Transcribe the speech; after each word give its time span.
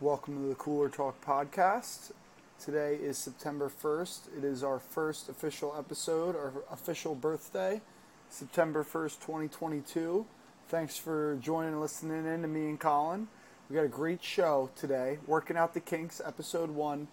Welcome 0.00 0.40
to 0.40 0.48
the 0.48 0.54
Cooler 0.54 0.88
Talk 0.88 1.22
podcast. 1.22 2.12
Today 2.58 2.94
is 2.94 3.18
September 3.18 3.68
1st. 3.70 4.38
It 4.38 4.44
is 4.44 4.64
our 4.64 4.78
first 4.78 5.28
official 5.28 5.74
episode, 5.78 6.34
our 6.36 6.54
official 6.72 7.14
birthday, 7.14 7.82
September 8.30 8.82
1st, 8.82 9.20
2022. 9.20 10.24
Thanks 10.68 10.96
for 10.96 11.36
joining 11.42 11.72
and 11.72 11.82
listening 11.82 12.24
in 12.24 12.40
to 12.40 12.48
me 12.48 12.70
and 12.70 12.80
Colin. 12.80 13.28
We 13.68 13.76
got 13.76 13.84
a 13.84 13.88
great 13.88 14.24
show 14.24 14.70
today. 14.74 15.18
Working 15.26 15.58
Out 15.58 15.74
the 15.74 15.80
Kinks, 15.80 16.22
episode 16.24 16.70
one. 16.70 17.06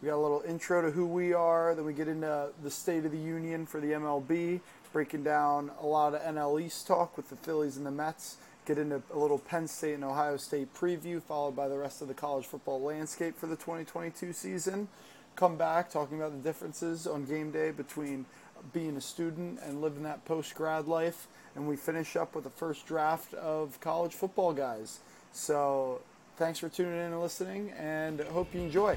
We 0.00 0.08
got 0.08 0.16
a 0.16 0.22
little 0.22 0.42
intro 0.48 0.80
to 0.80 0.90
who 0.90 1.04
we 1.04 1.34
are, 1.34 1.74
then 1.74 1.84
we 1.84 1.92
get 1.92 2.08
into 2.08 2.48
the 2.62 2.70
State 2.70 3.04
of 3.04 3.12
the 3.12 3.18
Union 3.18 3.66
for 3.66 3.80
the 3.80 3.88
MLB, 3.88 4.60
breaking 4.94 5.24
down 5.24 5.72
a 5.78 5.84
lot 5.84 6.14
of 6.14 6.22
NL 6.22 6.58
East 6.58 6.86
talk 6.86 7.18
with 7.18 7.28
the 7.28 7.36
Phillies 7.36 7.76
and 7.76 7.84
the 7.84 7.90
Mets 7.90 8.38
get 8.66 8.78
into 8.78 9.02
a 9.12 9.18
little 9.18 9.38
Penn 9.38 9.66
State 9.66 9.94
and 9.94 10.04
Ohio 10.04 10.36
State 10.36 10.74
preview, 10.74 11.22
followed 11.22 11.56
by 11.56 11.68
the 11.68 11.78
rest 11.78 12.02
of 12.02 12.08
the 12.08 12.14
college 12.14 12.46
football 12.46 12.80
landscape 12.80 13.36
for 13.36 13.46
the 13.46 13.56
2022 13.56 14.32
season. 14.32 14.88
Come 15.36 15.56
back 15.56 15.90
talking 15.90 16.18
about 16.18 16.32
the 16.32 16.48
differences 16.48 17.06
on 17.06 17.24
game 17.24 17.50
day 17.50 17.70
between 17.70 18.26
being 18.72 18.96
a 18.96 19.00
student 19.00 19.58
and 19.62 19.80
living 19.80 20.02
that 20.02 20.24
post 20.24 20.54
grad 20.54 20.86
life. 20.86 21.26
And 21.54 21.66
we 21.66 21.76
finish 21.76 22.16
up 22.16 22.34
with 22.34 22.44
the 22.44 22.50
first 22.50 22.86
draft 22.86 23.34
of 23.34 23.80
college 23.80 24.12
football 24.12 24.52
guys. 24.52 25.00
So 25.32 26.00
thanks 26.36 26.58
for 26.58 26.68
tuning 26.68 26.94
in 26.94 27.12
and 27.12 27.20
listening, 27.20 27.70
and 27.78 28.20
hope 28.20 28.54
you 28.54 28.60
enjoy. 28.60 28.96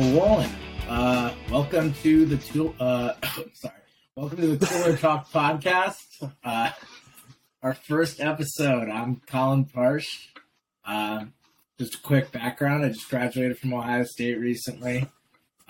Rolling. 0.00 0.50
Uh, 0.88 1.34
welcome 1.50 1.92
to 2.02 2.24
the 2.24 2.38
tool. 2.38 2.74
Uh, 2.80 3.12
sorry, 3.52 3.74
welcome 4.16 4.38
to 4.38 4.56
the 4.56 4.66
Cooler 4.66 4.96
Talk 4.96 5.30
podcast. 5.30 6.32
Uh, 6.42 6.70
our 7.62 7.74
first 7.74 8.18
episode. 8.18 8.88
I'm 8.88 9.20
Colin 9.26 9.66
Parsh. 9.66 10.28
Uh, 10.86 11.26
just 11.78 11.96
a 11.96 12.00
quick 12.00 12.32
background. 12.32 12.82
I 12.82 12.88
just 12.88 13.10
graduated 13.10 13.58
from 13.58 13.74
Ohio 13.74 14.04
State 14.04 14.40
recently. 14.40 15.06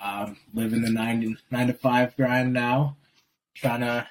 Um, 0.01 0.37
living 0.53 0.81
the 0.81 0.91
nine 0.91 1.19
to, 1.21 1.35
nine 1.51 1.67
to 1.67 1.73
five 1.73 2.15
grind 2.15 2.53
now. 2.53 2.95
Trying 3.53 3.81
to 3.81 4.07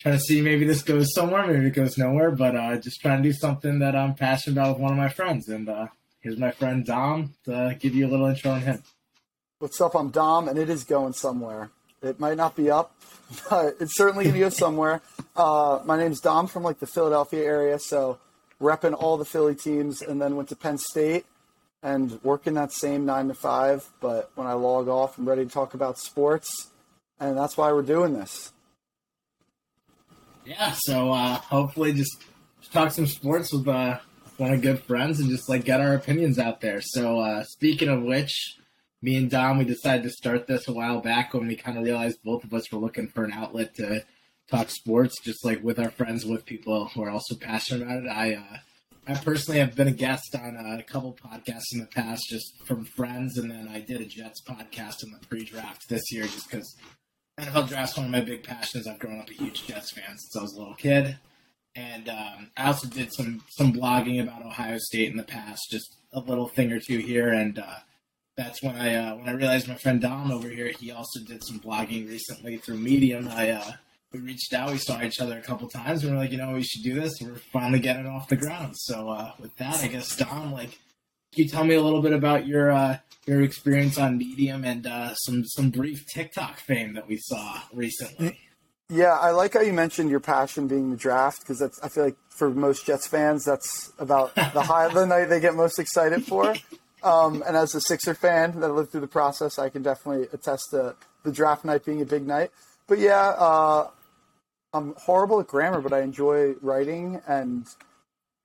trying 0.00 0.16
to 0.16 0.20
see 0.20 0.40
maybe 0.40 0.64
this 0.64 0.80
goes 0.80 1.12
somewhere, 1.12 1.46
maybe 1.46 1.66
it 1.66 1.74
goes 1.74 1.98
nowhere, 1.98 2.30
but 2.30 2.56
uh, 2.56 2.78
just 2.78 3.02
trying 3.02 3.22
to 3.22 3.28
do 3.28 3.34
something 3.34 3.80
that 3.80 3.94
I'm 3.94 4.14
passionate 4.14 4.54
about 4.54 4.76
with 4.76 4.82
one 4.82 4.92
of 4.92 4.98
my 4.98 5.10
friends 5.10 5.46
and. 5.48 5.68
Uh, 5.68 5.88
Here's 6.26 6.38
my 6.38 6.50
friend 6.50 6.84
Dom 6.84 7.34
to 7.44 7.76
give 7.78 7.94
you 7.94 8.04
a 8.04 8.10
little 8.10 8.26
intro 8.26 8.50
on 8.50 8.60
him. 8.60 8.82
What's 9.66 9.80
up? 9.80 9.96
I'm 9.96 10.10
Dom, 10.10 10.46
and 10.46 10.56
it 10.60 10.70
is 10.70 10.84
going 10.84 11.12
somewhere. 11.12 11.70
It 12.00 12.20
might 12.20 12.36
not 12.36 12.54
be 12.54 12.70
up, 12.70 12.94
but 13.50 13.74
it's 13.80 13.96
certainly 13.96 14.22
going 14.22 14.34
to 14.34 14.40
go 14.42 14.48
somewhere. 14.48 15.02
Uh, 15.36 15.82
my 15.84 15.98
name's 15.98 16.20
Dom 16.20 16.46
from 16.46 16.62
like 16.62 16.78
the 16.78 16.86
Philadelphia 16.86 17.44
area, 17.44 17.78
so 17.78 18.18
repping 18.60 18.94
all 18.94 19.16
the 19.18 19.24
Philly 19.24 19.56
teams, 19.56 20.00
and 20.00 20.22
then 20.22 20.36
went 20.36 20.48
to 20.48 20.56
Penn 20.56 20.78
State 20.78 21.26
and 21.82 22.22
working 22.22 22.54
that 22.54 22.72
same 22.72 23.04
nine 23.04 23.28
to 23.28 23.34
five. 23.34 23.86
But 24.00 24.30
when 24.36 24.46
I 24.46 24.52
log 24.52 24.88
off, 24.88 25.18
I'm 25.18 25.28
ready 25.28 25.44
to 25.44 25.50
talk 25.50 25.74
about 25.74 25.98
sports, 25.98 26.70
and 27.18 27.36
that's 27.36 27.56
why 27.56 27.72
we're 27.72 27.82
doing 27.82 28.14
this. 28.14 28.52
Yeah, 30.46 30.74
so 30.78 31.10
uh, 31.10 31.34
hopefully 31.34 31.92
just, 31.92 32.22
just 32.60 32.72
talk 32.72 32.92
some 32.92 33.06
sports 33.06 33.52
with 33.52 33.66
uh, 33.66 33.98
one 34.36 34.52
of 34.52 34.62
good 34.62 34.82
friends 34.84 35.18
and 35.18 35.28
just 35.28 35.48
like 35.48 35.64
get 35.64 35.80
our 35.80 35.94
opinions 35.94 36.38
out 36.38 36.60
there. 36.60 36.80
So 36.80 37.18
uh, 37.18 37.42
speaking 37.42 37.88
of 37.88 38.02
which, 38.02 38.56
me 39.06 39.14
and 39.14 39.30
Dom 39.30 39.58
we 39.58 39.64
decided 39.64 40.02
to 40.02 40.10
start 40.10 40.48
this 40.48 40.66
a 40.66 40.72
while 40.72 41.00
back 41.00 41.32
when 41.32 41.46
we 41.46 41.54
kind 41.54 41.78
of 41.78 41.84
realized 41.84 42.18
both 42.24 42.42
of 42.42 42.52
us 42.52 42.72
were 42.72 42.80
looking 42.80 43.06
for 43.06 43.22
an 43.22 43.32
outlet 43.32 43.72
to 43.76 44.04
talk 44.50 44.68
sports, 44.68 45.20
just 45.22 45.44
like 45.44 45.62
with 45.62 45.78
our 45.78 45.92
friends, 45.92 46.26
with 46.26 46.44
people 46.44 46.86
who 46.88 47.04
are 47.04 47.10
also 47.10 47.36
passionate 47.36 47.82
about 47.82 48.02
it. 48.02 48.08
I 48.08 48.34
uh, 48.34 48.56
I 49.06 49.14
personally 49.14 49.60
have 49.60 49.76
been 49.76 49.86
a 49.86 49.92
guest 49.92 50.34
on 50.34 50.56
a 50.56 50.82
couple 50.82 51.16
podcasts 51.24 51.72
in 51.72 51.78
the 51.78 51.86
past, 51.86 52.24
just 52.28 52.52
from 52.66 52.84
friends, 52.84 53.38
and 53.38 53.48
then 53.48 53.68
I 53.68 53.78
did 53.78 54.00
a 54.00 54.06
Jets 54.06 54.42
podcast 54.42 55.04
in 55.04 55.12
the 55.12 55.24
pre-draft 55.28 55.88
this 55.88 56.10
year, 56.10 56.24
just 56.24 56.50
because 56.50 56.74
NFL 57.38 57.68
draft's 57.68 57.96
one 57.96 58.06
of 58.06 58.12
my 58.12 58.22
big 58.22 58.42
passions. 58.42 58.88
I've 58.88 58.98
grown 58.98 59.20
up 59.20 59.30
a 59.30 59.34
huge 59.34 59.68
Jets 59.68 59.92
fan 59.92 60.18
since 60.18 60.36
I 60.36 60.42
was 60.42 60.54
a 60.54 60.58
little 60.58 60.74
kid 60.74 61.16
and 61.76 62.08
um, 62.08 62.50
I 62.56 62.66
also 62.66 62.88
did 62.88 63.12
some 63.14 63.44
some 63.50 63.72
blogging 63.72 64.20
about 64.20 64.44
Ohio 64.44 64.78
State 64.78 65.12
in 65.12 65.16
the 65.16 65.22
past, 65.22 65.60
just 65.70 65.94
a 66.12 66.18
little 66.18 66.48
thing 66.48 66.72
or 66.72 66.80
two 66.80 66.98
here, 66.98 67.28
and 67.28 67.58
uh, 67.60 67.76
that's 68.36 68.62
when 68.62 68.76
I 68.76 68.94
uh, 68.94 69.16
when 69.16 69.28
I 69.28 69.32
realized 69.32 69.68
my 69.68 69.74
friend 69.74 70.00
Dom 70.00 70.30
over 70.30 70.48
here, 70.48 70.70
he 70.78 70.90
also 70.90 71.20
did 71.20 71.42
some 71.44 71.58
blogging 71.58 72.08
recently 72.08 72.58
through 72.58 72.78
Medium. 72.78 73.28
I 73.28 73.50
uh, 73.50 73.72
we 74.12 74.20
reached 74.20 74.52
out, 74.52 74.70
we 74.70 74.78
saw 74.78 75.02
each 75.02 75.20
other 75.20 75.38
a 75.38 75.42
couple 75.42 75.68
times, 75.68 76.02
and 76.02 76.12
we 76.12 76.18
are 76.18 76.20
like, 76.20 76.32
you 76.32 76.38
know, 76.38 76.52
we 76.52 76.62
should 76.62 76.82
do 76.82 77.00
this. 77.00 77.14
We're 77.20 77.36
finally 77.52 77.80
getting 77.80 78.06
off 78.06 78.28
the 78.28 78.36
ground. 78.36 78.74
So 78.76 79.08
uh, 79.08 79.32
with 79.40 79.56
that, 79.56 79.82
I 79.82 79.88
guess 79.88 80.14
Dom, 80.16 80.52
like, 80.52 80.70
can 81.32 81.44
you 81.44 81.48
tell 81.48 81.64
me 81.64 81.74
a 81.74 81.82
little 81.82 82.02
bit 82.02 82.12
about 82.12 82.46
your 82.46 82.70
uh, 82.70 82.98
your 83.26 83.42
experience 83.42 83.98
on 83.98 84.18
Medium 84.18 84.64
and 84.64 84.86
uh, 84.86 85.14
some 85.14 85.44
some 85.44 85.70
brief 85.70 86.06
TikTok 86.06 86.58
fame 86.58 86.94
that 86.94 87.08
we 87.08 87.16
saw 87.16 87.62
recently? 87.72 88.38
Yeah, 88.88 89.18
I 89.18 89.30
like 89.30 89.54
how 89.54 89.62
you 89.62 89.72
mentioned 89.72 90.10
your 90.10 90.20
passion 90.20 90.68
being 90.68 90.90
the 90.90 90.96
draft 90.96 91.40
because 91.40 91.58
that's 91.58 91.80
I 91.82 91.88
feel 91.88 92.04
like 92.04 92.16
for 92.28 92.50
most 92.50 92.86
Jets 92.86 93.06
fans 93.06 93.44
that's 93.44 93.90
about 93.98 94.34
the 94.34 94.62
high 94.62 94.88
the 94.88 95.06
night 95.06 95.24
they 95.24 95.40
get 95.40 95.54
most 95.54 95.78
excited 95.78 96.24
for. 96.24 96.54
Um, 97.02 97.42
and 97.46 97.56
as 97.56 97.74
a 97.74 97.80
Sixer 97.80 98.14
fan 98.14 98.60
that 98.60 98.68
lived 98.68 98.90
through 98.90 99.02
the 99.02 99.06
process, 99.06 99.58
I 99.58 99.68
can 99.68 99.82
definitely 99.82 100.28
attest 100.32 100.70
to 100.70 100.96
the 101.24 101.32
draft 101.32 101.64
night 101.64 101.84
being 101.84 102.00
a 102.00 102.06
big 102.06 102.26
night. 102.26 102.50
But 102.86 102.98
yeah, 102.98 103.34
uh, 103.36 103.90
I'm 104.72 104.94
horrible 104.96 105.40
at 105.40 105.46
grammar, 105.46 105.80
but 105.80 105.92
I 105.92 106.00
enjoy 106.00 106.54
writing 106.62 107.20
and 107.26 107.66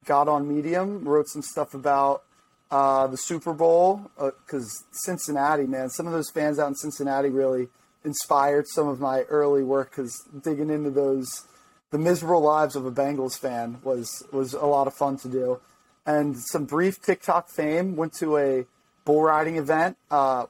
got 0.05 0.27
on 0.27 0.47
Medium, 0.47 1.07
wrote 1.07 1.27
some 1.27 1.41
stuff 1.41 1.73
about 1.73 2.23
uh, 2.71 3.07
the 3.07 3.17
Super 3.17 3.53
Bowl 3.53 4.09
because 4.17 4.65
uh, 4.65 4.93
Cincinnati, 4.93 5.67
man, 5.67 5.89
some 5.89 6.07
of 6.07 6.13
those 6.13 6.29
fans 6.29 6.57
out 6.57 6.69
in 6.69 6.75
Cincinnati 6.75 7.29
really 7.29 7.67
inspired 8.03 8.67
some 8.67 8.87
of 8.87 8.99
my 8.99 9.21
early 9.23 9.63
work 9.63 9.91
because 9.91 10.23
digging 10.43 10.69
into 10.69 10.89
those 10.89 11.45
the 11.91 11.97
miserable 11.97 12.41
lives 12.41 12.75
of 12.75 12.85
a 12.85 12.91
Bengals 12.91 13.37
fan 13.37 13.77
was 13.83 14.23
was 14.31 14.53
a 14.53 14.65
lot 14.65 14.87
of 14.87 14.93
fun 14.93 15.17
to 15.17 15.27
do, 15.27 15.59
and 16.05 16.37
some 16.37 16.65
brief 16.65 17.01
TikTok 17.01 17.49
fame. 17.49 17.95
Went 17.95 18.13
to 18.15 18.37
a 18.37 18.65
bull 19.05 19.23
riding 19.23 19.57
event. 19.57 19.97
Uh, 20.09 20.45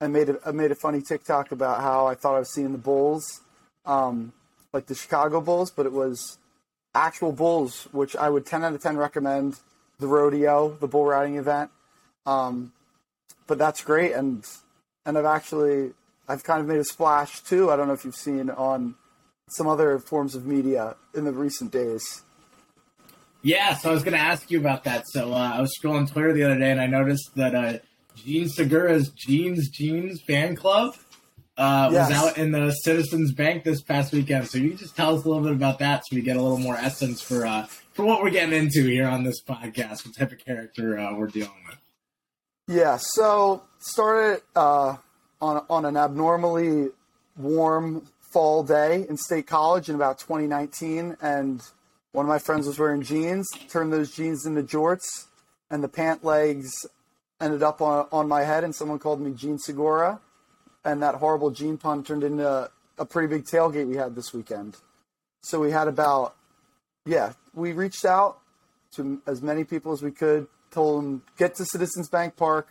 I 0.00 0.08
made 0.08 0.28
a 0.28 0.38
I 0.44 0.52
made 0.52 0.70
a 0.70 0.74
funny 0.74 1.00
TikTok 1.00 1.52
about 1.52 1.80
how 1.80 2.06
I 2.06 2.14
thought 2.14 2.36
I 2.36 2.40
was 2.40 2.52
seeing 2.52 2.72
the 2.72 2.78
bulls, 2.78 3.40
um, 3.84 4.32
like 4.72 4.86
the 4.86 4.94
Chicago 4.94 5.40
Bulls, 5.40 5.70
but 5.70 5.86
it 5.86 5.92
was 5.92 6.38
actual 6.94 7.32
bulls, 7.32 7.88
which 7.92 8.14
I 8.16 8.28
would 8.28 8.44
ten 8.46 8.64
out 8.64 8.74
of 8.74 8.82
ten 8.82 8.96
recommend. 8.96 9.60
The 9.98 10.06
rodeo, 10.06 10.76
the 10.78 10.86
bull 10.86 11.06
riding 11.06 11.36
event, 11.36 11.70
um, 12.26 12.72
but 13.46 13.56
that's 13.56 13.80
great, 13.80 14.12
and 14.12 14.44
and 15.06 15.16
I've 15.16 15.24
actually 15.24 15.94
I've 16.28 16.44
kind 16.44 16.60
of 16.60 16.66
made 16.66 16.80
a 16.80 16.84
splash 16.84 17.40
too. 17.40 17.70
I 17.70 17.76
don't 17.76 17.86
know 17.86 17.94
if 17.94 18.04
you've 18.04 18.14
seen 18.14 18.50
on 18.50 18.96
some 19.48 19.66
other 19.66 19.98
forms 19.98 20.34
of 20.34 20.44
media 20.44 20.96
in 21.14 21.24
the 21.24 21.32
recent 21.32 21.72
days. 21.72 22.24
Yeah, 23.42 23.74
so 23.76 23.90
I 23.90 23.92
was 23.92 24.02
going 24.02 24.14
to 24.14 24.20
ask 24.20 24.50
you 24.50 24.58
about 24.58 24.84
that. 24.84 25.04
So 25.08 25.32
uh, 25.32 25.52
I 25.54 25.60
was 25.60 25.72
scrolling 25.80 26.10
Twitter 26.10 26.32
the 26.32 26.44
other 26.44 26.58
day 26.58 26.70
and 26.70 26.80
I 26.80 26.86
noticed 26.86 27.30
that 27.36 27.54
uh, 27.54 27.78
Jean 28.16 28.48
Segura's 28.48 29.10
Jeans 29.10 29.68
Jeans 29.68 30.20
fan 30.26 30.56
club 30.56 30.96
uh, 31.56 31.88
yes. 31.92 32.08
was 32.08 32.18
out 32.18 32.38
in 32.38 32.50
the 32.50 32.70
Citizens 32.72 33.32
Bank 33.32 33.64
this 33.64 33.80
past 33.80 34.12
weekend. 34.12 34.48
So 34.48 34.58
you 34.58 34.70
can 34.70 34.78
just 34.78 34.96
tell 34.96 35.16
us 35.16 35.24
a 35.24 35.28
little 35.28 35.42
bit 35.42 35.52
about 35.52 35.78
that 35.78 36.04
so 36.06 36.16
we 36.16 36.22
get 36.22 36.36
a 36.36 36.42
little 36.42 36.58
more 36.58 36.76
essence 36.76 37.22
for 37.22 37.46
uh, 37.46 37.66
for 37.92 38.04
what 38.04 38.22
we're 38.22 38.30
getting 38.30 38.58
into 38.58 38.82
here 38.82 39.06
on 39.06 39.24
this 39.24 39.42
podcast, 39.42 40.04
what 40.04 40.14
type 40.16 40.32
of 40.32 40.38
character 40.38 40.98
uh, 40.98 41.14
we're 41.14 41.28
dealing 41.28 41.50
with. 41.66 41.78
Yeah, 42.68 42.98
so 43.00 43.62
started 43.78 44.42
uh, 44.54 44.96
on, 45.40 45.64
on 45.70 45.84
an 45.84 45.96
abnormally 45.96 46.88
warm 47.36 48.06
fall 48.32 48.64
day 48.64 49.06
in 49.08 49.16
State 49.16 49.46
College 49.46 49.88
in 49.88 49.94
about 49.94 50.18
2019, 50.18 51.16
and 51.22 51.62
one 52.12 52.24
of 52.24 52.28
my 52.28 52.38
friends 52.38 52.66
was 52.66 52.78
wearing 52.78 53.02
jeans, 53.02 53.46
turned 53.68 53.92
those 53.92 54.10
jeans 54.10 54.46
into 54.46 54.62
jorts, 54.62 55.26
and 55.70 55.82
the 55.82 55.88
pant 55.88 56.24
legs 56.24 56.86
ended 57.40 57.62
up 57.62 57.82
on, 57.82 58.06
on 58.12 58.28
my 58.28 58.42
head, 58.42 58.64
and 58.64 58.74
someone 58.74 58.98
called 58.98 59.20
me 59.20 59.32
Jean 59.32 59.58
Segura, 59.58 60.20
and 60.84 61.02
that 61.02 61.16
horrible 61.16 61.50
jean 61.50 61.76
pun 61.76 62.02
turned 62.02 62.24
into 62.24 62.48
a, 62.48 62.70
a 62.98 63.04
pretty 63.04 63.28
big 63.28 63.44
tailgate 63.44 63.86
we 63.86 63.96
had 63.96 64.14
this 64.14 64.32
weekend. 64.32 64.76
So 65.42 65.60
we 65.60 65.70
had 65.70 65.88
about, 65.88 66.34
yeah, 67.04 67.32
we 67.54 67.72
reached 67.72 68.04
out 68.04 68.38
to 68.94 69.20
as 69.26 69.42
many 69.42 69.64
people 69.64 69.92
as 69.92 70.02
we 70.02 70.10
could, 70.10 70.46
told 70.70 71.02
them, 71.02 71.22
get 71.36 71.54
to 71.56 71.64
Citizens 71.64 72.08
Bank 72.08 72.36
Park 72.36 72.68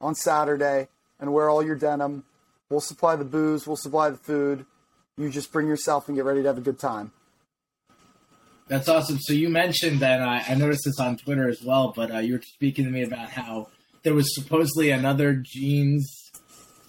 on 0.00 0.14
Saturday 0.14 0.88
and 1.20 1.32
wear 1.32 1.48
all 1.48 1.64
your 1.64 1.76
denim. 1.76 2.24
We'll 2.68 2.80
supply 2.80 3.16
the 3.16 3.24
booze, 3.24 3.66
we'll 3.66 3.76
supply 3.76 4.10
the 4.10 4.16
food. 4.16 4.66
You 5.16 5.30
just 5.30 5.52
bring 5.52 5.68
yourself 5.68 6.08
and 6.08 6.16
get 6.16 6.24
ready 6.24 6.42
to 6.42 6.48
have 6.48 6.58
a 6.58 6.62
good 6.62 6.78
time. 6.78 7.12
That's 8.68 8.88
awesome. 8.88 9.18
So 9.20 9.32
you 9.32 9.48
mentioned 9.48 10.00
that 10.00 10.20
uh, 10.20 10.42
I 10.48 10.54
noticed 10.54 10.82
this 10.84 10.98
on 10.98 11.16
Twitter 11.16 11.48
as 11.48 11.62
well, 11.62 11.92
but 11.94 12.14
uh, 12.14 12.18
you 12.18 12.34
were 12.34 12.42
speaking 12.42 12.84
to 12.84 12.90
me 12.90 13.02
about 13.02 13.28
how 13.28 13.68
there 14.02 14.14
was 14.14 14.34
supposedly 14.34 14.90
another 14.90 15.34
jeans 15.34 16.22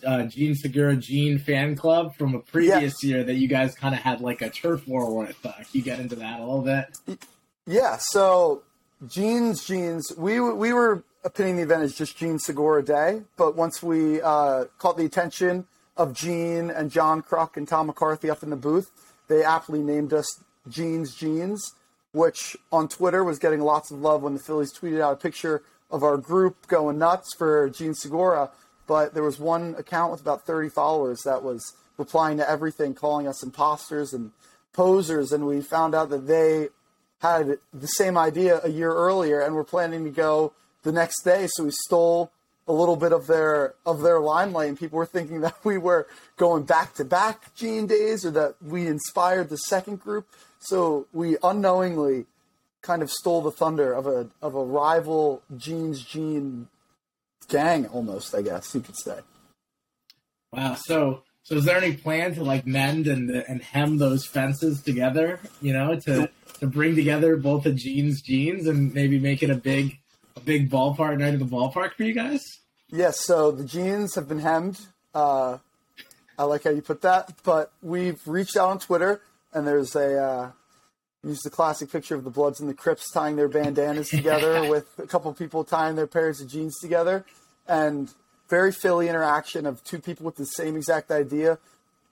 uh, 0.05 0.23
Jean 0.23 0.55
Segura 0.55 0.95
Jean 0.95 1.39
fan 1.39 1.75
club 1.75 2.15
from 2.17 2.35
a 2.35 2.39
previous 2.39 3.03
yeah. 3.03 3.09
year 3.09 3.23
that 3.23 3.35
you 3.35 3.47
guys 3.47 3.73
kind 3.75 3.95
of 3.95 4.01
had 4.01 4.21
like 4.21 4.41
a 4.41 4.49
turf 4.49 4.87
war 4.87 5.15
with. 5.15 5.37
Uh, 5.45 5.53
can 5.53 5.65
you 5.71 5.81
get 5.81 5.99
into 5.99 6.15
that 6.17 6.39
a 6.39 6.43
little 6.43 6.61
bit? 6.61 7.19
Yeah. 7.65 7.97
So 7.97 8.63
Jeans 9.07 9.65
Jeans, 9.65 10.11
we 10.17 10.39
we 10.39 10.73
were 10.73 11.03
pinning 11.33 11.57
the 11.57 11.63
event 11.63 11.83
as 11.83 11.95
just 11.95 12.17
Jean 12.17 12.39
Segura 12.39 12.83
Day, 12.83 13.21
but 13.37 13.55
once 13.55 13.81
we 13.81 14.21
uh, 14.21 14.65
caught 14.77 14.97
the 14.97 15.05
attention 15.05 15.65
of 15.95 16.13
Gene 16.13 16.69
and 16.69 16.91
John 16.91 17.21
Kruk 17.21 17.55
and 17.55 17.67
Tom 17.67 17.87
McCarthy 17.87 18.29
up 18.29 18.43
in 18.43 18.49
the 18.49 18.55
booth, 18.55 18.91
they 19.27 19.43
aptly 19.43 19.81
named 19.81 20.11
us 20.11 20.43
Jeans 20.69 21.15
Jeans, 21.15 21.73
which 22.11 22.55
on 22.71 22.87
Twitter 22.87 23.23
was 23.23 23.39
getting 23.39 23.61
lots 23.61 23.91
of 23.91 23.99
love 23.99 24.23
when 24.23 24.33
the 24.33 24.39
Phillies 24.39 24.73
tweeted 24.73 25.01
out 25.01 25.13
a 25.13 25.17
picture 25.17 25.63
of 25.91 26.03
our 26.03 26.17
group 26.17 26.67
going 26.67 26.97
nuts 26.97 27.33
for 27.33 27.69
Jean 27.69 27.93
Segura. 27.93 28.51
But 28.87 29.13
there 29.13 29.23
was 29.23 29.39
one 29.39 29.75
account 29.77 30.11
with 30.11 30.21
about 30.21 30.45
30 30.45 30.69
followers 30.69 31.21
that 31.23 31.43
was 31.43 31.73
replying 31.97 32.37
to 32.37 32.49
everything, 32.49 32.93
calling 32.93 33.27
us 33.27 33.43
imposters 33.43 34.13
and 34.13 34.31
posers, 34.73 35.31
and 35.31 35.45
we 35.45 35.61
found 35.61 35.95
out 35.95 36.09
that 36.09 36.27
they 36.27 36.69
had 37.21 37.57
the 37.73 37.87
same 37.87 38.17
idea 38.17 38.59
a 38.63 38.69
year 38.69 38.91
earlier 38.91 39.39
and 39.39 39.55
were 39.55 39.63
planning 39.63 40.03
to 40.03 40.09
go 40.09 40.53
the 40.83 40.91
next 40.91 41.23
day. 41.23 41.47
So 41.47 41.63
we 41.63 41.71
stole 41.71 42.31
a 42.67 42.73
little 42.73 42.95
bit 42.95 43.11
of 43.11 43.27
their 43.27 43.75
of 43.85 44.01
their 44.01 44.19
limelight, 44.19 44.69
and 44.69 44.79
people 44.79 44.97
were 44.97 45.05
thinking 45.05 45.41
that 45.47 45.55
we 45.63 45.77
were 45.77 46.07
going 46.37 46.63
back 46.63 46.93
to 46.95 47.05
back 47.05 47.55
Gene 47.55 47.87
days, 47.87 48.25
or 48.25 48.31
that 48.31 48.55
we 48.61 48.87
inspired 48.87 49.49
the 49.49 49.57
second 49.57 49.99
group. 49.99 50.27
So 50.63 51.07
we 51.11 51.37
unknowingly 51.43 52.25
kind 52.81 53.01
of 53.01 53.11
stole 53.11 53.41
the 53.41 53.51
thunder 53.51 53.93
of 53.93 54.07
a 54.07 54.29
of 54.41 54.55
a 54.55 54.63
rival 54.63 55.41
Gene's 55.57 56.01
Gene 56.03 56.67
gang, 57.49 57.85
almost. 57.87 58.33
I 58.33 58.41
guess 58.41 58.73
you 58.73 58.81
could 58.81 58.97
say. 58.97 59.19
Wow. 60.51 60.75
So 60.75 61.23
so 61.43 61.55
is 61.55 61.65
there 61.65 61.77
any 61.77 61.97
plan 61.97 62.35
to 62.35 62.43
like 62.43 62.65
mend 62.65 63.07
and 63.07 63.29
and 63.29 63.61
hem 63.61 63.97
those 63.97 64.25
fences 64.25 64.81
together? 64.81 65.39
You 65.61 65.73
know, 65.73 65.99
to 66.01 66.29
to 66.59 66.67
bring 66.67 66.95
together 66.95 67.35
both 67.35 67.63
the 67.63 67.73
Gene's 67.73 68.21
jeans 68.21 68.67
and 68.67 68.93
maybe 68.93 69.19
make 69.19 69.43
it 69.43 69.49
a 69.49 69.55
big 69.55 69.99
a 70.35 70.39
big 70.39 70.69
ballpark 70.69 71.19
night 71.19 71.33
at 71.33 71.39
the 71.39 71.45
ballpark 71.45 71.95
for 71.95 72.03
you 72.03 72.13
guys? 72.13 72.41
Yes, 72.89 73.19
so 73.19 73.51
the 73.51 73.65
jeans 73.65 74.15
have 74.15 74.27
been 74.27 74.39
hemmed. 74.39 74.79
Uh, 75.13 75.57
I 76.37 76.43
like 76.43 76.63
how 76.63 76.69
you 76.69 76.81
put 76.81 77.01
that. 77.01 77.33
But 77.43 77.71
we've 77.81 78.25
reached 78.27 78.55
out 78.55 78.69
on 78.69 78.79
Twitter, 78.79 79.21
and 79.53 79.67
there's 79.67 79.95
a 79.95 80.21
uh, 80.21 80.51
use 81.23 81.41
the 81.41 81.49
classic 81.49 81.91
picture 81.91 82.15
of 82.15 82.23
the 82.23 82.29
Bloods 82.29 82.59
and 82.59 82.69
the 82.69 82.73
Crips 82.73 83.09
tying 83.11 83.35
their 83.35 83.47
bandanas 83.47 84.09
together 84.09 84.69
with 84.69 84.87
a 84.99 85.07
couple 85.07 85.33
people 85.33 85.63
tying 85.63 85.95
their 85.95 86.07
pairs 86.07 86.41
of 86.41 86.49
jeans 86.49 86.77
together, 86.79 87.25
and 87.67 88.13
very 88.49 88.71
Philly 88.71 89.07
interaction 89.07 89.65
of 89.65 89.83
two 89.83 89.99
people 89.99 90.25
with 90.25 90.35
the 90.35 90.45
same 90.45 90.75
exact 90.75 91.11
idea. 91.11 91.57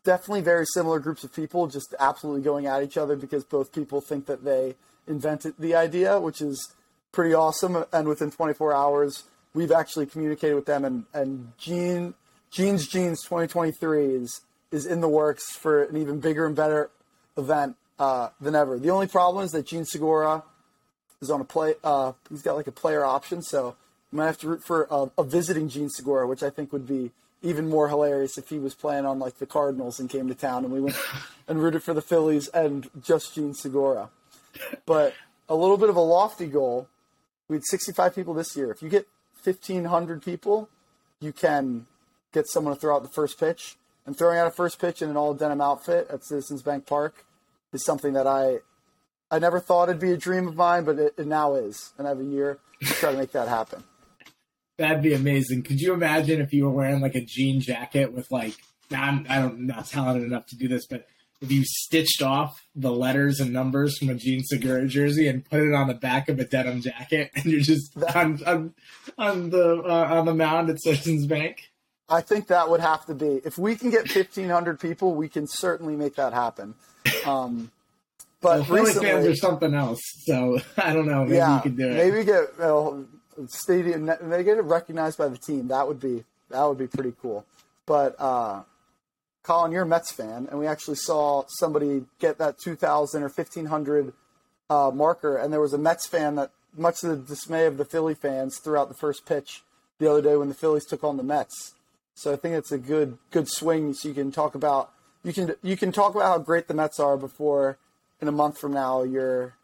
Definitely 0.04 0.42
very 0.42 0.66
similar 0.74 1.00
groups 1.00 1.24
of 1.24 1.34
people, 1.34 1.68
just 1.68 1.94
absolutely 2.00 2.42
going 2.42 2.66
at 2.66 2.82
each 2.82 2.98
other 2.98 3.16
because 3.16 3.44
both 3.44 3.72
people 3.72 4.02
think 4.02 4.26
that 4.26 4.44
they 4.44 4.76
invented 5.08 5.54
the 5.60 5.76
idea, 5.76 6.20
which 6.20 6.42
is 6.42 6.74
pretty 7.12 7.34
awesome. 7.36 7.86
And 7.94 8.08
within 8.08 8.32
24 8.32 8.74
hours, 8.74 9.26
we've 9.54 9.72
actually 9.72 10.08
communicated 10.08 10.56
with 10.56 10.66
them, 10.66 10.86
and 10.86 11.06
and 11.14 11.52
Gene 11.58 12.14
Gene's 12.50 12.88
Jeans 12.88 13.22
2023 13.24 14.06
is 14.06 14.42
is 14.72 14.86
in 14.86 15.02
the 15.02 15.10
works 15.10 15.56
for 15.56 15.84
an 15.84 15.98
even 15.98 16.20
bigger 16.20 16.46
and 16.46 16.56
better 16.56 16.90
event 17.38 17.75
uh, 18.00 18.30
than 18.39 18.56
ever. 18.56 18.80
The 18.80 18.89
only 18.89 19.07
problem 19.07 19.44
is 19.44 19.51
that 19.51 19.66
Jean 19.68 19.86
Segura 19.86 20.44
is 21.22 21.30
on 21.30 21.42
a 21.42 21.45
play. 21.45 21.75
Uh, 21.83 22.13
he's 22.30 22.42
got 22.42 22.56
like 22.56 22.68
a 22.68 22.72
player 22.72 23.06
option, 23.06 23.42
so 23.42 23.75
you 24.12 24.18
might 24.18 24.25
have 24.25 24.38
to 24.39 24.48
root 24.48 24.63
for 24.63 24.88
a, 24.89 25.12
a 25.18 25.24
visiting 25.24 25.69
Jean 25.69 25.89
Segura, 25.89 26.28
which 26.28 26.44
I 26.44 26.50
think 26.50 26.74
would 26.74 26.88
be 26.88 27.12
even 27.44 27.69
more 27.69 27.89
hilarious 27.89 28.38
if 28.38 28.50
he 28.50 28.60
was 28.60 28.75
playing 28.75 29.06
on 29.06 29.19
like 29.19 29.39
the 29.39 29.45
Cardinals 29.45 30.00
and 30.00 30.10
came 30.10 30.28
to 30.28 30.36
town 30.36 30.63
and 30.63 30.72
we 30.74 30.80
went 30.80 30.95
and 31.48 31.62
rooted 31.62 31.81
for 31.81 31.94
the 31.94 32.01
Phillies 32.01 32.48
and 32.50 32.89
just 33.01 33.33
Jean 33.33 33.54
Segura. 33.54 34.10
But 34.86 35.13
a 35.50 35.56
little 35.56 35.78
bit 35.78 35.89
of 35.89 35.95
a 35.95 36.01
lofty 36.01 36.48
goal 36.48 36.88
we 37.51 37.57
had 37.57 37.66
65 37.66 38.16
people 38.16 38.33
this 38.33 38.56
year. 38.56 38.72
If 38.72 38.81
you 38.81 38.88
get 38.88 39.07
1,500 39.44 40.24
people, 40.24 40.69
you 41.19 41.33
can 41.33 41.86
get 42.31 42.48
someone 42.48 42.74
to 42.74 42.80
throw 42.80 42.95
out 42.95 43.04
the 43.04 43.10
first 43.10 43.38
pitch. 43.38 43.75
And 44.12 44.18
throwing 44.18 44.38
out 44.38 44.46
a 44.46 44.52
first 44.52 44.78
pitch 44.78 45.02
in 45.02 45.10
an 45.10 45.16
all 45.16 45.34
denim 45.34 45.62
outfit 45.62 46.08
at 46.10 46.25
Citizens 46.25 46.62
Bank 46.62 46.86
Park 46.86 47.24
is 47.72 47.86
something 47.86 48.12
that 48.12 48.28
I 48.28 48.58
I 49.34 49.40
never 49.40 49.62
thought 49.62 49.88
it'd 49.88 50.02
be 50.02 50.12
a 50.12 50.18
dream 50.18 50.50
of 50.50 50.58
mine, 50.58 50.84
but 50.84 51.00
it, 51.00 51.13
it 51.18 51.28
now 51.28 51.56
is. 51.56 51.94
And 51.98 52.06
I 52.06 52.10
have 52.10 52.19
a 52.19 52.25
year 52.25 52.60
to 52.81 52.88
try 52.88 53.13
to 53.13 53.18
make 53.18 53.31
that 53.31 53.48
happen. 53.48 53.86
That'd 54.78 55.02
be 55.02 55.13
amazing. 55.13 55.63
Could 55.63 55.80
you 55.80 55.94
imagine 55.94 56.42
if 56.42 56.52
you 56.52 56.66
were 56.66 56.72
wearing 56.72 57.00
like 57.00 57.16
a 57.16 57.24
jean 57.24 57.62
jacket 57.62 58.12
with 58.12 58.30
like 58.31 58.54
I'm 58.92 59.25
I 59.30 59.40
don't 59.40 59.54
I'm 59.54 59.68
not 59.68 59.86
talented 59.86 60.25
enough 60.25 60.48
to 60.48 60.57
do 60.57 60.68
this, 60.68 60.86
but 60.88 61.07
if 61.40 61.50
you 61.50 61.64
stitched 61.64 62.22
off 62.22 62.68
the 62.75 62.92
letters 62.92 63.40
and 63.40 63.54
numbers 63.54 63.98
from 63.98 64.10
a 64.10 64.16
Jean 64.16 64.44
Segura 64.44 64.88
jersey 64.88 65.30
and 65.30 65.50
put 65.50 65.62
it 65.62 65.74
on 65.74 65.88
the 65.88 65.94
back 65.94 66.28
of 66.28 66.38
a 66.38 66.44
denim 66.44 66.81
jacket, 66.81 67.31
and 67.34 67.46
you're 67.46 67.62
just 67.62 67.96
on 68.14 68.44
on, 68.46 68.74
on 69.18 69.52
the 69.52 69.78
uh, 69.78 70.07
on 70.12 70.25
the 70.25 70.36
mound 70.36 70.69
at 70.69 70.81
Citizens 70.81 71.28
Bank. 71.28 71.70
I 72.12 72.22
think 72.22 72.48
that 72.48 72.69
would 72.69 72.81
have 72.81 73.06
to 73.06 73.16
be 73.16 73.42
if 73.46 73.58
we 73.58 73.75
can 73.75 73.90
get 73.90 74.13
1,500 74.13 74.80
people, 74.80 75.16
we 75.16 75.30
can 75.30 75.48
certainly 75.48 75.96
make 75.96 76.16
that 76.16 76.34
happen. 76.34 76.75
Um, 77.25 77.72
but 78.42 78.68
well, 78.69 78.84
recently, 78.84 79.08
fans 79.08 79.28
are 79.28 79.36
something 79.36 79.74
else, 79.74 80.02
so 80.25 80.60
I 80.78 80.94
don't 80.94 81.08
know. 81.08 81.24
Maybe 81.24 81.38
yeah, 81.38 81.56
you 81.56 81.62
could 81.62 81.78
do 81.78 81.88
it. 81.88 81.94
Maybe 81.94 82.25
get 82.25 82.60
uh, 82.60 82.94
stadium. 83.48 84.06
They 84.06 84.44
get 84.44 84.58
it 84.58 84.63
recognized 84.63 85.18
by 85.18 85.28
the 85.30 85.38
team. 85.38 85.69
That 85.69 85.88
would 85.88 86.00
be 86.00 86.24
that 86.50 86.63
would 86.66 86.78
be 86.78 86.88
pretty 86.88 87.13
cool. 87.22 87.46
But 87.86 88.16
uh, 88.19 88.64
Colin, 89.44 89.72
you're 89.72 89.84
a 89.84 89.88
Mets 89.88 90.12
fan, 90.12 90.48
and 90.50 90.60
we 90.60 90.68
actually 90.68 90.98
saw 90.98 91.44
somebody 91.48 92.06
get 92.19 92.38
that 92.38 92.57
2,000 92.60 93.24
or 93.24 93.25
1,500 93.25 94.14
uh, 94.69 94.92
marker, 94.94 95.38
and 95.38 95.52
there 95.52 95.62
was 95.62 95.74
a 95.74 95.78
Mets 95.78 96.07
fan 96.07 96.36
that, 96.36 96.52
much 96.78 97.02
to 97.02 97.07
the 97.07 97.18
dismay 97.18 97.66
of 97.66 97.78
the 97.78 97.86
Philly 97.86 98.14
fans, 98.14 98.60
threw 98.64 98.78
out 98.78 98.88
the 98.88 98.96
first 98.96 99.25
pitch 99.25 99.64
the 100.00 100.10
other 100.10 100.22
day 100.22 100.36
when 100.36 100.48
the 100.48 100.54
Phillies 100.54 100.86
took 100.86 101.04
on 101.04 101.18
the 101.18 101.24
Mets. 101.24 101.74
So 102.13 102.34
I 102.34 102.36
think 102.36 102.56
it's 102.56 102.72
a 102.72 102.78
good 102.78 103.18
good 103.31 103.48
swing. 103.48 103.94
So 103.94 104.10
you 104.10 104.13
can 104.13 104.31
talk 104.31 104.56
about 104.56 104.92
you 105.24 105.34
can 105.34 105.56
you 105.62 105.78
can 105.78 105.92
talk 105.92 106.16
about 106.16 106.28
how 106.28 106.38
great 106.40 106.68
the 106.68 106.74
Mets 106.74 107.00
are 107.00 107.18
before 107.18 107.78
in 108.22 108.28
a 108.28 108.31
month 108.31 108.58
from 108.60 108.74
now 108.74 109.04
you're 109.04 109.56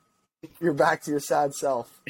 you're 0.59 0.73
back 0.73 1.01
to 1.03 1.11
your 1.11 1.19
sad 1.19 1.53
self. 1.53 2.01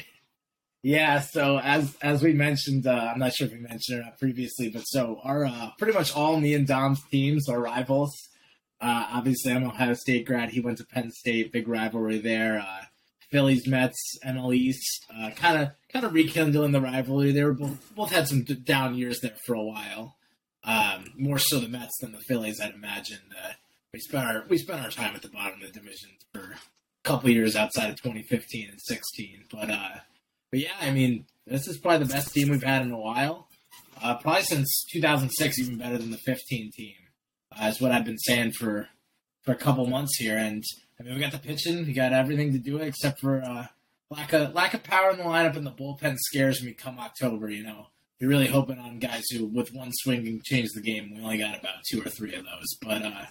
Yeah, 0.82 1.20
so 1.20 1.58
as 1.58 1.96
as 2.02 2.22
we 2.22 2.32
mentioned, 2.32 2.86
uh, 2.86 3.10
I'm 3.12 3.18
not 3.18 3.34
sure 3.34 3.48
if 3.48 3.52
we 3.52 3.58
mentioned 3.58 4.04
it 4.06 4.18
previously, 4.18 4.70
but 4.70 4.82
so 4.82 5.20
our 5.24 5.44
uh, 5.44 5.70
pretty 5.76 5.92
much 5.92 6.14
all 6.14 6.38
me 6.40 6.54
and 6.54 6.66
Dom's 6.66 7.02
teams 7.10 7.48
are 7.48 7.60
rivals. 7.60 8.12
Uh, 8.80 9.08
obviously, 9.12 9.52
I'm 9.52 9.64
Ohio 9.64 9.94
State 9.94 10.24
grad. 10.24 10.50
He 10.50 10.60
went 10.60 10.78
to 10.78 10.86
Penn 10.86 11.10
State, 11.10 11.52
big 11.52 11.66
rivalry 11.66 12.18
there. 12.18 12.60
Uh, 12.60 12.84
Phillies, 13.30 13.66
Mets, 13.66 14.18
NL 14.24 14.54
East, 14.54 15.04
kind 15.36 15.62
of 15.62 15.70
kind 15.92 16.04
of 16.04 16.14
rekindling 16.14 16.72
the 16.72 16.80
rivalry. 16.80 17.32
They 17.32 17.42
were 17.42 17.54
both 17.54 17.94
both 17.96 18.12
had 18.12 18.28
some 18.28 18.44
down 18.44 18.94
years 18.94 19.20
there 19.20 19.36
for 19.44 19.54
a 19.54 19.64
while. 19.64 20.16
Um, 20.64 21.12
more 21.16 21.38
so 21.38 21.60
the 21.60 21.68
Mets 21.68 21.98
than 22.00 22.12
the 22.12 22.20
Phillies, 22.20 22.60
I'd 22.60 22.74
imagine. 22.74 23.20
Uh, 23.32 23.52
we 23.92 24.00
spent 24.00 24.26
our 24.26 24.44
we 24.48 24.58
spent 24.58 24.82
our 24.82 24.90
time 24.90 25.14
at 25.14 25.22
the 25.22 25.28
bottom 25.28 25.62
of 25.62 25.72
the 25.72 25.80
division 25.80 26.10
for 26.34 26.40
a 26.40 26.58
couple 27.04 27.30
years 27.30 27.56
outside 27.56 27.90
of 27.90 27.96
2015 28.02 28.68
and 28.70 28.80
16, 28.80 29.44
but 29.50 29.70
uh, 29.70 29.98
but 30.50 30.60
yeah, 30.60 30.74
I 30.80 30.90
mean, 30.90 31.26
this 31.46 31.68
is 31.68 31.78
probably 31.78 32.06
the 32.06 32.12
best 32.12 32.32
team 32.32 32.50
we've 32.50 32.62
had 32.62 32.82
in 32.82 32.92
a 32.92 32.98
while. 32.98 33.48
Uh, 34.02 34.16
probably 34.16 34.42
since 34.42 34.86
2006, 34.92 35.58
even 35.58 35.78
better 35.78 35.98
than 35.98 36.10
the 36.10 36.18
15 36.18 36.70
team. 36.72 36.94
Uh, 37.58 37.66
is 37.66 37.80
what 37.80 37.92
I've 37.92 38.04
been 38.04 38.18
saying 38.18 38.52
for 38.52 38.88
for 39.42 39.52
a 39.52 39.56
couple 39.56 39.86
months 39.86 40.16
here. 40.18 40.36
And 40.36 40.62
I 41.00 41.02
mean, 41.02 41.14
we 41.14 41.20
got 41.20 41.32
the 41.32 41.38
pitching, 41.38 41.86
we 41.86 41.92
got 41.92 42.12
everything 42.12 42.52
to 42.52 42.58
do 42.58 42.76
it, 42.78 42.86
except 42.86 43.20
for 43.20 43.42
uh, 43.42 43.66
lack 44.10 44.32
of 44.32 44.54
lack 44.54 44.74
of 44.74 44.82
power 44.82 45.10
in 45.10 45.18
the 45.18 45.24
lineup, 45.24 45.56
and 45.56 45.66
the 45.66 45.70
bullpen 45.72 46.16
scares 46.18 46.62
me 46.62 46.72
come 46.72 46.98
October. 46.98 47.48
You 47.48 47.64
know, 47.64 47.86
you're 48.18 48.30
really 48.30 48.46
hoping 48.46 48.78
on 48.78 48.98
guys 48.98 49.24
who, 49.30 49.46
with 49.46 49.72
one 49.72 49.90
swing, 49.92 50.24
can 50.24 50.40
change 50.44 50.70
the 50.74 50.80
game. 50.80 51.14
We 51.14 51.22
only 51.22 51.38
got 51.38 51.58
about 51.58 51.84
two 51.88 52.02
or 52.02 52.08
three 52.08 52.34
of 52.34 52.44
those. 52.44 52.76
But 52.82 53.02
uh, 53.02 53.24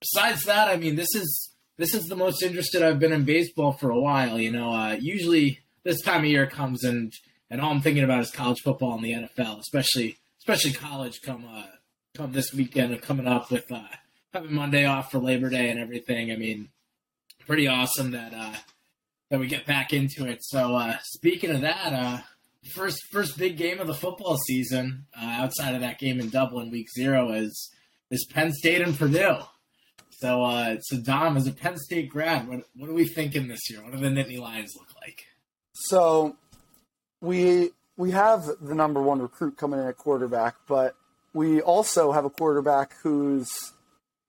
besides 0.00 0.44
that, 0.44 0.68
I 0.68 0.76
mean, 0.76 0.96
this 0.96 1.14
is 1.14 1.50
this 1.76 1.94
is 1.94 2.04
the 2.04 2.16
most 2.16 2.42
interested 2.42 2.82
I've 2.82 3.00
been 3.00 3.12
in 3.12 3.24
baseball 3.24 3.72
for 3.72 3.90
a 3.90 4.00
while. 4.00 4.38
You 4.38 4.52
know, 4.52 4.72
uh, 4.72 4.96
usually 5.00 5.60
this 5.82 6.00
time 6.02 6.20
of 6.20 6.26
year 6.26 6.46
comes 6.46 6.84
and 6.84 7.12
and 7.50 7.60
all 7.60 7.70
I'm 7.70 7.80
thinking 7.80 8.04
about 8.04 8.20
is 8.20 8.30
college 8.30 8.60
football 8.60 8.94
and 8.94 9.04
the 9.04 9.12
NFL, 9.12 9.60
especially 9.60 10.18
especially 10.38 10.72
college 10.72 11.20
come 11.22 11.44
uh, 11.52 11.66
come 12.14 12.32
this 12.32 12.52
weekend 12.52 12.92
and 12.92 13.02
coming 13.02 13.26
up 13.26 13.50
with 13.50 13.70
uh, 13.72 13.82
having 14.32 14.54
Monday 14.54 14.84
off 14.84 15.10
for 15.10 15.18
Labor 15.18 15.50
Day 15.50 15.68
and 15.68 15.80
everything. 15.80 16.30
I 16.30 16.36
mean, 16.36 16.68
pretty 17.46 17.66
awesome 17.66 18.12
that 18.12 18.32
uh, 18.34 18.54
that 19.30 19.40
we 19.40 19.46
get 19.46 19.66
back 19.66 19.92
into 19.92 20.26
it. 20.26 20.38
So 20.42 20.76
uh, 20.76 20.98
speaking 21.02 21.50
of 21.50 21.62
that, 21.62 21.92
uh, 21.92 22.18
first 22.74 23.02
first 23.10 23.38
big 23.38 23.56
game 23.56 23.80
of 23.80 23.86
the 23.86 23.94
football 23.94 24.36
season 24.46 25.06
uh, 25.20 25.24
outside 25.24 25.74
of 25.74 25.80
that 25.80 25.98
game 25.98 26.20
in 26.20 26.28
Dublin, 26.28 26.70
Week 26.70 26.88
Zero, 26.96 27.32
is 27.32 27.70
is 28.10 28.26
Penn 28.26 28.52
State 28.52 28.80
and 28.80 28.96
Purdue. 28.96 29.38
So, 30.10 30.44
uh, 30.44 30.76
so 30.80 30.98
Dom, 30.98 31.36
as 31.36 31.48
a 31.48 31.52
Penn 31.52 31.76
State 31.76 32.08
grad, 32.08 32.46
what 32.48 32.60
what 32.76 32.88
are 32.88 32.94
we 32.94 33.06
thinking 33.06 33.48
this 33.48 33.68
year? 33.70 33.82
What 33.82 33.92
do 33.92 33.98
the 33.98 34.08
Nittany 34.08 34.38
Lions 34.38 34.74
look 34.76 34.88
like? 35.00 35.24
So 35.72 36.36
we 37.20 37.70
we 37.96 38.12
have 38.12 38.44
the 38.60 38.74
number 38.74 39.02
one 39.02 39.20
recruit 39.20 39.56
coming 39.56 39.80
in 39.80 39.86
at 39.86 39.96
quarterback, 39.96 40.56
but 40.68 40.94
we 41.34 41.60
also 41.60 42.12
have 42.12 42.24
a 42.24 42.30
quarterback 42.30 42.94
who's 43.02 43.72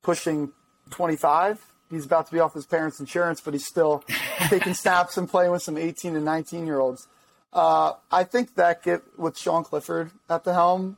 pushing 0.01 0.51
25. 0.89 1.63
He's 1.89 2.05
about 2.05 2.27
to 2.27 2.31
be 2.31 2.39
off 2.39 2.53
his 2.53 2.65
parents' 2.65 2.99
insurance, 2.99 3.41
but 3.41 3.53
he's 3.53 3.67
still 3.67 4.03
taking 4.47 4.73
snaps 4.73 5.17
and 5.17 5.29
playing 5.29 5.51
with 5.51 5.61
some 5.61 5.77
18 5.77 6.15
and 6.15 6.25
19 6.25 6.65
year 6.65 6.79
olds. 6.79 7.07
Uh, 7.53 7.93
I 8.11 8.23
think 8.23 8.55
that 8.55 8.83
get 8.83 9.01
with 9.17 9.37
Sean 9.37 9.63
Clifford 9.63 10.11
at 10.29 10.43
the 10.43 10.53
helm, 10.53 10.97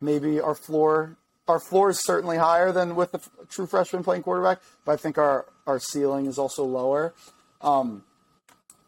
maybe 0.00 0.40
our 0.40 0.54
floor 0.54 1.16
our 1.48 1.60
floor 1.60 1.90
is 1.90 2.00
certainly 2.00 2.38
higher 2.38 2.72
than 2.72 2.96
with 2.96 3.14
a 3.14 3.18
f- 3.18 3.30
true 3.48 3.66
freshman 3.66 4.02
playing 4.02 4.24
quarterback, 4.24 4.60
but 4.84 4.92
I 4.92 4.96
think 4.96 5.16
our 5.16 5.46
our 5.66 5.78
ceiling 5.78 6.26
is 6.26 6.38
also 6.38 6.64
lower. 6.64 7.14
Um, 7.60 8.04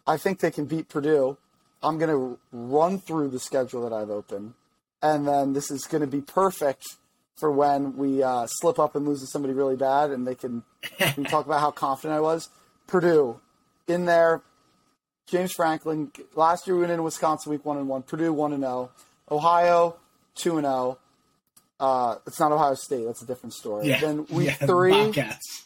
I 0.07 0.17
think 0.17 0.41
they 0.41 0.51
can 0.51 0.65
beat 0.65 0.89
Purdue. 0.89 1.37
I'm 1.83 1.99
going 1.99 2.11
to 2.11 2.39
run 2.51 2.99
through 2.99 3.29
the 3.29 3.39
schedule 3.39 3.89
that 3.89 3.93
I've 3.93 4.11
opened, 4.11 4.55
and 5.01 5.27
then 5.27 5.53
this 5.53 5.71
is 5.71 5.85
going 5.85 6.01
to 6.01 6.09
be 6.09 6.21
perfect 6.21 6.85
for 7.37 7.53
when 7.53 7.97
we 7.97 8.23
uh, 8.23 8.47
slip 8.49 8.81
up 8.81 8.97
and 8.97 9.07
lose 9.07 9.21
to 9.21 9.27
somebody 9.27 9.55
really 9.55 9.77
bad, 9.77 10.11
and 10.11 10.27
they 10.27 10.35
can 10.35 10.65
can 10.99 11.25
talk 11.25 11.47
about 11.47 11.61
how 11.61 11.71
confident 11.71 12.17
I 12.17 12.21
was. 12.21 12.49
Purdue 12.87 13.41
in 13.87 14.07
there. 14.07 14.43
James 15.29 15.53
Franklin 15.53 16.11
last 16.35 16.67
year 16.67 16.75
we 16.77 16.81
went 16.81 16.93
in 16.93 17.03
Wisconsin 17.03 17.53
week 17.53 17.65
one 17.65 17.77
and 17.77 17.89
one. 17.89 18.03
Purdue 18.03 18.33
one 18.33 18.53
and 18.53 18.63
zero. 18.63 18.91
Ohio 19.31 19.97
two 20.35 20.57
and 20.57 20.65
zero. 20.65 20.99
Uh, 21.79 22.17
it's 22.27 22.41
not 22.41 22.51
Ohio 22.51 22.75
State. 22.75 23.05
That's 23.05 23.23
a 23.23 23.27
different 23.27 23.53
story. 23.53 23.89
Yeah. 23.89 24.01
Then 24.01 24.27
week 24.31 24.49
yeah, 24.49 24.67
three, 24.67 24.91
Bobcats. 24.91 25.65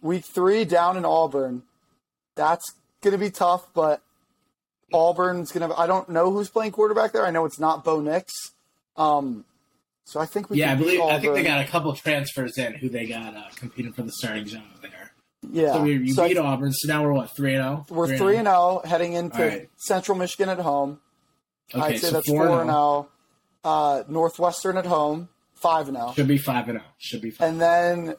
week 0.00 0.24
three 0.24 0.64
down 0.64 0.96
in 0.96 1.04
Auburn. 1.04 1.62
That's 2.36 2.72
going 3.02 3.12
to 3.12 3.18
be 3.18 3.30
tough, 3.30 3.66
but 3.74 4.00
Auburn's 4.92 5.52
going 5.52 5.68
to. 5.68 5.76
I 5.76 5.86
don't 5.86 6.08
know 6.08 6.30
who's 6.30 6.48
playing 6.48 6.72
quarterback 6.72 7.12
there. 7.12 7.26
I 7.26 7.30
know 7.30 7.44
it's 7.44 7.58
not 7.60 7.84
Bo 7.84 8.00
Nix. 8.00 8.32
Um, 8.96 9.44
so 10.04 10.20
I 10.20 10.26
think 10.26 10.48
we. 10.48 10.58
Yeah, 10.58 10.72
I 10.72 10.74
believe 10.76 11.00
I 11.00 11.18
think 11.18 11.34
they 11.34 11.42
got 11.42 11.60
a 11.60 11.68
couple 11.68 11.92
transfers 11.94 12.56
in 12.56 12.74
who 12.74 12.88
they 12.88 13.06
got 13.06 13.36
uh, 13.36 13.42
competing 13.56 13.92
for 13.92 14.02
the 14.02 14.12
starting 14.12 14.46
job 14.46 14.62
there. 14.80 15.01
Yeah, 15.50 15.72
So 15.72 15.82
we, 15.82 15.92
you 15.94 16.14
So 16.14 16.22
I- 16.24 16.28
beat 16.28 16.38
Auburn, 16.38 16.72
so 16.72 16.88
now 16.88 17.02
we're 17.02 17.12
what 17.12 17.34
three 17.34 17.54
and 17.54 17.62
zero. 17.64 17.86
we're 17.90 18.16
three 18.16 18.36
and 18.36 18.46
zero 18.46 18.80
heading 18.84 19.14
into 19.14 19.38
right. 19.42 19.70
Central 19.76 20.16
Michigan 20.16 20.48
at 20.48 20.58
home. 20.58 21.00
Okay, 21.74 21.82
I'd 21.84 22.00
say 22.00 22.06
so 22.08 22.10
that's 22.12 22.28
four 22.28 22.60
and 22.60 22.70
zero. 22.70 23.08
Uh, 23.64 24.02
Northwestern 24.08 24.76
at 24.76 24.86
home, 24.86 25.28
five 25.54 25.88
and 25.88 25.96
zero. 25.96 26.12
Should 26.14 26.28
be 26.28 26.38
five 26.38 26.68
and 26.68 26.78
zero. 26.78 26.90
Should 26.98 27.22
be 27.22 27.30
five. 27.30 27.48
and 27.48 27.60
then 27.60 28.16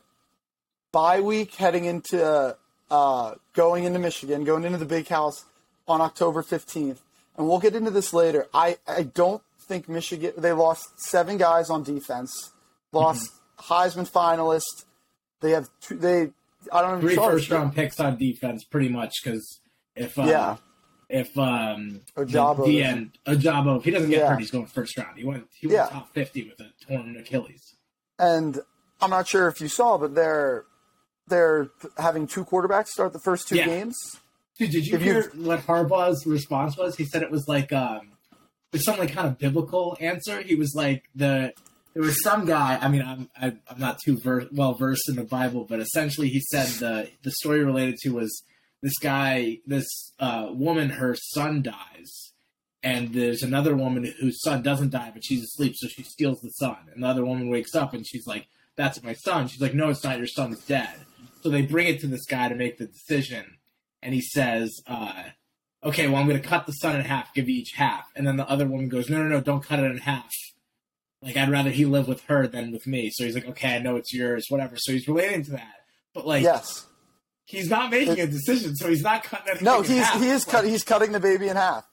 bye 0.92 1.22
week 1.22 1.56
heading 1.56 1.86
into 1.86 2.56
uh, 2.92 3.36
going 3.54 3.84
into 3.86 4.00
Michigan, 4.00 4.44
going 4.44 4.64
into 4.64 4.78
the 4.78 4.86
big 4.86 5.08
house 5.08 5.46
on 5.88 6.02
October 6.02 6.42
fifteenth, 6.44 7.02
and 7.38 7.48
we'll 7.48 7.60
get 7.60 7.76
into 7.76 7.92
this 7.92 8.14
later. 8.14 8.48
I 8.54 8.78
I 8.88 9.04
don't 9.04 9.42
think 9.62 9.88
Michigan 9.88 10.34
they 10.38 10.52
lost 10.52 11.00
seven 11.00 11.38
guys 11.38 11.70
on 11.70 11.84
defense, 11.84 12.52
lost 12.92 13.32
Mm-hmm. 13.32 13.74
Heisman 13.74 14.12
finalist. 14.12 14.84
They 15.40 15.52
have 15.52 15.70
two, 15.80 15.96
they 15.98 16.32
I 16.72 16.82
don't 16.82 16.96
know 16.96 17.02
Three 17.02 17.16
sorry, 17.16 17.34
first 17.38 17.50
round 17.52 17.76
picks 17.76 18.00
on 18.00 18.18
defense, 18.18 18.64
pretty 18.64 18.90
much, 18.90 19.14
because 19.24 19.60
if 19.96 20.18
uh, 20.18 20.24
Yeah. 20.24 20.58
if 21.10 21.38
um 21.38 22.02
Ojabo 22.18 22.66
the, 22.66 22.72
the 22.72 22.84
end 22.84 23.12
Ojabo, 23.28 23.78
if 23.78 23.84
he 23.86 23.92
doesn't 23.92 24.10
get 24.10 24.20
Yeah. 24.20 24.30
hurt, 24.30 24.40
he's 24.40 24.52
going 24.52 24.66
first 24.68 24.98
round. 24.98 25.18
He 25.18 25.24
went 25.26 25.48
he 25.60 25.68
went 25.68 25.76
Yeah. 25.78 25.88
top 25.88 26.14
fifty 26.14 26.44
with 26.50 26.60
a 26.60 26.72
torn 26.86 27.16
Achilles. 27.18 27.76
and 28.20 28.60
I'm 29.02 29.10
not 29.10 29.28
sure 29.28 29.48
if 29.50 29.60
you 29.60 29.68
saw, 29.68 29.98
but 29.98 30.16
they're 30.16 30.66
they're 31.28 31.70
having 31.98 32.28
two 32.28 32.44
quarterbacks 32.46 32.88
start 32.88 33.14
the 33.14 33.20
first 33.20 33.48
two 33.48 33.56
Yeah. 33.56 33.66
games. 33.66 33.96
Dude, 34.58 34.72
did 34.72 34.86
you 34.86 34.96
If 34.96 35.02
you- 35.06 35.14
hear 35.14 35.32
what 35.36 35.62
Harbaugh's 35.62 36.26
response 36.26 36.78
was? 36.78 36.96
He 36.96 37.06
said 37.06 37.24
it 37.24 37.32
was 37.32 37.48
like 37.48 37.72
um, 37.74 38.12
it 38.72 38.74
was 38.78 38.84
some 38.86 38.98
like 39.00 39.12
kind 39.14 39.28
of 39.28 39.38
biblical 39.40 39.98
answer. 40.00 40.42
He 40.42 40.56
was 40.56 40.74
like 40.76 41.04
the 41.16 41.54
there 41.94 42.04
was 42.04 42.22
some 42.24 42.46
guy. 42.46 42.78
I 42.82 42.88
mean, 42.88 43.02
I'm 43.02 43.30
I'm 43.40 43.80
not 43.80 44.00
too 44.04 44.18
ver- 44.18 44.48
well 44.52 44.74
versed 44.74 45.10
in 45.10 45.16
the 45.16 45.24
Bible, 45.24 45.66
but 45.68 45.80
essentially 45.80 46.30
he 46.30 46.42
said 46.42 46.68
the 46.80 47.10
the 47.24 47.32
story 47.32 47.64
related 47.64 47.98
to 48.00 48.10
was 48.10 48.44
this 48.82 48.98
guy, 49.00 49.60
this 49.66 50.12
uh, 50.20 50.48
woman, 50.52 50.90
her 50.90 51.16
son 51.16 51.62
dies, 51.62 52.34
and 52.82 53.14
there's 53.14 53.42
another 53.42 53.76
woman 53.76 54.12
whose 54.20 54.42
son 54.42 54.62
doesn't 54.62 54.92
die, 54.92 55.12
but 55.14 55.24
she's 55.24 55.44
asleep, 55.44 55.74
so 55.78 55.88
she 55.88 56.04
steals 56.04 56.42
the 56.42 56.50
son. 56.50 56.78
And 56.94 57.04
the 57.04 57.08
other 57.08 57.24
woman 57.24 57.50
wakes 57.50 57.76
up 57.76 57.94
and 57.94 58.06
she's 58.06 58.28
like, 58.28 58.48
"That's 58.76 59.02
my 59.04 59.14
son." 59.14 59.48
She's 59.48 59.62
like, 59.62 59.74
"No, 59.74 59.90
it's 59.90 60.04
not. 60.04 60.18
Your 60.18 60.28
son's 60.28 60.66
dead." 60.66 61.06
So 61.42 61.50
they 61.50 61.62
bring 61.62 61.88
it 61.88 62.00
to 62.02 62.08
this 62.08 62.26
guy 62.26 62.50
to 62.50 62.56
make 62.56 62.78
the 62.78 62.88
decision 62.88 63.58
and 64.04 64.14
he 64.14 64.22
says, 64.22 64.82
uh, 64.86 65.24
"Okay, 65.84 66.08
well, 66.08 66.18
I'm 66.18 66.28
going 66.28 66.42
to 66.42 66.48
cut 66.48 66.66
the 66.66 66.74
son 66.74 66.96
in 66.96 67.02
half, 67.06 67.34
give 67.34 67.50
you 67.50 67.56
each 67.56 67.72
half." 67.76 68.06
And 68.16 68.28
then 68.28 68.38
the 68.38 68.48
other 68.48 68.68
woman 68.68 68.90
goes, 68.90 69.10
"No, 69.10 69.24
no, 69.24 69.30
no, 69.30 69.42
don't 69.42 69.64
cut 69.64 69.80
it 69.80 69.90
in 69.90 69.98
half. 70.00 70.32
Like, 71.24 71.38
I'd 71.38 71.50
rather 71.50 71.70
he 71.70 71.86
live 71.86 72.08
with 72.08 72.22
her 72.26 72.46
than 72.48 72.72
with 72.72 72.86
me." 72.86 73.10
So 73.12 73.24
he's 73.24 73.36
like, 73.36 73.48
"Okay, 73.48 73.76
I 73.76 73.80
know 73.80 73.96
it's 73.96 74.14
yours, 74.14 74.46
whatever." 74.50 74.76
So 74.78 74.92
he's 74.92 75.08
relating 75.08 75.44
to 75.46 75.52
that, 75.52 75.86
but 76.14 76.28
like, 76.28 76.44
Yes. 76.44 76.86
he's 77.46 77.70
not 77.70 77.90
making 77.92 78.20
a 78.20 78.28
decision, 78.28 78.76
so 78.76 78.90
he's 78.90 79.02
not 79.04 79.24
cutting. 79.24 79.64
No, 79.64 79.82
he's 79.82 80.04
half. 80.06 80.22
he 80.22 80.30
is 80.30 80.44
cut. 80.46 80.66
He's 80.66 80.84
cutting 80.84 81.12
the 81.12 81.20
baby 81.20 81.48
in 81.48 81.56
half. 81.56 81.86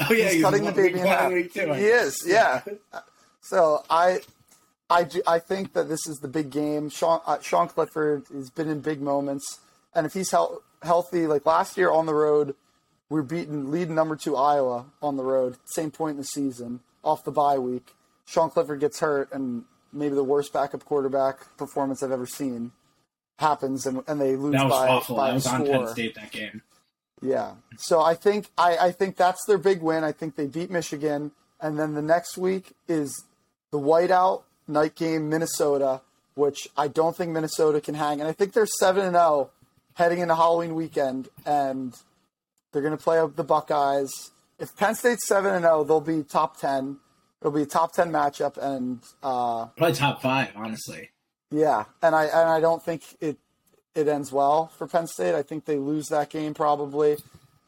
Oh 0.00 0.12
yeah, 0.12 0.28
he's, 0.30 0.42
cutting 0.42 0.64
the 0.64 0.72
baby 0.72 1.00
in 1.00 1.06
half. 1.06 1.22
and 1.24 1.34
week 1.34 1.52
two, 1.52 1.72
I 1.72 1.78
he 1.78 1.86
is, 1.86 2.22
yeah. 2.26 2.62
So 3.40 3.82
I, 3.88 4.20
I, 4.90 5.04
do- 5.04 5.22
I 5.26 5.38
think 5.38 5.72
that 5.72 5.88
this 5.88 6.06
is 6.06 6.18
the 6.18 6.28
big 6.28 6.50
game. 6.50 6.88
Sean 6.90 7.20
uh, 7.26 7.38
Sean 7.40 7.66
Clifford 7.68 8.24
has 8.32 8.50
been 8.50 8.68
in 8.68 8.80
big 8.80 9.00
moments, 9.00 9.58
and 9.94 10.06
if 10.06 10.12
he's 10.12 10.30
hel- 10.30 10.62
healthy, 10.82 11.26
like 11.26 11.46
last 11.46 11.76
year 11.78 11.90
on 11.90 12.06
the 12.06 12.14
road, 12.14 12.54
we 13.08 13.20
are 13.20 13.24
beating 13.24 13.70
leading 13.70 13.94
number 13.94 14.16
two 14.16 14.36
Iowa 14.36 14.86
on 15.02 15.16
the 15.16 15.22
road, 15.24 15.56
same 15.64 15.90
point 15.90 16.12
in 16.12 16.18
the 16.18 16.24
season, 16.24 16.80
off 17.02 17.24
the 17.24 17.30
bye 17.32 17.58
week. 17.58 17.94
Sean 18.28 18.50
Clifford 18.50 18.80
gets 18.80 19.00
hurt, 19.00 19.32
and 19.32 19.64
maybe 19.92 20.14
the 20.14 20.22
worst 20.22 20.52
backup 20.52 20.84
quarterback 20.84 21.56
performance 21.56 22.02
I've 22.02 22.12
ever 22.12 22.26
seen 22.26 22.72
happens, 23.38 23.86
and, 23.86 24.02
and 24.06 24.20
they 24.20 24.36
lose 24.36 24.52
That 24.52 24.64
was 24.64 24.72
by, 24.72 24.88
awful. 24.88 25.16
by 25.16 25.30
a 25.30 25.34
was 25.34 25.46
on 25.46 25.64
score. 25.64 25.84
Penn 25.84 25.88
State 25.88 26.14
that 26.16 26.30
game. 26.30 26.62
Yeah. 27.22 27.52
So 27.78 28.00
I 28.00 28.14
think 28.14 28.48
I, 28.58 28.76
I 28.76 28.92
think 28.92 29.16
that's 29.16 29.44
their 29.46 29.58
big 29.58 29.80
win. 29.80 30.04
I 30.04 30.12
think 30.12 30.36
they 30.36 30.46
beat 30.46 30.70
Michigan, 30.70 31.32
and 31.60 31.78
then 31.78 31.94
the 31.94 32.02
next 32.02 32.36
week 32.36 32.74
is 32.86 33.24
the 33.70 33.78
whiteout 33.78 34.42
night 34.66 34.94
game 34.94 35.28
Minnesota, 35.30 36.02
which 36.34 36.68
I 36.76 36.88
don't 36.88 37.16
think 37.16 37.32
Minnesota 37.32 37.80
can 37.80 37.94
hang. 37.94 38.20
And 38.20 38.28
I 38.28 38.32
think 38.32 38.52
they're 38.52 38.66
seven 38.66 39.04
and 39.04 39.14
zero 39.14 39.50
heading 39.94 40.18
into 40.18 40.34
Halloween 40.34 40.74
weekend, 40.74 41.28
and 41.46 41.94
they're 42.72 42.82
going 42.82 42.96
to 42.96 43.02
play 43.02 43.24
the 43.34 43.42
Buckeyes. 43.42 44.10
If 44.58 44.76
Penn 44.76 44.94
State's 44.94 45.26
seven 45.26 45.54
and 45.54 45.64
zero, 45.64 45.82
they'll 45.82 46.00
be 46.00 46.22
top 46.22 46.60
ten. 46.60 46.98
It'll 47.40 47.52
be 47.52 47.62
a 47.62 47.66
top 47.66 47.92
ten 47.92 48.10
matchup, 48.10 48.56
and 48.56 49.00
uh, 49.22 49.66
Probably 49.76 49.94
top 49.94 50.20
five, 50.22 50.50
honestly. 50.56 51.10
yeah, 51.50 51.84
and 52.02 52.14
I 52.14 52.24
and 52.24 52.48
I 52.48 52.60
don't 52.60 52.82
think 52.82 53.02
it 53.20 53.38
it 53.94 54.08
ends 54.08 54.32
well 54.32 54.68
for 54.76 54.86
Penn 54.86 55.06
State. 55.06 55.34
I 55.34 55.42
think 55.42 55.64
they 55.64 55.76
lose 55.78 56.06
that 56.08 56.30
game 56.30 56.52
probably, 56.54 57.16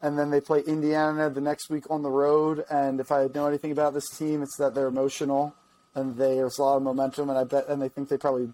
and 0.01 0.17
then 0.19 0.29
they 0.29 0.41
play 0.41 0.59
Indiana 0.61 1.29
the 1.29 1.41
next 1.41 1.69
week 1.69 1.85
on 1.89 2.01
the 2.03 2.09
road. 2.09 2.65
And 2.69 2.99
if 2.99 3.11
I 3.11 3.27
know 3.33 3.47
anything 3.47 3.71
about 3.71 3.93
this 3.93 4.09
team, 4.09 4.41
it's 4.43 4.57
that 4.57 4.73
they're 4.75 4.87
emotional 4.87 5.55
and 5.95 6.15
they, 6.15 6.35
there's 6.35 6.57
a 6.57 6.63
lot 6.63 6.77
of 6.77 6.83
momentum. 6.83 7.29
And 7.29 7.37
I 7.37 7.43
bet 7.43 7.67
and 7.67 7.81
they 7.81 7.89
think 7.89 8.07
they 8.07 8.17
probably, 8.17 8.49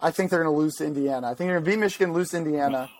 I 0.00 0.10
think 0.10 0.30
they're 0.30 0.42
going 0.42 0.54
to 0.54 0.58
lose 0.58 0.74
to 0.76 0.84
Indiana. 0.84 1.28
I 1.28 1.30
think 1.30 1.48
they're 1.48 1.54
going 1.60 1.64
to 1.64 1.70
beat 1.70 1.78
Michigan, 1.78 2.12
lose 2.12 2.30
to 2.30 2.36
Indiana. 2.38 2.90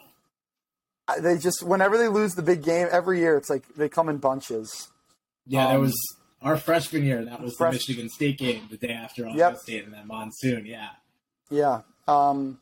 I- 1.08 1.20
They 1.20 1.36
just 1.38 1.62
whenever 1.62 1.96
they 1.98 2.08
lose 2.08 2.32
the 2.34 2.42
big 2.42 2.62
game 2.62 2.88
every 2.90 3.18
year, 3.20 3.36
it's 3.36 3.50
like 3.50 3.66
they 3.76 3.88
come 3.88 4.08
in 4.08 4.16
bunches. 4.18 4.88
Yeah, 5.46 5.66
that 5.68 5.74
Um, 5.76 5.82
was 5.82 5.94
our 6.42 6.56
freshman 6.56 7.04
year. 7.04 7.24
That 7.24 7.40
was 7.42 7.56
the 7.56 7.70
Michigan 7.70 8.08
State 8.08 8.38
game 8.38 8.68
the 8.70 8.76
day 8.76 8.92
after 8.92 9.24
Ohio 9.26 9.36
Yep. 9.38 9.58
State 9.58 9.84
and 9.84 9.92
then 9.94 10.06
monsoon. 10.06 10.66
Yeah. 10.66 10.88
Yeah. 11.50 11.82
Um, 12.06 12.58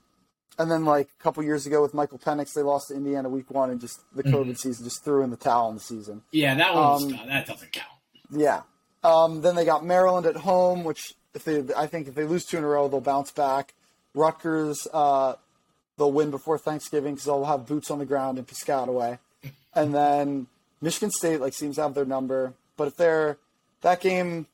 and 0.58 0.70
then 0.70 0.84
like 0.84 1.08
a 1.18 1.22
couple 1.22 1.42
years 1.42 1.66
ago 1.66 1.82
with 1.82 1.94
Michael 1.94 2.18
Penix, 2.18 2.52
they 2.54 2.62
lost 2.62 2.88
to 2.88 2.94
Indiana 2.94 3.28
week 3.28 3.50
one 3.50 3.70
and 3.70 3.80
just 3.80 4.00
the 4.14 4.22
COVID 4.22 4.56
season 4.58 4.84
just 4.84 5.02
threw 5.04 5.22
in 5.22 5.30
the 5.30 5.36
towel 5.36 5.68
in 5.70 5.74
the 5.74 5.80
season. 5.80 6.22
Yeah, 6.30 6.54
that 6.54 6.74
one 6.74 7.02
Um, 7.14 7.28
that 7.28 7.46
doesn't 7.46 7.72
count. 7.72 7.88
Yeah. 8.30 8.62
Um, 9.02 9.42
then 9.42 9.54
they 9.56 9.64
got 9.64 9.84
Maryland 9.84 10.26
at 10.26 10.36
home, 10.36 10.84
which 10.84 11.14
if 11.34 11.44
they, 11.44 11.62
I 11.76 11.86
think 11.86 12.08
if 12.08 12.14
they 12.14 12.24
lose 12.24 12.44
two 12.44 12.56
in 12.58 12.64
a 12.64 12.68
row, 12.68 12.88
they'll 12.88 13.00
bounce 13.00 13.32
back. 13.32 13.74
Rutgers, 14.14 14.86
uh, 14.94 15.34
they'll 15.98 16.12
win 16.12 16.30
before 16.30 16.56
Thanksgiving 16.56 17.14
because 17.14 17.26
they'll 17.26 17.44
have 17.44 17.66
boots 17.66 17.90
on 17.90 17.98
the 17.98 18.06
ground 18.06 18.38
in 18.38 18.44
Piscataway. 18.44 19.18
And 19.76 19.92
then 19.92 20.46
Michigan 20.80 21.10
State 21.10 21.40
like 21.40 21.52
seems 21.52 21.74
to 21.76 21.82
have 21.82 21.94
their 21.94 22.04
number, 22.04 22.54
but 22.76 22.86
if 22.86 22.96
they're 22.96 23.38
that 23.84 24.00
game 24.00 24.46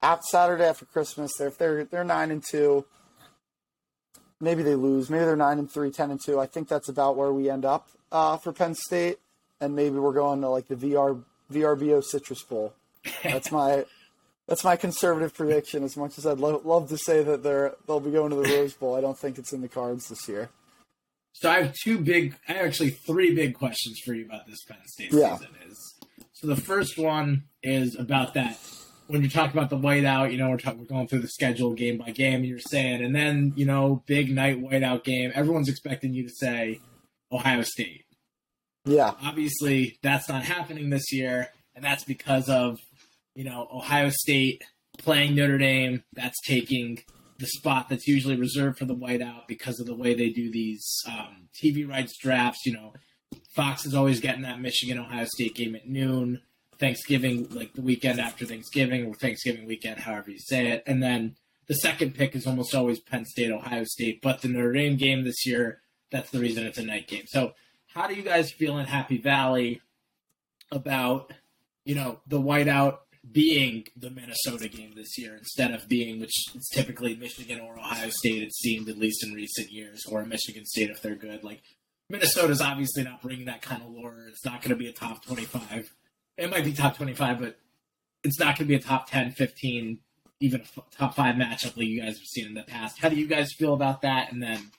at 0.00 0.24
Saturday 0.24 0.64
after 0.64 0.84
Christmas, 0.86 1.32
they're 1.38 1.48
if 1.48 1.58
they're 1.58 1.84
they're 1.84 2.02
nine 2.04 2.30
and 2.30 2.42
two, 2.42 2.84
maybe 4.40 4.62
they 4.62 4.74
lose. 4.74 5.10
Maybe 5.10 5.24
they're 5.24 5.36
nine 5.36 5.58
and 5.58 5.70
three, 5.70 5.90
10 5.90 6.10
and 6.10 6.20
two. 6.24 6.40
I 6.40 6.46
think 6.46 6.68
that's 6.68 6.88
about 6.88 7.16
where 7.16 7.32
we 7.32 7.50
end 7.50 7.64
up 7.64 7.88
uh, 8.10 8.36
for 8.38 8.52
Penn 8.52 8.74
State, 8.74 9.18
and 9.60 9.76
maybe 9.76 9.96
we're 9.98 10.12
going 10.12 10.40
to 10.40 10.48
like 10.48 10.66
the 10.68 10.74
VR 10.76 11.22
VRBO 11.52 12.02
Citrus 12.02 12.42
Bowl. 12.42 12.72
That's 13.22 13.52
my 13.52 13.84
that's 14.48 14.64
my 14.64 14.76
conservative 14.76 15.34
prediction. 15.34 15.84
As 15.84 15.96
much 15.96 16.18
as 16.18 16.26
I'd 16.26 16.38
lo- 16.38 16.62
love 16.64 16.88
to 16.88 16.98
say 16.98 17.22
that 17.22 17.42
they're 17.42 17.74
they'll 17.86 18.00
be 18.00 18.10
going 18.10 18.30
to 18.30 18.36
the 18.36 18.42
Rose 18.56 18.74
Bowl, 18.74 18.96
I 18.96 19.00
don't 19.00 19.18
think 19.18 19.38
it's 19.38 19.52
in 19.52 19.60
the 19.60 19.68
cards 19.68 20.08
this 20.08 20.28
year. 20.28 20.48
So 21.34 21.50
I 21.50 21.62
have 21.62 21.74
two 21.82 21.98
big, 21.98 22.36
I 22.46 22.52
have 22.52 22.66
actually 22.66 22.90
three 22.90 23.34
big 23.34 23.54
questions 23.54 23.98
for 24.04 24.12
you 24.14 24.26
about 24.26 24.46
this 24.46 24.62
Penn 24.64 24.76
State 24.86 25.12
Yeah. 25.12 25.36
season. 25.36 25.54
Is 25.68 25.94
so 26.42 26.48
the 26.48 26.60
first 26.60 26.98
one 26.98 27.44
is 27.62 27.96
about 27.96 28.34
that 28.34 28.58
when 29.12 29.22
you 29.22 29.28
talk 29.28 29.52
about 29.52 29.68
the 29.68 29.76
whiteout, 29.76 30.32
you 30.32 30.38
know, 30.38 30.48
we're, 30.48 30.56
talking, 30.56 30.80
we're 30.80 30.86
going 30.86 31.06
through 31.06 31.20
the 31.20 31.28
schedule 31.28 31.74
game 31.74 31.98
by 31.98 32.10
game. 32.10 32.44
You're 32.44 32.58
saying, 32.58 33.04
and 33.04 33.14
then 33.14 33.52
you 33.56 33.66
know, 33.66 34.02
big 34.06 34.30
night 34.30 34.62
whiteout 34.62 35.04
game. 35.04 35.30
Everyone's 35.34 35.68
expecting 35.68 36.14
you 36.14 36.22
to 36.24 36.34
say 36.34 36.80
Ohio 37.30 37.62
State. 37.62 38.06
Yeah. 38.84 39.12
Obviously, 39.22 39.98
that's 40.02 40.28
not 40.28 40.44
happening 40.44 40.90
this 40.90 41.12
year, 41.12 41.48
and 41.76 41.84
that's 41.84 42.04
because 42.04 42.48
of 42.48 42.78
you 43.34 43.44
know 43.44 43.68
Ohio 43.72 44.08
State 44.10 44.64
playing 44.98 45.34
Notre 45.34 45.58
Dame. 45.58 46.04
That's 46.14 46.40
taking 46.46 47.00
the 47.38 47.46
spot 47.46 47.88
that's 47.88 48.06
usually 48.06 48.36
reserved 48.36 48.78
for 48.78 48.84
the 48.84 48.96
whiteout 48.96 49.46
because 49.46 49.78
of 49.78 49.86
the 49.86 49.94
way 49.94 50.14
they 50.14 50.30
do 50.30 50.50
these 50.50 51.02
um, 51.06 51.48
TV 51.62 51.88
rights 51.88 52.16
drafts. 52.16 52.64
You 52.64 52.72
know, 52.72 52.92
Fox 53.54 53.84
is 53.84 53.94
always 53.94 54.20
getting 54.20 54.42
that 54.42 54.60
Michigan 54.60 54.98
Ohio 54.98 55.26
State 55.26 55.54
game 55.54 55.74
at 55.74 55.88
noon. 55.88 56.40
Thanksgiving, 56.78 57.46
like 57.50 57.74
the 57.74 57.82
weekend 57.82 58.18
after 58.18 58.44
Thanksgiving 58.44 59.06
or 59.06 59.14
Thanksgiving 59.14 59.66
weekend, 59.66 60.00
however 60.00 60.32
you 60.32 60.38
say 60.40 60.68
it. 60.68 60.82
And 60.84 61.00
then 61.00 61.36
the 61.68 61.74
second 61.74 62.16
pick 62.16 62.34
is 62.34 62.46
almost 62.46 62.74
always 62.74 62.98
Penn 62.98 63.24
State, 63.24 63.52
Ohio 63.52 63.84
State. 63.84 64.20
But 64.20 64.42
the 64.42 64.48
Notre 64.48 64.72
Dame 64.72 64.96
game 64.96 65.22
this 65.22 65.46
year, 65.46 65.80
that's 66.10 66.30
the 66.30 66.40
reason 66.40 66.66
it's 66.66 66.78
a 66.78 66.84
night 66.84 67.06
game. 67.06 67.24
So, 67.26 67.52
how 67.94 68.08
do 68.08 68.14
you 68.14 68.22
guys 68.22 68.50
feel 68.50 68.78
in 68.78 68.86
Happy 68.86 69.18
Valley 69.18 69.80
about, 70.72 71.32
you 71.84 71.94
know, 71.94 72.20
the 72.26 72.40
whiteout 72.40 72.98
being 73.30 73.84
the 73.96 74.10
Minnesota 74.10 74.66
game 74.68 74.94
this 74.96 75.16
year 75.18 75.36
instead 75.36 75.72
of 75.72 75.88
being, 75.88 76.18
which 76.18 76.34
is 76.54 76.68
typically 76.72 77.14
Michigan 77.14 77.60
or 77.60 77.78
Ohio 77.78 78.08
State, 78.08 78.42
it 78.42 78.54
seemed, 78.54 78.88
at 78.88 78.98
least 78.98 79.24
in 79.24 79.34
recent 79.34 79.70
years, 79.70 80.04
or 80.10 80.24
Michigan 80.24 80.64
State 80.64 80.90
if 80.90 81.00
they're 81.00 81.14
good. 81.14 81.44
Like, 81.44 81.62
Minnesota's 82.12 82.60
obviously 82.60 83.02
not 83.02 83.20
bringing 83.20 83.46
that 83.46 83.62
kind 83.62 83.82
of 83.82 83.90
lore. 83.90 84.26
It's 84.28 84.44
not 84.44 84.62
going 84.62 84.70
to 84.70 84.76
be 84.76 84.86
a 84.86 84.92
top 84.92 85.24
25 85.24 85.92
it 86.36 86.50
might 86.50 86.64
be 86.64 86.72
top 86.72 86.96
25, 86.96 87.40
but 87.40 87.58
it's 88.24 88.38
not 88.38 88.58
going 88.58 88.66
to 88.66 88.68
be 88.68 88.74
a 88.74 88.80
top 88.80 89.10
10, 89.10 89.32
15, 89.32 89.98
even 90.40 90.60
a 90.60 90.96
top 90.96 91.14
five 91.14 91.36
matchup 91.36 91.76
like 91.76 91.86
you 91.86 92.00
guys 92.00 92.18
have 92.18 92.26
seen 92.26 92.46
in 92.46 92.54
the 92.54 92.62
past. 92.62 92.98
How 92.98 93.08
do 93.08 93.16
you 93.16 93.26
guys 93.26 93.52
feel 93.52 93.74
about 93.74 94.02
that? 94.02 94.32
And 94.32 94.42
then 94.42 94.70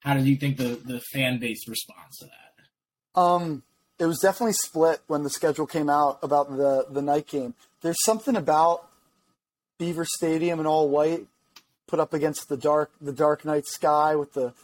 how 0.00 0.14
do 0.14 0.22
you 0.24 0.36
think 0.36 0.56
the, 0.56 0.80
the 0.84 1.00
fan 1.12 1.38
base 1.38 1.68
responds 1.68 2.18
to 2.18 2.26
that? 2.26 3.20
Um, 3.20 3.62
it 3.98 4.06
was 4.06 4.18
definitely 4.18 4.54
split 4.54 5.02
when 5.06 5.22
the 5.22 5.30
schedule 5.30 5.66
came 5.66 5.88
out 5.88 6.18
about 6.22 6.50
the, 6.56 6.86
the 6.90 7.02
night 7.02 7.28
game. 7.28 7.54
There's 7.80 8.02
something 8.04 8.36
about 8.36 8.88
Beaver 9.78 10.04
Stadium 10.04 10.60
in 10.60 10.66
all 10.66 10.88
white 10.88 11.26
put 11.86 12.00
up 12.00 12.14
against 12.14 12.48
the 12.48 12.56
dark 12.56 12.90
the 13.00 13.12
dark 13.12 13.44
night 13.44 13.66
sky 13.66 14.16
with 14.16 14.32
the 14.32 14.54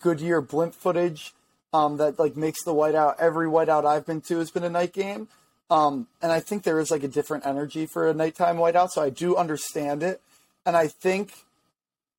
Goodyear 0.00 0.42
blimp 0.42 0.74
footage 0.74 1.32
um, 1.72 1.96
that 1.98 2.18
like 2.18 2.36
makes 2.36 2.64
the 2.64 2.74
whiteout 2.74 3.16
every 3.18 3.46
whiteout 3.46 3.84
I've 3.84 4.06
been 4.06 4.20
to 4.22 4.38
has 4.38 4.50
been 4.50 4.64
a 4.64 4.70
night 4.70 4.92
game. 4.92 5.28
Um, 5.68 6.06
and 6.22 6.30
I 6.30 6.40
think 6.40 6.62
there 6.62 6.78
is 6.78 6.90
like 6.90 7.02
a 7.02 7.08
different 7.08 7.44
energy 7.44 7.86
for 7.86 8.08
a 8.08 8.14
nighttime 8.14 8.56
whiteout, 8.56 8.90
so 8.90 9.02
I 9.02 9.10
do 9.10 9.36
understand 9.36 10.02
it. 10.02 10.20
And 10.64 10.76
I 10.76 10.86
think 10.86 11.32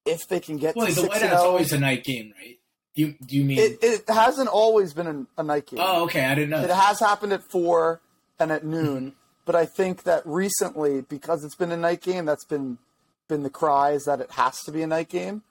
if 0.06 0.28
they 0.28 0.40
can 0.40 0.58
get 0.58 0.76
well, 0.76 0.88
to 0.88 0.94
the 0.94 1.08
whiteout's 1.08 1.42
oh, 1.42 1.50
always 1.50 1.72
a 1.72 1.80
night 1.80 2.04
game, 2.04 2.34
right? 2.38 2.60
You 2.96 3.14
do 3.26 3.38
you 3.38 3.46
mean 3.46 3.60
it, 3.60 3.80
it 3.82 4.10
hasn't 4.10 4.50
always 4.50 4.94
been 4.94 5.08
a, 5.38 5.42
a 5.42 5.44
night 5.44 5.68
game. 5.68 5.80
Oh, 5.82 6.04
okay, 6.06 6.26
I 6.26 6.34
didn't 6.34 6.50
know. 6.50 6.64
It 6.64 6.68
that. 6.68 6.76
has 6.76 7.00
happened 7.00 7.32
at 7.32 7.44
four 7.44 8.02
and 8.40 8.52
at 8.52 8.66
noon, 8.66 9.14
but 9.46 9.56
I 9.56 9.66
think 9.66 10.04
that 10.04 10.24
recently, 10.26 11.02
because 11.02 11.44
it's 11.44 11.56
been 11.56 11.72
a 11.72 11.78
night 11.78 12.02
game, 12.02 12.26
that's 12.26 12.46
been 12.46 12.80
been 13.28 13.44
the 13.44 13.50
cries 13.50 14.06
that 14.06 14.20
it 14.20 14.32
has 14.32 14.62
to 14.64 14.72
be 14.72 14.82
a 14.82 14.88
night 14.88 15.10
game. 15.10 15.44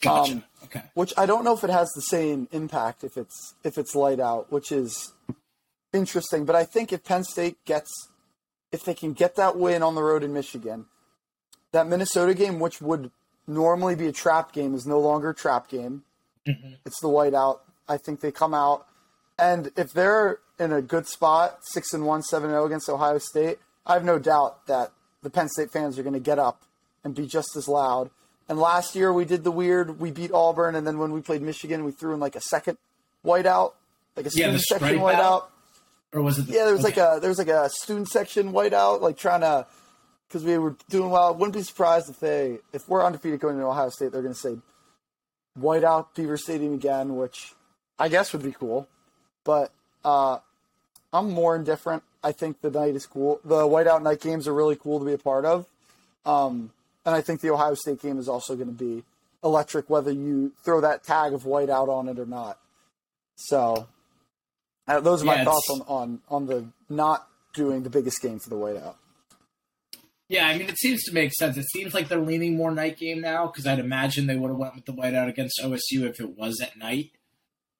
Gotcha. 0.00 0.32
Um, 0.32 0.44
okay. 0.64 0.82
Which 0.94 1.12
I 1.16 1.26
don't 1.26 1.44
know 1.44 1.54
if 1.54 1.64
it 1.64 1.70
has 1.70 1.88
the 1.94 2.02
same 2.02 2.48
impact 2.52 3.04
if 3.04 3.16
it's 3.16 3.54
if 3.64 3.78
it's 3.78 3.94
light 3.94 4.20
out, 4.20 4.52
which 4.52 4.70
is 4.70 5.12
interesting. 5.92 6.44
But 6.44 6.56
I 6.56 6.64
think 6.64 6.92
if 6.92 7.04
Penn 7.04 7.24
State 7.24 7.64
gets, 7.64 7.90
if 8.72 8.84
they 8.84 8.94
can 8.94 9.12
get 9.12 9.36
that 9.36 9.56
win 9.56 9.82
on 9.82 9.94
the 9.94 10.02
road 10.02 10.22
in 10.22 10.32
Michigan, 10.32 10.86
that 11.72 11.86
Minnesota 11.86 12.34
game, 12.34 12.60
which 12.60 12.80
would 12.80 13.10
normally 13.46 13.94
be 13.94 14.06
a 14.06 14.12
trap 14.12 14.52
game, 14.52 14.74
is 14.74 14.86
no 14.86 15.00
longer 15.00 15.30
a 15.30 15.34
trap 15.34 15.68
game. 15.68 16.04
Mm-hmm. 16.46 16.74
It's 16.84 17.00
the 17.00 17.08
whiteout. 17.08 17.60
I 17.88 17.96
think 17.96 18.20
they 18.20 18.30
come 18.30 18.54
out, 18.54 18.86
and 19.38 19.70
if 19.76 19.92
they're 19.92 20.38
in 20.58 20.72
a 20.72 20.82
good 20.82 21.06
spot, 21.06 21.58
six 21.62 21.92
and 21.92 22.04
one, 22.04 22.22
seven 22.22 22.50
zero 22.50 22.66
against 22.66 22.88
Ohio 22.88 23.18
State, 23.18 23.58
I 23.86 23.94
have 23.94 24.04
no 24.04 24.18
doubt 24.18 24.66
that 24.66 24.92
the 25.22 25.30
Penn 25.30 25.48
State 25.48 25.70
fans 25.70 25.98
are 25.98 26.02
going 26.02 26.14
to 26.14 26.20
get 26.20 26.38
up 26.38 26.62
and 27.02 27.14
be 27.14 27.26
just 27.26 27.56
as 27.56 27.66
loud. 27.68 28.10
And 28.48 28.58
last 28.58 28.94
year 28.96 29.12
we 29.12 29.24
did 29.24 29.44
the 29.44 29.50
weird, 29.50 30.00
we 30.00 30.10
beat 30.10 30.32
Auburn, 30.32 30.74
and 30.74 30.86
then 30.86 30.98
when 30.98 31.12
we 31.12 31.20
played 31.20 31.42
Michigan, 31.42 31.84
we 31.84 31.92
threw 31.92 32.14
in 32.14 32.20
like 32.20 32.34
a 32.36 32.40
second 32.40 32.78
whiteout, 33.24 33.72
like 34.16 34.26
a 34.26 34.30
Yeah, 34.30 34.56
student 34.56 34.62
section 34.62 34.98
whiteout. 34.98 35.14
out? 35.20 35.50
Or 36.12 36.22
was 36.22 36.38
it? 36.38 36.46
The, 36.46 36.54
Yeah, 36.54 36.64
there 36.64 36.72
was 36.72 36.84
okay. 36.84 37.00
like 37.02 37.18
a 37.18 37.20
there 37.20 37.28
was 37.28 37.38
like 37.38 37.48
a 37.48 37.68
student 37.68 38.08
section 38.08 38.52
whiteout, 38.52 39.02
like 39.02 39.18
trying 39.18 39.42
to 39.42 39.66
because 40.26 40.44
we 40.44 40.56
were 40.58 40.76
doing 40.88 41.10
well. 41.10 41.34
Wouldn't 41.34 41.54
be 41.54 41.62
surprised 41.62 42.08
if 42.08 42.18
they 42.20 42.58
if 42.72 42.88
we're 42.88 43.04
undefeated 43.04 43.40
going 43.40 43.58
to 43.58 43.64
Ohio 43.64 43.90
State, 43.90 44.12
they're 44.12 44.22
going 44.22 44.34
to 44.34 44.40
say 44.40 44.56
whiteout 45.60 46.14
Beaver 46.14 46.36
Stadium 46.38 46.74
again, 46.74 47.16
which 47.16 47.52
I 47.98 48.08
guess 48.08 48.32
would 48.32 48.42
be 48.42 48.52
cool. 48.52 48.88
But 49.44 49.72
uh, 50.04 50.38
I'm 51.12 51.30
more 51.30 51.54
indifferent. 51.56 52.02
I 52.22 52.32
think 52.32 52.60
the 52.62 52.70
night 52.70 52.94
is 52.96 53.06
cool. 53.06 53.40
The 53.44 53.62
whiteout 53.62 54.02
night 54.02 54.20
games 54.20 54.48
are 54.48 54.54
really 54.54 54.76
cool 54.76 54.98
to 54.98 55.04
be 55.04 55.12
a 55.12 55.18
part 55.18 55.44
of, 55.44 55.66
um, 56.26 56.70
and 57.08 57.16
I 57.16 57.22
think 57.22 57.40
the 57.40 57.50
Ohio 57.50 57.72
State 57.74 58.02
game 58.02 58.18
is 58.18 58.28
also 58.28 58.54
going 58.54 58.68
to 58.68 58.72
be 58.84 59.02
electric, 59.42 59.88
whether 59.88 60.12
you 60.12 60.52
throw 60.64 60.80
that 60.82 61.04
tag 61.04 61.32
of 61.32 61.44
whiteout 61.44 61.88
on 61.88 62.06
it 62.08 62.18
or 62.18 62.26
not. 62.26 62.58
So 63.36 63.86
uh, 64.86 65.00
those 65.00 65.22
are 65.22 65.26
my 65.26 65.42
thoughts 65.44 65.70
on, 65.70 65.80
on 65.88 66.20
on 66.28 66.46
the 66.46 66.66
not 66.88 67.26
doing 67.54 67.82
the 67.82 67.90
biggest 67.90 68.20
game 68.20 68.38
for 68.38 68.50
the 68.50 68.56
whiteout. 68.56 68.96
Yeah, 70.28 70.46
I 70.46 70.58
mean, 70.58 70.68
it 70.68 70.76
seems 70.78 71.02
to 71.04 71.12
make 71.14 71.32
sense. 71.32 71.56
It 71.56 71.64
seems 71.72 71.94
like 71.94 72.08
they're 72.08 72.18
leaning 72.20 72.56
more 72.56 72.70
night 72.70 72.98
game 72.98 73.22
now 73.22 73.46
because 73.46 73.66
I'd 73.66 73.78
imagine 73.78 74.26
they 74.26 74.36
would 74.36 74.50
have 74.50 74.58
went 74.58 74.74
with 74.74 74.84
the 74.84 74.92
whiteout 74.92 75.28
against 75.28 75.58
OSU 75.64 76.02
if 76.02 76.20
it 76.20 76.36
was 76.36 76.60
at 76.60 76.76
night. 76.76 77.12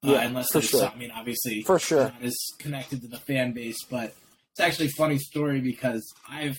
Uh, 0.02 0.12
Yeah, 0.12 0.20
unless 0.22 0.50
for 0.52 0.62
sure. 0.62 0.80
some- 0.80 0.92
I 0.94 0.96
mean, 0.96 1.10
obviously, 1.10 1.62
For 1.62 1.78
sure. 1.78 2.04
not 2.04 2.22
as 2.22 2.34
connected 2.58 3.02
to 3.02 3.08
the 3.08 3.18
fan 3.18 3.52
base, 3.52 3.76
but 3.90 4.14
it's 4.52 4.60
actually 4.60 4.86
a 4.86 4.90
funny 4.96 5.18
story 5.18 5.60
because 5.60 6.02
I've, 6.28 6.56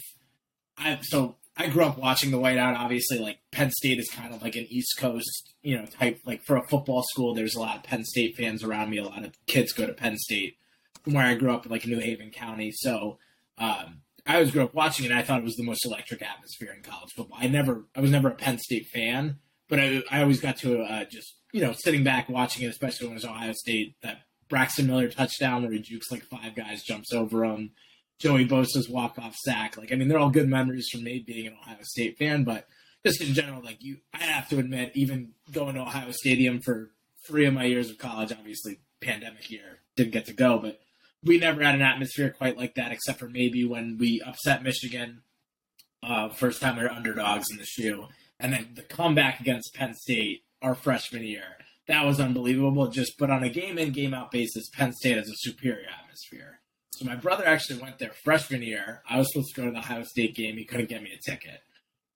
I've 0.77 1.03
so 1.03 1.37
I 1.59 1.67
grew 1.67 1.83
up 1.83 1.97
watching 1.97 2.31
the 2.31 2.37
whiteout. 2.37 2.77
Obviously, 2.77 3.19
like 3.19 3.39
Penn 3.51 3.69
State 3.69 3.99
is 3.99 4.09
kind 4.09 4.33
of 4.33 4.41
like 4.41 4.55
an 4.55 4.65
East 4.69 4.97
Coast, 4.97 5.53
you 5.61 5.77
know, 5.77 5.85
type. 5.85 6.21
Like 6.25 6.41
for 6.41 6.55
a 6.55 6.65
football 6.65 7.03
school, 7.03 7.35
there's 7.35 7.53
a 7.53 7.59
lot 7.59 7.75
of 7.75 7.83
Penn 7.83 8.05
State 8.05 8.37
fans 8.37 8.63
around 8.63 8.89
me. 8.89 8.97
A 8.97 9.03
lot 9.03 9.25
of 9.25 9.33
kids 9.45 9.73
go 9.73 9.85
to 9.85 9.91
Penn 9.91 10.17
State 10.17 10.55
from 11.03 11.15
where 11.15 11.25
I 11.25 11.35
grew 11.35 11.51
up, 11.51 11.65
in 11.65 11.71
like 11.71 11.85
New 11.85 11.99
Haven 11.99 12.31
County. 12.31 12.71
So 12.71 13.17
um, 13.57 14.01
I 14.25 14.35
always 14.35 14.51
grew 14.51 14.63
up 14.63 14.73
watching 14.73 15.05
it. 15.05 15.11
I 15.11 15.21
thought 15.21 15.39
it 15.39 15.43
was 15.43 15.57
the 15.57 15.65
most 15.65 15.85
electric 15.85 16.21
atmosphere 16.21 16.73
in 16.73 16.81
college 16.81 17.11
football. 17.13 17.37
I 17.39 17.47
never, 17.47 17.83
I 17.93 17.99
was 17.99 18.11
never 18.11 18.29
a 18.29 18.35
Penn 18.35 18.57
State 18.57 18.87
fan, 18.87 19.39
but 19.67 19.81
I, 19.81 20.01
I 20.09 20.21
always 20.21 20.39
got 20.39 20.57
to 20.59 20.79
uh, 20.81 21.03
just, 21.05 21.35
you 21.51 21.59
know, 21.59 21.73
sitting 21.73 22.05
back 22.05 22.29
watching 22.29 22.63
it, 22.63 22.69
especially 22.69 23.07
when 23.07 23.13
it 23.13 23.15
was 23.15 23.25
Ohio 23.25 23.51
State. 23.51 23.95
That 24.01 24.21
Braxton 24.47 24.87
Miller 24.87 25.09
touchdown 25.09 25.63
where 25.63 25.73
he 25.73 25.79
jukes 25.79 26.09
like 26.09 26.23
five 26.23 26.55
guys, 26.55 26.83
jumps 26.83 27.13
over 27.13 27.43
him. 27.43 27.71
Joey 28.19 28.45
Bosa's 28.45 28.89
walk 28.89 29.17
off 29.17 29.35
sack. 29.35 29.77
Like, 29.77 29.91
I 29.91 29.95
mean, 29.95 30.07
they're 30.07 30.19
all 30.19 30.29
good 30.29 30.49
memories 30.49 30.89
from 30.89 31.03
me 31.03 31.23
being 31.25 31.47
an 31.47 31.57
Ohio 31.61 31.77
State 31.81 32.17
fan, 32.17 32.43
but 32.43 32.67
just 33.05 33.21
in 33.21 33.33
general, 33.33 33.61
like 33.63 33.81
you, 33.81 33.97
I 34.13 34.23
have 34.23 34.49
to 34.49 34.59
admit, 34.59 34.91
even 34.93 35.31
going 35.51 35.75
to 35.75 35.81
Ohio 35.81 36.11
Stadium 36.11 36.59
for 36.61 36.91
three 37.25 37.45
of 37.45 37.53
my 37.53 37.63
years 37.63 37.89
of 37.89 37.97
college, 37.97 38.31
obviously 38.31 38.79
pandemic 39.01 39.49
year, 39.49 39.79
didn't 39.95 40.11
get 40.11 40.25
to 40.25 40.33
go, 40.33 40.59
but 40.59 40.79
we 41.23 41.37
never 41.37 41.63
had 41.63 41.75
an 41.75 41.81
atmosphere 41.81 42.29
quite 42.29 42.57
like 42.57 42.75
that, 42.75 42.91
except 42.91 43.19
for 43.19 43.29
maybe 43.29 43.65
when 43.65 43.97
we 43.97 44.21
upset 44.21 44.63
Michigan, 44.63 45.21
uh, 46.03 46.29
first 46.29 46.61
time 46.61 46.77
we 46.77 46.83
were 46.83 46.91
underdogs 46.91 47.49
in 47.51 47.57
the 47.57 47.65
shoe, 47.65 48.07
and 48.39 48.53
then 48.53 48.69
the 48.75 48.81
comeback 48.81 49.39
against 49.39 49.73
Penn 49.73 49.93
State 49.93 50.43
our 50.61 50.75
freshman 50.75 51.23
year. 51.23 51.57
That 51.87 52.05
was 52.05 52.19
unbelievable. 52.19 52.87
Just 52.87 53.17
but 53.17 53.31
on 53.31 53.43
a 53.43 53.49
game 53.49 53.77
in 53.77 53.91
game 53.91 54.13
out 54.13 54.31
basis, 54.31 54.69
Penn 54.69 54.93
State 54.93 55.17
has 55.17 55.29
a 55.29 55.35
superior 55.35 55.87
atmosphere. 56.01 56.58
So 56.91 57.05
my 57.05 57.15
brother 57.15 57.45
actually 57.45 57.81
went 57.81 57.99
there 57.99 58.11
freshman 58.23 58.61
year. 58.61 59.01
I 59.09 59.17
was 59.19 59.31
supposed 59.31 59.53
to 59.55 59.61
go 59.61 59.65
to 59.65 59.71
the 59.71 59.79
Ohio 59.79 60.03
State 60.03 60.35
game. 60.35 60.57
He 60.57 60.65
couldn't 60.65 60.89
get 60.89 61.01
me 61.03 61.11
a 61.13 61.17
ticket. 61.17 61.61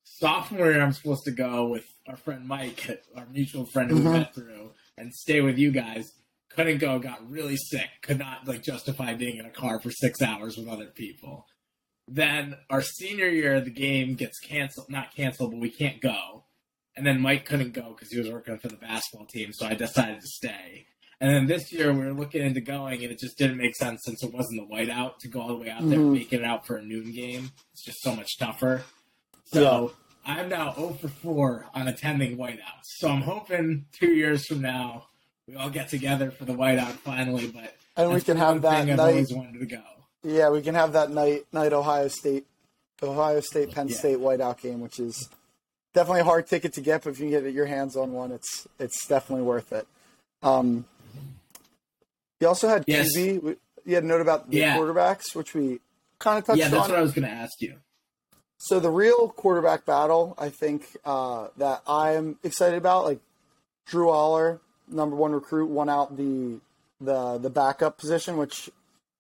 Sophomore 0.03 0.71
year, 0.71 0.81
I'm 0.81 0.91
supposed 0.93 1.23
to 1.25 1.31
go 1.31 1.67
with 1.67 1.86
our 2.07 2.17
friend 2.17 2.45
Mike, 2.47 2.89
our 3.15 3.25
mutual 3.27 3.65
friend 3.65 3.89
who 3.89 3.97
we 3.97 4.01
Mhm. 4.03 4.12
met 4.13 4.36
through, 4.36 4.73
and 4.97 5.13
stay 5.13 5.41
with 5.41 5.57
you 5.57 5.71
guys. 5.71 6.12
Couldn't 6.49 6.77
go. 6.79 6.99
Got 6.99 7.27
really 7.29 7.55
sick. 7.57 7.89
Could 8.01 8.19
not 8.19 8.45
like 8.47 8.62
justify 8.62 9.13
being 9.15 9.38
in 9.38 9.45
a 9.45 9.49
car 9.49 9.79
for 9.79 9.89
six 9.89 10.21
hours 10.21 10.57
with 10.57 10.67
other 10.67 10.88
people. 10.88 11.47
Then 12.07 12.57
our 12.69 12.81
senior 12.81 13.29
year, 13.29 13.62
the 13.62 13.71
game 13.71 14.15
gets 14.15 14.38
canceled. 14.39 14.89
Not 14.89 15.15
canceled, 15.15 15.51
but 15.51 15.59
we 15.62 15.69
can't 15.69 16.01
go. 16.01 16.45
And 16.95 17.07
then 17.07 17.21
Mike 17.21 17.45
couldn't 17.45 17.71
go 17.71 17.93
because 17.93 18.12
he 18.12 18.19
was 18.19 18.29
working 18.29 18.59
for 18.59 18.67
the 18.67 18.75
basketball 18.75 19.25
team, 19.25 19.51
so 19.53 19.65
I 19.65 19.73
decided 19.73 20.19
to 20.21 20.27
stay. 20.27 20.86
And 21.23 21.33
then 21.33 21.45
this 21.47 21.71
year 21.71 21.93
we 21.93 21.99
were 21.99 22.12
looking 22.12 22.41
into 22.45 22.59
going, 22.59 23.01
and 23.01 23.09
it 23.09 23.17
just 23.17 23.38
didn't 23.38 23.55
make 23.55 23.77
sense 23.77 24.01
since 24.03 24.21
it 24.23 24.33
wasn't 24.33 24.59
the 24.67 24.75
whiteout 24.75 25.19
to 25.19 25.29
go 25.29 25.39
all 25.39 25.47
the 25.47 25.55
way 25.55 25.69
out 25.69 25.79
there 25.88 25.97
and 25.97 26.09
Mhm. 26.09 26.13
make 26.15 26.33
it 26.33 26.43
out 26.43 26.67
for 26.67 26.75
a 26.75 26.81
noon 26.81 27.13
game. 27.13 27.51
It's 27.71 27.81
just 27.86 28.01
so 28.01 28.13
much 28.13 28.38
tougher. 28.38 28.83
So 29.45 29.93
I'm 30.25 30.49
now 30.49 30.73
0 30.75 30.95
for 30.99 31.07
4 31.07 31.67
on 31.73 31.88
attending 31.88 32.36
whiteouts. 32.36 32.83
So 32.97 33.07
I'm 33.07 33.21
hoping 33.21 33.86
two 33.93 34.12
years 34.13 34.45
from 34.45 34.59
now 34.62 35.05
we 35.47 35.55
all 35.55 35.69
get 35.69 35.88
together 35.88 36.29
for 36.29 36.43
the 36.43 36.51
whiteout 36.55 36.91
finally. 37.05 37.47
But 37.47 37.73
And 37.95 38.12
we 38.12 38.19
can 38.19 38.36
have 38.36 38.62
that 38.63 38.86
night. 38.86 38.99
always 38.99 39.31
wanted 39.33 39.59
to 39.62 39.65
go. 39.65 39.81
Yeah, 40.23 40.49
we 40.49 40.62
can 40.62 40.75
have 40.75 40.91
that 40.91 41.09
night 41.09 41.45
night 41.53 41.71
Ohio 41.71 42.09
State 42.09 42.45
Ohio 43.01 43.39
State 43.39 43.71
Penn 43.71 43.88
Yeah. 43.88 43.95
State 43.95 44.17
whiteout 44.17 44.59
game, 44.62 44.81
which 44.81 44.99
is 44.99 45.29
definitely 45.93 46.21
a 46.21 46.25
hard 46.25 46.47
ticket 46.47 46.73
to 46.73 46.81
get, 46.81 47.03
but 47.05 47.12
if 47.12 47.19
you 47.21 47.29
can 47.29 47.43
get 47.43 47.53
your 47.53 47.65
hands 47.67 47.95
on 47.95 48.12
one, 48.12 48.33
it's 48.33 48.67
it's 48.77 49.07
definitely 49.07 49.45
worth 49.45 49.71
it. 49.71 49.88
Um, 50.41 50.83
you 52.43 52.47
also 52.49 52.67
had 52.67 52.84
Yes. 52.88 53.10
QB. 53.15 53.58
You 53.86 53.95
had 53.95 54.03
a 54.03 54.08
note 54.08 54.21
about 54.21 54.49
the 54.49 54.58
Yeah. 54.58 54.77
quarterbacks, 54.77 55.34
which 55.36 55.53
we 55.53 55.79
kind 56.19 56.38
of 56.39 56.45
touched 56.45 56.51
on. 56.51 56.58
yeah, 56.58 56.69
that's 56.69 56.89
what 56.89 56.97
I 56.97 57.01
was 57.01 57.12
going 57.13 57.27
to 57.27 57.34
ask 57.34 57.62
you. 57.62 57.77
So 58.58 58.79
the 58.79 58.89
real 58.89 59.29
quarterback 59.29 59.86
battle, 59.86 60.36
I 60.38 60.49
think, 60.49 60.97
uh, 61.03 61.47
that 61.58 61.82
I'm 61.88 62.38
excited 62.43 62.77
about, 62.77 63.03
like 63.06 63.19
Drew 63.86 64.08
Allar, 64.08 64.60
number 64.88 65.15
one 65.15 65.32
recruit, 65.34 65.67
won 65.69 65.89
out 65.89 66.15
the 66.17 66.60
the 67.01 67.38
the 67.38 67.49
backup 67.49 67.97
position, 67.97 68.38
which 68.38 68.69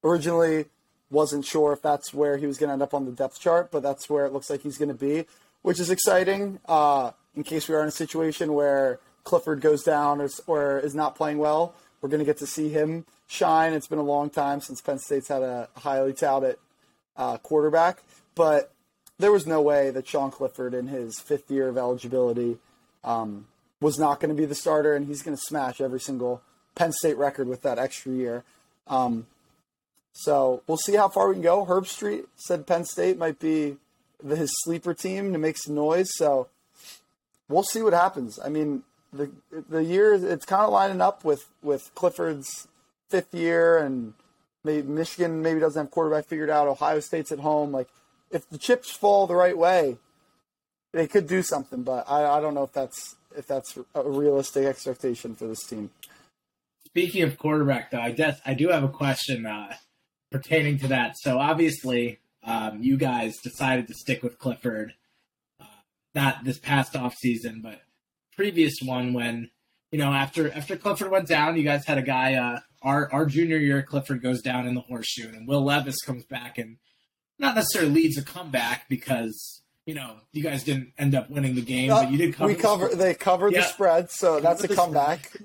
originally 0.03 0.65
wasn't 1.09 1.45
sure 1.45 1.73
if 1.73 1.81
that's 1.81 2.13
where 2.13 2.37
he 2.37 2.45
was 2.47 2.57
going 2.57 2.69
to 2.69 2.73
end 2.73 2.81
up 2.81 2.93
on 2.93 3.05
the 3.05 3.11
depth 3.11 3.39
chart, 3.39 3.69
but 3.71 3.83
that's 3.83 4.09
where 4.09 4.25
it 4.25 4.31
looks 4.33 4.49
like 4.49 4.61
he's 4.61 4.77
going 4.77 4.89
to 4.89 4.95
be, 4.95 5.25
which 5.61 5.79
is 5.79 5.89
exciting. 5.89 6.59
Uh, 6.65 7.11
in 7.35 7.43
case 7.43 7.67
we 7.67 7.75
are 7.75 7.81
in 7.81 7.87
a 7.87 7.91
situation 7.91 8.53
where 8.53 8.99
Clifford 9.25 9.59
goes 9.61 9.83
down 9.83 10.21
or, 10.21 10.29
or 10.47 10.79
is 10.79 10.95
not 10.95 11.15
playing 11.15 11.37
well, 11.37 11.75
we're 12.03 12.09
going 12.09 12.19
to 12.19 12.25
get 12.25 12.37
to 12.39 12.45
see 12.45 12.67
him 12.67 13.05
shine. 13.27 13.71
It's 13.71 13.87
been 13.87 13.97
a 13.97 14.03
long 14.03 14.29
time 14.29 14.59
since 14.59 14.81
Penn 14.81 14.99
State's 14.99 15.29
had 15.29 15.41
a 15.41 15.69
highly 15.77 16.11
touted 16.11 16.57
uh, 17.15 17.37
quarterback, 17.37 18.03
but 18.35 18.73
there 19.19 19.31
was 19.31 19.47
no 19.47 19.61
way 19.61 19.89
that 19.89 20.05
Sean 20.05 20.29
Clifford, 20.29 20.73
in 20.73 20.87
his 20.87 21.17
fifth 21.17 21.49
year 21.49 21.69
of 21.69 21.77
eligibility, 21.77 22.57
um, 23.05 23.47
was 23.79 23.97
not 23.97 24.19
going 24.19 24.35
to 24.35 24.39
be 24.39 24.45
the 24.45 24.53
starter, 24.53 24.95
and 24.95 25.07
he's 25.07 25.21
going 25.21 25.37
to 25.37 25.41
smash 25.47 25.79
every 25.79 25.99
single 26.01 26.41
Penn 26.75 26.91
State 26.91 27.17
record 27.17 27.47
with 27.47 27.61
that 27.61 27.79
extra 27.79 28.11
year. 28.11 28.43
Um, 28.87 29.27
so 30.11 30.61
we'll 30.67 30.77
see 30.77 30.95
how 30.95 31.07
far 31.07 31.29
we 31.29 31.35
can 31.35 31.41
go. 31.41 31.65
Herbstreit 31.65 32.25
said 32.35 32.67
Penn 32.67 32.83
State 32.83 33.17
might 33.17 33.39
be 33.39 33.77
the, 34.21 34.35
his 34.35 34.51
sleeper 34.63 34.93
team 34.93 35.31
to 35.31 35.39
make 35.39 35.57
some 35.57 35.75
noise. 35.75 36.09
So 36.15 36.49
we'll 37.47 37.63
see 37.63 37.81
what 37.81 37.93
happens. 37.93 38.39
I 38.43 38.49
mean, 38.49 38.83
the 39.13 39.31
the 39.69 39.83
year 39.83 40.13
it's 40.13 40.45
kind 40.45 40.63
of 40.63 40.71
lining 40.71 41.01
up 41.01 41.23
with 41.23 41.49
with 41.61 41.91
Clifford's 41.95 42.67
fifth 43.09 43.33
year, 43.33 43.77
and 43.77 44.13
maybe 44.63 44.87
Michigan 44.87 45.41
maybe 45.41 45.59
doesn't 45.59 45.85
have 45.85 45.91
quarterback 45.91 46.25
figured 46.25 46.49
out. 46.49 46.67
Ohio 46.67 46.99
State's 46.99 47.31
at 47.31 47.39
home. 47.39 47.71
Like 47.71 47.87
if 48.31 48.49
the 48.49 48.57
chips 48.57 48.91
fall 48.91 49.27
the 49.27 49.35
right 49.35 49.57
way, 49.57 49.97
they 50.91 51.07
could 51.07 51.27
do 51.27 51.43
something. 51.43 51.83
But 51.83 52.09
I, 52.09 52.37
I 52.37 52.41
don't 52.41 52.53
know 52.53 52.63
if 52.63 52.73
that's 52.73 53.15
if 53.37 53.47
that's 53.47 53.77
a 53.95 54.03
realistic 54.03 54.65
expectation 54.65 55.35
for 55.35 55.47
this 55.47 55.63
team. 55.63 55.91
Speaking 56.87 57.23
of 57.23 57.37
quarterback, 57.37 57.91
though, 57.91 57.99
I 57.99 58.11
guess 58.11 58.39
I 58.45 58.53
do 58.53 58.69
have 58.69 58.83
a 58.83 58.89
question 58.89 59.45
uh, 59.45 59.73
pertaining 60.31 60.77
to 60.79 60.87
that. 60.89 61.15
So 61.17 61.39
obviously, 61.39 62.19
um, 62.43 62.83
you 62.83 62.97
guys 62.97 63.37
decided 63.43 63.87
to 63.87 63.93
stick 63.93 64.21
with 64.21 64.37
Clifford, 64.37 64.93
uh, 65.59 65.65
not 66.13 66.43
this 66.43 66.59
past 66.59 66.95
off 66.95 67.15
season, 67.15 67.61
but 67.63 67.81
previous 68.35 68.75
one 68.83 69.13
when 69.13 69.49
you 69.91 69.99
know 69.99 70.11
after 70.11 70.51
after 70.51 70.75
Clifford 70.77 71.11
went 71.11 71.27
down, 71.27 71.55
you 71.57 71.63
guys 71.63 71.85
had 71.85 71.97
a 71.97 72.01
guy. 72.03 72.35
Uh, 72.35 72.59
our 72.81 73.11
our 73.13 73.25
junior 73.25 73.57
year, 73.57 73.81
Clifford 73.83 74.21
goes 74.21 74.41
down 74.41 74.67
in 74.67 74.75
the 74.75 74.81
horseshoe, 74.81 75.29
and 75.29 75.47
Will 75.47 75.63
Levis 75.63 76.01
comes 76.05 76.25
back 76.25 76.57
and 76.57 76.77
not 77.39 77.55
necessarily 77.55 77.91
leads 77.91 78.17
a 78.17 78.23
comeback 78.23 78.87
because 78.89 79.61
you 79.85 79.93
know 79.95 80.17
you 80.31 80.43
guys 80.43 80.63
didn't 80.63 80.93
end 80.97 81.15
up 81.15 81.29
winning 81.29 81.55
the 81.55 81.61
game, 81.61 81.89
but 81.89 82.11
you 82.11 82.17
did 82.17 82.33
cover. 82.35 82.47
we 82.47 82.53
the 82.55 82.61
cover 82.61 82.85
spread. 82.87 82.99
they 82.99 83.13
covered 83.13 83.53
Yeah. 83.53 83.61
the 83.61 83.67
spread, 83.67 84.11
so 84.11 84.39
that's 84.39 84.63
a 84.63 84.67
comeback. 84.67 85.31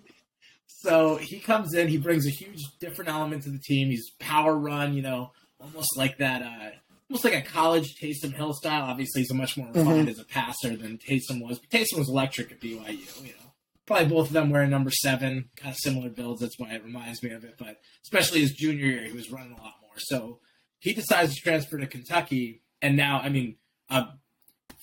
So 0.80 1.16
he 1.16 1.40
comes 1.40 1.74
in, 1.74 1.88
he 1.88 1.98
brings 1.98 2.24
a 2.24 2.30
huge 2.30 2.60
different 2.78 3.10
element 3.10 3.42
to 3.42 3.50
the 3.50 3.58
team. 3.58 3.88
He's 3.88 4.10
power 4.20 4.56
run, 4.56 4.94
you 4.94 5.02
know, 5.02 5.32
almost 5.60 5.96
like 5.96 6.18
that, 6.18 6.40
uh, 6.40 6.70
almost 7.08 7.24
like 7.24 7.34
a 7.34 7.42
college 7.42 7.96
Taysom 8.00 8.34
Hill 8.34 8.52
style. 8.52 8.84
Obviously, 8.84 9.22
he's 9.22 9.30
a 9.30 9.34
much 9.34 9.56
more 9.56 9.68
refined 9.72 10.08
as 10.08 10.18
a 10.18 10.24
passer 10.24 10.76
than 10.76 10.98
Taysom 10.98 11.42
was. 11.42 11.58
But 11.58 11.70
Taysom 11.70 11.98
was 11.98 12.08
electric 12.08 12.52
at 12.52 12.60
BYU, 12.60 13.22
you 13.22 13.28
know. 13.28 13.52
Probably 13.86 14.06
both 14.06 14.26
of 14.26 14.34
them 14.34 14.50
wearing 14.50 14.68
number 14.68 14.90
seven, 14.90 15.48
kind 15.56 15.72
of 15.72 15.78
similar 15.78 16.10
builds. 16.10 16.42
That's 16.42 16.58
why 16.58 16.72
it 16.72 16.84
reminds 16.84 17.22
me 17.22 17.30
of 17.30 17.44
it. 17.44 17.54
But 17.58 17.80
especially 18.02 18.40
his 18.40 18.52
junior 18.52 18.84
year, 18.84 19.04
he 19.04 19.12
was 19.12 19.30
running 19.30 19.52
a 19.52 19.62
lot 19.62 19.74
more. 19.80 19.96
So 19.96 20.40
he 20.78 20.92
decides 20.92 21.34
to 21.34 21.40
transfer 21.40 21.78
to 21.78 21.86
Kentucky, 21.86 22.62
and 22.82 22.96
now, 22.96 23.20
I 23.20 23.30
mean, 23.30 23.56
uh, 23.88 24.08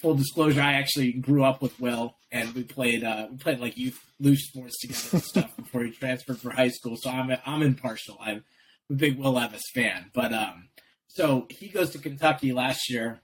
full 0.01 0.15
disclosure, 0.15 0.61
I 0.61 0.73
actually 0.73 1.13
grew 1.13 1.43
up 1.43 1.61
with 1.61 1.79
Will, 1.79 2.17
and 2.31 2.53
we 2.53 2.63
played 2.63 3.03
uh, 3.03 3.27
we 3.31 3.37
played 3.37 3.59
like 3.59 3.77
youth 3.77 3.99
loose 4.19 4.47
sports 4.47 4.79
together 4.79 5.09
and 5.13 5.23
stuff 5.23 5.55
before 5.57 5.83
he 5.83 5.91
transferred 5.91 6.39
for 6.39 6.51
high 6.51 6.69
school. 6.69 6.97
So 6.99 7.09
I'm 7.09 7.35
I'm 7.45 7.61
impartial. 7.61 8.17
I'm 8.19 8.43
a 8.89 8.93
big 8.93 9.17
Will 9.17 9.33
Levis 9.33 9.61
fan, 9.73 10.11
but 10.13 10.33
um, 10.33 10.69
so 11.15 11.47
he 11.49 11.67
goes 11.69 11.89
to 11.91 11.97
Kentucky 11.97 12.53
last 12.53 12.89
year 12.89 13.21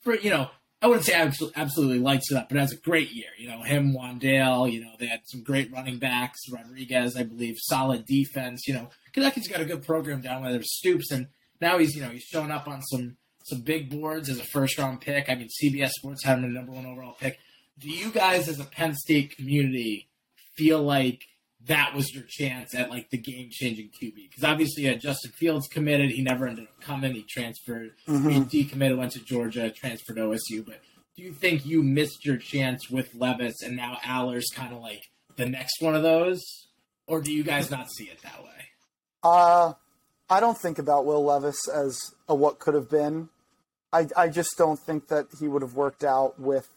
for 0.00 0.16
you 0.16 0.30
know. 0.30 0.50
I 0.80 0.86
wouldn't 0.86 1.06
say 1.06 1.14
abso- 1.14 1.50
absolutely 1.56 1.98
lights 1.98 2.30
it 2.30 2.36
up, 2.36 2.48
but 2.48 2.56
has 2.56 2.70
a 2.70 2.76
great 2.76 3.10
year. 3.10 3.30
You 3.36 3.48
know, 3.48 3.64
him, 3.64 3.96
Wan'Dale, 3.98 4.70
you 4.72 4.80
know, 4.80 4.92
they 4.96 5.06
had 5.06 5.22
some 5.24 5.42
great 5.42 5.72
running 5.72 5.98
backs, 5.98 6.38
Rodriguez, 6.52 7.16
I 7.16 7.24
believe, 7.24 7.56
solid 7.58 8.06
defense. 8.06 8.68
You 8.68 8.74
know, 8.74 8.90
Kentucky's 9.12 9.48
got 9.48 9.60
a 9.60 9.64
good 9.64 9.84
program 9.84 10.20
down 10.20 10.44
there. 10.44 10.52
There's 10.52 10.76
Stoops, 10.76 11.10
and 11.10 11.26
now 11.60 11.78
he's, 11.78 11.96
you 11.96 12.02
know, 12.02 12.10
he's 12.10 12.22
showing 12.22 12.52
up 12.52 12.68
on 12.68 12.82
some 12.82 13.16
some 13.42 13.62
big 13.62 13.90
boards 13.90 14.28
as 14.28 14.38
a 14.38 14.44
first 14.44 14.78
round 14.78 15.00
pick. 15.00 15.28
I 15.28 15.34
mean, 15.34 15.48
CBS 15.48 15.90
Sports 15.90 16.22
had 16.22 16.38
him 16.38 16.44
a 16.44 16.48
number 16.48 16.70
one 16.70 16.86
overall 16.86 17.16
pick. 17.18 17.40
Do 17.78 17.90
you 17.90 18.12
guys, 18.12 18.48
as 18.48 18.60
a 18.60 18.64
Penn 18.64 18.94
State 18.94 19.36
community, 19.36 20.08
feel 20.56 20.80
like 20.80 21.24
that 21.68 21.94
was 21.94 22.12
your 22.14 22.24
chance 22.28 22.74
at 22.74 22.90
like 22.90 23.10
the 23.10 23.18
game 23.18 23.48
changing 23.50 23.90
QB? 24.02 24.30
Because 24.30 24.44
obviously, 24.44 24.84
you 24.84 24.90
had 24.90 25.00
Justin 25.00 25.30
Fields 25.32 25.68
committed. 25.68 26.10
He 26.10 26.22
never 26.22 26.46
ended 26.46 26.64
up 26.64 26.80
coming. 26.80 27.14
He 27.14 27.22
transferred. 27.22 27.92
He 28.06 28.12
decommitted, 28.12 28.98
went 28.98 29.12
to 29.12 29.24
Georgia, 29.24 29.70
transferred 29.70 30.16
to 30.16 30.22
OSU. 30.22 30.64
But 30.66 30.80
do 31.16 31.22
you 31.22 31.32
think 31.32 31.64
you 31.64 31.82
missed 31.82 32.24
your 32.24 32.36
chance 32.36 32.90
with 32.90 33.14
Levis, 33.14 33.62
and 33.62 33.76
now 33.76 33.98
Allar's 34.04 34.50
kind 34.54 34.72
of 34.74 34.80
like 34.80 35.02
the 35.36 35.46
next 35.46 35.80
one 35.80 35.94
of 35.94 36.02
those, 36.02 36.40
or 37.06 37.20
do 37.20 37.32
you 37.32 37.44
guys 37.44 37.70
not 37.70 37.90
see 37.90 38.04
it 38.04 38.20
that 38.22 38.42
way? 38.42 38.50
Uh, 39.22 39.72
I 40.30 40.40
don't 40.40 40.58
think 40.58 40.78
about 40.78 41.06
Will 41.06 41.24
Levis 41.24 41.68
as 41.68 41.98
a 42.28 42.34
what 42.34 42.58
could 42.58 42.74
have 42.74 42.90
been. 42.90 43.28
I, 43.92 44.06
I 44.16 44.28
just 44.28 44.56
don't 44.58 44.78
think 44.78 45.08
that 45.08 45.26
he 45.40 45.48
would 45.48 45.62
have 45.62 45.74
worked 45.74 46.04
out 46.04 46.38
with 46.38 46.68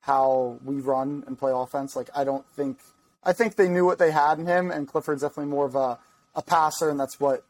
how 0.00 0.58
we 0.64 0.76
run 0.76 1.24
and 1.26 1.38
play 1.38 1.52
offense. 1.54 1.96
Like, 1.96 2.10
I 2.14 2.24
don't 2.24 2.46
think. 2.54 2.78
I 3.24 3.32
think 3.32 3.56
they 3.56 3.68
knew 3.68 3.84
what 3.84 3.98
they 3.98 4.10
had 4.10 4.38
in 4.38 4.46
him, 4.46 4.70
and 4.70 4.88
Clifford's 4.88 5.22
definitely 5.22 5.50
more 5.50 5.66
of 5.66 5.74
a, 5.74 5.98
a 6.34 6.42
passer, 6.42 6.90
and 6.90 6.98
that's 6.98 7.20
what 7.20 7.44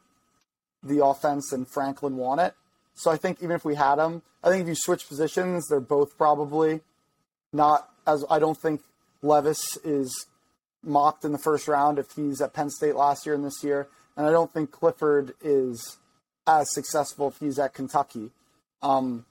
the 0.83 1.03
offense 1.03 1.51
and 1.51 1.67
Franklin 1.67 2.17
want 2.17 2.41
it. 2.41 2.53
So 2.95 3.09
I 3.09 3.17
think 3.17 3.41
even 3.41 3.55
if 3.55 3.65
we 3.65 3.75
had 3.75 3.97
him, 3.97 4.21
I 4.43 4.49
think 4.49 4.63
if 4.63 4.67
you 4.67 4.75
switch 4.75 5.07
positions, 5.07 5.67
they're 5.67 5.79
both 5.79 6.17
probably 6.17 6.81
not 7.51 7.89
as. 8.05 8.23
I 8.29 8.39
don't 8.39 8.57
think 8.57 8.81
Levis 9.21 9.77
is 9.83 10.27
mocked 10.83 11.25
in 11.25 11.31
the 11.31 11.39
first 11.39 11.67
round 11.67 11.97
if 11.97 12.11
he's 12.11 12.41
at 12.41 12.53
Penn 12.53 12.69
State 12.69 12.95
last 12.95 13.25
year 13.25 13.33
and 13.33 13.43
this 13.43 13.63
year, 13.63 13.87
and 14.15 14.27
I 14.27 14.31
don't 14.31 14.53
think 14.53 14.71
Clifford 14.71 15.33
is 15.41 15.97
as 16.45 16.71
successful 16.73 17.29
if 17.29 17.39
he's 17.39 17.57
at 17.57 17.73
Kentucky. 17.73 18.31
Um, 18.81 19.25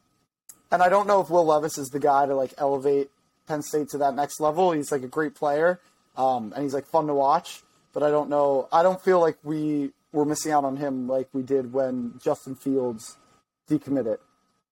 and 0.70 0.82
I 0.82 0.88
don't 0.88 1.06
know 1.06 1.20
if 1.20 1.28
Will 1.28 1.44
Levis 1.44 1.76
is 1.76 1.88
the 1.88 2.00
guy 2.00 2.26
to 2.26 2.34
like 2.34 2.54
elevate 2.56 3.10
Penn 3.46 3.62
State 3.62 3.90
to 3.90 3.98
that 3.98 4.14
next 4.14 4.40
level. 4.40 4.72
He's 4.72 4.90
like 4.90 5.02
a 5.02 5.08
great 5.08 5.34
player, 5.34 5.78
um, 6.16 6.52
and 6.54 6.62
he's 6.62 6.74
like 6.74 6.86
fun 6.86 7.06
to 7.06 7.14
watch. 7.14 7.62
But 7.92 8.02
I 8.02 8.10
don't 8.10 8.30
know. 8.30 8.68
I 8.72 8.82
don't 8.82 9.02
feel 9.02 9.20
like 9.20 9.36
we 9.42 9.90
were 10.12 10.24
missing 10.24 10.52
out 10.52 10.64
on 10.64 10.76
him 10.76 11.08
like 11.08 11.28
we 11.32 11.42
did 11.42 11.72
when 11.72 12.18
Justin 12.22 12.54
Fields 12.54 13.16
decommitted. 13.68 14.18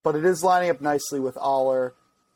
But 0.02 0.16
it 0.16 0.24
is 0.24 0.42
lining 0.42 0.70
up 0.70 0.80
nicely 0.80 1.20
with 1.20 1.34
Allar 1.36 1.92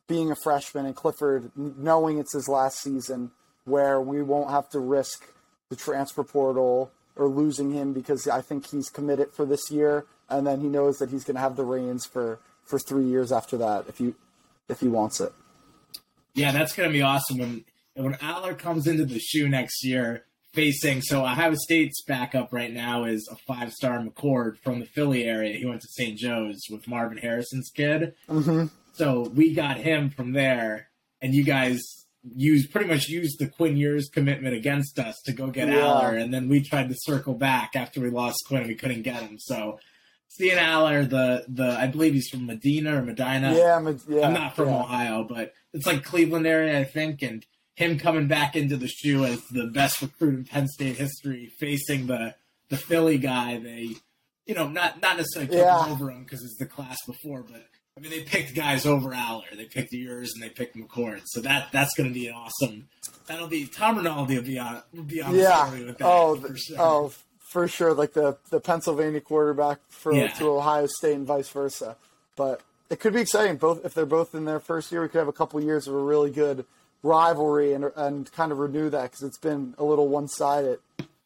being 0.06 0.30
a 0.30 0.36
freshman 0.36 0.84
and 0.84 0.94
Clifford 0.94 1.50
knowing 1.56 2.18
it's 2.18 2.34
his 2.34 2.48
last 2.48 2.82
season, 2.82 3.30
where 3.64 4.00
we 4.00 4.22
won't 4.22 4.50
have 4.50 4.68
to 4.70 4.78
risk 4.78 5.26
the 5.70 5.76
transfer 5.76 6.22
portal 6.22 6.90
or 7.16 7.28
losing 7.28 7.72
him 7.72 7.92
because 7.92 8.28
I 8.28 8.42
think 8.42 8.70
he's 8.70 8.90
committed 8.90 9.32
for 9.32 9.46
this 9.46 9.70
year, 9.70 10.04
and 10.28 10.46
then 10.46 10.60
he 10.60 10.68
knows 10.68 10.98
that 10.98 11.10
he's 11.10 11.24
going 11.24 11.36
to 11.36 11.40
have 11.40 11.56
the 11.56 11.64
reins 11.64 12.04
for 12.04 12.40
for 12.64 12.78
three 12.78 13.04
years 13.04 13.30
after 13.30 13.56
that 13.58 13.84
if 13.88 14.00
you 14.00 14.14
if 14.68 14.80
he 14.80 14.88
wants 14.88 15.20
it. 15.20 15.32
Yeah, 16.34 16.52
that's 16.52 16.74
going 16.74 16.88
to 16.88 16.92
be 16.92 17.02
awesome 17.02 17.38
when 17.38 17.64
when 17.94 18.14
Allar 18.14 18.59
comes 18.59 18.87
into 18.87 19.04
the 19.04 19.18
shoe 19.18 19.48
next 19.48 19.85
year, 19.85 20.24
facing 20.52 21.02
so 21.02 21.22
Ohio 21.24 21.54
State's 21.54 22.02
backup 22.04 22.52
right 22.52 22.72
now 22.72 23.04
is 23.04 23.28
a 23.30 23.37
five 23.46 23.72
star 23.72 23.98
McCord 24.00 24.59
from 24.62 24.80
the 24.80 24.87
Philly 24.87 25.24
area. 25.24 25.57
He 25.57 25.66
went 25.66 25.80
to 25.83 25.88
St. 25.88 26.16
Joe's 26.18 26.62
with 26.70 26.87
Marvin 26.88 27.18
Harrison's 27.18 27.70
kid, 27.74 28.14
Mm-hmm. 28.28 28.66
so 28.92 29.22
we 29.35 29.52
got 29.54 29.78
him 29.78 30.11
from 30.11 30.33
there, 30.33 30.88
and 31.20 31.35
you 31.35 31.44
guys 31.44 31.80
used 32.35 32.70
pretty 32.70 32.88
much 32.88 33.09
used 33.09 33.38
the 33.38 33.46
Quinn 33.48 33.76
Ewers 33.76 34.09
commitment 34.09 34.54
against 34.57 34.98
us 34.98 35.20
to 35.26 35.33
go 35.33 35.48
get 35.48 35.68
Yeah. 35.68 35.74
Allar, 35.80 36.20
and 36.20 36.33
then 36.33 36.48
we 36.48 36.62
tried 36.62 36.88
to 36.88 36.94
circle 36.96 37.35
back 37.35 37.72
after 37.76 38.00
we 38.00 38.09
lost 38.11 38.44
Quinn 38.46 38.61
and 38.62 38.68
we 38.68 38.74
couldn't 38.76 39.02
get 39.02 39.20
him. 39.22 39.37
So 39.38 39.78
seeing 40.28 40.57
Allar, 40.57 41.09
the 41.09 41.44
the 41.48 41.76
I 41.78 41.87
believe 41.88 42.14
he's 42.14 42.28
from 42.28 42.46
Medina 42.46 42.96
or 42.98 43.02
Medina. 43.02 43.54
Yeah, 43.54 43.76
I'm, 43.76 44.00
yeah, 44.09 44.26
I'm 44.26 44.33
not 44.33 44.57
from 44.57 44.68
yeah. 44.68 44.76
Ohio, 44.78 45.24
but 45.28 45.52
it's 45.74 45.87
like 45.87 46.02
Cleveland 46.04 46.46
area, 46.46 46.78
I 46.80 46.85
think, 46.85 47.20
and 47.22 47.44
him 47.74 47.98
coming 47.98 48.28
back 48.28 48.54
into 48.56 48.76
the 48.76 48.88
shoe 48.88 49.24
as 49.24 49.42
the 49.48 49.66
best 49.66 50.00
recruit 50.00 50.34
in 50.38 50.44
Penn 50.44 50.68
State 50.68 50.96
history, 50.96 51.52
facing 51.58 52.06
the 52.06 52.34
the 52.68 52.76
Philly 52.76 53.18
guy. 53.18 53.58
They, 53.58 53.96
you 54.46 54.54
know, 54.54 54.68
not 54.68 55.00
not 55.02 55.16
necessarily 55.16 55.56
Yeah. 55.58 55.87
over 55.88 56.10
him 56.10 56.24
because 56.24 56.42
it's 56.42 56.56
the 56.58 56.66
class 56.66 56.98
before, 57.06 57.42
but 57.42 57.66
I 57.96 58.00
mean, 58.00 58.10
they 58.10 58.22
picked 58.22 58.54
guys 58.54 58.87
over 58.87 59.10
Allar. 59.10 59.56
They 59.56 59.66
picked 59.66 59.92
yours 59.92 60.32
and 60.34 60.42
they 60.42 60.48
picked 60.48 60.76
McCord. 60.76 61.22
So 61.26 61.40
that 61.42 61.68
that's 61.72 61.94
going 61.94 62.08
to 62.08 62.14
be 62.14 62.28
an 62.28 62.34
awesome. 62.34 62.88
That'll 63.26 63.48
be 63.48 63.66
Tom 63.66 63.96
Rinaldi 63.96 64.37
will 64.37 64.42
be 64.42 64.58
on 64.58 64.82
will 64.92 65.02
be 65.04 65.20
on 65.22 65.34
yeah. 65.34 65.70
with 65.72 65.98
that. 65.98 66.04
oh, 66.06 66.37
for 66.37 66.56
sure. 66.56 66.76
oh, 66.78 67.12
for 67.38 67.68
sure. 67.68 67.94
Like 67.94 68.12
the 68.12 68.37
the 68.50 68.60
Pennsylvania 68.60 69.20
quarterback 69.20 69.78
for 69.88 70.12
Yeah. 70.12 70.28
to 70.28 70.48
Ohio 70.50 70.87
State 70.87 71.14
and 71.16 71.26
vice 71.26 71.48
versa. 71.48 71.96
But 72.37 72.62
it 72.90 73.00
could 73.00 73.12
be 73.14 73.20
exciting. 73.20 73.56
Both 73.56 73.84
if 73.84 73.94
they're 73.94 74.06
both 74.06 74.34
in 74.34 74.44
their 74.44 74.60
first 74.60 74.90
year, 74.92 75.02
we 75.02 75.08
could 75.08 75.18
have 75.18 75.28
a 75.28 75.32
couple 75.32 75.60
years 75.62 75.87
of 75.88 75.94
a 75.94 75.98
really 75.98 76.30
good 76.30 76.66
rivalry 77.04 77.74
and 77.74 77.84
and 77.94 78.32
kind 78.32 78.50
of 78.50 78.58
renew 78.58 78.90
that 78.90 79.02
because 79.02 79.22
it's 79.22 79.38
been 79.38 79.74
a 79.78 79.84
little 79.84 80.08
one 80.08 80.26
sided 80.26 80.80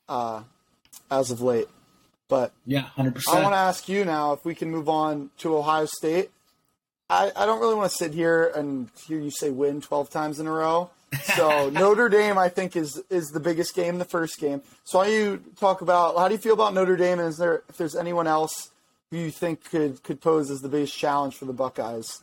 uh, 0.08 0.42
as 1.10 1.30
of 1.30 1.40
late. 1.40 1.68
But 2.28 2.52
yeah, 2.66 2.82
hundred 2.82 3.14
percent. 3.14 3.38
I 3.38 3.42
want 3.42 3.54
to 3.54 3.58
ask 3.58 3.88
you 3.88 4.04
now 4.04 4.34
if 4.34 4.44
we 4.44 4.54
can 4.54 4.70
move 4.70 4.88
on 4.88 5.30
to 5.38 5.56
Ohio 5.56 5.86
State. 5.86 6.30
I, 7.10 7.32
I 7.34 7.46
don't 7.46 7.60
really 7.60 7.74
want 7.74 7.90
to 7.90 7.96
sit 7.96 8.12
here 8.12 8.52
and 8.54 8.90
hear 9.06 9.18
you 9.18 9.30
say 9.30 9.48
win 9.48 9.80
12 9.80 10.10
times 10.10 10.38
in 10.40 10.46
a 10.46 10.52
row. 10.52 10.90
So 11.36 11.70
Notre 11.72 12.10
Dame, 12.10 12.36
I 12.36 12.50
think, 12.50 12.76
is 12.76 13.02
is 13.08 13.28
the 13.28 13.40
biggest 13.40 13.74
game, 13.74 13.96
the 13.96 14.04
first 14.04 14.38
game. 14.38 14.60
So 14.84 15.02
you 15.04 15.42
talk 15.58 15.80
about 15.80 16.18
how 16.18 16.28
do 16.28 16.34
you 16.34 16.40
feel 16.40 16.52
about 16.52 16.74
Notre 16.74 16.96
Dame, 16.96 17.18
and 17.20 17.28
is 17.28 17.38
there 17.38 17.62
if 17.70 17.78
there's 17.78 17.96
anyone 17.96 18.26
else 18.26 18.70
who 19.10 19.16
you 19.16 19.30
think 19.30 19.64
could 19.70 20.02
could 20.02 20.20
pose 20.20 20.50
as 20.50 20.60
the 20.60 20.68
biggest 20.68 20.98
challenge 20.98 21.36
for 21.36 21.46
the 21.46 21.54
Buckeyes? 21.54 22.20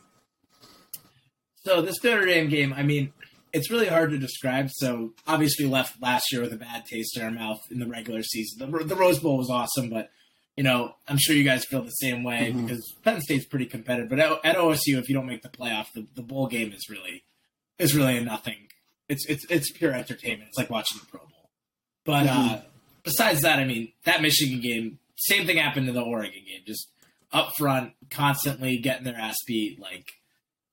So 1.64 1.82
this 1.82 2.04
Notre 2.04 2.26
Dame 2.26 2.48
game, 2.48 2.72
I 2.72 2.84
mean, 2.84 3.12
it's 3.56 3.70
really 3.70 3.86
hard 3.88 4.10
to 4.10 4.18
describe. 4.18 4.68
So 4.72 5.12
obviously 5.26 5.66
left 5.66 6.00
last 6.02 6.32
year 6.32 6.42
with 6.42 6.52
a 6.52 6.56
bad 6.56 6.84
taste 6.86 7.16
in 7.16 7.22
our 7.24 7.30
mouth 7.30 7.60
in 7.70 7.78
the 7.78 7.86
regular 7.86 8.22
season. 8.22 8.70
The, 8.70 8.84
the 8.84 8.96
Rose 8.96 9.18
Bowl 9.18 9.36
was 9.38 9.50
awesome, 9.50 9.88
but 9.90 10.10
you 10.56 10.64
know, 10.64 10.94
I'm 11.06 11.18
sure 11.18 11.36
you 11.36 11.44
guys 11.44 11.64
feel 11.66 11.82
the 11.82 11.90
same 11.90 12.24
way 12.24 12.50
Mhm. 12.54 12.62
because 12.66 12.94
Penn 13.04 13.20
State's 13.20 13.44
pretty 13.44 13.66
competitive. 13.66 14.08
But 14.08 14.20
at, 14.20 14.32
at 14.44 14.56
OSU, 14.56 14.98
if 14.98 15.08
you 15.08 15.14
don't 15.14 15.26
make 15.26 15.42
the 15.42 15.50
playoff, 15.50 15.86
the, 15.94 16.06
the 16.14 16.22
bowl 16.22 16.46
game 16.46 16.72
is 16.72 16.88
really 16.88 17.24
is 17.78 17.94
really 17.94 18.16
a 18.16 18.22
nothing. 18.22 18.68
It's 19.08 19.26
it's 19.26 19.44
it's 19.50 19.70
pure 19.70 19.92
entertainment. 19.92 20.48
It's 20.48 20.58
like 20.58 20.70
watching 20.70 20.98
the 21.00 21.06
Pro 21.06 21.20
Bowl. 21.20 21.50
But 22.04 22.26
uh, 22.26 22.60
besides 23.02 23.42
that, 23.42 23.58
I 23.58 23.64
mean, 23.64 23.92
that 24.04 24.22
Michigan 24.22 24.60
game, 24.60 24.98
same 25.16 25.44
thing 25.46 25.58
happened 25.58 25.86
to 25.88 25.92
the 25.92 26.00
Oregon 26.02 26.40
game. 26.46 26.62
Just 26.66 26.88
up 27.32 27.52
front, 27.58 27.92
constantly 28.10 28.78
getting 28.78 29.04
their 29.04 29.16
ass 29.16 29.36
beat, 29.46 29.78
like 29.80 30.06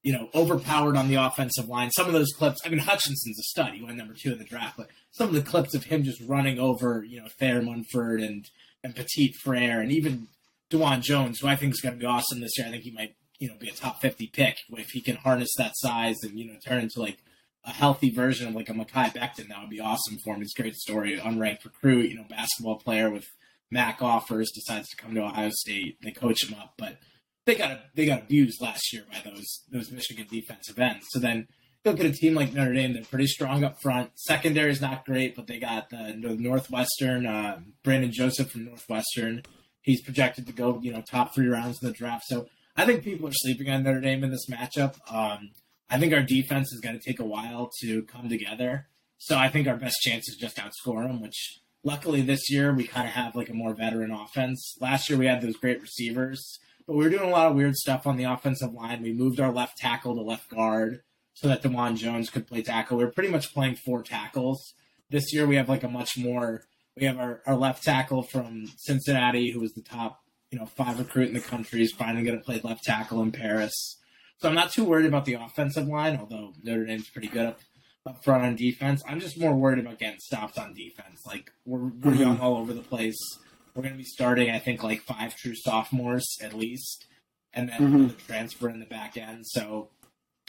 you 0.03 0.11
know, 0.11 0.29
overpowered 0.35 0.97
on 0.97 1.07
the 1.07 1.15
offensive 1.15 1.69
line. 1.69 1.89
Some 1.91 2.07
of 2.07 2.13
those 2.13 2.31
clips, 2.37 2.59
I 2.65 2.69
mean, 2.69 2.79
Hutchinson's 2.79 3.39
a 3.39 3.43
stud. 3.43 3.73
He 3.73 3.83
went 3.83 3.97
number 3.97 4.13
two 4.13 4.33
in 4.33 4.37
the 4.37 4.43
draft, 4.43 4.77
but 4.77 4.89
some 5.11 5.29
of 5.29 5.33
the 5.33 5.41
clips 5.41 5.73
of 5.73 5.85
him 5.85 6.03
just 6.03 6.21
running 6.27 6.59
over, 6.59 7.05
you 7.07 7.21
know, 7.21 7.27
Thayer 7.39 7.61
Munford 7.61 8.19
and, 8.19 8.45
and 8.83 8.95
Petit 8.95 9.33
Frere 9.41 9.79
and 9.79 9.91
even 9.91 10.27
Dawand 10.69 11.01
Jones, 11.01 11.39
who 11.39 11.47
I 11.47 11.55
think 11.55 11.73
is 11.73 11.81
going 11.81 11.95
to 11.95 11.99
be 11.99 12.05
awesome 12.05 12.41
this 12.41 12.57
year. 12.57 12.67
I 12.67 12.71
think 12.71 12.83
he 12.83 12.91
might, 12.91 13.15
you 13.39 13.47
know, 13.47 13.55
be 13.57 13.69
a 13.69 13.73
top 13.73 14.01
50 14.01 14.27
pick 14.27 14.57
if 14.71 14.89
he 14.89 15.01
can 15.01 15.15
harness 15.15 15.49
that 15.57 15.71
size 15.75 16.17
and, 16.21 16.37
you 16.37 16.47
know, 16.47 16.59
turn 16.65 16.81
into 16.81 16.99
like 17.01 17.19
a 17.63 17.71
healthy 17.71 18.09
version 18.09 18.49
of 18.49 18.55
like 18.55 18.67
a 18.67 18.73
Mekhi 18.73 19.13
Becton. 19.13 19.47
That 19.47 19.61
would 19.61 19.69
be 19.69 19.79
awesome 19.79 20.17
for 20.23 20.35
him. 20.35 20.41
It's 20.41 20.57
a 20.57 20.61
great 20.61 20.75
story. 20.75 21.17
Unranked 21.17 21.63
recruit, 21.63 22.09
you 22.09 22.17
know, 22.17 22.25
basketball 22.29 22.77
player 22.77 23.09
with 23.09 23.25
Mac 23.71 24.01
offers, 24.01 24.51
decides 24.51 24.89
to 24.89 24.97
come 24.97 25.15
to 25.15 25.21
Ohio 25.21 25.49
State. 25.51 25.97
They 26.03 26.11
coach 26.11 26.43
him 26.43 26.59
up, 26.59 26.73
but 26.77 26.97
they 27.45 27.55
got 27.55 27.79
they 27.95 28.05
got 28.05 28.23
abused 28.23 28.61
last 28.61 28.93
year 28.93 29.03
by 29.11 29.21
those 29.29 29.63
those 29.71 29.91
Michigan 29.91 30.27
defensive 30.29 30.79
ends. 30.79 31.05
So 31.09 31.19
then 31.19 31.47
look 31.85 31.99
at 31.99 32.05
a 32.05 32.11
team 32.11 32.35
like 32.35 32.53
Notre 32.53 32.73
Dame; 32.73 32.93
they're 32.93 33.03
pretty 33.03 33.27
strong 33.27 33.63
up 33.63 33.81
front. 33.81 34.11
Secondary 34.15 34.71
is 34.71 34.81
not 34.81 35.05
great, 35.05 35.35
but 35.35 35.47
they 35.47 35.59
got 35.59 35.89
the, 35.89 36.17
the 36.21 36.35
Northwestern 36.35 37.25
uh, 37.25 37.59
Brandon 37.83 38.11
Joseph 38.11 38.51
from 38.51 38.65
Northwestern. 38.65 39.43
He's 39.81 40.01
projected 40.01 40.47
to 40.47 40.53
go 40.53 40.79
you 40.81 40.93
know 40.93 41.01
top 41.01 41.35
three 41.35 41.47
rounds 41.47 41.81
in 41.81 41.87
the 41.89 41.93
draft. 41.93 42.25
So 42.27 42.47
I 42.75 42.85
think 42.85 43.03
people 43.03 43.27
are 43.27 43.33
sleeping 43.33 43.69
on 43.69 43.83
Notre 43.83 44.01
Dame 44.01 44.23
in 44.23 44.31
this 44.31 44.47
matchup. 44.49 44.95
Um, 45.11 45.51
I 45.89 45.99
think 45.99 46.13
our 46.13 46.23
defense 46.23 46.71
is 46.73 46.79
going 46.79 46.97
to 46.97 47.05
take 47.05 47.19
a 47.19 47.25
while 47.25 47.69
to 47.81 48.03
come 48.03 48.29
together. 48.29 48.87
So 49.17 49.37
I 49.37 49.49
think 49.49 49.67
our 49.67 49.77
best 49.77 49.97
chance 50.01 50.27
is 50.27 50.37
just 50.37 50.57
outscore 50.57 51.07
them, 51.07 51.21
which 51.21 51.61
luckily 51.83 52.21
this 52.21 52.49
year 52.49 52.73
we 52.73 52.85
kind 52.85 53.07
of 53.07 53.13
have 53.13 53.35
like 53.35 53.49
a 53.49 53.53
more 53.53 53.75
veteran 53.75 54.11
offense. 54.11 54.75
Last 54.81 55.09
year 55.09 55.19
we 55.19 55.27
had 55.27 55.41
those 55.41 55.55
great 55.55 55.81
receivers, 55.81 56.59
but 56.87 56.95
we 56.95 57.03
were 57.03 57.09
doing 57.09 57.29
a 57.29 57.31
lot 57.31 57.47
of 57.47 57.55
weird 57.55 57.75
stuff 57.75 58.05
on 58.07 58.17
the 58.17 58.25
offensive 58.25 58.73
line. 58.73 59.01
We 59.01 59.13
moved 59.13 59.39
our 59.39 59.51
left 59.51 59.77
tackle 59.77 60.15
to 60.15 60.21
left 60.21 60.49
guard 60.49 61.01
so 61.33 61.47
that 61.47 61.63
Dawand 61.63 61.97
Jones 61.97 62.29
could 62.29 62.47
play 62.47 62.61
tackle. 62.61 62.97
We 62.97 63.05
were 63.05 63.11
pretty 63.11 63.29
much 63.29 63.53
playing 63.53 63.75
four 63.75 64.03
tackles. 64.03 64.73
This 65.09 65.33
year 65.33 65.45
we 65.45 65.55
have 65.55 65.69
like 65.69 65.83
a 65.83 65.87
much 65.87 66.17
more 66.17 66.63
we 66.95 67.05
have 67.05 67.19
our, 67.19 67.41
our 67.45 67.55
left 67.55 67.83
tackle 67.83 68.23
from 68.23 68.67
Cincinnati, 68.77 69.51
who 69.51 69.59
was 69.59 69.73
the 69.73 69.81
top, 69.81 70.21
you 70.51 70.59
know, 70.59 70.65
five 70.65 70.99
recruit 70.99 71.27
in 71.27 71.33
the 71.33 71.39
country, 71.39 71.81
is 71.81 71.91
finally 71.91 72.23
going 72.23 72.37
to 72.37 72.43
play 72.43 72.61
left 72.63 72.83
tackle 72.83 73.21
in 73.21 73.31
Paris. 73.31 73.99
So 74.37 74.49
I'm 74.49 74.55
not 74.55 74.71
too 74.71 74.83
worried 74.83 75.05
about 75.05 75.25
the 75.25 75.35
offensive 75.35 75.87
line, 75.87 76.17
although 76.17 76.53
Notre 76.61 76.85
Dame's 76.85 77.09
pretty 77.09 77.29
good 77.29 77.47
up, 77.47 77.59
up 78.05 78.23
front 78.23 78.45
on 78.45 78.55
defense. 78.55 79.01
I'm 79.07 79.19
just 79.19 79.39
more 79.39 79.55
worried 79.55 79.79
about 79.79 79.99
getting 79.99 80.19
stopped 80.19 80.57
on 80.57 80.73
defense. 80.73 81.21
Like 81.25 81.51
we're 81.65 81.79
we're 81.79 82.11
mm-hmm. 82.11 82.21
young 82.21 82.39
all 82.39 82.57
over 82.57 82.73
the 82.73 82.81
place. 82.81 83.17
We're 83.75 83.83
going 83.83 83.93
to 83.93 83.97
be 83.97 84.03
starting, 84.03 84.49
I 84.51 84.59
think, 84.59 84.83
like 84.83 85.01
five 85.01 85.35
true 85.35 85.55
sophomores 85.55 86.25
at 86.41 86.53
least, 86.53 87.05
and 87.53 87.69
then 87.69 87.79
Mhm. 87.79 88.07
the 88.15 88.21
transfer 88.23 88.69
in 88.69 88.79
the 88.79 88.85
back 88.85 89.17
end. 89.17 89.45
So 89.47 89.89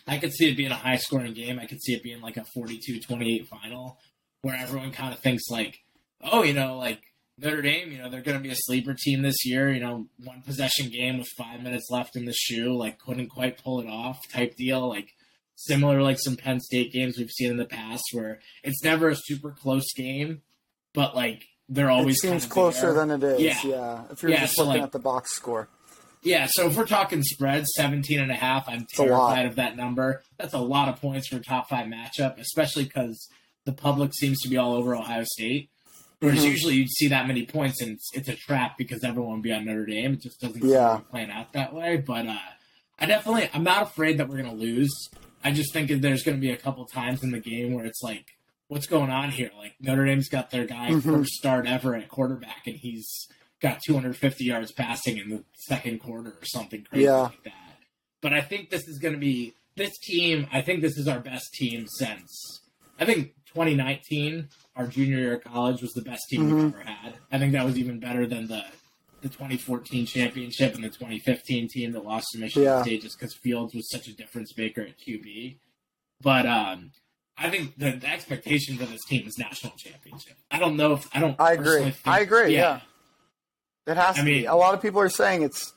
I 0.06 0.18
could 0.18 0.32
see 0.32 0.50
it 0.50 0.56
being 0.56 0.70
a 0.70 0.76
high 0.76 0.96
scoring 0.96 1.32
game. 1.32 1.58
I 1.58 1.66
could 1.66 1.82
see 1.82 1.94
it 1.94 2.02
being 2.02 2.20
like 2.20 2.36
a 2.36 2.44
42-28 2.54 3.46
final, 3.48 3.98
where 4.42 4.56
everyone 4.56 4.92
kind 4.92 5.14
of 5.14 5.20
thinks 5.20 5.44
like, 5.48 5.78
oh, 6.20 6.42
you 6.42 6.52
know, 6.52 6.76
like 6.76 7.00
Notre 7.38 7.62
Dame, 7.62 7.90
you 7.90 7.98
know, 7.98 8.08
they're 8.10 8.20
going 8.20 8.36
to 8.36 8.42
be 8.42 8.50
a 8.52 8.56
sleeper 8.56 8.94
team 8.94 9.22
this 9.22 9.44
year. 9.44 9.72
You 9.72 9.80
know, 9.80 10.06
one 10.22 10.42
possession 10.42 10.90
game 10.90 11.18
with 11.18 11.28
five 11.36 11.62
minutes 11.62 11.88
left 11.90 12.14
in 12.16 12.26
the 12.26 12.34
shoe, 12.34 12.76
like 12.76 12.98
couldn't 12.98 13.28
quite 13.28 13.56
pull 13.62 13.80
it 13.80 13.86
off 13.88 14.18
type 14.30 14.54
deal. 14.56 14.86
Like 14.88 15.14
similar, 15.56 16.02
like 16.02 16.18
some 16.20 16.36
Penn 16.36 16.60
State 16.60 16.92
games 16.92 17.16
we've 17.18 17.30
seen 17.30 17.50
in 17.50 17.56
the 17.56 17.64
past, 17.64 18.04
where 18.12 18.40
it's 18.62 18.84
never 18.84 19.08
a 19.08 19.16
super 19.16 19.50
close 19.50 19.90
game, 19.94 20.42
but 20.92 21.16
like 21.16 21.46
they're 21.68 21.90
always 21.90 22.16
it 22.16 22.20
seems 22.20 22.30
kind 22.30 22.44
of 22.44 22.50
closer 22.50 22.92
there. 22.92 23.06
than 23.06 23.22
it 23.22 23.24
is. 23.24 23.40
Yeah. 23.40 23.58
Yeah. 23.64 24.02
If 24.10 24.22
you're 24.22 24.32
Yeah, 24.32 24.40
just 24.40 24.54
so, 24.56 24.64
looking 24.64 24.80
like- 24.82 24.86
at 24.88 24.92
the 24.92 24.98
box 24.98 25.32
score. 25.32 25.68
Yeah, 26.22 26.46
so 26.50 26.68
if 26.68 26.76
we're 26.76 26.86
talking 26.86 27.22
spreads, 27.22 27.68
17 27.76 28.18
and 28.18 28.30
a 28.30 28.34
half, 28.34 28.66
I'm 28.66 28.86
terrified 28.94 29.44
of 29.44 29.56
that 29.56 29.76
number. 29.76 30.22
That's 30.38 30.54
a 30.54 30.58
lot 30.58 30.88
of 30.88 30.98
points 30.98 31.28
for 31.28 31.36
a 31.36 31.40
top 31.42 31.68
five 31.68 31.86
matchup, 31.86 32.38
especially 32.40 32.84
because 32.84 33.28
the 33.66 33.72
public 33.72 34.14
seems 34.14 34.40
to 34.40 34.48
be 34.48 34.56
all 34.56 34.72
over 34.74 34.96
Ohio 34.96 35.24
State. 35.24 35.68
Whereas 36.20 36.38
Mhm. 36.42 36.50
usually 36.50 36.74
you'd 36.76 36.90
see 36.90 37.08
that 37.08 37.26
many 37.26 37.44
points 37.44 37.82
and 37.82 37.90
it's, 37.92 38.08
it's 38.14 38.28
a 38.30 38.36
trap 38.36 38.78
because 38.78 39.04
everyone 39.04 39.34
would 39.34 39.42
be 39.42 39.52
on 39.52 39.66
Notre 39.66 39.84
Dame. 39.84 40.14
It 40.14 40.22
just 40.22 40.40
doesn't 40.40 40.62
seem 40.62 40.70
Yeah. 40.70 40.92
to 40.94 40.98
be 41.00 41.04
playing 41.10 41.30
out 41.30 41.52
that 41.52 41.74
way. 41.74 41.98
But 41.98 42.26
uh, 42.26 42.38
I 42.98 43.04
definitely, 43.04 43.50
I'm 43.52 43.64
not 43.64 43.82
afraid 43.82 44.16
that 44.16 44.26
we're 44.28 44.38
going 44.42 44.48
to 44.48 44.56
lose. 44.56 44.92
I 45.42 45.50
just 45.50 45.74
think 45.74 45.88
that 45.90 46.00
there's 46.00 46.22
going 46.22 46.38
to 46.38 46.40
be 46.40 46.50
a 46.52 46.56
couple 46.56 46.86
times 46.86 47.22
in 47.22 47.32
the 47.32 47.40
game 47.40 47.74
where 47.74 47.84
it's 47.84 48.00
like, 48.02 48.24
what's 48.68 48.86
going 48.86 49.10
on 49.10 49.30
here? 49.30 49.50
Like 49.56 49.74
Notre 49.80 50.04
Dame's 50.06 50.28
got 50.28 50.50
their 50.50 50.66
guy 50.66 50.90
Mhm. 50.90 51.02
first 51.02 51.32
start 51.34 51.66
ever 51.66 51.94
at 51.94 52.08
quarterback, 52.08 52.66
and 52.66 52.76
he's 52.76 53.28
got 53.60 53.80
250 53.86 54.44
yards 54.44 54.72
passing 54.72 55.16
in 55.18 55.28
the 55.30 55.44
second 55.54 56.00
quarter 56.00 56.30
or 56.30 56.44
something 56.44 56.84
crazy 56.84 57.04
Yeah. 57.04 57.16
like 57.22 57.42
that. 57.44 57.78
But 58.20 58.32
I 58.32 58.40
think 58.40 58.70
this 58.70 58.86
is 58.88 58.98
going 58.98 59.14
to 59.14 59.20
be 59.20 59.54
this 59.76 59.96
team. 59.98 60.46
I 60.52 60.60
think 60.62 60.80
this 60.82 60.96
is 60.96 61.08
our 61.08 61.20
best 61.20 61.52
team 61.54 61.86
since 61.98 62.60
I 62.98 63.04
think 63.04 63.34
2019, 63.46 64.48
our 64.76 64.86
junior 64.86 65.18
year 65.18 65.34
of 65.34 65.42
college, 65.44 65.82
was 65.82 65.92
the 65.94 66.02
best 66.02 66.22
team 66.30 66.42
Mhm. 66.48 66.54
we've 66.54 66.74
ever 66.74 66.84
had. 66.84 67.14
I 67.32 67.38
think 67.38 67.52
that 67.52 67.64
was 67.64 67.76
even 67.78 67.98
better 68.00 68.26
than 68.26 68.46
the 68.48 68.64
the 69.20 69.30
2014 69.30 70.04
championship 70.04 70.74
and 70.74 70.84
the 70.84 70.90
2015 70.90 71.66
team 71.66 71.92
that 71.92 72.04
lost 72.04 72.26
to 72.32 72.38
Michigan 72.38 72.64
Yeah. 72.64 72.82
State 72.82 73.00
just 73.00 73.18
because 73.18 73.34
Fields 73.34 73.74
was 73.74 73.88
such 73.88 74.06
a 74.06 74.12
difference 74.12 74.54
maker 74.54 74.82
at 74.82 74.98
QB. 74.98 75.56
But 76.20 76.44
um, 76.44 76.92
I 77.36 77.50
think 77.50 77.76
the, 77.76 77.92
the 77.92 78.06
expectation 78.08 78.76
for 78.76 78.84
this 78.84 79.04
team 79.04 79.26
is 79.26 79.38
national 79.38 79.72
championship. 79.76 80.36
I 80.50 80.58
don't 80.58 80.76
know 80.76 80.92
if 80.94 81.08
I 81.14 81.20
don't. 81.20 81.38
I 81.40 81.52
agree. 81.54 81.82
think- 81.82 81.96
I 82.06 82.20
agree. 82.20 82.54
Yeah. 82.54 82.80
It 83.86 83.96
has 83.96 84.16
I 84.16 84.20
to 84.20 84.24
be. 84.24 84.32
mean- 84.40 84.46
A 84.48 84.56
lot 84.56 84.74
of 84.74 84.80
people 84.82 85.00
are 85.00 85.08
saying 85.08 85.42
it's. 85.42 85.72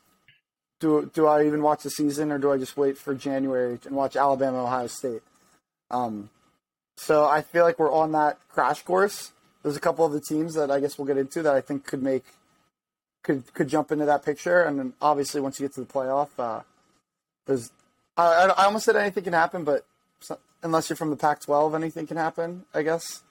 Do 0.79 1.09
do 1.11 1.25
I 1.25 1.45
even 1.47 1.63
watch 1.63 1.81
the 1.81 1.89
season 1.89 2.31
or 2.31 2.37
do 2.37 2.51
I 2.51 2.57
just 2.59 2.77
wait 2.77 2.99
for 2.99 3.15
January 3.15 3.79
and 3.85 3.95
watch 3.95 4.15
Alabama 4.15 4.63
Ohio 4.63 4.85
State? 4.85 5.23
Um, 5.89 6.29
so 6.97 7.25
I 7.25 7.41
feel 7.41 7.63
like 7.63 7.79
we're 7.79 7.91
on 7.91 8.11
that 8.11 8.37
crash 8.49 8.83
course. 8.83 9.31
There's 9.63 9.75
a 9.75 9.79
couple 9.79 10.05
of 10.05 10.11
the 10.11 10.21
teams 10.21 10.53
that 10.53 10.69
I 10.69 10.79
guess 10.79 10.97
we'll 10.99 11.07
get 11.07 11.17
into 11.17 11.41
that 11.41 11.55
I 11.55 11.61
think 11.61 11.85
could 11.85 12.03
make 12.03 12.23
could 13.23 13.51
could 13.55 13.67
jump 13.69 13.91
into 13.91 14.05
that 14.05 14.23
picture, 14.23 14.61
and 14.61 14.77
then 14.77 14.93
obviously 15.01 15.41
once 15.41 15.59
you 15.59 15.65
get 15.67 15.73
to 15.73 15.81
the 15.81 15.87
playoff, 15.87 16.29
uh, 16.37 16.61
there's 17.47 17.71
I, 18.15 18.23
I, 18.27 18.45
I 18.49 18.65
almost 18.65 18.85
said 18.85 18.95
anything 18.95 19.23
can 19.23 19.33
happen, 19.33 19.63
but 19.63 19.83
unless 20.63 20.89
you're 20.89 20.97
from 20.97 21.09
the 21.09 21.15
Pac-12, 21.17 21.75
anything 21.75 22.07
can 22.07 22.17
happen, 22.17 22.65
I 22.73 22.81
guess. 22.83 23.23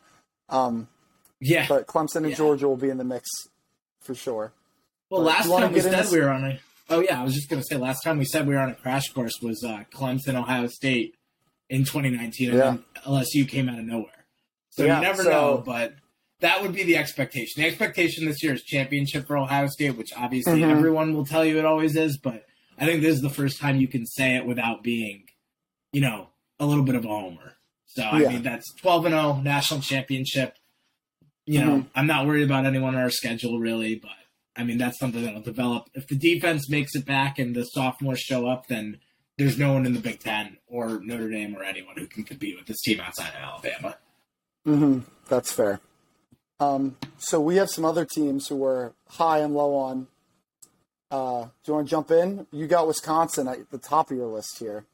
Um, 0.48 0.88
Yeah. 1.40 1.66
but 1.68 1.86
Clemson 1.86 2.16
and 2.16 2.30
Yeah. 2.30 2.36
Georgia 2.36 2.68
will 2.68 2.76
be 2.76 2.88
in 2.88 2.98
the 2.98 3.04
mix 3.04 3.28
for 4.00 4.14
sure. 4.14 4.52
Well, 5.10 5.22
But 5.22 5.26
last 5.26 5.48
time 5.48 5.72
we 5.72 5.80
said 5.80 5.94
into- 5.98 6.12
we 6.12 6.20
were 6.20 6.30
on 6.30 6.44
a. 6.44 6.60
Oh 6.88 7.00
yeah, 7.00 7.20
I 7.20 7.24
was 7.24 7.34
just 7.34 7.48
gonna 7.48 7.64
say 7.64 7.76
last 7.76 8.02
time 8.04 8.18
we 8.18 8.24
said 8.24 8.46
we 8.46 8.54
were 8.54 8.60
on 8.60 8.70
a 8.70 8.74
crash 8.74 9.08
course 9.12 9.40
was 9.42 9.62
uh, 9.64 9.84
Clemson, 9.92 10.34
Ohio 10.34 10.68
State 10.68 11.14
in 11.68 11.84
2019, 11.84 12.50
and 12.50 12.58
Yeah. 12.58 12.64
then 12.64 12.84
LSU 13.04 13.44
came 13.44 13.68
out 13.68 13.78
of 13.78 13.84
nowhere. 13.84 14.26
So 14.70 14.84
Yeah, 14.84 14.96
you 14.96 15.02
never 15.02 15.22
so- 15.24 15.30
know, 15.30 15.62
but 15.64 15.94
that 16.40 16.62
would 16.62 16.72
be 16.74 16.84
the 16.84 16.96
expectation. 16.96 17.62
The 17.62 17.68
expectation 17.68 18.24
this 18.26 18.42
year 18.42 18.54
is 18.54 18.62
championship 18.62 19.26
for 19.26 19.36
Ohio 19.36 19.66
State, 19.68 19.96
which 19.96 20.12
obviously 20.16 20.60
Mhm. 20.60 20.70
everyone 20.70 21.12
will 21.14 21.24
tell 21.26 21.44
you 21.44 21.58
it 21.58 21.64
always 21.64 21.96
is. 21.96 22.18
But 22.18 22.44
I 22.78 22.84
think 22.86 23.02
this 23.02 23.16
is 23.16 23.22
the 23.22 23.30
first 23.30 23.58
time 23.58 23.80
you 23.80 23.88
can 23.88 24.06
say 24.06 24.36
it 24.36 24.46
without 24.46 24.82
being, 24.82 25.28
you 25.92 26.02
know, 26.02 26.28
a 26.58 26.66
little 26.66 26.84
bit 26.84 26.94
of 26.94 27.04
a 27.04 27.08
homer. 27.08 27.54
So 27.86 28.02
I 28.02 28.20
Yeah. 28.22 28.28
mean, 28.30 28.42
that's 28.42 28.72
twelve 28.74 29.04
and 29.06 29.12
zero 29.12 29.36
national 29.42 29.80
championship. 29.80 30.56
You 31.46 31.60
know, 31.60 31.76
Mhm. 31.78 31.86
I'm 31.94 32.06
not 32.06 32.26
worried 32.26 32.44
about 32.44 32.66
anyone 32.66 32.94
on 32.94 33.00
our 33.00 33.10
schedule 33.10 33.58
really, 33.58 33.94
but 33.94 34.10
I 34.56 34.64
mean 34.64 34.78
that's 34.78 34.98
something 34.98 35.22
that'll 35.22 35.42
develop. 35.42 35.88
If 35.94 36.06
the 36.08 36.16
defense 36.16 36.68
makes 36.68 36.94
it 36.94 37.04
back 37.06 37.38
and 37.38 37.54
the 37.54 37.64
sophomores 37.64 38.20
show 38.20 38.46
up, 38.48 38.66
then 38.66 39.00
there's 39.38 39.58
no 39.58 39.72
one 39.74 39.86
in 39.86 39.92
the 39.92 40.00
Big 40.00 40.18
Ten 40.20 40.56
or 40.66 41.00
Notre 41.00 41.28
Dame 41.30 41.54
or 41.56 41.62
anyone 41.62 41.96
who 41.96 42.06
can 42.06 42.24
compete 42.24 42.56
with 42.56 42.66
this 42.66 42.80
team 42.80 43.00
outside 43.00 43.28
of 43.34 43.40
Alabama. 43.40 43.96
hmm 44.64 45.00
That's 45.28 45.52
fair. 45.52 45.80
Um, 46.58 46.96
so 47.18 47.38
we 47.40 47.56
have 47.56 47.68
some 47.68 47.84
other 47.84 48.04
teams 48.06 48.48
who 48.48 48.56
were 48.56 48.94
high 49.10 49.40
and 49.40 49.54
low 49.54 49.74
on. 49.74 50.06
Uh, 51.10 51.44
do 51.44 51.50
you 51.66 51.74
want 51.74 51.86
to 51.86 51.90
jump 51.90 52.10
in? 52.10 52.46
You 52.50 52.66
got 52.66 52.86
Wisconsin 52.86 53.46
at 53.46 53.70
the 53.70 53.78
top 53.78 54.10
of 54.10 54.16
your 54.16 54.26
list 54.26 54.58
here. 54.58 54.86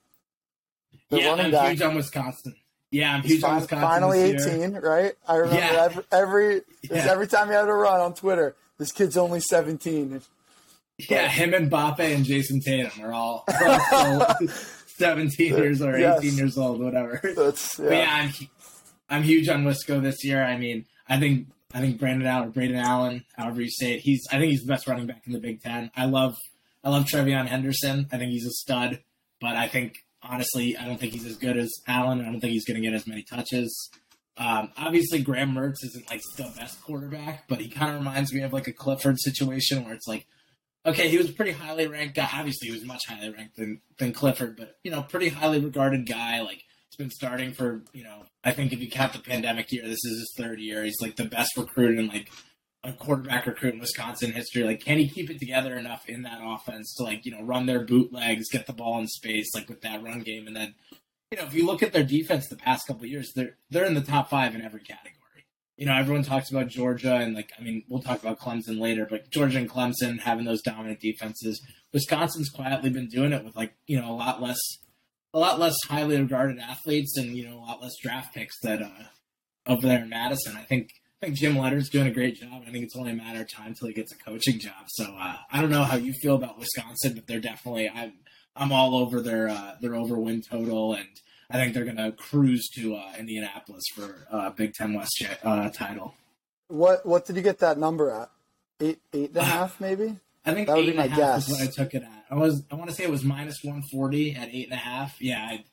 The 1.10 1.18
yeah, 1.20 1.28
running 1.28 1.46
I'm 1.46 1.50
back 1.52 1.70
huge 1.70 1.82
on 1.82 1.94
Wisconsin. 1.94 2.54
Yeah, 2.90 3.14
I'm 3.14 3.22
huge 3.22 3.42
on 3.42 3.50
fin- 3.50 3.60
Wisconsin. 3.62 3.88
finally 3.88 4.32
this 4.32 4.46
year. 4.46 4.54
18, 4.66 4.74
right? 4.80 5.12
I 5.26 5.36
remember 5.36 5.60
Yeah. 5.60 5.82
every 5.84 6.04
every, 6.12 6.60
Yeah. 6.90 7.06
every 7.10 7.26
time 7.26 7.48
he 7.48 7.54
had 7.54 7.68
a 7.68 7.72
run 7.72 8.00
on 8.00 8.14
Twitter, 8.14 8.54
this 8.78 8.92
kid's 8.92 9.16
only 9.16 9.40
17. 9.40 10.20
Yeah, 11.08 11.26
him 11.28 11.52
and 11.54 11.70
Mbappe 11.70 11.98
and 12.00 12.24
Jayson 12.24 12.60
Tatum 12.60 13.02
are 13.02 13.12
all, 13.12 13.44
are 13.60 13.80
all 13.92 14.26
17 14.98 15.56
years 15.56 15.80
or 15.82 15.96
18 15.96 16.00
Yes. 16.00 16.36
years 16.36 16.58
old, 16.58 16.80
whatever. 16.80 17.18
That's 17.36 17.78
yeah. 17.78 17.84
But 17.88 17.94
yeah, 17.96 18.10
I'm, 18.10 18.48
I'm 19.08 19.22
huge 19.22 19.48
on 19.48 19.64
Wisco 19.64 20.00
this 20.02 20.22
year. 20.22 20.44
I 20.44 20.56
mean, 20.58 20.84
I 21.08 21.18
think 21.18 21.48
I 21.74 21.80
think 21.80 21.98
Brandon 21.98 22.28
Allen, 22.28 22.50
Braden 22.50 22.76
Allen, 22.76 23.24
however 23.36 23.62
you 23.62 23.70
say 23.70 23.94
it, 23.94 24.00
he's 24.00 24.22
I 24.30 24.38
think 24.38 24.50
he's 24.52 24.60
the 24.62 24.68
best 24.68 24.86
running 24.86 25.06
back 25.06 25.22
in 25.26 25.32
the 25.32 25.40
Big 25.40 25.62
Ten. 25.62 25.90
I 25.96 26.04
love 26.04 26.36
I 26.84 26.90
love 26.90 27.04
TreVeyon 27.06 27.46
Henderson. 27.46 28.06
I 28.12 28.18
think 28.18 28.30
he's 28.30 28.46
a 28.46 28.50
stud, 28.50 29.00
but 29.40 29.56
I 29.56 29.68
think 29.68 29.94
honestly, 30.22 30.76
I 30.76 30.86
don't 30.86 30.98
think 30.98 31.12
he's 31.12 31.26
as 31.26 31.36
good 31.36 31.56
as 31.56 31.70
Allen. 31.86 32.20
I 32.20 32.24
don't 32.24 32.40
think 32.40 32.52
he's 32.52 32.64
going 32.64 32.80
to 32.80 32.86
get 32.86 32.94
as 32.94 33.06
many 33.06 33.22
touches. 33.22 33.90
Um, 34.36 34.70
obviously, 34.76 35.20
Graham 35.22 35.54
Mertz 35.54 35.84
isn't 35.84 36.08
like 36.10 36.22
the 36.36 36.50
best 36.56 36.82
quarterback, 36.82 37.48
but 37.48 37.60
he 37.60 37.68
kind 37.68 37.92
of 37.92 37.98
reminds 37.98 38.32
me 38.32 38.42
of 38.42 38.52
like 38.52 38.66
a 38.66 38.72
Clifford 38.72 39.20
situation 39.20 39.84
where 39.84 39.94
it's 39.94 40.08
like, 40.08 40.26
okay, 40.86 41.08
he 41.08 41.18
was 41.18 41.28
a 41.28 41.32
pretty 41.32 41.52
highly 41.52 41.86
ranked 41.86 42.14
guy. 42.14 42.28
Obviously, 42.32 42.68
he 42.68 42.74
was 42.74 42.84
much 42.84 43.02
highly 43.06 43.30
ranked 43.30 43.56
than 43.56 43.80
than 43.98 44.12
Clifford, 44.12 44.56
but 44.56 44.76
you 44.82 44.90
know, 44.90 45.02
pretty 45.02 45.28
highly 45.28 45.60
regarded 45.60 46.06
guy. 46.06 46.40
Like 46.40 46.64
he's 46.88 46.96
been 46.96 47.10
starting 47.10 47.52
for 47.52 47.82
you 47.92 48.04
know, 48.04 48.24
I 48.42 48.52
think 48.52 48.72
if 48.72 48.80
you 48.80 48.90
count 48.90 49.12
the 49.12 49.18
pandemic 49.18 49.70
year, 49.70 49.82
this 49.82 50.04
is 50.04 50.18
his 50.18 50.34
third 50.36 50.60
year. 50.60 50.82
He's 50.82 51.00
like 51.00 51.16
the 51.16 51.26
best 51.26 51.56
recruit 51.56 51.98
in 51.98 52.08
like 52.08 52.30
a 52.84 52.92
quarterback 52.92 53.46
recruit 53.46 53.74
in 53.74 53.80
Wisconsin 53.80 54.32
history. 54.32 54.64
Like, 54.64 54.84
can 54.84 54.98
he 54.98 55.08
keep 55.08 55.30
it 55.30 55.38
together 55.38 55.76
enough 55.76 56.08
in 56.08 56.22
that 56.22 56.40
offense 56.42 56.94
to 56.94 57.04
like 57.04 57.24
you 57.24 57.32
know 57.32 57.42
run 57.42 57.66
their 57.66 57.80
bootlegs, 57.80 58.50
get 58.50 58.66
the 58.66 58.72
ball 58.72 58.98
in 58.98 59.06
space, 59.06 59.54
like 59.54 59.68
with 59.68 59.82
that 59.82 60.02
run 60.02 60.20
game, 60.20 60.46
and 60.46 60.56
then 60.56 60.74
you 61.30 61.38
know 61.38 61.44
if 61.44 61.54
you 61.54 61.66
look 61.66 61.82
at 61.82 61.92
their 61.92 62.04
defense 62.04 62.48
the 62.48 62.56
past 62.56 62.86
couple 62.86 63.06
years, 63.06 63.32
they're 63.34 63.56
they're 63.70 63.84
in 63.84 63.94
the 63.94 64.00
top 64.00 64.30
five 64.30 64.54
in 64.54 64.62
every 64.62 64.80
category. 64.80 65.18
You 65.76 65.86
know, 65.86 65.94
everyone 65.94 66.22
talks 66.22 66.50
about 66.50 66.68
Georgia 66.68 67.16
and 67.16 67.34
like 67.34 67.52
I 67.58 67.62
mean, 67.62 67.84
we'll 67.88 68.02
talk 68.02 68.20
about 68.20 68.40
Clemson 68.40 68.80
later, 68.80 69.06
but 69.08 69.30
Georgia 69.30 69.58
and 69.58 69.70
Clemson 69.70 70.20
having 70.20 70.44
those 70.44 70.62
dominant 70.62 71.00
defenses. 71.00 71.62
Wisconsin's 71.92 72.48
quietly 72.48 72.90
been 72.90 73.08
doing 73.08 73.32
it 73.32 73.44
with 73.44 73.56
like 73.56 73.74
you 73.86 74.00
know 74.00 74.10
a 74.10 74.16
lot 74.16 74.42
less 74.42 74.58
a 75.34 75.38
lot 75.38 75.58
less 75.58 75.76
highly 75.88 76.20
regarded 76.20 76.58
athletes 76.58 77.16
and 77.16 77.36
you 77.36 77.48
know 77.48 77.58
a 77.58 77.60
lot 77.60 77.80
less 77.80 77.92
draft 78.02 78.34
picks 78.34 78.58
that 78.60 78.82
uh, 78.82 78.90
over 79.66 79.86
there 79.86 80.02
in 80.02 80.08
Madison. 80.08 80.56
I 80.56 80.62
think 80.62 80.90
I 81.22 81.26
think 81.26 81.36
Jim 81.38 81.54
Leonhard's 81.54 81.88
doing 81.88 82.08
a 82.08 82.10
great 82.10 82.40
job. 82.40 82.64
I 82.66 82.70
think 82.72 82.84
it's 82.84 82.96
only 82.96 83.12
a 83.12 83.14
matter 83.14 83.42
of 83.42 83.50
time 83.50 83.74
till 83.74 83.86
he 83.86 83.94
gets 83.94 84.12
a 84.12 84.16
coaching 84.16 84.58
job. 84.58 84.86
So 84.88 85.04
uh, 85.04 85.36
I 85.52 85.60
don't 85.60 85.70
know 85.70 85.84
how 85.84 85.94
you 85.94 86.12
feel 86.14 86.34
about 86.34 86.58
Wisconsin, 86.58 87.14
but 87.14 87.28
they're 87.28 87.38
definitely 87.40 87.88
I'm 87.88 88.14
I'm 88.56 88.72
all 88.72 88.96
over 88.96 89.20
their 89.20 89.48
uh, 89.48 89.76
their 89.80 89.94
over 89.94 90.18
win 90.18 90.42
total, 90.42 90.94
and 90.94 91.06
I 91.48 91.58
think 91.58 91.74
they're 91.74 91.84
going 91.84 91.96
to 91.96 92.10
cruise 92.12 92.68
to 92.74 92.96
uh, 92.96 93.12
Indianapolis 93.16 93.84
for 93.94 94.26
uh, 94.32 94.50
Big 94.50 94.74
Ten 94.74 94.94
West 94.94 95.22
uh, 95.44 95.68
title. 95.70 96.14
What 96.66 97.06
what 97.06 97.24
did 97.24 97.36
you 97.36 97.42
get 97.42 97.60
that 97.60 97.78
number 97.78 98.10
at? 98.10 98.30
Eight 98.80 98.98
eight 99.12 99.28
and 99.28 99.36
a 99.36 99.44
half 99.44 99.80
maybe. 99.80 100.16
I 100.44 100.54
think 100.54 100.66
That 100.66 100.76
would 100.76 100.86
be 100.86 100.92
my 100.92 101.06
guess. 101.06 101.48
is 101.48 101.54
what 101.54 101.62
I 101.62 101.70
took 101.70 101.94
it 101.94 102.02
at. 102.02 102.24
I 102.28 102.34
was 102.34 102.64
I 102.68 102.74
want 102.74 102.90
to 102.90 102.96
say 102.96 103.04
it 103.04 103.10
was 103.10 103.22
minus 103.22 103.62
one 103.62 103.82
forty 103.92 104.34
at 104.34 104.48
eight 104.48 104.64
and 104.64 104.72
a 104.72 104.82
half. 104.82 105.22
Yeah, 105.22 105.38
I, 105.40 105.64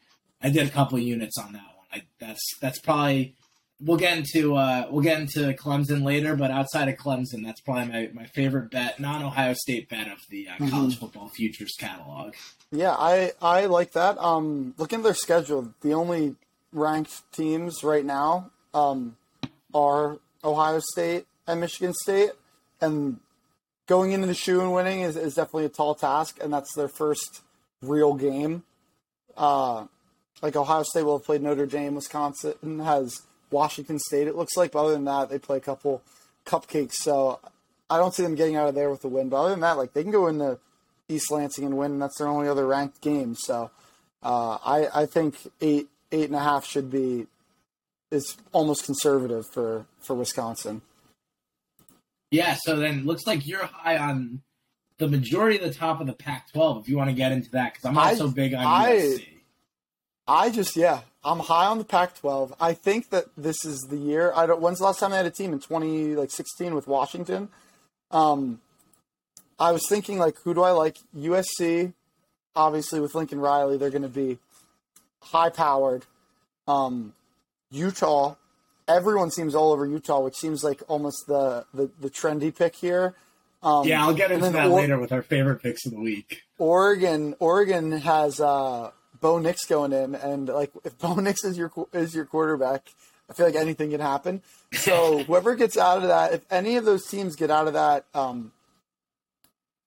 I 0.43 0.51
did 0.51 0.67
a 0.67 0.69
couple 0.69 0.99
of 0.99 1.03
units 1.03 1.39
on 1.39 1.53
that 1.53 1.63
one. 1.75 1.85
I, 1.91 2.03
that's 2.19 2.43
that's 2.61 2.77
probably 2.79 3.33
we'll 3.81 3.97
get 3.97 4.17
into 4.17 4.55
uh, 4.55 4.87
we'll 4.89 5.03
get 5.03 5.19
into 5.19 5.53
Clemson 5.53 6.03
later, 6.03 6.35
but 6.35 6.51
outside 6.51 6.89
of 6.89 6.95
Clemson, 6.95 7.43
that's 7.43 7.61
probably 7.61 7.87
my, 7.91 8.09
my 8.13 8.25
favorite 8.25 8.71
bet, 8.71 8.99
non 8.99 9.23
Ohio 9.23 9.53
State 9.53 9.89
bet 9.89 10.07
of 10.07 10.19
the 10.29 10.47
uh, 10.47 10.51
Mm-hmm. 10.53 10.69
college 10.69 10.99
football 10.99 11.29
futures 11.29 11.75
catalog. 11.79 12.33
Yeah, 12.71 12.91
I 12.97 13.31
I 13.41 13.65
like 13.67 13.93
that. 13.93 14.17
Um, 14.17 14.73
looking 14.77 14.99
at 14.99 15.03
their 15.03 15.13
schedule, 15.13 15.73
the 15.81 15.93
only 15.93 16.35
ranked 16.71 17.21
teams 17.31 17.83
right 17.83 18.05
now 18.05 18.51
um, 18.73 19.15
are 19.73 20.19
Ohio 20.43 20.79
State 20.79 21.25
and 21.47 21.59
Michigan 21.61 21.93
State, 21.93 22.31
and 22.81 23.19
going 23.87 24.11
into 24.11 24.27
the 24.27 24.35
shoe 24.35 24.61
and 24.61 24.71
winning 24.71 25.01
is, 25.01 25.15
is 25.17 25.33
definitely 25.33 25.65
a 25.65 25.69
tall 25.69 25.95
task, 25.95 26.37
and 26.43 26.53
that's 26.53 26.73
their 26.75 26.87
first 26.87 27.41
real 27.81 28.13
game. 28.13 28.63
Uh, 29.35 29.85
like 30.43 30.55
Ohio 30.55 30.83
State 30.83 31.03
will 31.03 31.17
have 31.17 31.25
played 31.25 31.41
Notre 31.41 31.65
Dame, 31.65 31.95
Wisconsin 31.95 32.79
has 32.79 33.21
Washington 33.51 33.99
State. 33.99 34.27
It 34.27 34.35
looks 34.35 34.55
like, 34.57 34.71
but 34.71 34.83
other 34.83 34.93
than 34.93 35.05
that, 35.05 35.29
they 35.29 35.39
play 35.39 35.57
a 35.57 35.61
couple 35.61 36.01
cupcakes. 36.45 36.93
So 36.93 37.39
I 37.89 37.97
don't 37.97 38.13
see 38.13 38.23
them 38.23 38.35
getting 38.35 38.55
out 38.55 38.69
of 38.69 38.75
there 38.75 38.89
with 38.89 39.03
a 39.03 39.07
win. 39.07 39.29
But 39.29 39.41
other 39.41 39.49
than 39.51 39.61
that, 39.61 39.77
like 39.77 39.93
they 39.93 40.03
can 40.03 40.11
go 40.11 40.27
into 40.27 40.59
East 41.07 41.31
Lansing 41.31 41.65
and 41.65 41.77
win. 41.77 41.93
And 41.93 42.01
that's 42.01 42.17
their 42.17 42.27
only 42.27 42.47
other 42.47 42.65
ranked 42.67 43.01
game. 43.01 43.35
So 43.35 43.71
uh, 44.23 44.57
I 44.65 44.87
I 44.93 45.05
think 45.05 45.35
eight 45.61 45.87
eight 46.11 46.25
and 46.25 46.35
a 46.35 46.39
half 46.43 46.65
should 46.65 46.89
be 46.91 47.27
is 48.11 48.37
almost 48.51 48.85
conservative 48.85 49.45
for 49.53 49.85
for 50.01 50.15
Wisconsin. 50.15 50.81
Yeah, 52.31 52.57
so 52.61 52.75
then 52.75 53.05
looks 53.05 53.25
like 53.25 53.47
you're 53.47 53.65
high 53.65 53.97
on 53.97 54.41
the 54.99 55.07
majority 55.07 55.57
of 55.57 55.63
the 55.63 55.73
top 55.73 55.99
of 55.99 56.05
the 56.07 56.13
Pac-12. 56.13 56.81
If 56.81 56.89
you 56.89 56.95
want 56.97 57.09
to 57.09 57.15
get 57.15 57.31
into 57.31 57.49
that, 57.51 57.73
because 57.73 57.85
I'm 57.85 57.97
I- 57.97 58.13
so 58.15 58.27
big 58.27 58.53
on 58.53 58.65
I- 58.65 58.91
USC. 58.97 59.25
I 60.27 60.49
just 60.51 60.75
yeah, 60.75 61.01
I'm 61.23 61.39
high 61.39 61.65
on 61.65 61.77
the 61.79 61.83
Pac-12. 61.83 62.53
I 62.61 62.73
think 62.73 63.09
that 63.09 63.25
this 63.37 63.65
is 63.65 63.79
the 63.89 63.97
year. 63.97 64.31
I 64.35 64.45
don't. 64.45 64.61
When's 64.61 64.77
the 64.79 64.85
last 64.85 64.99
time 64.99 65.11
I 65.13 65.17
had 65.17 65.25
a 65.25 65.31
team 65.31 65.51
in 65.51 65.59
20 65.59 66.15
like 66.15 66.31
16 66.31 66.73
with 66.75 66.87
Washington? 66.87 67.49
Um, 68.11 68.61
I 69.59 69.71
was 69.73 69.81
thinking 69.89 70.17
like, 70.17 70.35
who 70.43 70.53
do 70.53 70.61
I 70.63 70.71
like? 70.71 70.97
USC, 71.15 71.93
obviously 72.55 72.99
with 73.01 73.13
Lincoln 73.15 73.39
Riley, 73.39 73.77
they're 73.77 73.89
going 73.89 74.03
to 74.03 74.07
be 74.07 74.39
high-powered. 75.21 76.05
Um, 76.67 77.13
Utah, 77.71 78.35
everyone 78.87 79.31
seems 79.31 79.55
all 79.55 79.71
over 79.73 79.85
Utah, 79.85 80.21
which 80.21 80.35
seems 80.35 80.63
like 80.63 80.81
almost 80.87 81.25
the 81.27 81.65
the, 81.73 81.89
the 81.99 82.09
trendy 82.09 82.55
pick 82.55 82.75
here. 82.75 83.15
Um, 83.61 83.85
Yeah, 83.85 84.03
I'll 84.03 84.13
get 84.13 84.31
into 84.31 84.49
that 84.51 84.67
Or- 84.67 84.77
later 84.77 84.97
with 84.97 85.11
our 85.11 85.21
favorite 85.21 85.61
picks 85.61 85.85
of 85.85 85.91
the 85.91 85.99
week. 85.99 86.43
Oregon, 86.57 87.35
Oregon 87.39 87.91
has 87.91 88.39
uh, 88.39 88.91
Bo 89.19 89.39
Nix 89.39 89.65
going 89.65 89.93
in, 89.93 90.15
and 90.15 90.47
like 90.47 90.71
if 90.83 90.97
Bo 90.97 91.15
Nix 91.19 91.43
is 91.43 91.57
your 91.57 91.71
is 91.93 92.15
your 92.15 92.25
quarterback, 92.25 92.89
I 93.29 93.33
feel 93.33 93.45
like 93.45 93.55
anything 93.55 93.91
can 93.91 94.01
happen. 94.01 94.41
So 94.73 95.23
whoever 95.23 95.55
gets 95.55 95.77
out 95.77 95.97
of 95.97 96.07
that, 96.07 96.33
if 96.33 96.41
any 96.51 96.75
of 96.77 96.85
those 96.85 97.05
teams 97.07 97.35
get 97.35 97.51
out 97.51 97.67
of 97.67 97.73
that, 97.73 98.05
um, 98.13 98.51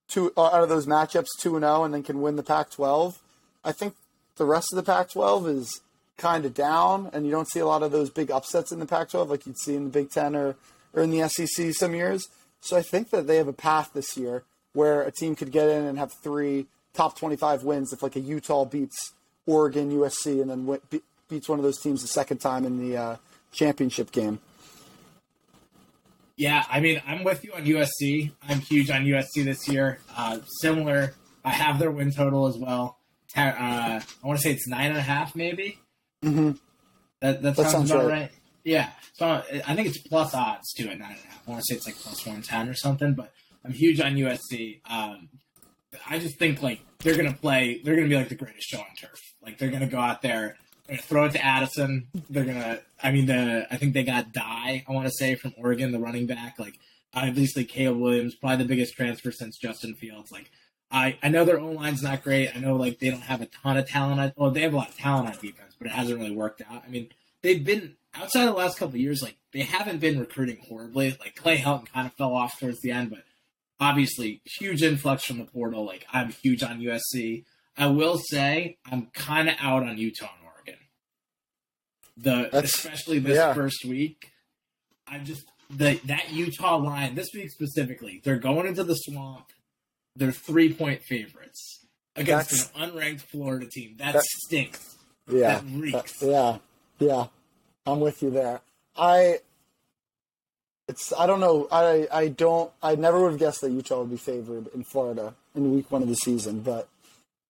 two 0.09 0.33
uh, 0.37 0.47
out 0.47 0.63
of 0.63 0.69
those 0.69 0.87
matchups 0.87 1.29
two 1.41 1.57
and 1.57 1.65
zero, 1.65 1.85
and 1.85 1.93
then 1.93 2.03
can 2.03 2.21
win 2.21 2.37
the 2.37 2.43
Pac-12, 2.43 3.19
I 3.65 3.73
think 3.73 3.95
the 4.37 4.45
rest 4.45 4.69
of 4.73 4.77
the 4.77 4.83
Pac-12 4.83 5.49
is 5.49 5.81
kind 6.17 6.45
of 6.45 6.55
down, 6.55 7.11
and 7.13 7.25
you 7.25 7.33
don't 7.33 7.49
see 7.49 7.61
a 7.61 7.67
lot 7.67 7.83
of 7.83 7.91
those 7.91 8.11
big 8.11 8.31
upsets 8.31 8.73
in 8.73 8.79
the 8.79 8.87
Pac-12 8.87 9.29
like 9.29 9.47
you'd 9.47 9.59
see 9.59 9.75
in 9.75 9.85
the 9.85 9.91
Big 9.91 10.11
Ten 10.11 10.37
or 10.37 10.57
or 10.95 11.03
in 11.03 11.11
the 11.11 11.27
SEC 11.29 11.73
some 11.73 11.95
years. 11.95 12.29
So 12.61 12.77
I 12.77 12.83
think 12.83 13.11
that 13.11 13.27
they 13.27 13.37
have 13.37 13.49
a 13.49 13.53
path 13.53 13.91
this 13.93 14.17
year 14.17 14.45
where 14.73 15.03
a 15.03 15.11
team 15.11 15.35
could 15.35 15.51
get 15.51 15.69
in 15.69 15.85
and 15.85 15.99
have 15.99 16.13
three 16.23 16.67
top 16.95 17.19
25 17.19 17.65
wins 17.65 17.93
if 17.93 18.03
like 18.03 18.17
a 18.17 18.21
Utah 18.21 18.65
beats 18.65 19.13
Oregon, 19.47 19.91
USC, 19.91 20.41
and 20.41 20.51
then 20.51 20.61
wi- 20.67 20.81
be- 20.91 21.03
beats 21.29 21.49
one 21.49 21.59
of 21.59 21.63
those 21.65 21.81
teams 21.81 22.03
the 22.03 22.09
second 22.09 22.39
time 22.39 22.65
in 22.65 22.79
the 22.79 22.97
uh, 22.97 23.17
championship 23.53 24.13
game. 24.13 24.39
Yeah, 26.37 26.65
I 26.71 26.81
mean, 26.81 27.03
I'm 27.07 27.25
with 27.25 27.45
you 27.45 27.53
on 27.53 27.65
USC. 27.65 28.33
I'm 28.49 28.61
huge 28.61 28.91
on 28.91 29.05
USC 29.05 29.45
this 29.45 29.69
year. 29.69 29.99
Uh, 30.17 30.39
similar, 30.61 31.15
I 31.45 31.51
have 31.51 31.79
their 31.79 31.91
win 31.91 32.11
total 32.13 32.47
as 32.47 32.57
well. 32.57 32.99
Uh, 33.37 33.41
I 33.51 34.03
want 34.23 34.39
to 34.39 34.43
say 34.43 34.53
it's 34.53 34.67
nine 34.67 34.91
and 34.91 34.99
a 34.99 35.03
half, 35.03 35.35
maybe. 35.37 35.79
Mhm. 36.23 36.59
That 37.21 37.43
that 37.43 37.57
That 37.57 37.63
sounds, 37.71 37.73
sounds 37.73 37.91
about 37.91 38.07
right. 38.07 38.21
right. 38.23 38.31
Yeah, 38.65 38.91
so 39.15 39.43
I 39.67 39.75
think 39.75 39.89
it's 39.89 39.99
plus 39.99 40.35
odds 40.35 40.73
too 40.73 40.89
at 40.89 40.99
nine 40.99 41.13
and 41.13 41.19
a 41.21 41.27
half. 41.29 41.43
I 41.47 41.51
want 41.51 41.63
to 41.63 41.67
say 41.69 41.77
it's 41.77 41.87
like 41.87 41.97
plus 41.97 42.25
one 42.27 42.43
ten 42.43 42.69
or 42.69 42.75
something. 42.75 43.15
But 43.15 43.33
I'm 43.65 43.73
huge 43.73 44.01
on 44.01 44.15
USC. 44.17 44.81
Um, 44.89 45.29
I 46.09 46.19
just 46.19 46.39
think 46.39 46.63
like 46.63 46.81
they're 46.99 47.17
gonna 47.17 47.35
play. 47.35 47.81
They're 47.85 47.97
gonna 47.97 48.09
be 48.09 48.17
like 48.17 48.29
the 48.29 48.35
greatest 48.35 48.69
show 48.69 48.79
on 48.79 48.95
turf. 48.99 49.35
Like 49.43 49.59
they're 49.59 49.71
gonna 49.71 49.87
go 49.87 49.99
out 49.99 50.23
there. 50.23 50.57
They're 50.87 50.97
gonna 50.97 51.03
throw 51.03 51.25
it 51.27 51.33
to 51.33 51.45
Addison. 51.45 52.09
They're 52.31 52.45
gonna. 52.45 52.81
I 53.03 53.13
mean, 53.13 53.27
the 53.27 53.67
I 53.71 53.77
think 53.77 53.95
they 53.95 54.05
got 54.05 54.33
Dye. 54.33 54.85
I 54.89 54.93
want 54.93 55.07
to 55.07 55.13
say 55.13 55.35
from 55.35 55.55
Oregon, 55.59 55.93
the 55.93 55.99
running 55.99 56.27
back. 56.27 56.59
Like 56.59 56.79
obviously 57.15 57.65
Caleb 57.65 57.99
Williams, 57.99 58.35
probably 58.35 58.59
the 58.59 58.69
biggest 58.69 58.95
transfer 58.95 59.31
since 59.31 59.59
Justin 59.59 59.95
Fields. 59.95 60.33
Like 60.33 60.51
I, 60.91 61.17
I 61.23 61.29
know 61.29 61.45
their 61.45 61.61
own 61.61 61.75
line's 61.75 62.03
not 62.03 62.23
great. 62.23 62.55
I 62.55 62.61
know 62.61 62.77
like 62.77 62.99
they 62.99 63.11
don't 63.11 63.23
have 63.23 63.41
a 63.41 63.47
ton 63.47 63.77
of 63.77 63.89
talent. 63.89 64.35
Well, 64.37 64.51
they 64.51 64.63
have 64.63 64.75
a 64.75 64.77
lot 64.77 64.91
of 64.91 64.97
talent 64.97 65.29
on 65.29 65.33
defense, 65.35 65.75
but 65.79 65.87
it 65.87 65.93
hasn't 65.93 66.19
really 66.19 66.35
worked 66.35 66.63
out. 66.71 66.83
I 66.87 66.91
mean, 66.91 67.09
they've 67.43 67.65
been 67.65 67.97
outside 68.15 68.47
the 68.47 68.53
last 68.53 68.79
couple 68.79 68.97
years, 68.99 69.23
like 69.23 69.37
they 69.53 69.61
haven't 69.63 70.01
been 70.01 70.19
recruiting 70.19 70.59
horribly. 70.69 71.17
Like 71.21 71.37
Clay 71.37 71.59
Helton 71.59 71.91
kind 71.93 72.07
of 72.07 72.13
fell 72.15 72.35
off 72.35 72.59
towards 72.59 72.81
the 72.81 72.91
end, 72.91 73.11
but 73.11 73.25
obviously 73.83 74.41
huge 74.59 74.83
influx 74.83 75.25
from 75.25 75.39
the 75.39 75.45
portal. 75.45 75.85
Like 75.85 76.07
I'm 76.13 76.33
huge 76.43 76.63
on 76.63 76.81
USC. 76.81 77.45
I 77.77 77.87
will 77.87 78.19
say 78.19 78.77
I'm 78.91 79.09
kind 79.15 79.49
of 79.49 79.57
out 79.61 79.83
on 79.83 79.99
Utah 79.99 80.31
and 80.39 80.47
Oregon. 80.55 80.81
The 82.17 82.49
That's- 82.53 82.75
especially 82.75 83.19
this 83.19 83.37
yeah. 83.37 83.55
first 83.55 83.85
week, 83.85 84.31
I 85.07 85.19
just 85.19 85.45
the 85.71 85.99
that 86.05 86.31
Utah 86.33 86.77
line 86.77 87.15
this 87.15 87.29
week 87.35 87.51
specifically. 87.51 88.21
They're 88.25 88.39
going 88.39 88.67
into 88.67 88.85
the 88.85 88.95
swamp. 88.95 89.47
They're 90.17 90.33
three 90.33 90.73
point 90.75 91.03
favorites 91.09 91.87
against 92.15 92.51
That's- 92.51 92.71
an 92.77 92.91
unranked 92.91 93.23
Florida 93.23 93.67
team. 93.71 93.97
That, 93.99 94.13
That- 94.15 94.25
stinks. 94.47 94.97
Yeah. 95.31 95.61
That 95.61 95.65
reeks. 95.65 96.23
Uh, 96.23 96.27
yeah. 96.27 96.59
Yeah. 97.07 97.27
I'm 97.87 98.01
with 98.01 98.23
you 98.23 98.31
there. 98.31 98.61
I 98.97 99.39
it's 100.93 101.13
I 101.19 101.27
don't 101.27 101.41
know. 101.41 101.69
I 101.73 102.07
I 102.13 102.29
don't 102.29 102.71
I 102.83 102.95
never 102.95 103.21
would 103.21 103.33
have 103.33 103.41
guessed 103.41 103.63
that 103.63 103.71
Utah 103.71 104.01
would 104.01 104.11
be 104.11 104.17
favored 104.17 104.69
in 104.75 104.85
Florida 104.85 105.35
in 105.55 105.75
week 105.75 105.91
one 105.91 106.03
of 106.03 106.09
the 106.09 106.17
season, 106.17 106.61
but 106.61 106.89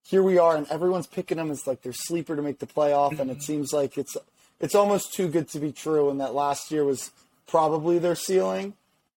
here 0.04 0.22
we 0.22 0.38
are 0.38 0.56
and 0.56 0.66
everyone's 0.68 1.06
picking 1.06 1.38
them 1.38 1.50
as 1.50 1.66
like 1.66 1.82
their 1.82 1.92
sleeper 1.92 2.36
to 2.36 2.42
make 2.42 2.60
the 2.60 2.66
playoff 2.66 3.18
and 3.18 3.30
it 3.30 3.42
seems 3.42 3.72
like 3.72 3.98
it's 3.98 4.16
it's 4.60 4.74
almost 4.74 5.12
too 5.12 5.28
good 5.28 5.48
to 5.48 5.58
be 5.58 5.72
true 5.72 6.08
and 6.08 6.20
that 6.20 6.34
last 6.34 6.70
year 6.70 6.84
was 6.84 7.10
probably 7.46 7.98
their 7.98 8.14
ceiling. 8.14 8.74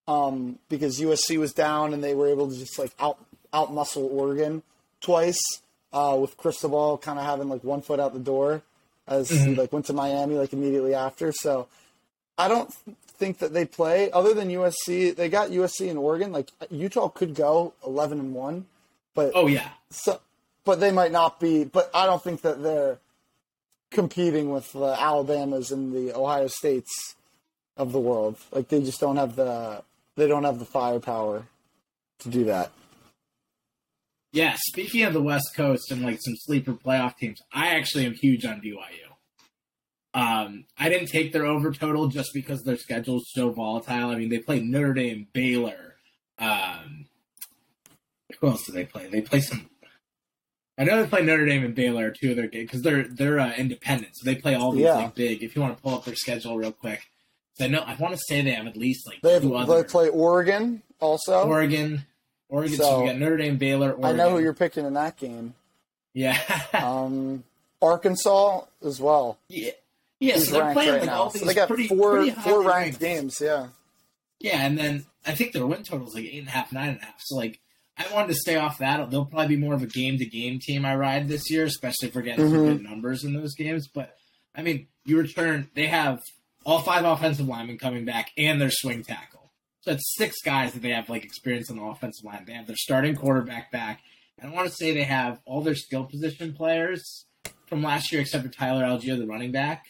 Um, 0.07 0.59
because 0.69 0.99
USC 0.99 1.39
was 1.39 1.51
down 1.51 1.91
and 1.91 2.03
they 2.03 2.13
were 2.13 2.27
able 2.27 2.49
to 2.51 2.55
just 2.55 2.77
like 2.77 2.93
out 2.99 3.17
out 3.53 3.73
muscle 3.73 4.07
Oregon 4.11 4.61
twice, 5.01 5.39
uh, 5.93 6.15
with 6.19 6.37
Cristobal 6.37 6.99
kind 6.99 7.17
of 7.17 7.25
having 7.25 7.49
like 7.49 7.63
one 7.63 7.81
foot 7.81 7.99
out 7.99 8.13
the 8.13 8.19
door 8.19 8.61
as 9.07 9.29
he 9.29 9.55
like 9.55 9.71
went 9.73 9.85
to 9.87 9.93
Miami 9.93 10.35
like 10.35 10.53
immediately 10.53 10.93
after. 10.93 11.31
So 11.31 11.67
I 12.37 12.47
don't 12.47 12.71
think 13.17 13.39
that 13.39 13.53
they 13.53 13.65
play 13.65 14.11
other 14.11 14.33
than 14.33 14.49
USC. 14.49 15.15
They 15.15 15.29
got 15.29 15.49
USC 15.49 15.89
and 15.89 15.97
Oregon. 15.97 16.31
Like 16.31 16.49
Utah 16.69 17.09
could 17.09 17.35
go 17.35 17.73
eleven 17.85 18.19
and 18.19 18.33
one, 18.33 18.65
but 19.13 19.31
Oh 19.35 19.47
yeah. 19.47 19.69
so, 19.89 20.19
but 20.63 20.79
they 20.79 20.91
might 20.91 21.11
not 21.11 21.39
be. 21.39 21.63
But 21.63 21.89
I 21.93 22.05
don't 22.05 22.23
think 22.23 22.41
that 22.41 22.61
they're 22.63 22.99
competing 23.91 24.49
with 24.49 24.71
the 24.73 24.95
Alabamas 24.99 25.71
and 25.71 25.93
the 25.93 26.13
Ohio 26.15 26.47
States 26.47 27.15
of 27.77 27.91
the 27.91 27.99
world. 27.99 28.37
Like 28.51 28.67
they 28.69 28.81
just 28.81 28.99
don't 28.99 29.17
have 29.17 29.35
the 29.35 29.83
they 30.15 30.27
don't 30.27 30.43
have 30.43 30.59
the 30.59 30.65
firepower 30.65 31.45
to 32.19 32.29
do 32.29 32.45
that. 32.45 32.71
Yeah, 34.31 34.55
speaking 34.59 35.03
of 35.03 35.13
the 35.13 35.21
West 35.21 35.55
Coast 35.55 35.91
and 35.91 36.01
like 36.01 36.19
some 36.21 36.35
sleeper 36.35 36.73
playoff 36.73 37.15
teams, 37.17 37.41
I 37.53 37.69
actually 37.69 38.05
am 38.05 38.13
huge 38.13 38.45
on 38.45 38.59
BYU. 38.59 39.04
Um, 40.15 40.63
I 40.79 40.87
didn't 40.89 41.09
take 41.09 41.33
their 41.33 41.45
over 41.45 41.71
total 41.71 42.07
just 42.07 42.33
because 42.33 42.63
their 42.63 42.77
schedule 42.77 43.17
is 43.17 43.29
so 43.33 43.51
volatile. 43.51 44.09
I 44.09 44.15
mean, 44.15 44.29
they 44.29 44.39
play 44.39 44.61
Notre 44.61 44.93
Dame, 44.93 45.27
Baylor. 45.33 45.95
Um, 46.39 47.05
who 48.39 48.47
else 48.47 48.65
do 48.65 48.71
they 48.71 48.85
play? 48.85 49.07
They 49.07 49.21
play 49.21 49.41
some. 49.41 49.69
I 50.77 50.83
know 50.85 51.01
they 51.03 51.07
play 51.09 51.21
Notre 51.23 51.45
Dame 51.45 51.63
and 51.65 51.75
Baylor 51.75 52.11
two 52.11 52.31
of 52.31 52.37
their 52.37 52.47
games 52.47 52.67
because 52.67 52.81
they're 52.81 53.03
they're 53.07 53.39
uh, 53.39 53.53
independent, 53.55 54.15
so 54.15 54.25
they 54.25 54.35
play 54.35 54.55
all 54.55 54.71
these 54.71 54.83
Yeah. 54.83 54.95
like 54.95 55.15
big. 55.15 55.43
If 55.43 55.55
you 55.55 55.61
want 55.61 55.75
to 55.77 55.81
pull 55.83 55.93
up 55.95 56.05
their 56.05 56.15
schedule 56.15 56.57
real 56.57 56.71
quick, 56.71 57.01
so 57.53 57.65
I 57.65 57.67
know 57.67 57.79
I 57.79 57.95
want 57.95 58.13
to 58.13 58.19
say 58.27 58.41
they 58.41 58.51
have 58.51 58.67
at 58.67 58.75
least 58.77 59.05
like 59.07 59.21
They 59.21 59.33
have, 59.33 59.67
they 59.67 59.83
play 59.83 60.09
Oregon 60.09 60.81
also. 60.99 61.45
Oregon, 61.47 62.05
Oregon. 62.49 62.77
So, 62.77 62.83
So, 62.83 63.01
we 63.01 63.07
got 63.07 63.17
Notre 63.17 63.37
Dame, 63.37 63.57
Baylor. 63.57 63.91
Oregon. 63.91 64.05
I 64.05 64.11
know 64.13 64.29
who 64.31 64.39
you're 64.39 64.53
picking 64.53 64.85
in 64.85 64.93
that 64.93 65.17
game. 65.17 65.53
Yeah. 66.13 66.39
Um, 66.73 67.43
Arkansas 67.81 68.61
as 68.83 68.99
well. 68.99 69.37
Yeah, 69.47 69.71
yeah. 70.19 70.37
So 70.37 70.51
they're 70.51 70.73
playing 70.73 70.91
right 70.91 70.99
like 71.01 71.05
now. 71.09 71.21
all 71.23 71.29
So 71.29 71.39
these 71.39 71.47
they 71.47 71.53
got 71.53 71.67
pretty, 71.67 71.87
four 71.87 72.15
pretty 72.17 72.31
four 72.31 72.63
ranked 72.63 72.99
games. 72.99 73.37
Yeah. 73.41 73.67
Yeah, 74.39 74.65
and 74.65 74.77
then 74.77 75.05
I 75.25 75.33
think 75.33 75.53
their 75.53 75.65
win 75.65 75.83
total 75.83 76.07
is 76.07 76.13
like 76.13 76.25
eight 76.25 76.39
and 76.39 76.47
a 76.47 76.51
half, 76.51 76.71
nine 76.71 76.89
and 76.89 76.99
a 77.01 77.05
half. 77.05 77.15
So 77.19 77.35
like, 77.37 77.59
I 77.97 78.05
wanted 78.13 78.27
to 78.29 78.35
stay 78.35 78.57
off 78.57 78.79
that. 78.79 79.09
They'll 79.09 79.25
probably 79.25 79.55
be 79.55 79.61
more 79.61 79.73
of 79.73 79.81
a 79.81 79.87
game 79.87 80.17
to 80.17 80.25
game 80.25 80.59
team 80.61 80.85
I 80.85 80.95
ride 80.95 81.27
this 81.29 81.49
year, 81.49 81.63
especially 81.65 82.09
if 82.09 82.15
we're 82.15 82.21
getting 82.23 82.49
some 82.49 82.57
Mhm. 82.59 82.67
good 82.73 82.83
numbers 82.83 83.23
in 83.23 83.33
those 83.33 83.55
games. 83.55 83.87
But 83.87 84.15
I 84.53 84.61
mean, 84.61 84.87
you 85.05 85.17
return. 85.17 85.69
They 85.73 85.87
have 85.87 86.21
all 86.65 86.81
five 86.81 87.05
offensive 87.05 87.47
linemen 87.47 87.77
coming 87.77 88.03
back 88.05 88.31
and 88.37 88.59
their 88.59 88.71
swing 88.71 89.03
tackle. 89.03 89.51
So 89.81 89.91
it's 89.91 90.15
six 90.17 90.35
guys 90.43 90.73
that 90.73 90.81
they 90.81 90.89
have 90.89 91.09
like 91.09 91.23
experience 91.23 91.69
on 91.71 91.77
the 91.77 91.83
offensive 91.83 92.25
line. 92.25 92.43
They 92.45 92.53
have 92.53 92.67
their 92.67 92.75
starting 92.75 93.15
quarterback 93.15 93.71
back. 93.71 94.01
And 94.39 94.51
I 94.51 94.53
want 94.53 94.67
to 94.67 94.75
say 94.75 94.93
they 94.93 95.03
have 95.03 95.39
all 95.45 95.61
their 95.61 95.75
skill 95.75 96.03
position 96.03 96.53
players 96.53 97.25
from 97.67 97.81
last 97.83 98.11
year, 98.11 98.19
except 98.21 98.43
for 98.43 98.49
Tyler 98.51 98.83
Allgeier, 98.83 99.17
the 99.17 99.25
running 99.27 99.51
back. 99.53 99.85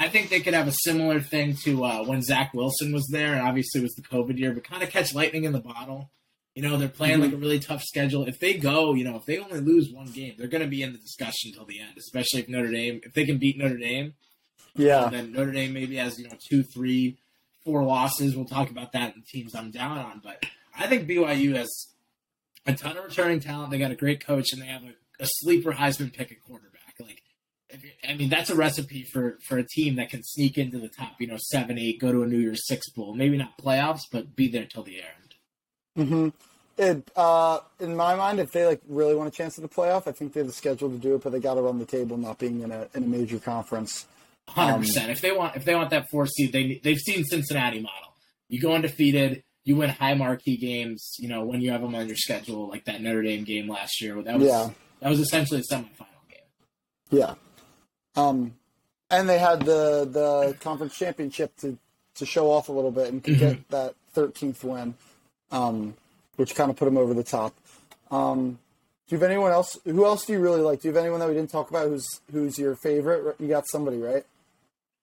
I 0.00 0.08
think 0.08 0.30
they 0.30 0.40
could 0.40 0.54
have 0.54 0.68
a 0.68 0.72
similar 0.84 1.20
thing 1.20 1.56
to 1.64 1.84
uh, 1.84 2.04
when 2.04 2.22
Zach 2.22 2.54
Wilson 2.54 2.92
was 2.92 3.08
there, 3.12 3.32
and 3.34 3.42
obviously 3.46 3.80
it 3.80 3.82
was 3.84 3.94
the 3.94 4.02
COVID 4.02 4.38
year, 4.38 4.52
but 4.52 4.64
kind 4.64 4.82
of 4.82 4.90
catch 4.90 5.14
lightning 5.14 5.44
in 5.44 5.52
the 5.52 5.60
bottle. 5.60 6.10
You 6.54 6.62
know, 6.62 6.76
they're 6.76 6.88
playing 6.88 7.20
like 7.20 7.32
a 7.32 7.36
really 7.36 7.58
tough 7.60 7.82
schedule. 7.82 8.24
If 8.26 8.38
they 8.40 8.54
go, 8.54 8.94
you 8.94 9.04
know, 9.04 9.16
if 9.16 9.24
they 9.26 9.38
only 9.38 9.60
lose 9.60 9.90
one 9.92 10.06
game, 10.06 10.34
they're 10.38 10.48
going 10.48 10.62
to 10.62 10.68
be 10.68 10.82
in 10.82 10.92
the 10.92 10.98
discussion 10.98 11.50
until 11.50 11.64
the 11.66 11.80
end, 11.80 11.96
especially 11.98 12.40
if 12.40 12.48
Notre 12.48 12.70
Dame, 12.70 13.00
if 13.04 13.12
they 13.14 13.24
can 13.24 13.38
beat 13.38 13.58
Notre 13.58 13.76
Dame, 13.76 14.14
Yeah. 14.76 15.04
and 15.04 15.12
then 15.14 15.32
Notre 15.32 15.52
Dame 15.52 15.72
maybe 15.72 15.96
has, 15.96 16.18
you 16.18 16.28
know, 16.28 16.36
two, 16.50 16.62
three, 16.64 17.16
four 17.64 17.84
losses. 17.84 18.34
We'll 18.34 18.44
talk 18.44 18.70
about 18.70 18.92
that 18.92 19.14
in 19.14 19.20
the 19.20 19.26
teams 19.26 19.54
I'm 19.54 19.70
down 19.70 19.98
on. 19.98 20.20
But 20.22 20.44
I 20.76 20.86
think 20.88 21.08
BYU 21.08 21.54
has 21.54 21.68
a 22.66 22.72
ton 22.72 22.96
of 22.96 23.04
returning 23.04 23.38
talent. 23.40 23.70
They 23.70 23.78
got 23.78 23.90
a 23.92 23.96
great 23.96 24.24
coach, 24.26 24.52
and 24.52 24.60
they 24.62 24.66
have 24.66 24.82
a, 24.82 24.94
a 25.22 25.26
sleeper 25.26 25.72
Heisman 25.72 26.12
pick 26.12 26.32
at 26.32 26.42
quarterback. 26.44 26.77
Like, 27.70 27.78
if 27.78 27.84
you, 27.84 27.90
I 28.08 28.14
mean, 28.14 28.28
that's 28.28 28.50
a 28.50 28.54
recipe 28.56 29.04
for 29.04 29.38
for 29.46 29.58
a 29.58 29.64
team 29.66 29.96
that 29.96 30.10
can 30.10 30.22
sneak 30.22 30.58
into 30.58 30.78
the 30.78 30.88
top. 30.88 31.12
You 31.20 31.26
know, 31.26 31.36
seven, 31.38 31.78
eight, 31.78 32.00
go 32.00 32.12
to 32.12 32.22
a 32.22 32.26
New 32.26 32.38
Year's 32.38 32.66
Six 32.66 32.90
bowl. 32.90 33.14
Maybe 33.14 33.36
not 33.36 33.56
playoffs, 33.58 34.02
but 34.10 34.34
be 34.36 34.48
there 34.48 34.64
till 34.66 34.82
the 34.84 35.02
end. 35.96 36.08
hmm 36.08 36.28
It, 36.76 37.10
uh, 37.16 37.58
in 37.80 37.96
my 37.96 38.14
mind, 38.14 38.38
if 38.40 38.52
they 38.52 38.64
like 38.66 38.80
really 38.88 39.14
want 39.14 39.28
a 39.28 39.36
chance 39.36 39.58
at 39.58 39.62
the 39.62 39.68
playoff, 39.68 40.06
I 40.06 40.12
think 40.12 40.32
they 40.32 40.40
have 40.40 40.46
the 40.46 40.52
schedule 40.52 40.88
to 40.90 40.96
do 40.98 41.16
it, 41.16 41.22
but 41.22 41.30
they 41.32 41.40
got 41.40 41.54
to 41.54 41.62
run 41.62 41.78
the 41.78 41.84
table, 41.84 42.16
not 42.16 42.38
being 42.38 42.60
in 42.62 42.70
a 42.70 42.88
in 42.94 43.02
a 43.04 43.06
major 43.06 43.38
conference. 43.38 44.06
Hundred 44.48 44.74
Um, 44.74 44.80
percent. 44.80 45.10
If 45.10 45.20
they 45.20 45.32
want, 45.32 45.56
if 45.56 45.64
they 45.66 45.74
want 45.74 45.90
that 45.90 46.06
four 46.10 46.26
seed, 46.26 46.52
they 46.52 46.80
they've 46.82 46.98
seen 46.98 47.24
Cincinnati 47.24 47.80
model. 47.80 48.14
You 48.48 48.60
go 48.60 48.72
undefeated. 48.72 49.42
You 49.64 49.76
win 49.76 49.90
high 49.90 50.14
marquee 50.14 50.56
games. 50.56 51.16
You 51.18 51.28
know 51.28 51.44
when 51.44 51.60
you 51.60 51.70
have 51.72 51.82
them 51.82 51.94
on 51.94 52.06
your 52.06 52.16
schedule, 52.16 52.68
like 52.70 52.86
that 52.86 53.02
Notre 53.02 53.22
Dame 53.22 53.44
game 53.44 53.68
last 53.68 54.00
year. 54.00 54.22
That 54.22 54.38
was 54.38 54.48
Yeah. 54.48 54.70
that 55.00 55.10
was 55.10 55.20
essentially 55.20 55.60
a 55.60 55.62
semifinal 55.74 56.22
game. 56.30 56.40
Yeah. 57.10 57.34
Um, 58.18 58.54
and 59.10 59.28
they 59.28 59.38
had 59.38 59.60
the 59.60 60.04
the 60.10 60.56
conference 60.60 60.96
championship 60.96 61.56
to 61.58 61.78
to 62.16 62.26
show 62.26 62.50
off 62.50 62.68
a 62.68 62.72
little 62.72 62.90
bit 62.90 63.12
and 63.12 63.22
could 63.22 63.38
get 63.38 63.68
that 63.70 63.94
13th 64.16 64.64
win, 64.64 64.94
um, 65.52 65.94
which 66.36 66.54
kind 66.56 66.68
of 66.70 66.76
put 66.76 66.86
them 66.86 66.98
over 66.98 67.14
the 67.14 67.22
top. 67.22 67.54
Um, 68.10 68.58
do 69.06 69.14
you 69.14 69.18
have 69.20 69.30
anyone 69.30 69.52
else? 69.52 69.78
Who 69.84 70.04
else 70.04 70.26
do 70.26 70.32
you 70.32 70.40
really 70.40 70.60
like? 70.60 70.80
Do 70.82 70.88
you 70.88 70.94
have 70.94 71.00
anyone 71.02 71.20
that 71.20 71.28
we 71.28 71.34
didn't 71.34 71.50
talk 71.50 71.70
about 71.70 71.88
who's 71.88 72.06
who's 72.32 72.58
your 72.58 72.74
favorite? 72.76 73.36
You 73.38 73.48
got 73.48 73.66
somebody, 73.68 73.98
right? 73.98 74.24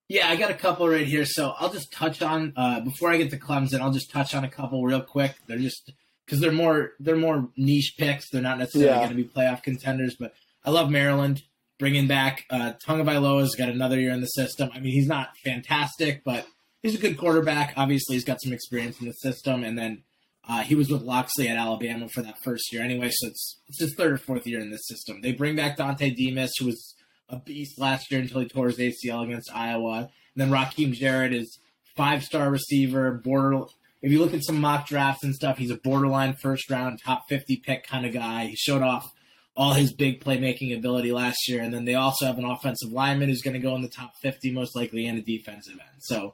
Yeah, 0.08 0.30
I 0.30 0.36
got 0.36 0.52
a 0.52 0.56
couple 0.56 0.88
right 0.88 1.08
here, 1.08 1.26
so 1.26 1.54
I'll 1.58 1.72
just 1.72 1.92
touch 1.92 2.22
on 2.22 2.54
uh, 2.56 2.82
before 2.82 3.10
I 3.12 3.18
get 3.18 3.32
to 3.32 3.40
Clemson. 3.40 3.80
I'll 3.80 3.92
just 3.94 4.12
touch 4.12 4.36
on 4.36 4.44
a 4.44 4.50
couple 4.50 4.84
real 4.84 5.02
quick. 5.02 5.34
They're 5.48 5.58
just 5.58 5.94
because 6.26 6.40
they're 6.42 6.52
more 6.52 6.92
they're 7.00 7.16
more 7.16 7.48
niche 7.58 7.96
picks. 7.98 8.30
They're 8.30 8.42
not 8.42 8.60
necessarily 8.60 8.90
Yeah. 8.90 8.98
going 9.08 9.10
to 9.10 9.16
be 9.16 9.24
playoff 9.24 9.64
contenders, 9.64 10.16
but 10.20 10.34
I 10.64 10.70
love 10.70 10.92
Maryland 10.92 11.42
bringing 11.78 12.08
back 12.08 12.46
uh, 12.50 12.74
Tagovailoa's 12.86 13.56
got 13.56 13.70
another 13.70 14.00
year 14.00 14.12
in 14.12 14.22
the 14.22 14.28
system. 14.28 14.70
I 14.74 14.80
mean, 14.80 14.94
he's 14.94 15.08
not 15.08 15.38
fantastic, 15.44 16.24
but 16.24 16.46
he's 16.82 16.96
a 16.96 17.02
good 17.02 17.18
quarterback. 17.18 17.74
Obviously, 17.76 18.16
he's 18.16 18.26
got 18.26 18.42
some 18.42 18.54
experience 18.54 19.00
in 19.00 19.08
the 19.08 19.14
system, 19.14 19.64
and 19.64 19.78
then 19.78 20.04
uh, 20.48 20.62
he 20.62 20.76
was 20.76 20.90
with 20.90 21.02
Locksley 21.02 21.48
at 21.48 21.58
Alabama 21.58 22.08
for 22.08 22.22
that 22.22 22.42
first 22.44 22.72
year 22.72 22.84
anyway, 22.84 23.10
so 23.12 23.28
it's 23.28 23.60
it's 23.68 23.80
his 23.80 23.96
third 23.96 24.14
or 24.14 24.18
fourth 24.18 24.46
year 24.46 24.60
in 24.60 24.72
this 24.72 24.88
system. 24.88 25.22
They 25.22 25.32
bring 25.32 25.56
back 25.56 25.78
Dontay 25.78 26.16
Demus, 26.16 26.52
who 26.60 26.68
was 26.68 26.96
a 27.30 27.40
beast 27.40 27.80
last 27.80 28.12
year 28.12 28.22
until 28.22 28.42
he 28.42 28.48
tore 28.48 28.68
his 28.68 28.78
ACL 28.78 29.24
against 29.24 29.52
Iowa. 29.54 29.98
And 29.98 30.10
then 30.36 30.52
Rakim 30.52 30.94
Jarrett 30.94 31.34
is 31.34 31.60
five 31.96 32.24
star 32.24 32.50
receiver, 32.50 33.12
border. 33.12 33.66
If 34.02 34.12
you 34.12 34.20
look 34.20 34.36
at 34.36 34.44
some 34.44 34.62
mock 34.62 34.88
drafts 34.88 35.24
and 35.24 35.34
stuff, 35.34 35.58
he's 35.58 35.72
a 35.72 35.78
borderline 35.78 36.34
first 36.34 36.70
round, 36.70 37.00
top 37.04 37.24
fifty 37.28 37.58
pick 37.58 37.88
kind 37.88 38.06
of 38.06 38.14
guy. 38.14 38.46
He 38.46 38.56
showed 38.56 38.84
off 38.84 39.12
all 39.56 39.74
his 39.74 39.94
big 39.94 40.24
playmaking 40.24 40.78
ability 40.78 41.12
last 41.12 41.48
year, 41.48 41.62
and 41.62 41.74
then 41.74 41.86
they 41.86 41.96
also 41.96 42.26
have 42.26 42.38
an 42.38 42.46
offensive 42.46 42.92
lineman 42.92 43.30
who's 43.30 43.42
going 43.42 43.54
to 43.54 43.60
go 43.60 43.76
in 43.76 43.82
the 43.82 43.88
top 43.88 44.16
fifty 44.22 44.52
most 44.52 44.76
likely, 44.76 45.06
and 45.08 45.18
a 45.18 45.22
defensive 45.22 45.74
end. 45.74 46.02
So 46.02 46.34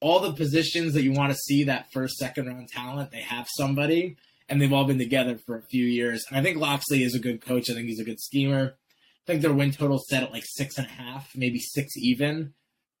all 0.00 0.20
the 0.20 0.32
positions 0.32 0.94
that 0.94 1.02
you 1.02 1.12
want 1.12 1.32
to 1.32 1.38
see 1.38 1.64
that 1.64 1.90
first, 1.92 2.16
second 2.16 2.46
round 2.46 2.68
talent, 2.68 3.10
they 3.10 3.22
have 3.22 3.48
somebody, 3.56 4.16
and 4.48 4.60
they've 4.60 4.72
all 4.72 4.84
been 4.84 4.98
together 4.98 5.36
for 5.36 5.56
a 5.56 5.62
few 5.62 5.84
years. 5.84 6.24
And 6.28 6.38
I 6.38 6.42
think 6.42 6.58
Locksley 6.58 7.02
is 7.02 7.14
a 7.14 7.18
good 7.18 7.40
coach. 7.40 7.70
I 7.70 7.74
think 7.74 7.86
he's 7.88 8.00
a 8.00 8.04
good 8.04 8.20
schemer. 8.20 8.74
I 8.74 9.26
think 9.26 9.42
their 9.42 9.52
win 9.52 9.72
total 9.72 9.98
set 9.98 10.22
at 10.22 10.32
like 10.32 10.44
six 10.46 10.78
and 10.78 10.86
a 10.86 10.90
half, 10.90 11.32
maybe 11.34 11.58
six 11.58 11.96
even. 11.96 12.54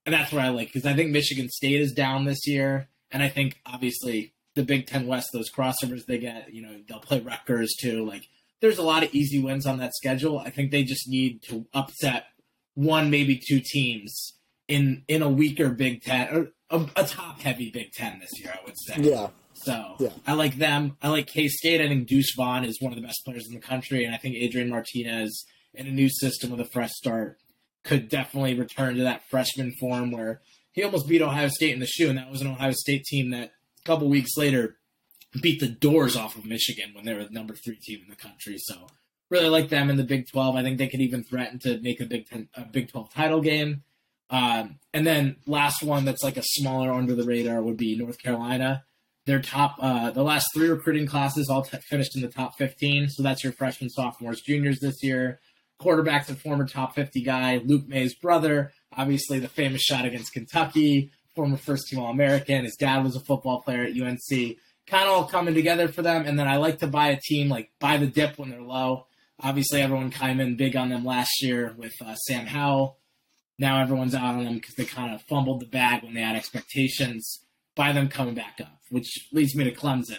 And 0.04 0.14
that's 0.14 0.32
what 0.32 0.42
I 0.42 0.48
like 0.48 0.68
because 0.68 0.86
I 0.86 0.94
think 0.94 1.10
Michigan 1.10 1.48
State 1.50 1.80
is 1.80 1.92
down 1.92 2.24
this 2.24 2.46
year. 2.46 2.88
And 3.10 3.22
I 3.22 3.28
think 3.28 3.60
obviously 3.64 4.32
the 4.54 4.62
Big 4.62 4.86
Ten 4.86 5.06
West, 5.06 5.30
those 5.32 5.50
crossovers 5.50 6.06
they 6.06 6.18
get, 6.18 6.52
you 6.52 6.62
know, 6.62 6.80
they'll 6.88 6.98
play 6.98 7.20
Rutgers 7.20 7.74
too. 7.78 8.06
Like 8.06 8.28
there's 8.60 8.78
a 8.78 8.82
lot 8.82 9.02
of 9.02 9.14
easy 9.14 9.40
wins 9.42 9.66
on 9.66 9.78
that 9.78 9.94
schedule. 9.94 10.38
I 10.38 10.50
think 10.50 10.70
they 10.70 10.84
just 10.84 11.08
need 11.08 11.42
to 11.48 11.66
upset 11.72 12.26
one, 12.74 13.10
maybe 13.10 13.40
two 13.48 13.60
teams 13.64 14.34
in 14.68 15.04
in 15.08 15.22
a 15.22 15.28
weaker 15.28 15.70
Big 15.70 16.02
Ten 16.02 16.28
or 16.34 16.48
a, 16.70 16.86
a 16.96 17.04
top 17.04 17.40
heavy 17.40 17.70
Big 17.70 17.92
Ten 17.92 18.20
this 18.20 18.40
year. 18.40 18.52
I 18.54 18.64
would 18.64 18.78
say. 18.78 18.94
Yeah. 19.00 19.28
So 19.54 19.96
Yeah. 19.98 20.10
I 20.26 20.34
like 20.34 20.56
them. 20.56 20.96
I 21.02 21.08
like 21.08 21.26
K 21.26 21.48
State. 21.48 21.80
I 21.80 21.88
think 21.88 22.06
Deuce 22.06 22.34
Vaughn 22.36 22.64
is 22.64 22.80
one 22.80 22.92
of 22.92 22.96
the 22.96 23.06
best 23.06 23.22
players 23.24 23.46
in 23.48 23.54
the 23.54 23.60
country, 23.60 24.04
and 24.04 24.14
I 24.14 24.18
think 24.18 24.36
Adrian 24.36 24.68
Martinez 24.68 25.44
in 25.74 25.86
a 25.86 25.90
new 25.90 26.08
system 26.08 26.50
with 26.50 26.60
a 26.60 26.64
fresh 26.64 26.92
start 26.92 27.38
could 27.84 28.08
definitely 28.08 28.54
return 28.54 28.96
to 28.96 29.02
that 29.02 29.22
freshman 29.30 29.72
form 29.80 30.10
where 30.10 30.40
he 30.72 30.82
almost 30.84 31.08
beat 31.08 31.22
Ohio 31.22 31.48
State 31.48 31.72
in 31.72 31.80
the 31.80 31.86
shoe, 31.86 32.08
and 32.08 32.18
that 32.18 32.30
was 32.30 32.40
an 32.40 32.46
Ohio 32.48 32.72
State 32.72 33.04
team 33.04 33.30
that 33.30 33.50
a 33.80 33.84
couple 33.84 34.08
weeks 34.08 34.36
later 34.36 34.76
beat 35.40 35.60
the 35.60 35.68
doors 35.68 36.16
off 36.16 36.36
of 36.36 36.44
Michigan 36.44 36.90
when 36.94 37.04
they 37.04 37.14
were 37.14 37.24
the 37.24 37.30
number 37.30 37.54
three 37.54 37.76
team 37.76 38.00
in 38.02 38.10
the 38.10 38.16
country. 38.16 38.56
So 38.58 38.88
really 39.30 39.48
like 39.48 39.68
them 39.68 39.90
in 39.90 39.96
the 39.96 40.04
Big 40.04 40.28
Twelve. 40.30 40.56
I 40.56 40.62
think 40.62 40.78
they 40.78 40.88
could 40.88 41.00
even 41.00 41.24
threaten 41.24 41.58
to 41.60 41.78
make 41.80 42.00
a 42.00 42.06
Big 42.06 42.28
Ten, 42.28 42.48
a 42.54 42.64
Big 42.64 42.90
Twelve 42.90 43.12
title 43.12 43.40
game. 43.40 43.82
Um, 44.30 44.78
and 44.92 45.06
then 45.06 45.36
last 45.46 45.82
one 45.82 46.04
that's 46.04 46.22
like 46.22 46.36
a 46.36 46.42
smaller 46.42 46.92
under 46.92 47.14
the 47.14 47.24
radar 47.24 47.62
would 47.62 47.76
be 47.76 47.96
North 47.96 48.22
Carolina. 48.22 48.84
Their 49.26 49.40
top, 49.40 49.76
uh, 49.80 50.10
the 50.10 50.22
last 50.22 50.48
three 50.54 50.68
recruiting 50.68 51.06
classes 51.06 51.48
all 51.50 51.62
t- 51.62 51.76
finished 51.88 52.16
in 52.16 52.22
the 52.22 52.28
top 52.28 52.56
15. 52.56 53.08
So 53.10 53.22
that's 53.22 53.44
your 53.44 53.52
freshmen, 53.52 53.90
sophomores, 53.90 54.40
juniors 54.40 54.80
this 54.80 55.02
year. 55.02 55.40
Quarterback's 55.78 56.30
a 56.30 56.34
former 56.34 56.66
top 56.66 56.94
50 56.94 57.22
guy, 57.22 57.60
Luke 57.64 57.86
Maye's 57.86 58.14
brother. 58.14 58.72
Obviously, 58.96 59.38
the 59.38 59.48
famous 59.48 59.82
shot 59.82 60.04
against 60.04 60.32
Kentucky, 60.32 61.10
former 61.34 61.56
first 61.56 61.88
team 61.88 62.00
All 62.00 62.10
American. 62.10 62.64
His 62.64 62.76
dad 62.76 63.04
was 63.04 63.16
a 63.16 63.20
football 63.20 63.62
player 63.62 63.84
at 63.84 63.92
UNC. 63.92 64.56
Kind 64.88 65.08
of 65.08 65.14
all 65.14 65.24
coming 65.26 65.54
together 65.54 65.88
for 65.88 66.02
them. 66.02 66.26
And 66.26 66.38
then 66.38 66.48
I 66.48 66.56
like 66.56 66.78
to 66.78 66.86
buy 66.86 67.08
a 67.08 67.20
team, 67.20 67.48
like 67.48 67.70
buy 67.78 67.98
the 67.98 68.06
dip 68.06 68.38
when 68.38 68.50
they're 68.50 68.62
low. 68.62 69.06
Obviously, 69.40 69.82
everyone 69.82 70.10
came 70.10 70.40
in 70.40 70.56
big 70.56 70.76
on 70.76 70.88
them 70.88 71.04
last 71.04 71.42
year 71.42 71.74
with 71.76 71.92
uh, 72.04 72.14
Sam 72.14 72.46
Howell. 72.46 72.98
Now 73.58 73.82
everyone's 73.82 74.14
out 74.14 74.36
on 74.36 74.44
them 74.44 74.54
because 74.54 74.74
they 74.74 74.84
kind 74.84 75.14
of 75.14 75.22
fumbled 75.22 75.60
the 75.60 75.66
bag 75.66 76.02
when 76.02 76.14
they 76.14 76.22
had 76.22 76.36
expectations 76.36 77.40
by 77.76 77.92
them 77.92 78.08
coming 78.08 78.34
back 78.34 78.58
up, 78.60 78.80
which 78.90 79.28
leads 79.32 79.54
me 79.54 79.64
to 79.64 79.74
Clemson. 79.74 80.18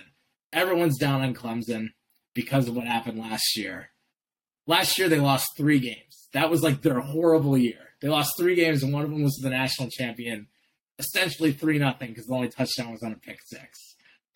Everyone's 0.54 0.98
down 0.98 1.22
on 1.22 1.34
Clemson 1.34 1.90
because 2.34 2.68
of 2.68 2.76
what 2.76 2.86
happened 2.86 3.20
last 3.20 3.58
year. 3.58 3.90
Last 4.68 4.98
year 4.98 5.10
they 5.10 5.20
lost 5.20 5.58
three 5.58 5.80
games. 5.80 6.28
That 6.34 6.50
was 6.50 6.62
like 6.62 6.82
their 6.82 7.00
horrible 7.00 7.58
year. 7.58 7.90
They 8.02 8.08
lost 8.08 8.32
three 8.38 8.56
games, 8.56 8.84
and 8.84 8.94
one 8.94 9.04
of 9.04 9.10
them 9.10 9.24
was 9.24 9.40
the 9.42 9.50
national 9.50 9.90
champion, 9.90 10.48
essentially 11.00 11.52
three 11.52 11.80
nothing 11.80 12.10
because 12.10 12.28
the 12.28 12.34
only 12.34 12.50
touchdown 12.50 12.92
was 12.92 13.04
on 13.04 13.12
a 13.12 13.18
pick 13.18 13.40
six. 13.46 13.89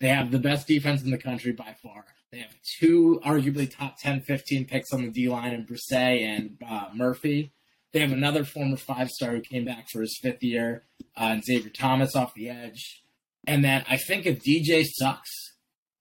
They 0.04 0.10
have 0.10 0.30
the 0.30 0.38
best 0.38 0.66
defense 0.66 1.02
in 1.02 1.10
the 1.10 1.16
country 1.16 1.52
by 1.52 1.76
far. 1.82 2.04
They 2.30 2.40
have 2.40 2.54
two 2.78 3.22
arguably 3.24 3.74
top 3.74 3.98
10, 3.98 4.20
15 4.20 4.66
picks 4.66 4.92
on 4.92 5.02
the 5.02 5.08
D 5.08 5.30
line 5.30 5.54
in 5.54 5.64
Bresee 5.64 6.20
and 6.20 6.58
uh, 6.68 6.88
Murphy. 6.92 7.54
They 7.90 8.00
have 8.00 8.12
another 8.12 8.44
former 8.44 8.76
five 8.76 9.08
star 9.08 9.30
who 9.30 9.40
came 9.40 9.64
back 9.64 9.88
for 9.90 10.02
his 10.02 10.18
fifth 10.20 10.42
year, 10.42 10.84
uh, 11.16 11.30
and 11.30 11.42
Xavier 11.42 11.70
Thomas 11.70 12.14
off 12.14 12.34
the 12.34 12.50
edge. 12.50 13.02
And 13.46 13.64
then 13.64 13.82
I 13.88 13.96
think 13.96 14.26
if 14.26 14.42
DJ 14.44 14.84
sucks 14.84 15.30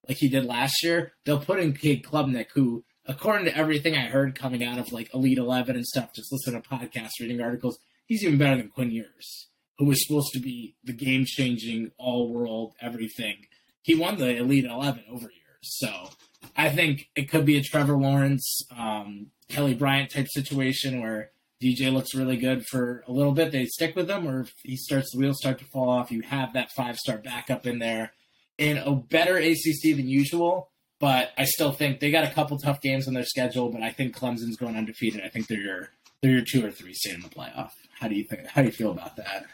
like 0.06 0.18
he 0.18 0.28
did 0.28 0.44
last 0.44 0.84
year, 0.84 1.14
they'll 1.24 1.40
put 1.40 1.62
in 1.62 1.72
Cade 1.72 2.04
Klubnik, 2.04 2.48
who, 2.56 2.84
according 3.06 3.46
to 3.46 3.58
everything 3.58 3.96
I 3.96 4.08
heard 4.08 4.38
coming 4.38 4.66
out 4.66 4.80
of 4.80 4.92
like 4.92 5.14
Elite 5.14 5.38
Eleven 5.38 5.78
and 5.78 5.86
stuff, 5.86 6.14
just 6.14 6.30
listen 6.30 6.62
to 6.62 6.70
podcasts, 6.70 7.22
reading 7.22 7.40
articles, 7.40 7.80
he's 8.06 8.26
even 8.26 8.38
better 8.38 8.58
than 8.58 8.68
Quinn 8.68 8.92
Ewers, 8.92 9.48
who 9.78 9.86
was 9.86 10.06
supposed 10.06 10.34
to 10.34 10.42
be 10.42 10.76
the 10.84 10.92
game 10.92 11.24
changing, 11.26 11.92
all 11.98 12.34
world, 12.34 12.74
everything. 12.82 13.46
He 13.84 13.96
won 13.96 14.18
the 14.18 14.38
Elite 14.38 14.66
Eleven 14.66 15.04
over 15.10 15.26
Ewers, 15.26 15.62
so 15.62 16.10
I 16.56 16.70
think 16.70 17.10
it 17.16 17.30
could 17.30 17.46
be 17.46 17.58
a 17.58 17.62
Trevor 17.62 17.98
Lawrence, 17.98 18.62
um, 18.76 19.28
Kelly 19.50 19.76
Bryant 19.76 20.12
type 20.12 20.28
situation 20.30 21.02
where 21.02 21.32
DJ 21.62 21.94
looks 21.94 22.14
really 22.14 22.38
good 22.38 22.66
for 22.66 23.04
a 23.08 23.12
little 23.12 23.32
bit. 23.32 23.52
They 23.52 23.66
stick 23.66 23.96
with 23.96 24.10
him, 24.10 24.28
or 24.28 24.42
if 24.42 24.54
he 24.64 24.76
starts 24.76 25.12
the 25.12 25.20
wheels 25.20 25.38
start 25.38 25.60
to 25.60 25.66
fall 25.66 25.90
off, 25.90 26.12
you 26.12 26.22
have 26.22 26.54
that 26.54 26.72
five 26.72 26.98
star 26.98 27.18
backup 27.18 27.66
in 27.66 27.80
there 27.80 28.12
in 28.58 28.78
a 28.78 28.94
better 28.96 29.38
ACC 29.38 29.96
than 29.96 30.08
usual. 30.08 30.70
But 31.00 31.32
I 31.38 31.46
still 31.46 31.72
think 31.72 32.00
they 32.00 32.12
got 32.12 32.24
a 32.24 32.34
couple 32.34 32.58
tough 32.58 32.82
games 32.82 33.08
on 33.08 33.14
their 33.14 33.26
schedule. 33.26 33.70
But 33.70 33.82
I 33.82 33.92
think 33.92 34.16
Clemson's 34.16 34.58
going 34.58 34.76
undefeated. 34.76 35.22
I 35.24 35.30
think 35.30 35.48
they're 35.48 35.60
your 35.60 35.90
they're 36.22 36.32
your 36.32 36.46
two 36.46 36.66
or 36.66 36.72
three 36.72 36.94
seed 36.94 37.16
in 37.16 37.22
the 37.22 37.30
playoff. 37.30 37.72
How 38.00 38.08
do 38.08 38.16
you 38.16 38.24
think? 38.24 38.48
How 38.48 38.62
do 38.62 38.68
you 38.68 38.74
feel 38.74 38.92
about 38.92 39.16
that? 39.18 39.46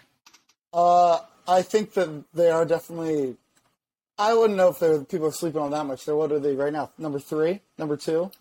Uh, 0.73 1.19
I 1.47 1.61
think 1.61 1.93
that 1.93 2.23
they 2.33 2.49
are 2.49 2.65
definitely. 2.65 3.35
I 4.19 4.33
wouldn't 4.33 4.57
know 4.57 4.69
if 4.69 4.79
they're 4.79 5.03
people 5.03 5.27
are 5.27 5.31
sleeping 5.31 5.61
on 5.61 5.71
that 5.71 5.85
much. 5.85 6.05
They're 6.05 6.15
what 6.15 6.31
are 6.31 6.39
they 6.39 6.55
right 6.55 6.73
now? 6.73 6.91
Number 6.97 7.19
three, 7.19 7.61
number 7.77 7.95
two, 7.97 8.31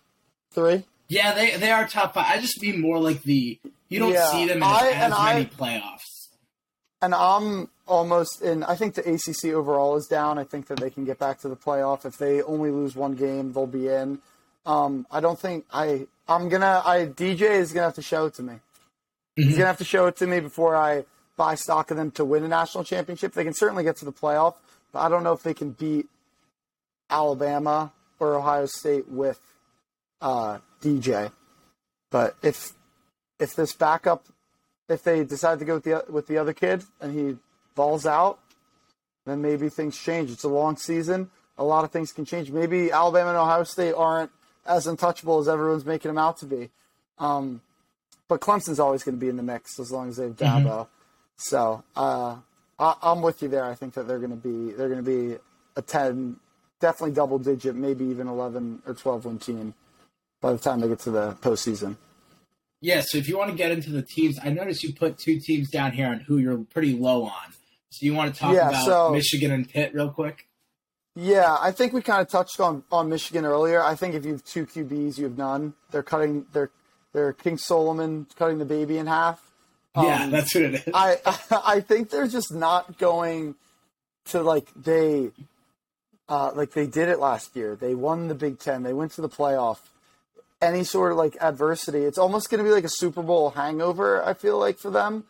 three. 0.52 0.84
Yeah, 1.08 1.32
they 1.34 1.56
they 1.56 1.70
are 1.70 1.86
top 1.86 2.14
five. 2.14 2.26
I 2.28 2.40
just 2.40 2.60
mean 2.60 2.80
more 2.80 2.98
like 2.98 3.22
the 3.22 3.58
you 3.88 3.98
don't 3.98 4.12
Yeah, 4.12 4.30
see 4.30 4.46
them 4.46 4.58
in 4.58 4.62
I- 4.64 4.88
as 4.90 5.04
and 5.04 5.14
I- 5.14 5.34
many 5.34 5.46
playoffs. 5.46 6.26
And 7.00 7.14
I'm 7.14 7.68
almost 7.86 8.42
in. 8.42 8.64
I 8.64 8.74
think 8.74 8.94
the 8.96 9.08
ACC 9.08 9.54
overall 9.54 9.96
is 9.96 10.08
down. 10.08 10.36
I 10.36 10.42
think 10.42 10.66
that 10.66 10.80
they 10.80 10.90
can 10.90 11.04
get 11.04 11.16
back 11.20 11.38
to 11.42 11.48
the 11.48 11.54
playoff. 11.54 12.04
If 12.04 12.18
they 12.18 12.42
only 12.42 12.72
lose 12.72 12.96
one 12.96 13.14
game, 13.14 13.52
they'll 13.52 13.68
be 13.68 13.86
in. 13.86 14.18
Um, 14.66 15.06
I 15.10 15.20
don't 15.20 15.38
think 15.38 15.64
I. 15.72 16.08
I'm 16.26 16.48
gonna. 16.48 16.82
I 16.84 17.06
DJ 17.06 17.42
is 17.42 17.72
gonna 17.72 17.86
have 17.86 17.94
to 17.94 18.02
show 18.02 18.26
it 18.26 18.34
to 18.34 18.42
me. 18.42 18.54
He's 19.36 19.52
gonna 19.54 19.66
have 19.68 19.78
to 19.78 19.84
show 19.84 20.06
it 20.06 20.16
to 20.16 20.26
me 20.26 20.40
before 20.40 20.74
I 20.74 21.04
buy 21.36 21.54
stock 21.54 21.92
of 21.92 21.96
them 21.96 22.10
to 22.12 22.24
win 22.24 22.42
a 22.42 22.48
national 22.48 22.82
championship. 22.82 23.32
They 23.32 23.44
can 23.44 23.54
certainly 23.54 23.84
get 23.84 23.96
to 23.98 24.04
the 24.04 24.12
playoff, 24.12 24.56
I 24.98 25.08
don't 25.08 25.22
know 25.22 25.32
if 25.32 25.42
they 25.42 25.54
can 25.54 25.70
beat 25.70 26.06
Alabama 27.10 27.92
or 28.18 28.34
Ohio 28.34 28.66
State 28.66 29.08
with 29.08 29.40
uh, 30.20 30.58
DJ. 30.82 31.32
But 32.10 32.36
if 32.42 32.72
if 33.38 33.54
this 33.54 33.72
backup, 33.72 34.26
if 34.88 35.02
they 35.02 35.24
decide 35.24 35.58
to 35.60 35.64
go 35.64 35.74
with 35.74 35.84
the 35.84 36.04
with 36.08 36.26
the 36.26 36.38
other 36.38 36.52
kid 36.52 36.84
and 37.00 37.12
he 37.12 37.36
balls 37.74 38.06
out, 38.06 38.38
then 39.26 39.42
maybe 39.42 39.68
things 39.68 39.96
change. 39.96 40.30
It's 40.30 40.44
a 40.44 40.48
long 40.48 40.76
season. 40.76 41.30
A 41.56 41.64
lot 41.64 41.84
of 41.84 41.90
things 41.90 42.12
can 42.12 42.24
change. 42.24 42.50
Maybe 42.50 42.90
Alabama 42.90 43.30
and 43.30 43.38
Ohio 43.38 43.64
State 43.64 43.92
aren't 43.92 44.30
as 44.66 44.86
untouchable 44.86 45.38
as 45.38 45.48
everyone's 45.48 45.84
making 45.84 46.08
them 46.08 46.18
out 46.18 46.38
to 46.38 46.46
be. 46.46 46.70
Um, 47.18 47.62
but 48.28 48.40
Clemson's 48.40 48.78
always 48.78 49.02
going 49.02 49.16
to 49.16 49.20
be 49.20 49.28
in 49.28 49.36
the 49.36 49.42
mix 49.42 49.80
as 49.80 49.90
long 49.90 50.08
as 50.08 50.16
they 50.16 50.24
have 50.24 50.36
Dabo. 50.36 50.86
So 51.36 51.82
uh, 51.96 52.36
I, 52.78 52.94
I'm 53.02 53.22
with 53.22 53.42
you 53.42 53.48
there. 53.48 53.64
I 53.64 53.74
think 53.74 53.94
that 53.94 54.06
they're 54.06 54.18
going 54.18 54.30
to 54.30 54.36
be 54.36 54.72
they're 54.72 54.88
going 54.88 55.04
to 55.04 55.30
be 55.30 55.36
a 55.76 55.82
ten, 55.82 56.36
definitely 56.80 57.14
double 57.14 57.38
digit, 57.38 57.74
maybe 57.74 58.04
even 58.06 58.28
eleven 58.28 58.82
or 58.86 58.94
twelve 58.94 59.24
win 59.24 59.38
team 59.38 59.74
by 60.40 60.52
the 60.52 60.58
time 60.58 60.80
they 60.80 60.88
get 60.88 61.00
to 61.00 61.10
the 61.10 61.32
postseason. 61.42 61.96
Yeah, 62.80 63.00
so 63.04 63.18
if 63.18 63.28
you 63.28 63.36
want 63.36 63.50
to 63.50 63.56
get 63.56 63.72
into 63.72 63.90
the 63.90 64.02
teams, 64.02 64.38
I 64.42 64.50
noticed 64.50 64.84
you 64.84 64.92
put 64.94 65.18
two 65.18 65.40
teams 65.40 65.68
down 65.70 65.90
here 65.92 66.06
on 66.06 66.20
who 66.20 66.38
you're 66.38 66.58
pretty 66.58 66.96
low 66.96 67.24
on. 67.24 67.52
So 67.90 68.06
you 68.06 68.14
want 68.14 68.32
to 68.32 68.40
talk 68.40 68.54
Yeah, 68.54 68.68
about 68.68 68.84
so- 68.84 69.10
Michigan 69.10 69.50
and 69.50 69.68
Pitt 69.68 69.92
real 69.94 70.10
quick? 70.10 70.46
Yeah, 71.16 71.56
I 71.58 71.72
think 71.72 71.92
we 71.92 72.00
kind 72.02 72.20
of 72.20 72.28
touched 72.28 72.60
on, 72.60 72.84
on 72.92 73.08
Michigan 73.08 73.44
earlier. 73.44 73.82
I 73.82 73.96
think 73.96 74.14
if 74.14 74.24
you 74.24 74.30
have 74.32 74.44
two 74.44 74.64
QBs, 74.66 75.18
you 75.18 75.24
have 75.24 75.36
none. 75.36 75.74
They're 75.90 76.04
cutting 76.04 76.46
they're 76.52 76.70
they're 77.12 77.32
King 77.32 77.58
Solomon 77.58 78.28
cutting 78.36 78.58
the 78.58 78.64
baby 78.64 78.98
in 78.98 79.08
half. 79.08 79.47
Yeah, 80.04 80.24
Um, 80.24 80.30
that's 80.30 80.54
what 80.54 80.64
it 80.64 80.74
is. 80.74 80.82
I 80.94 81.16
I 81.64 81.80
think 81.80 82.10
they're 82.10 82.28
just 82.28 82.52
not 82.52 82.98
going 82.98 83.54
to 84.26 84.42
like 84.42 84.66
they 84.74 85.30
uh, 86.28 86.52
like 86.54 86.72
they 86.72 86.86
did 86.86 87.08
it 87.08 87.18
last 87.18 87.56
year. 87.56 87.76
They 87.76 87.94
won 87.94 88.28
the 88.28 88.34
Big 88.34 88.58
Ten. 88.58 88.82
They 88.82 88.92
went 88.92 89.12
to 89.12 89.20
the 89.20 89.28
playoff. 89.28 89.78
Any 90.60 90.82
sort 90.82 91.12
of 91.12 91.18
like 91.18 91.36
adversity, 91.40 92.00
it's 92.00 92.18
almost 92.18 92.50
going 92.50 92.58
to 92.58 92.64
be 92.64 92.74
like 92.74 92.84
a 92.84 92.90
Super 92.90 93.22
Bowl 93.22 93.50
hangover. 93.50 94.24
I 94.24 94.34
feel 94.34 94.58
like 94.58 94.78
for 94.78 94.90
them, 94.90 95.24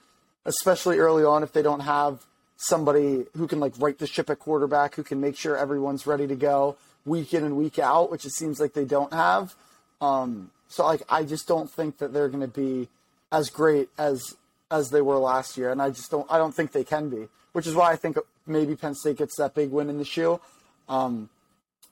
especially 0.46 0.98
early 0.98 1.22
on, 1.24 1.42
if 1.42 1.52
they 1.52 1.62
don't 1.62 1.80
have 1.80 2.24
somebody 2.56 3.26
who 3.36 3.46
can 3.46 3.60
like 3.60 3.74
right 3.78 3.98
the 3.98 4.06
ship 4.06 4.30
at 4.30 4.38
quarterback, 4.38 4.94
who 4.94 5.02
can 5.02 5.20
make 5.20 5.36
sure 5.36 5.56
everyone's 5.56 6.06
ready 6.06 6.26
to 6.26 6.34
go 6.34 6.76
week 7.04 7.34
in 7.34 7.44
and 7.44 7.56
week 7.56 7.78
out, 7.78 8.10
which 8.10 8.24
it 8.24 8.32
seems 8.32 8.58
like 8.58 8.72
they 8.72 8.84
don't 8.86 9.12
have. 9.12 9.54
Um, 10.00 10.50
so 10.68 10.84
like 10.84 11.02
I 11.08 11.24
just 11.24 11.46
don't 11.46 11.70
think 11.70 11.98
that 11.98 12.12
they're 12.12 12.28
going 12.28 12.40
to 12.40 12.48
be 12.48 12.88
as 13.30 13.50
great 13.50 13.88
as 13.98 14.34
as 14.70 14.90
they 14.90 15.00
were 15.00 15.18
last 15.18 15.56
year, 15.56 15.70
and 15.70 15.80
I 15.80 15.90
just 15.90 16.10
don't 16.10 16.26
I 16.30 16.38
don't 16.38 16.54
think 16.54 16.72
they 16.72 16.84
can 16.84 17.08
be, 17.08 17.28
which 17.52 17.66
is 17.66 17.74
why 17.74 17.92
I 17.92 17.96
think 17.96 18.18
maybe 18.46 18.76
Penn 18.76 18.94
State 18.94 19.18
gets 19.18 19.36
that 19.36 19.54
big 19.54 19.70
win 19.70 19.88
in 19.88 19.98
the 19.98 20.04
shoe. 20.04 20.40
Um, 20.88 21.28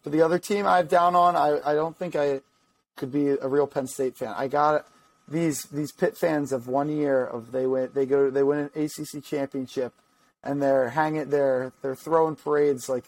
but 0.03 0.13
the 0.13 0.23
other 0.23 0.39
team 0.39 0.67
I 0.67 0.77
have 0.77 0.89
down 0.89 1.17
on, 1.17 1.37
I, 1.37 1.61
I 1.65 1.75
don't 1.75 1.97
think 1.97 2.15
I 2.15 2.41
could 2.97 3.13
be 3.13 3.29
a 3.29 3.49
real 3.49 3.67
Penn 3.67 3.87
State 3.87 4.17
fan. 4.17 4.35
I 4.37 4.49
got 4.49 4.87
these 5.29 5.65
these 5.65 5.93
Pitt 5.93 6.17
fans 6.17 6.53
of 6.53 6.69
one 6.69 6.89
year 6.89 7.25
of 7.25 7.53
they 7.53 7.67
win 7.67 7.91
they 7.95 8.07
go 8.07 8.31
they 8.31 8.43
win 8.43 8.71
an 8.75 8.85
ACC 8.85 9.25
championship, 9.25 9.93
and 10.45 10.63
they're 10.63 10.91
hanging 10.91 11.31
they're 11.31 11.73
they're 11.83 11.97
throwing 11.97 12.37
parades 12.37 12.89
like 12.89 13.05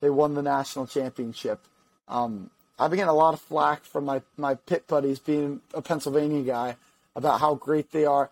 they 0.00 0.10
won 0.10 0.34
the 0.34 0.42
national 0.42 0.86
championship. 0.86 1.60
Um, 2.08 2.50
I've 2.78 2.90
been 2.90 2.98
getting 2.98 3.10
a 3.10 3.14
lot 3.14 3.34
of 3.34 3.40
flack 3.40 3.84
from 3.84 4.04
my 4.04 4.22
my 4.36 4.54
Pitt 4.54 4.86
buddies, 4.86 5.18
being 5.18 5.60
a 5.74 5.82
Pennsylvania 5.82 6.42
guy, 6.42 6.76
about 7.14 7.40
how 7.40 7.54
great 7.54 7.90
they 7.90 8.04
are. 8.04 8.30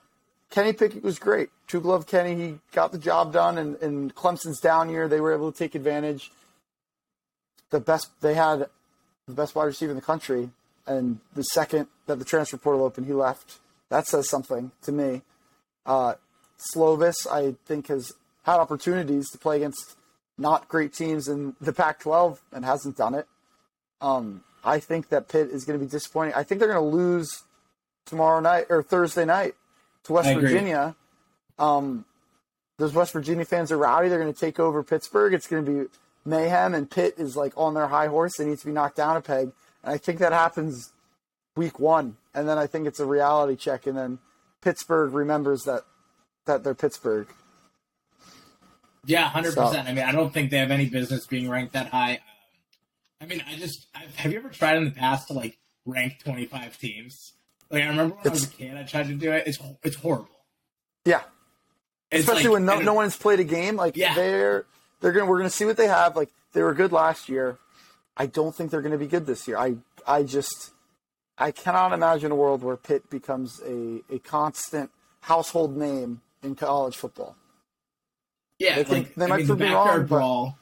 Kenny 0.54 0.72
Pickett 0.72 1.02
was 1.02 1.18
great. 1.18 1.50
Two 1.66 1.80
glove 1.80 2.06
Kenny, 2.06 2.36
he 2.36 2.58
got 2.70 2.92
the 2.92 2.98
job 2.98 3.32
done, 3.32 3.58
and, 3.58 3.74
and 3.82 4.14
Clemson's 4.14 4.60
down 4.60 4.88
year, 4.88 5.08
they 5.08 5.20
were 5.20 5.34
able 5.34 5.50
to 5.50 5.58
take 5.58 5.74
advantage. 5.74 6.30
The 7.70 7.80
best 7.80 8.08
they 8.20 8.34
had, 8.34 8.68
the 9.26 9.34
best 9.34 9.56
wide 9.56 9.64
receiver 9.64 9.90
in 9.90 9.96
the 9.96 10.02
country, 10.02 10.50
and 10.86 11.18
the 11.34 11.42
second 11.42 11.88
that 12.06 12.20
the 12.20 12.24
transfer 12.24 12.56
portal 12.56 12.84
opened, 12.84 13.08
he 13.08 13.12
left. 13.12 13.58
That 13.88 14.06
says 14.06 14.30
something 14.30 14.70
to 14.82 14.92
me. 14.92 15.22
Uh, 15.84 16.14
Slovis, 16.72 17.26
I 17.28 17.56
think, 17.66 17.88
has 17.88 18.12
had 18.44 18.60
opportunities 18.60 19.28
to 19.30 19.38
play 19.38 19.56
against 19.56 19.96
not 20.38 20.68
great 20.68 20.94
teams 20.94 21.26
in 21.26 21.56
the 21.60 21.72
Pac-12 21.72 22.38
and 22.52 22.64
hasn't 22.64 22.96
done 22.96 23.14
it. 23.14 23.26
Um, 24.00 24.44
I 24.62 24.78
think 24.78 25.08
that 25.08 25.26
Pitt 25.26 25.48
is 25.48 25.64
going 25.64 25.80
to 25.80 25.84
be 25.84 25.90
disappointing. 25.90 26.34
I 26.34 26.44
think 26.44 26.60
they're 26.60 26.72
going 26.72 26.92
to 26.92 26.96
lose 26.96 27.42
tomorrow 28.06 28.38
night 28.38 28.66
or 28.70 28.84
Thursday 28.84 29.24
night 29.24 29.56
to 30.04 30.12
West 30.12 30.32
Virginia. 30.34 30.94
Um, 31.58 32.04
those 32.78 32.92
West 32.94 33.12
Virginia 33.12 33.44
fans 33.44 33.70
are 33.70 33.78
rowdy. 33.78 34.08
They're 34.08 34.20
going 34.20 34.32
to 34.32 34.38
take 34.38 34.58
over 34.58 34.82
Pittsburgh. 34.82 35.34
It's 35.34 35.46
going 35.46 35.64
to 35.64 35.70
be 35.70 35.88
mayhem, 36.24 36.74
and 36.74 36.90
Pitt 36.90 37.14
is 37.18 37.36
like 37.36 37.52
on 37.56 37.74
their 37.74 37.88
high 37.88 38.08
horse. 38.08 38.36
They 38.36 38.44
need 38.44 38.58
to 38.58 38.66
be 38.66 38.72
knocked 38.72 38.96
down 38.96 39.16
a 39.16 39.20
peg, 39.20 39.52
and 39.82 39.94
I 39.94 39.98
think 39.98 40.18
that 40.18 40.32
happens 40.32 40.92
week 41.56 41.78
one, 41.78 42.16
and 42.34 42.48
then 42.48 42.58
I 42.58 42.66
think 42.66 42.86
it's 42.86 43.00
a 43.00 43.06
reality 43.06 43.56
check, 43.56 43.86
and 43.86 43.96
then 43.96 44.18
Pittsburgh 44.60 45.12
remembers 45.12 45.62
that 45.64 45.82
that 46.46 46.64
they're 46.64 46.74
Pittsburgh. 46.74 47.28
Yeah, 49.06 49.28
hundred 49.28 49.52
so. 49.52 49.66
percent. 49.66 49.88
I 49.88 49.92
mean, 49.92 50.04
I 50.04 50.12
don't 50.12 50.32
think 50.32 50.50
they 50.50 50.58
have 50.58 50.70
any 50.70 50.88
business 50.88 51.26
being 51.26 51.48
ranked 51.48 51.74
that 51.74 51.88
high. 51.88 52.20
I 53.20 53.26
mean, 53.26 53.42
I 53.46 53.56
just 53.56 53.86
I've, 53.94 54.14
have 54.16 54.32
you 54.32 54.38
ever 54.38 54.48
tried 54.48 54.76
in 54.76 54.84
the 54.84 54.90
past 54.90 55.28
to 55.28 55.34
like 55.34 55.58
rank 55.84 56.20
twenty 56.24 56.46
five 56.46 56.78
teams? 56.78 57.34
Like 57.74 57.84
I 57.84 57.88
remember 57.88 58.14
when 58.14 58.26
it's, 58.26 58.30
I 58.30 58.32
was 58.32 58.44
a 58.44 58.48
kid, 58.48 58.76
I 58.76 58.82
tried 58.84 59.08
to 59.08 59.14
do 59.14 59.32
it. 59.32 59.44
It's 59.46 59.58
it's 59.82 59.96
horrible. 59.96 60.28
Yeah, 61.04 61.22
it's 62.10 62.20
especially 62.20 62.44
like, 62.44 62.52
when 62.52 62.64
no, 62.64 62.80
no 62.80 62.94
one's 62.94 63.16
played 63.16 63.40
a 63.40 63.44
game. 63.44 63.76
Like 63.76 63.96
yeah. 63.96 64.14
they're 64.14 64.64
they're 65.00 65.12
gonna 65.12 65.26
we're 65.26 65.38
gonna 65.38 65.50
see 65.50 65.64
what 65.64 65.76
they 65.76 65.88
have. 65.88 66.14
Like 66.16 66.30
they 66.52 66.62
were 66.62 66.72
good 66.72 66.92
last 66.92 67.28
year. 67.28 67.58
I 68.16 68.26
don't 68.26 68.54
think 68.54 68.70
they're 68.70 68.82
gonna 68.82 68.96
be 68.96 69.08
good 69.08 69.26
this 69.26 69.48
year. 69.48 69.58
I 69.58 69.76
I 70.06 70.22
just 70.22 70.70
I 71.36 71.50
cannot 71.50 71.92
imagine 71.92 72.30
a 72.30 72.36
world 72.36 72.62
where 72.62 72.76
Pitt 72.76 73.10
becomes 73.10 73.60
a, 73.66 74.02
a 74.08 74.20
constant 74.20 74.90
household 75.22 75.76
name 75.76 76.20
in 76.42 76.54
college 76.54 76.96
football. 76.96 77.36
Yeah, 78.60 78.76
they, 78.76 78.84
think, 78.84 79.06
like, 79.08 79.14
they 79.16 79.24
I 79.24 79.28
might 79.28 79.36
mean, 79.38 79.46
prove 79.46 79.58
me 79.58 79.72
wrong. 79.72 80.06
Brawl, 80.06 80.58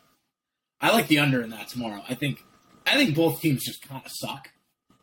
but... 0.80 0.86
I 0.88 0.92
like 0.94 1.08
the 1.08 1.18
under 1.18 1.42
in 1.42 1.50
that 1.50 1.68
tomorrow. 1.68 2.02
I 2.08 2.14
think 2.14 2.42
I 2.86 2.96
think 2.96 3.14
both 3.14 3.40
teams 3.40 3.64
just 3.66 3.86
kind 3.86 4.02
of 4.04 4.10
suck. 4.10 4.48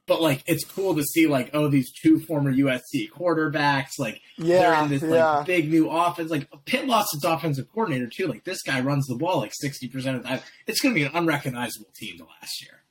But 0.09 0.23
like 0.23 0.41
it's 0.47 0.65
cool 0.65 0.95
to 0.95 1.03
see 1.03 1.27
like 1.27 1.51
oh 1.53 1.67
these 1.67 1.91
two 1.93 2.19
former 2.21 2.51
USC 2.51 3.11
quarterbacks 3.15 3.91
like 3.99 4.19
yeah, 4.39 4.59
they're 4.59 4.83
in 4.83 4.89
this 4.89 5.03
like 5.03 5.11
yeah. 5.11 5.43
big 5.45 5.69
new 5.69 5.87
offense. 5.87 6.31
Like 6.31 6.47
Pitt 6.65 6.87
lost 6.87 7.13
its 7.13 7.23
offensive 7.23 7.67
coordinator 7.71 8.07
too. 8.07 8.25
Like 8.25 8.43
this 8.43 8.63
guy 8.63 8.81
runs 8.81 9.05
the 9.05 9.15
ball 9.15 9.37
like 9.37 9.53
sixty 9.53 9.87
percent 9.87 10.17
of 10.17 10.23
the 10.23 10.29
time. 10.29 10.39
It's 10.65 10.81
going 10.81 10.95
to 10.95 10.99
be 10.99 11.05
an 11.05 11.11
unrecognizable 11.13 11.91
team 11.95 12.17
to 12.17 12.25
last 12.25 12.59
year. 12.63 12.81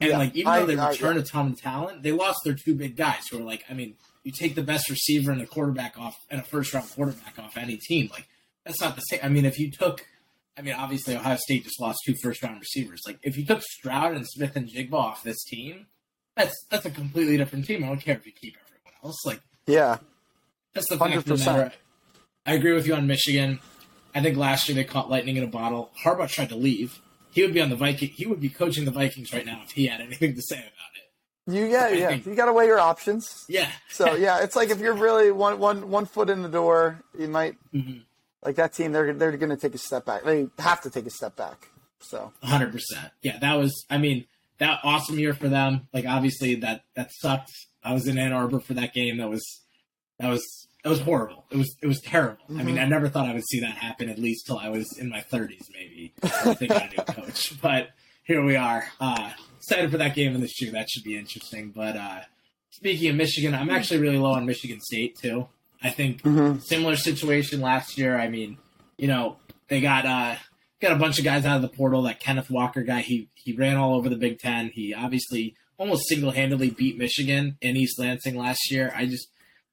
And 0.00 0.10
yeah, 0.10 0.18
like 0.18 0.36
even 0.36 0.52
though 0.52 0.66
they 0.66 0.76
I, 0.76 0.90
returned 0.90 1.18
I, 1.18 1.22
a 1.22 1.24
ton 1.24 1.46
of 1.46 1.60
talent 1.60 2.02
they 2.02 2.12
lost 2.12 2.40
their 2.44 2.54
two 2.54 2.74
big 2.74 2.94
guys 2.94 3.26
who 3.30 3.38
are 3.38 3.44
like 3.44 3.64
I 3.70 3.72
mean 3.72 3.94
you 4.22 4.30
take 4.30 4.54
the 4.54 4.62
best 4.62 4.90
receiver 4.90 5.32
and 5.32 5.40
a 5.40 5.46
quarterback 5.46 5.98
off 5.98 6.14
and 6.30 6.42
a 6.42 6.44
first 6.44 6.74
round 6.74 6.90
quarterback 6.90 7.38
off 7.38 7.56
any 7.56 7.78
team 7.78 8.10
like 8.12 8.28
that's 8.66 8.82
not 8.82 8.96
the 8.96 9.02
same. 9.02 9.20
I 9.22 9.30
mean 9.30 9.46
if 9.46 9.58
you 9.58 9.70
took 9.70 10.04
I 10.58 10.62
mean, 10.62 10.74
obviously, 10.74 11.16
Ohio 11.16 11.36
State 11.36 11.64
just 11.64 11.80
lost 11.80 12.00
two 12.04 12.14
first 12.22 12.42
round 12.42 12.60
receivers. 12.60 13.00
Like, 13.06 13.18
if 13.22 13.38
you 13.38 13.46
took 13.46 13.62
Stroud 13.62 14.14
and 14.14 14.26
Smith-Njigba 14.26 14.92
off 14.92 15.22
this 15.22 15.42
team, 15.44 15.86
that's 16.36 16.54
that's 16.70 16.86
a 16.86 16.90
completely 16.90 17.36
different 17.36 17.66
team. 17.66 17.84
I 17.84 17.88
don't 17.88 18.00
care 18.00 18.16
if 18.16 18.26
you 18.26 18.32
keep 18.32 18.56
everyone 18.56 18.94
else. 19.04 19.24
Like, 19.24 19.40
yeah, 19.66 19.98
that's 20.74 20.88
the 20.88 20.96
fact 20.96 21.16
of 21.16 21.24
the 21.24 21.36
matter. 21.36 21.72
I 22.46 22.54
agree 22.54 22.72
with 22.72 22.86
you 22.86 22.94
on 22.94 23.06
Michigan. 23.06 23.60
I 24.14 24.22
think 24.22 24.36
last 24.36 24.68
year 24.68 24.74
they 24.74 24.84
caught 24.84 25.10
lightning 25.10 25.36
in 25.36 25.44
a 25.44 25.48
bottle. 25.48 25.90
Harbaugh 26.04 26.28
tried 26.28 26.48
to 26.48 26.56
leave. 26.56 27.00
He 27.32 27.42
would 27.42 27.54
be 27.54 27.60
on 27.60 27.70
the 27.70 27.76
Viking. 27.76 28.08
He 28.08 28.26
would 28.26 28.40
be 28.40 28.48
coaching 28.48 28.84
the 28.84 28.90
Vikings 28.90 29.32
right 29.32 29.46
now 29.46 29.60
if 29.64 29.72
he 29.72 29.86
had 29.86 30.00
anything 30.00 30.34
to 30.34 30.42
say 30.42 30.56
about 30.56 30.66
it. 30.66 31.52
You 31.52 31.66
yeah 31.66 31.88
yeah. 31.88 32.08
Think, 32.08 32.26
you 32.26 32.34
got 32.34 32.46
to 32.46 32.52
weigh 32.52 32.66
your 32.66 32.80
options. 32.80 33.44
Yeah. 33.48 33.70
so 33.90 34.14
yeah, 34.14 34.42
it's 34.42 34.56
like 34.56 34.70
if 34.70 34.80
you're 34.80 34.94
really 34.94 35.30
one 35.30 35.58
one 35.58 35.90
one 35.90 36.06
foot 36.06 36.30
in 36.30 36.42
the 36.42 36.48
door, 36.48 37.02
you 37.18 37.28
might. 37.28 37.56
Mm-hmm 37.72 38.00
like 38.44 38.56
that 38.56 38.72
team, 38.72 38.92
they're 38.92 39.12
they're 39.12 39.36
going 39.36 39.50
to 39.50 39.56
take 39.56 39.74
a 39.74 39.78
step 39.78 40.06
back. 40.06 40.24
They 40.24 40.48
have 40.58 40.80
to 40.82 40.90
take 40.90 41.06
a 41.06 41.10
step 41.10 41.36
back. 41.36 41.68
So, 42.00 42.32
hundred 42.42 42.72
percent. 42.72 43.12
Yeah, 43.22 43.38
that 43.38 43.54
was. 43.54 43.84
I 43.90 43.98
mean, 43.98 44.26
that 44.60 44.80
awesome 44.84 45.18
year 45.18 45.34
for 45.34 45.48
them. 45.48 45.88
Like 45.92 46.06
obviously 46.06 46.54
that 46.56 46.82
that 46.94 47.10
sucked. 47.12 47.50
I 47.82 47.94
was 47.94 48.06
in 48.06 48.18
Ann 48.18 48.32
Arbor 48.32 48.60
for 48.60 48.74
that 48.74 48.94
game. 48.94 49.18
That 49.18 49.28
was 49.28 49.62
that 50.18 50.28
was 50.28 50.68
it 50.84 50.88
was 50.88 51.00
horrible. 51.00 51.44
It 51.50 51.56
was 51.56 51.76
it 51.82 51.86
was 51.86 52.00
terrible. 52.00 52.44
Mm-hmm. 52.44 52.60
I 52.60 52.62
mean, 52.62 52.74
mm-hmm. 52.76 52.84
I 52.84 52.88
never 52.88 53.08
thought 53.08 53.26
I 53.26 53.34
would 53.34 53.46
see 53.46 53.60
that 53.60 53.72
happen. 53.76 54.08
At 54.08 54.18
least 54.18 54.46
till 54.46 54.58
I 54.58 54.68
was 54.68 54.96
in 54.98 55.08
my 55.08 55.20
thirties, 55.20 55.68
maybe. 55.72 56.12
I 56.22 56.54
think 56.54 56.72
I 56.72 56.90
knew 56.90 57.04
coach, 57.14 57.60
but 57.60 57.90
here 58.22 58.44
we 58.44 58.56
are. 58.56 58.86
Uh, 59.00 59.32
excited 59.56 59.90
for 59.90 59.98
that 59.98 60.14
game 60.14 60.34
in 60.34 60.40
the 60.40 60.48
shoe. 60.48 60.70
That 60.70 60.88
should 60.88 61.04
be 61.04 61.18
interesting. 61.18 61.70
But 61.74 61.96
uh, 61.96 62.20
speaking 62.70 63.10
of 63.10 63.16
Michigan, 63.16 63.54
I'm 63.54 63.70
actually 63.70 64.00
really 64.00 64.18
low 64.18 64.32
on 64.32 64.46
Michigan 64.46 64.80
State 64.80 65.18
too. 65.18 65.48
I 65.82 65.90
think 65.90 66.22
mm-hmm. 66.22 66.58
similar 66.58 66.96
situation 66.96 67.60
last 67.60 67.96
year. 67.96 68.18
I 68.18 68.28
mean, 68.28 68.58
you 68.98 69.08
know, 69.08 69.36
they 69.68 69.80
got 69.80 70.04
uh, 70.04 70.36
got 70.80 70.92
a 70.92 70.96
bunch 70.96 71.18
of 71.18 71.24
guys 71.24 71.44
out 71.44 71.56
of 71.56 71.62
the 71.62 71.68
portal. 71.68 72.02
That 72.02 72.20
Kenneth 72.20 72.50
Walker 72.50 72.82
guy, 72.82 73.00
he 73.00 73.28
he 73.34 73.52
ran 73.52 73.76
all 73.76 73.94
over 73.94 74.08
the 74.08 74.16
Big 74.16 74.38
Ten. 74.38 74.70
He 74.72 74.94
obviously 74.94 75.54
almost 75.78 76.08
single 76.08 76.30
handedly 76.30 76.70
beat 76.70 76.98
Michigan 76.98 77.56
in 77.60 77.76
East 77.76 77.98
Lansing 77.98 78.36
last 78.36 78.70
year. 78.70 78.92
I 78.94 79.06
just 79.06 79.28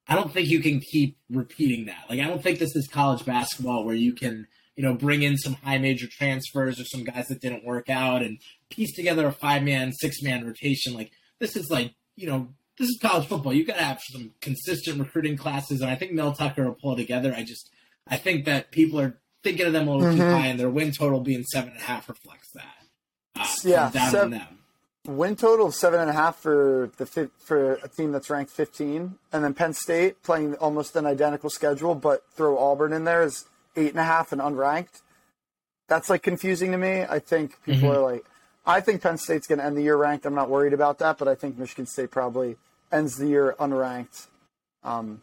I 0.06 0.14
don't 0.14 0.32
think 0.32 0.48
you 0.48 0.60
can 0.60 0.80
keep 0.80 1.18
repeating 1.30 1.86
that. 1.86 2.04
Like 2.08 2.20
I 2.20 2.26
don't 2.26 2.42
think 2.42 2.58
this 2.58 2.74
is 2.74 2.88
college 2.88 3.24
basketball 3.24 3.84
where 3.84 3.94
you 3.94 4.12
can 4.12 4.46
you 4.76 4.82
know 4.82 4.94
bring 4.94 5.22
in 5.22 5.36
some 5.36 5.54
high 5.54 5.78
major 5.78 6.06
transfers 6.10 6.80
or 6.80 6.84
some 6.84 7.04
guys 7.04 7.26
that 7.28 7.40
didn't 7.40 7.64
work 7.64 7.90
out 7.90 8.22
and 8.22 8.38
piece 8.70 8.94
together 8.94 9.26
a 9.26 9.32
five 9.32 9.62
man 9.62 9.92
six 9.92 10.22
man 10.22 10.46
rotation. 10.46 10.94
Like 10.94 11.12
this 11.38 11.56
is 11.56 11.68
like 11.70 11.94
you 12.16 12.26
know 12.26 12.48
this 12.78 12.88
is 12.88 12.98
college 13.00 13.26
football. 13.26 13.52
You 13.52 13.64
got 13.64 13.76
to 13.76 13.84
have 13.84 14.00
some 14.12 14.32
consistent 14.40 15.00
recruiting 15.00 15.36
classes, 15.36 15.80
and 15.80 15.90
I 15.90 15.96
think 15.96 16.12
Mel 16.12 16.32
Tucker 16.32 16.64
will 16.64 16.74
pull 16.74 16.96
together. 16.96 17.34
I 17.36 17.42
just 17.42 17.70
I 18.06 18.16
think 18.16 18.44
that 18.46 18.70
people 18.70 19.00
are 19.00 19.20
thinking 19.42 19.66
of 19.66 19.72
them 19.72 19.88
a 19.88 19.92
little 19.92 20.08
mm-hmm. 20.08 20.20
too 20.20 20.30
high, 20.30 20.46
and 20.46 20.60
their 20.60 20.70
win 20.70 20.92
total 20.92 21.20
being 21.20 21.44
seven 21.44 21.70
and 21.70 21.78
a 21.78 21.82
half 21.84 22.08
reflects 22.08 22.50
that. 22.52 22.76
Uh, 23.36 23.46
yeah, 23.64 23.90
down 23.90 24.10
seven, 24.10 24.24
on 24.24 24.30
them. 24.38 24.58
Win 25.06 25.36
total 25.36 25.66
of 25.66 25.74
seven 25.74 26.00
and 26.00 26.10
a 26.10 26.12
half 26.12 26.36
for 26.36 26.90
the 26.96 27.30
for 27.38 27.74
a 27.74 27.88
team 27.88 28.12
that's 28.12 28.30
ranked 28.30 28.52
15, 28.52 29.16
and 29.32 29.44
then 29.44 29.54
Penn 29.54 29.72
State 29.72 30.22
playing 30.22 30.54
almost 30.56 30.96
an 30.96 31.06
identical 31.06 31.50
schedule, 31.50 31.94
but 31.94 32.24
throw 32.32 32.58
Auburn 32.58 32.92
in 32.92 33.04
there 33.04 33.22
is 33.22 33.46
eight 33.76 33.90
and 33.90 34.00
a 34.00 34.04
half 34.04 34.32
and 34.32 34.40
unranked. 34.40 35.02
That's 35.88 36.10
like 36.10 36.22
confusing 36.22 36.72
to 36.72 36.78
me. 36.78 37.04
I 37.08 37.18
think 37.18 37.62
people 37.64 37.88
mm-hmm. 37.88 37.98
are 37.98 38.02
like, 38.02 38.24
I 38.66 38.80
think 38.80 39.02
Penn 39.02 39.16
State's 39.16 39.46
going 39.46 39.60
to 39.60 39.64
end 39.64 39.76
the 39.76 39.82
year 39.82 39.96
ranked. 39.96 40.26
I'm 40.26 40.34
not 40.34 40.50
worried 40.50 40.74
about 40.74 40.98
that, 40.98 41.16
but 41.16 41.26
I 41.26 41.34
think 41.34 41.56
Michigan 41.56 41.86
State 41.86 42.10
probably 42.10 42.56
ends 42.92 43.16
the 43.16 43.26
year 43.26 43.56
unranked. 43.58 44.26
Um, 44.84 45.22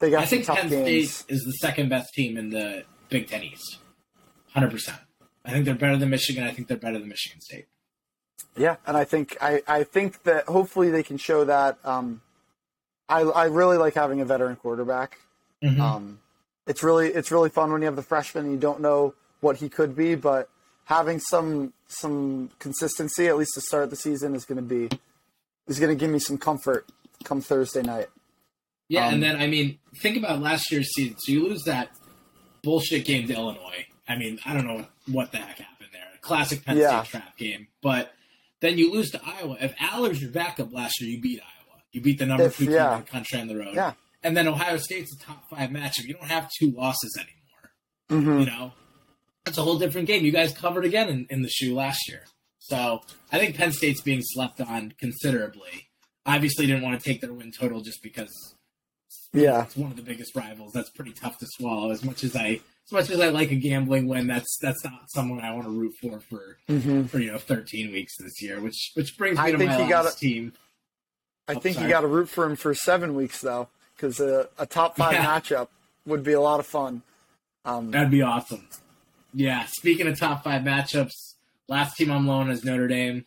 they 0.00 0.10
got 0.10 0.22
I 0.22 0.26
think 0.26 0.46
Penn 0.46 0.68
games. 0.68 1.14
State 1.14 1.32
is 1.32 1.44
the 1.44 1.52
second 1.52 1.88
best 1.88 2.12
team 2.14 2.36
in 2.36 2.50
the 2.50 2.84
Big 3.10 3.28
Ten 3.28 3.42
East. 3.42 3.78
Hundred 4.52 4.70
percent. 4.70 4.98
I 5.44 5.50
think 5.50 5.64
they're 5.64 5.74
better 5.74 5.96
than 5.96 6.10
Michigan. 6.10 6.44
I 6.44 6.52
think 6.52 6.68
they're 6.68 6.76
better 6.76 6.98
than 6.98 7.08
Michigan 7.08 7.40
State. 7.40 7.66
Yeah, 8.56 8.76
and 8.86 8.96
I 8.96 9.04
think 9.04 9.36
I, 9.40 9.62
I 9.66 9.84
think 9.84 10.22
that 10.24 10.46
hopefully 10.46 10.90
they 10.90 11.02
can 11.02 11.18
show 11.18 11.44
that. 11.44 11.78
Um, 11.84 12.22
I 13.08 13.20
I 13.20 13.44
really 13.46 13.76
like 13.76 13.94
having 13.94 14.20
a 14.20 14.24
veteran 14.24 14.56
quarterback. 14.56 15.18
Mm-hmm. 15.62 15.80
Um, 15.80 16.20
it's 16.66 16.82
really 16.82 17.08
it's 17.08 17.30
really 17.30 17.50
fun 17.50 17.72
when 17.72 17.82
you 17.82 17.86
have 17.86 17.96
the 17.96 18.02
freshman 18.02 18.44
and 18.44 18.54
you 18.54 18.60
don't 18.60 18.80
know 18.80 19.14
what 19.40 19.56
he 19.56 19.68
could 19.68 19.96
be, 19.96 20.14
but 20.14 20.48
having 20.84 21.20
some 21.20 21.72
some 21.88 22.50
consistency 22.58 23.28
at 23.28 23.36
least 23.36 23.52
to 23.54 23.60
start 23.60 23.90
the 23.90 23.96
season 23.96 24.34
is 24.34 24.44
going 24.44 24.56
to 24.56 24.62
be 24.62 24.88
is 25.66 25.78
going 25.78 25.90
to 25.90 25.98
give 25.98 26.10
me 26.10 26.18
some 26.18 26.38
comfort 26.38 26.86
come 27.24 27.40
Thursday 27.40 27.82
night. 27.82 28.08
Yeah, 28.88 29.06
um, 29.06 29.14
and 29.14 29.22
then 29.22 29.36
I 29.36 29.46
mean, 29.46 29.78
think 30.02 30.16
about 30.16 30.40
last 30.40 30.70
year's 30.72 30.92
season. 30.94 31.16
So 31.20 31.32
you 31.32 31.48
lose 31.48 31.62
that 31.64 31.90
bullshit 32.62 33.04
game 33.04 33.26
to 33.28 33.34
Illinois. 33.34 33.86
I 34.08 34.16
mean, 34.16 34.38
I 34.44 34.54
don't 34.54 34.66
know 34.66 34.86
what 35.10 35.32
the 35.32 35.38
heck 35.38 35.58
happened 35.58 35.90
there. 35.92 36.02
Classic 36.20 36.64
Penn 36.64 36.76
yeah. 36.76 37.02
State 37.02 37.10
trap 37.10 37.36
game. 37.36 37.68
But 37.82 38.12
then 38.60 38.78
you 38.78 38.92
lose 38.92 39.10
to 39.12 39.20
Iowa. 39.24 39.56
If 39.60 39.74
Allar's 39.78 40.20
your 40.20 40.30
backup 40.30 40.72
last 40.72 41.00
year, 41.00 41.10
you 41.10 41.20
beat 41.20 41.40
Iowa. 41.40 41.80
You 41.92 42.00
beat 42.00 42.18
the 42.18 42.26
number 42.26 42.44
if, 42.44 42.56
two 42.56 42.66
team 42.66 42.74
yeah. 42.74 42.94
in 42.94 43.00
the 43.00 43.06
country 43.06 43.40
on 43.40 43.48
the 43.48 43.56
road. 43.56 43.74
Yeah. 43.74 43.92
And 44.22 44.36
then 44.36 44.46
Ohio 44.48 44.76
State's 44.76 45.14
a 45.14 45.24
top 45.24 45.48
five 45.48 45.70
matchup. 45.70 46.04
You 46.04 46.14
don't 46.14 46.28
have 46.28 46.50
two 46.58 46.72
losses 46.72 47.16
anymore. 47.18 48.22
Mm-hmm. 48.22 48.40
You 48.40 48.46
know, 48.46 48.72
that's 49.44 49.58
a 49.58 49.62
whole 49.62 49.78
different 49.78 50.06
game. 50.06 50.24
You 50.24 50.32
guys 50.32 50.52
covered 50.52 50.84
again 50.84 51.08
in, 51.08 51.26
in 51.30 51.42
the 51.42 51.48
shoe 51.48 51.74
last 51.74 52.08
year. 52.08 52.24
So 52.58 53.00
I 53.32 53.38
think 53.38 53.56
Penn 53.56 53.72
State's 53.72 54.02
being 54.02 54.20
slept 54.22 54.60
on 54.60 54.92
considerably. 54.98 55.88
Obviously, 56.26 56.66
didn't 56.66 56.82
want 56.82 57.00
to 57.00 57.08
take 57.08 57.20
their 57.20 57.32
win 57.32 57.50
total 57.50 57.80
just 57.80 58.02
because. 58.02 58.30
Yeah, 59.32 59.62
it's 59.62 59.76
one 59.76 59.90
of 59.90 59.96
the 59.96 60.02
biggest 60.02 60.34
rivals. 60.34 60.72
That's 60.72 60.90
pretty 60.90 61.12
tough 61.12 61.38
to 61.38 61.46
swallow. 61.46 61.90
As 61.90 62.04
much 62.04 62.24
as 62.24 62.34
I, 62.36 62.60
as 62.86 62.92
much 62.92 63.10
as 63.10 63.20
I 63.20 63.28
like 63.28 63.50
a 63.50 63.56
gambling 63.56 64.08
win, 64.08 64.26
that's 64.26 64.58
that's 64.60 64.84
not 64.84 65.08
someone 65.08 65.40
I 65.40 65.52
want 65.52 65.64
to 65.64 65.70
root 65.70 65.94
for 66.00 66.20
for 66.20 66.58
mm-hmm. 66.68 67.04
for 67.04 67.18
you 67.18 67.32
know 67.32 67.38
13 67.38 67.92
weeks 67.92 68.16
this 68.18 68.42
year. 68.42 68.60
Which 68.60 68.92
which 68.94 69.16
brings 69.16 69.38
me 69.38 69.44
I 69.44 69.52
to 69.52 69.58
think 69.58 69.70
my 69.70 69.88
last 69.88 70.18
team. 70.18 70.52
I 71.48 71.54
oh, 71.54 71.60
think 71.60 71.74
sorry. 71.74 71.86
you 71.86 71.92
got 71.92 72.02
to 72.02 72.06
root 72.06 72.28
for 72.28 72.44
him 72.44 72.56
for 72.56 72.74
seven 72.74 73.14
weeks 73.14 73.40
though, 73.40 73.68
because 73.96 74.20
a, 74.20 74.48
a, 74.58 74.66
top 74.66 74.96
five 74.96 75.14
yeah. 75.14 75.26
matchup 75.26 75.68
would 76.06 76.22
be 76.22 76.32
a 76.32 76.40
lot 76.40 76.60
of 76.60 76.66
fun. 76.66 77.02
Um, 77.64 77.90
That'd 77.90 78.10
be 78.10 78.22
awesome. 78.22 78.68
Yeah. 79.34 79.64
Speaking 79.66 80.06
of 80.06 80.18
top 80.18 80.44
five 80.44 80.62
matchups, 80.62 81.30
Last 81.70 81.96
team 81.96 82.10
I'm 82.10 82.26
loan 82.26 82.50
is 82.50 82.64
Notre 82.64 82.88
Dame. 82.88 83.24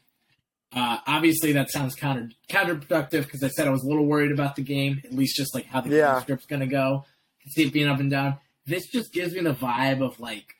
Uh, 0.75 0.97
obviously, 1.05 1.51
that 1.53 1.69
sounds 1.69 1.95
counter 1.95 2.29
counterproductive 2.49 3.23
because 3.25 3.43
I 3.43 3.49
said 3.49 3.67
I 3.67 3.71
was 3.71 3.83
a 3.83 3.87
little 3.87 4.05
worried 4.05 4.31
about 4.31 4.55
the 4.55 4.63
game, 4.63 5.01
at 5.03 5.13
least 5.13 5.35
just 5.35 5.53
like 5.53 5.65
how 5.65 5.81
the 5.81 5.95
Yeah. 5.95 6.19
script's 6.21 6.45
going 6.45 6.61
to 6.61 6.67
go. 6.67 7.05
I 7.45 7.49
see 7.49 7.63
it 7.67 7.73
being 7.73 7.87
up 7.87 7.99
and 7.99 8.09
down. 8.09 8.37
This 8.65 8.87
just 8.87 9.13
gives 9.13 9.33
me 9.33 9.41
the 9.41 9.53
vibe 9.53 10.01
of 10.01 10.19
like, 10.19 10.55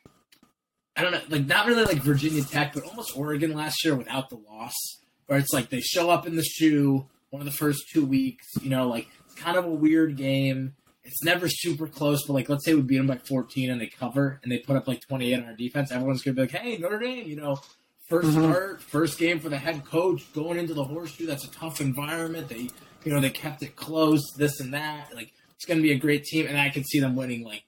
I 0.95 1.01
don't 1.01 1.11
know, 1.13 1.21
like 1.29 1.45
not 1.47 1.65
really 1.65 1.83
like 1.85 1.97
Virginia 1.97 2.43
Tech, 2.43 2.73
but 2.73 2.83
almost 2.83 3.17
Oregon 3.17 3.53
last 3.53 3.83
year 3.83 3.95
without 3.95 4.29
the 4.29 4.35
loss, 4.35 4.73
where 5.27 5.39
it's 5.39 5.53
like 5.53 5.69
they 5.69 5.79
show 5.81 6.09
up 6.09 6.27
in 6.27 6.35
the 6.35 6.43
shoe 6.43 7.07
one 7.31 7.41
of 7.41 7.45
the 7.45 7.51
first 7.51 7.85
two 7.91 8.05
weeks, 8.05 8.45
you 8.61 8.69
know, 8.69 8.87
like 8.87 9.07
it's 9.25 9.33
kind 9.35 9.57
of 9.57 9.65
a 9.65 9.69
weird 9.71 10.15
game. 10.17 10.75
It's 11.05 11.23
never 11.23 11.47
super 11.49 11.87
close, 11.87 12.25
but 12.27 12.33
like 12.33 12.49
let's 12.49 12.63
say 12.65 12.73
we 12.75 12.81
beat 12.81 12.97
them 12.97 13.07
by 13.07 13.17
14 13.17 13.71
and 13.71 13.81
they 13.81 13.87
cover 13.87 14.39
and 14.43 14.51
they 14.51 14.59
put 14.59 14.75
up 14.75 14.87
like 14.87 15.01
28 15.07 15.33
on 15.39 15.45
our 15.45 15.55
defense, 15.55 15.91
everyone's 15.91 16.21
gonna 16.21 16.35
be 16.35 16.41
like, 16.41 16.51
hey, 16.51 16.77
Notre 16.77 16.99
Dame, 16.99 17.27
you 17.27 17.35
know, 17.37 17.57
1st 18.09 18.27
Mhm. 18.27 18.31
start, 18.49 18.81
first 18.81 19.17
game 19.17 19.39
for 19.39 19.49
the 19.49 19.57
head 19.57 19.85
coach, 19.85 20.21
going 20.33 20.59
into 20.59 20.73
the 20.73 20.83
horseshoe. 20.83 21.25
That's 21.25 21.45
a 21.45 21.51
tough 21.51 21.79
environment. 21.81 22.49
They, 22.49 22.69
you 23.05 23.13
know, 23.13 23.19
they 23.21 23.29
kept 23.29 23.63
it 23.63 23.75
close, 23.75 24.21
this 24.37 24.59
and 24.59 24.73
that. 24.73 25.13
Like 25.15 25.31
it's 25.55 25.65
gonna 25.65 25.81
be 25.81 25.91
a 25.91 25.97
great 25.97 26.23
team, 26.25 26.45
and 26.47 26.57
I 26.57 26.69
could 26.69 26.85
see 26.85 26.99
them 26.99 27.15
winning 27.15 27.43
like 27.43 27.63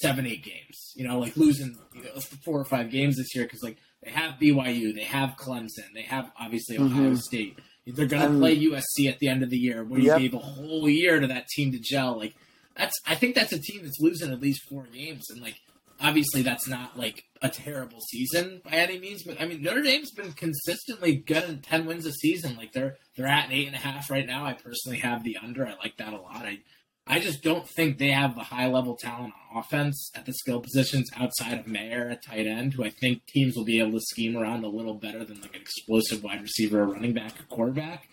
seven, 0.00 0.26
eight 0.26 0.42
games. 0.44 0.92
You 0.94 1.06
know, 1.06 1.18
like 1.18 1.36
losing 1.36 1.76
you 1.94 2.02
know, 2.04 2.20
four 2.44 2.58
or 2.60 2.64
five 2.64 2.90
games 2.90 3.16
this 3.16 3.34
year 3.34 3.44
because 3.44 3.62
like 3.62 3.76
they 4.02 4.10
have 4.10 4.38
BYU, 4.38 4.92
they 4.94 5.04
have 5.04 5.36
Clemson, 5.36 5.92
they 5.94 6.02
have 6.02 6.30
obviously 6.38 6.78
Ohio 6.78 7.12
Mhm. 7.12 7.20
State. 7.20 7.58
They're 7.86 8.06
going 8.06 8.22
to 8.22 8.28
And- 8.28 8.38
play 8.40 8.54
USC 8.54 9.08
at 9.08 9.18
the 9.18 9.26
end 9.28 9.42
of 9.42 9.50
the 9.50 9.58
year, 9.58 9.82
where 9.84 10.00
Yep. 10.00 10.20
you 10.20 10.28
gave 10.28 10.34
a 10.34 10.42
whole 10.44 10.88
year 10.88 11.18
to 11.18 11.26
that 11.26 11.48
team 11.48 11.72
to 11.72 11.78
gel. 11.80 12.16
Like 12.16 12.34
that's, 12.76 12.94
I 13.06 13.16
think 13.16 13.34
that's 13.34 13.52
a 13.52 13.58
team 13.58 13.80
that's 13.82 13.98
losing 14.00 14.30
at 14.32 14.40
least 14.40 14.62
four 14.68 14.86
games, 14.86 15.28
and 15.30 15.40
like 15.40 15.56
obviously 16.02 16.42
that's 16.42 16.68
not 16.68 16.98
like 16.98 17.24
a 17.40 17.48
terrible 17.48 18.00
season 18.00 18.60
by 18.64 18.72
any 18.72 18.98
means. 18.98 19.22
But 19.22 19.40
I 19.40 19.46
mean, 19.46 19.62
Notre 19.62 19.82
Dame's 19.82 20.10
been 20.10 20.32
consistently 20.32 21.16
good 21.16 21.44
in 21.44 21.60
ten 21.60 21.86
wins 21.86 22.06
a 22.06 22.12
season. 22.12 22.56
Like 22.56 22.72
they're 22.72 22.96
they're 23.16 23.26
at 23.26 23.46
an 23.46 23.52
eight 23.52 23.66
and 23.66 23.76
a 23.76 23.80
half 23.80 24.10
right 24.10 24.26
now. 24.26 24.44
I 24.44 24.54
personally 24.54 24.98
have 24.98 25.24
the 25.24 25.38
under. 25.42 25.66
I 25.66 25.74
like 25.74 25.96
that 25.98 26.12
a 26.12 26.20
lot. 26.20 26.44
I 26.44 26.60
I 27.06 27.18
just 27.18 27.42
don't 27.42 27.68
think 27.68 27.98
they 27.98 28.10
have 28.10 28.34
the 28.34 28.42
high 28.42 28.68
level 28.68 28.96
talent 28.96 29.34
on 29.50 29.58
offense 29.58 30.10
at 30.14 30.24
the 30.24 30.32
skill 30.32 30.60
positions 30.60 31.10
outside 31.16 31.58
of 31.58 31.66
Mayer 31.66 32.08
at 32.08 32.24
tight 32.24 32.46
end, 32.46 32.74
who 32.74 32.84
I 32.84 32.90
think 32.90 33.26
teams 33.26 33.56
will 33.56 33.64
be 33.64 33.80
able 33.80 33.92
to 33.92 34.00
scheme 34.00 34.36
around 34.36 34.64
a 34.64 34.68
little 34.68 34.94
better 34.94 35.24
than 35.24 35.40
like 35.40 35.54
an 35.56 35.62
explosive 35.62 36.22
wide 36.22 36.42
receiver, 36.42 36.82
a 36.82 36.86
running 36.86 37.12
back, 37.12 37.40
a 37.40 37.42
quarterback, 37.44 38.08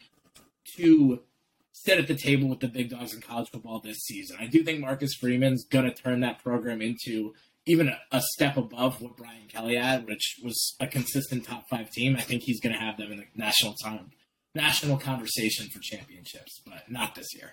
to 0.77 1.21
sit 1.71 1.99
at 1.99 2.07
the 2.07 2.15
table 2.15 2.49
with 2.49 2.59
the 2.59 2.67
big 2.67 2.89
dogs 2.89 3.13
in 3.13 3.21
college 3.21 3.49
football 3.51 3.79
this 3.79 3.99
season. 3.99 4.37
I 4.39 4.47
do 4.47 4.63
think 4.63 4.79
Marcus 4.79 5.13
Freeman's 5.13 5.65
going 5.65 5.85
to 5.85 5.93
turn 5.93 6.21
that 6.21 6.43
program 6.43 6.81
into 6.81 7.33
even 7.69 7.93
a, 8.11 8.21
step 8.33 8.57
above 8.57 8.99
what 8.99 9.15
Brian 9.15 9.47
Kelly 9.47 9.75
had, 9.75 10.07
which 10.07 10.37
was 10.43 10.75
a 10.79 10.87
consistent 10.87 11.45
top 11.45 11.65
five 11.69 11.91
team. 11.91 12.15
I 12.15 12.21
think 12.21 12.41
he's 12.41 12.59
going 12.59 12.73
to 12.73 12.79
have 12.79 12.97
them 12.97 13.11
in 13.11 13.19
the 13.19 13.25
national 13.35 13.75
time, 13.83 14.09
national 14.55 14.97
conversation 14.97 15.67
for 15.69 15.79
championships, 15.79 16.61
but 16.65 16.89
not 16.89 17.13
this 17.13 17.27
year. 17.35 17.51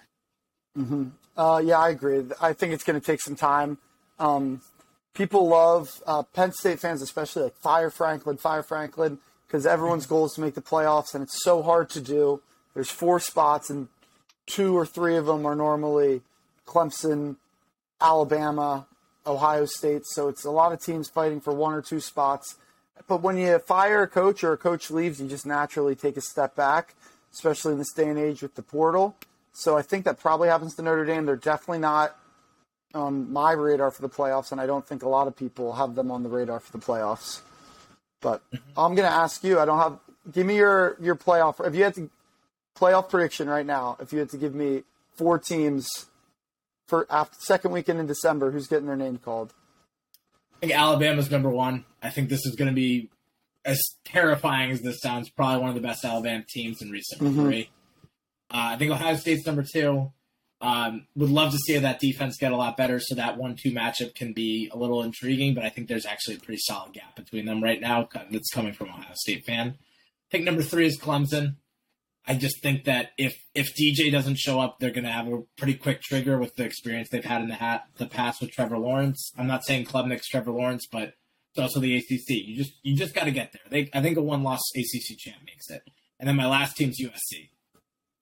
hmm 0.75 1.09
Uh, 1.37 1.61
yeah, 1.63 1.79
I 1.79 1.91
agree. 1.91 2.25
I 2.41 2.55
think 2.55 2.73
it's 2.73 2.83
going 2.83 2.99
to 2.99 3.07
take 3.07 3.21
some 3.21 3.37
time. 3.37 3.77
Um, 4.19 4.63
people 5.13 5.47
love 5.49 6.03
uh, 6.07 6.23
Penn 6.23 6.53
State 6.53 6.81
fans, 6.81 7.03
especially 7.03 7.43
like 7.45 7.57
fire 7.63 7.91
Franklin, 7.91 8.39
fire 8.39 8.63
Franklin, 8.63 9.19
because 9.47 9.67
everyone's 9.67 10.07
goal 10.07 10.25
is 10.25 10.33
to 10.33 10.41
make 10.41 10.55
the 10.55 10.63
playoffs, 10.63 11.15
and 11.15 11.23
it's 11.23 11.43
so 11.43 11.63
hard 11.63 11.91
to 11.91 12.01
do. 12.01 12.41
There's 12.73 12.91
four 12.91 13.21
spots, 13.21 13.69
and 13.69 13.89
two 14.47 14.75
or 14.77 14.87
three 14.87 15.17
of 15.17 15.27
them 15.27 15.45
are 15.45 15.55
normally 15.55 16.23
Clemson, 16.67 17.37
Alabama, 18.01 18.87
Ohio 19.27 19.65
State. 19.65 20.07
So 20.07 20.29
it's 20.29 20.45
a 20.45 20.51
lot 20.51 20.73
of 20.73 20.81
teams 20.81 21.09
fighting 21.09 21.41
for 21.41 21.53
one 21.53 21.75
or 21.75 21.83
two 21.83 22.01
spots. 22.01 22.57
But 23.09 23.23
when 23.23 23.37
you 23.37 23.59
fire 23.59 24.03
a 24.03 24.09
coach 24.09 24.43
or 24.43 24.53
a 24.53 24.57
coach 24.57 24.91
leaves, 24.91 25.21
you 25.21 25.29
just 25.29 25.47
naturally 25.47 25.95
take 25.95 26.17
a 26.17 26.21
step 26.21 26.57
back, 26.57 26.95
especially 27.33 27.73
in 27.73 27.79
this 27.79 27.93
day 27.93 28.09
and 28.09 28.19
age 28.19 28.43
with 28.43 28.55
the 28.55 28.63
portal. 28.63 29.17
So 29.53 29.77
I 29.77 29.83
think 29.83 30.05
that 30.05 30.19
probably 30.19 30.49
happens 30.49 30.75
to 30.77 30.83
Notre 30.83 31.05
Dame. 31.05 31.27
They're 31.27 31.37
definitely 31.37 31.79
not 31.79 32.17
on 32.95 33.33
my 33.33 33.53
radar 33.53 33.91
for 33.91 34.03
the 34.03 34.09
playoffs, 34.09 34.53
and 34.53 34.61
I 34.61 34.67
don't 34.67 34.87
think 34.87 35.03
a 35.03 35.09
lot 35.09 35.29
of 35.29 35.37
people 35.37 35.75
have 35.75 35.95
them 35.95 36.11
on 36.11 36.23
the 36.23 36.29
radar 36.29 36.61
for 36.61 36.73
the 36.73 36.85
playoffs. 36.85 37.43
But 38.21 38.43
mm-hmm. 38.51 38.79
I'm 38.79 38.95
going 38.95 39.09
to 39.09 39.15
ask 39.15 39.45
you. 39.45 39.59
I 39.59 39.65
don't 39.65 39.79
have. 39.79 39.99
Give 40.33 40.47
me 40.47 40.57
your 40.57 40.97
your 41.01 41.17
playoff. 41.17 41.65
If 41.67 41.75
you 41.75 41.85
had 41.85 41.95
to 41.95 42.11
playoff 42.79 43.09
prediction 43.09 43.49
right 43.49 43.67
now, 43.67 43.97
if 44.01 44.13
you 44.13 44.19
had 44.19 44.31
to 44.31 44.37
give 44.37 44.55
me 44.55 44.83
four 45.15 45.39
teams 45.39 46.07
for 46.87 47.07
after 47.11 47.37
second 47.41 47.73
weekend 47.73 47.99
in 48.01 48.07
December, 48.07 48.51
who's 48.51 48.67
getting 48.67 48.87
their 48.87 48.97
name 48.97 49.19
called? 49.19 49.53
I 50.57 50.59
think 50.61 50.73
Alabama's 50.73 51.31
number 51.31 51.51
one. 51.51 51.85
I 52.03 52.11
think 52.11 52.29
this 52.29 52.47
is 52.47 52.55
going 52.57 52.69
to 52.69 52.75
be 52.75 53.11
as 53.65 53.81
terrifying 54.05 54.71
as 54.71 54.81
this 54.81 55.01
sounds. 55.01 55.29
Probably 55.29 55.61
one 55.61 55.69
of 55.71 55.75
the 55.75 55.81
best 55.83 56.05
Alabama 56.05 56.45
teams 56.49 56.81
in 56.81 56.91
recent 56.91 57.21
Mhm. 57.21 57.35
memory. 57.35 57.71
Uh, 58.51 58.71
I 58.73 58.77
think 58.77 58.93
Ohio 58.93 59.17
State's 59.17 59.45
number 59.45 59.65
two. 59.71 60.13
Um, 60.63 61.07
would 61.15 61.29
love 61.29 61.53
to 61.53 61.59
see 61.59 61.77
that 61.77 62.01
defense 62.01 62.39
get 62.39 62.51
a 62.53 62.57
lot 62.57 62.79
better, 62.79 62.99
so 62.99 63.15
that 63.17 63.37
one-two 63.37 63.73
matchup 63.73 64.15
can 64.15 64.33
be 64.33 64.71
a 64.73 64.79
little 64.79 65.03
intriguing. 65.03 65.53
But 65.55 65.65
I 65.65 65.69
think 65.69 65.87
there's 65.89 66.07
actually 66.07 66.37
a 66.37 66.39
pretty 66.41 66.61
solid 66.65 66.95
gap 66.95 67.15
between 67.15 67.45
them 67.45 67.63
right 67.63 67.79
now. 67.79 68.09
That's 68.31 68.49
coming 68.51 68.73
from 68.73 68.89
Ohio 68.89 69.13
State 69.17 69.45
fan. 69.45 69.77
I 69.79 70.27
think 70.31 70.45
number 70.45 70.63
three 70.63 70.87
is 70.87 70.99
Clemson. 70.99 71.57
I 72.27 72.35
just 72.35 72.61
think 72.61 72.85
that 72.85 73.11
if 73.17 73.41
if 73.55 73.75
DJ 73.77 74.11
doesn't 74.11 74.39
show 74.39 74.59
up, 74.61 74.79
they're 74.81 74.91
going 74.91 75.05
to 75.05 75.13
have 75.13 75.29
a 75.29 75.43
pretty 75.57 75.75
quick 75.75 76.03
trigger 76.03 76.39
with 76.39 76.57
the 76.57 76.65
experience 76.65 77.09
they've 77.09 77.25
had 77.25 77.43
in 77.43 77.49
the 77.49 77.55
hat 77.55 77.85
the 77.99 78.07
past 78.07 78.41
with 78.41 78.51
Trevor 78.51 78.79
Lawrence. 78.79 79.33
I'm 79.39 79.47
not 79.47 79.65
saying 79.65 79.85
Club 79.85 80.07
Klubnik's 80.07 80.29
Trevor 80.29 80.51
Lawrence, 80.51 80.87
but 80.91 81.15
it's 81.51 81.59
also 81.63 81.81
the 81.81 81.97
ACC. 81.97 82.29
You 82.29 82.57
just 82.57 82.73
you 82.83 82.97
just 82.97 83.15
got 83.15 83.25
to 83.25 83.31
get 83.31 83.53
there. 83.53 83.63
They, 83.71 83.91
I 83.95 84.03
think 84.03 84.17
a 84.17 84.23
one 84.23 84.43
loss 84.43 84.61
ACC 84.75 85.17
champ 85.19 85.39
makes 85.47 85.71
it. 85.71 85.83
And 86.19 86.29
then 86.29 86.37
my 86.37 86.47
last 86.47 86.77
team's 86.77 87.01
USC. 87.01 87.51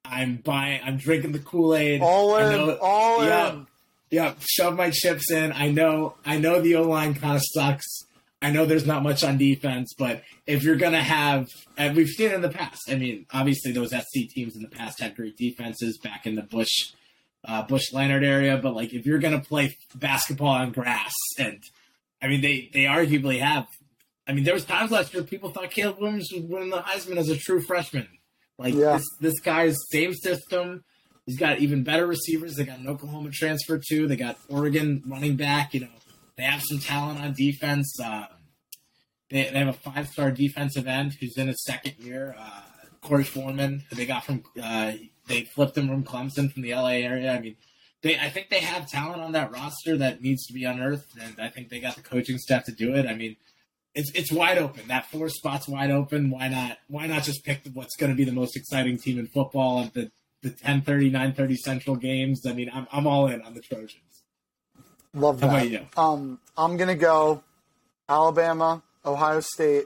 I'm 0.05 0.37
buying. 0.37 0.81
I'm 0.85 0.99
drinking 0.99 1.33
the 1.33 1.39
Kool 1.39 1.75
Aid. 1.75 2.03
All 2.03 2.37
in, 2.37 2.53
know- 2.53 2.79
all 2.81 3.25
yeah. 3.25 3.53
in. 3.53 3.67
Yeah, 4.11 4.35
shove 4.39 4.77
my 4.77 4.91
chips 4.91 5.33
in. 5.33 5.51
I 5.53 5.71
know. 5.71 6.15
I 6.25 6.39
know 6.39 6.61
the 6.61 6.77
O 6.77 6.83
line 6.83 7.15
kind 7.15 7.37
of 7.37 7.43
sucks. 7.43 8.04
I 8.45 8.51
know 8.51 8.67
there's 8.67 8.87
not 8.87 9.03
much 9.03 9.25
on 9.25 9.39
defense, 9.39 9.95
but 9.97 10.23
if 10.47 10.63
you're 10.63 10.77
gonna 10.77 11.03
have, 11.03 11.47
and 11.77 11.97
we've 11.97 12.09
seen 12.09 12.31
in 12.31 12.41
the 12.43 12.49
past. 12.49 12.83
I 12.89 12.97
mean, 12.97 13.27
obviously 13.33 13.73
those 13.73 13.91
SC 13.91 14.29
teams 14.31 14.55
in 14.57 14.63
the 14.63 14.69
past 14.69 15.01
had 15.01 15.17
great 15.17 15.37
defenses 15.37 15.99
back 15.99 16.27
in 16.27 16.35
the 16.35 16.43
Bush, 16.43 16.93
uh, 17.45 17.63
Bush 17.63 17.93
Leinart 17.93 18.25
area. 18.25 18.57
But 18.57 18.75
like, 18.75 18.93
if 18.93 19.07
you're 19.07 19.19
gonna 19.19 19.41
play 19.41 19.77
basketball 19.95 20.49
on 20.49 20.73
grass, 20.73 21.13
and 21.39 21.63
I 22.23 22.29
mean, 22.29 22.41
they 22.41 22.71
they 22.73 22.85
arguably 22.85 23.41
have. 23.41 23.67
I 24.27 24.33
mean, 24.33 24.45
there 24.45 24.55
was 24.55 24.65
times 24.65 24.91
last 24.91 25.13
year 25.13 25.23
people 25.23 25.51
thought 25.51 25.71
Caleb 25.71 25.99
Williams 26.01 26.31
would 26.33 26.49
win 26.49 26.71
the 26.71 26.79
Heisman 26.79 27.17
as 27.19 27.29
a 27.29 27.37
true 27.37 27.61
freshman. 27.63 28.09
Like 28.59 28.73
Yeah. 28.75 28.97
this, 28.97 29.07
this 29.21 29.41
guy's 29.41 29.77
same 29.91 30.15
system. 30.15 30.85
He's 31.27 31.39
got 31.39 31.59
even 31.59 31.83
better 31.85 32.07
receivers. 32.07 32.55
They 32.57 32.65
got 32.65 32.79
an 32.79 32.89
Oklahoma 32.89 33.31
transfer 33.33 33.79
too. 33.79 34.07
They 34.07 34.17
got 34.17 34.39
Oregon 34.49 35.03
running 35.07 35.37
back. 35.37 35.75
You 35.75 35.81
know, 35.81 35.89
they 36.37 36.45
have 36.45 36.63
some 36.63 36.79
talent 36.79 37.21
on 37.21 37.33
defense. 37.35 37.99
Uh, 38.03 38.27
they, 39.31 39.45
they 39.45 39.59
have 39.59 39.69
a 39.69 39.73
five 39.73 40.09
star 40.09 40.31
defensive 40.31 40.87
end 40.87 41.15
who's 41.21 41.37
in 41.37 41.49
his 41.49 41.63
second 41.65 41.95
year. 41.99 42.37
Uh, 42.39 42.63
Korey 43.03 43.27
Foreman, 43.27 43.85
who 43.89 43.97
they 43.97 44.07
got 44.07 44.25
from 44.25 44.43
uh, 44.63 44.93
they 45.29 45.43
flipped 45.43 45.77
him 45.77 45.89
from 45.89 46.05
Clemson 46.05 46.51
from 46.53 46.63
the 46.63 46.75
LA 46.75 46.97
area. 47.03 47.33
I 47.33 47.41
mean, 47.41 47.57
they 48.03 48.19
I 48.19 48.31
think 48.31 48.49
they 48.49 48.61
have 48.61 48.89
talent 48.91 49.21
on 49.21 49.33
that 49.33 49.53
roster 49.53 49.97
that 49.99 50.23
needs 50.23 50.47
to 50.47 50.53
be 50.53 50.65
unearthed, 50.65 51.19
and 51.21 51.39
I 51.39 51.49
think 51.49 51.69
they 51.69 51.81
got 51.81 51.97
the 51.97 52.03
coaching 52.03 52.39
staff 52.39 52.65
to 52.65 52.73
do 52.73 52.95
it. 52.95 53.07
I 53.07 53.15
mean. 53.15 53.37
It's, 53.97 54.11
it's 54.13 54.33
wide 54.33 54.59
open. 54.59 54.89
That 54.89 55.07
four 55.07 55.29
spot's 55.29 55.69
wide 55.69 55.93
open. 55.93 56.29
Why 56.29 56.49
not? 56.49 56.79
Why 56.89 57.07
not 57.07 57.23
just 57.23 57.45
pick 57.45 57.61
what's 57.75 57.95
going 57.95 58.11
to 58.11 58.17
be 58.17 58.25
the 58.25 58.33
most 58.33 58.57
exciting 58.57 58.99
team 58.99 59.21
in 59.21 59.29
football 59.29 59.85
at 59.85 59.95
the 59.95 60.11
the 60.43 60.51
10:30, 60.51 61.13
9:30 61.13 61.57
Central 61.57 61.95
games? 61.95 62.45
I 62.45 62.55
mean, 62.55 62.73
I'm 62.75 62.89
I'm 62.91 63.07
all 63.07 63.29
in 63.29 63.41
on 63.43 63.55
the 63.55 63.61
Trojans. 63.61 64.25
Love 65.15 65.41
How 65.41 65.47
that. 65.47 65.55
about 65.55 65.71
you? 65.71 65.87
Um, 65.97 66.41
I'm 66.57 66.77
gonna 66.77 66.97
go 66.97 67.45
Alabama, 68.09 68.83
Ohio 69.05 69.41
State, 69.41 69.85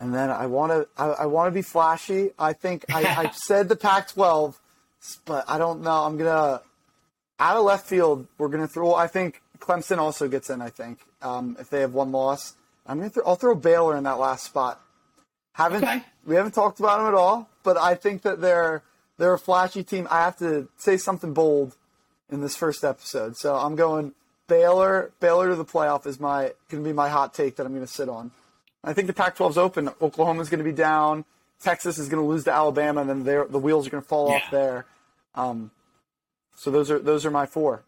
and 0.00 0.14
then 0.14 0.30
I 0.30 0.46
want 0.46 0.72
to. 0.72 0.88
I, 0.96 1.08
I 1.22 1.26
want 1.26 1.48
to 1.48 1.52
be 1.52 1.62
flashy. 1.62 2.30
I 2.38 2.52
think 2.52 2.84
I, 2.92 3.04
I 3.04 3.30
said 3.34 3.68
the 3.68 3.76
Pac-12, 3.76 4.56
but 5.24 5.44
I 5.48 5.58
don't 5.58 5.82
know. 5.82 6.04
I'm 6.04 6.16
gonna 6.16 6.62
out 7.40 7.56
of 7.56 7.64
left 7.64 7.86
field. 7.86 8.26
We're 8.38 8.48
gonna 8.48 8.68
throw. 8.68 8.94
I 8.94 9.06
think 9.06 9.42
Clemson 9.58 9.98
also 9.98 10.28
gets 10.28 10.50
in. 10.50 10.60
I 10.60 10.70
think 10.70 11.00
um, 11.22 11.56
if 11.58 11.70
they 11.70 11.80
have 11.80 11.94
one 11.94 12.12
loss, 12.12 12.54
I'm 12.86 12.98
gonna. 12.98 13.10
Throw, 13.10 13.24
I'll 13.26 13.36
throw 13.36 13.54
Baylor 13.54 13.96
in 13.96 14.04
that 14.04 14.18
last 14.18 14.44
spot. 14.44 14.80
Haven't 15.54 15.82
Okay. 15.82 16.02
we 16.24 16.36
haven't 16.36 16.52
talked 16.52 16.78
about 16.78 16.98
them 16.98 17.08
at 17.08 17.14
all, 17.14 17.48
but 17.64 17.76
I 17.76 17.94
think 17.96 18.22
that 18.22 18.40
they're 18.40 18.82
they're 19.18 19.34
a 19.34 19.38
flashy 19.38 19.82
team. 19.82 20.06
I 20.10 20.20
have 20.20 20.36
to 20.38 20.68
say 20.76 20.96
something 20.96 21.34
bold 21.34 21.76
in 22.30 22.40
this 22.40 22.54
first 22.54 22.84
episode. 22.84 23.36
So 23.36 23.56
I'm 23.56 23.74
going 23.74 24.12
Baylor. 24.48 25.12
Baylor 25.20 25.50
to 25.50 25.56
the 25.56 25.64
playoff 25.64 26.06
is 26.06 26.18
my 26.18 26.52
going 26.68 26.82
to 26.82 26.88
be 26.88 26.92
my 26.92 27.08
hot 27.08 27.34
take 27.34 27.56
that 27.56 27.66
I'm 27.66 27.72
going 27.72 27.86
to 27.86 27.92
sit 27.92 28.08
on. 28.08 28.30
I 28.82 28.92
think 28.92 29.06
the 29.06 29.12
Pac-12's 29.12 29.58
open. 29.58 29.90
Oklahoma's 30.00 30.48
going 30.48 30.58
to 30.58 30.64
be 30.64 30.72
down. 30.72 31.24
Texas 31.60 31.98
is 31.98 32.08
going 32.08 32.22
to 32.22 32.28
lose 32.28 32.44
to 32.44 32.52
Alabama, 32.52 33.00
and 33.00 33.10
then 33.10 33.24
the 33.24 33.58
wheels 33.58 33.86
are 33.86 33.90
going 33.90 34.02
to 34.02 34.08
fall 34.08 34.32
off 34.32 34.42
there. 34.50 34.86
Um, 35.34 35.70
so 36.54 36.70
those 36.70 36.90
are 36.90 36.98
those 36.98 37.24
are 37.26 37.30
my 37.30 37.46
four. 37.46 37.82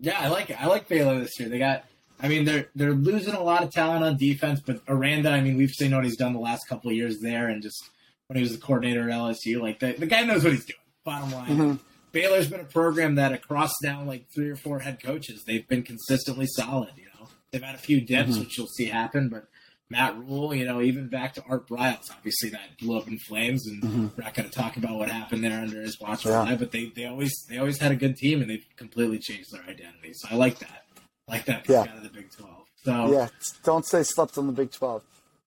Yeah, 0.00 0.16
I 0.18 0.28
like 0.28 0.50
it. 0.50 0.62
I 0.62 0.66
like 0.66 0.88
Baylor 0.88 1.18
this 1.18 1.38
year. 1.40 1.48
They 1.48 1.58
got 1.58 1.84
I 2.20 2.28
mean, 2.28 2.44
they're 2.44 2.68
they're 2.74 2.92
losing 2.92 3.34
a 3.34 3.42
lot 3.42 3.62
of 3.62 3.70
talent 3.70 4.04
on 4.04 4.16
defense, 4.16 4.60
but 4.60 4.80
Aranda, 4.88 5.30
I 5.30 5.40
mean, 5.40 5.56
we've 5.56 5.70
seen 5.70 5.94
what 5.94 6.04
he's 6.04 6.16
done 6.16 6.32
the 6.32 6.40
last 6.40 6.68
couple 6.68 6.90
of 6.90 6.96
years 6.96 7.20
there, 7.20 7.48
and 7.48 7.62
just 7.62 7.90
when 8.26 8.36
he 8.36 8.42
was 8.42 8.52
the 8.52 8.58
coordinator 8.60 9.08
at 9.08 9.16
LSU, 9.16 9.60
like 9.60 9.78
the, 9.78 9.92
the 9.92 10.06
guy 10.06 10.22
knows 10.22 10.42
what 10.42 10.52
he's 10.52 10.64
doing. 10.64 10.78
Bottom 11.04 11.32
line, 11.32 11.48
mm-hmm. 11.48 11.74
Baylor's 12.12 12.48
been 12.48 12.60
a 12.60 12.64
program 12.64 13.16
that 13.16 13.32
across 13.32 13.72
now 13.82 14.02
like 14.02 14.26
three 14.34 14.50
or 14.50 14.56
four 14.56 14.80
head 14.80 15.02
coaches, 15.02 15.44
they've 15.46 15.66
been 15.66 15.82
consistently 15.82 16.46
solid. 16.46 16.90
You 16.96 17.04
know, 17.04 17.28
they've 17.50 17.62
had 17.62 17.74
a 17.74 17.78
few 17.78 18.00
dips, 18.00 18.30
mm-hmm. 18.30 18.40
which 18.40 18.58
you'll 18.58 18.66
see 18.66 18.86
happen, 18.86 19.28
but 19.28 19.46
Matt 19.90 20.18
Rhule, 20.18 20.54
you 20.54 20.66
know, 20.66 20.82
even 20.82 21.08
back 21.08 21.34
to 21.34 21.42
Art 21.48 21.66
Briles, 21.66 22.10
obviously 22.10 22.50
that 22.50 22.76
blew 22.78 22.98
up 22.98 23.08
in 23.08 23.18
flames, 23.18 23.66
and 23.66 23.82
mm-hmm. 23.82 24.06
we're 24.16 24.24
not 24.24 24.34
going 24.34 24.48
to 24.48 24.54
talk 24.54 24.76
about 24.76 24.98
what 24.98 25.10
happened 25.10 25.42
there 25.42 25.60
under 25.60 25.80
his 25.80 25.98
watch. 25.98 26.26
Yeah. 26.26 26.56
But 26.58 26.72
they, 26.72 26.92
they 26.94 27.06
always 27.06 27.32
they 27.48 27.58
always 27.58 27.78
had 27.78 27.90
a 27.90 27.96
good 27.96 28.16
team, 28.16 28.42
and 28.42 28.50
they've 28.50 28.66
completely 28.76 29.18
changed 29.18 29.50
their 29.52 29.62
identity. 29.62 30.12
So 30.12 30.28
I 30.30 30.34
like 30.34 30.58
that. 30.58 30.84
I 31.26 31.32
like 31.32 31.46
that 31.46 31.68
yeah. 31.68 31.80
out 31.80 31.96
of 31.96 32.02
the 32.02 32.10
Big 32.10 32.30
Twelve. 32.30 32.66
So 32.84 33.12
yeah, 33.12 33.28
don't 33.64 33.86
say 33.86 34.02
slept 34.02 34.36
on 34.36 34.46
the 34.46 34.52
Big 34.52 34.72
Twelve, 34.72 35.02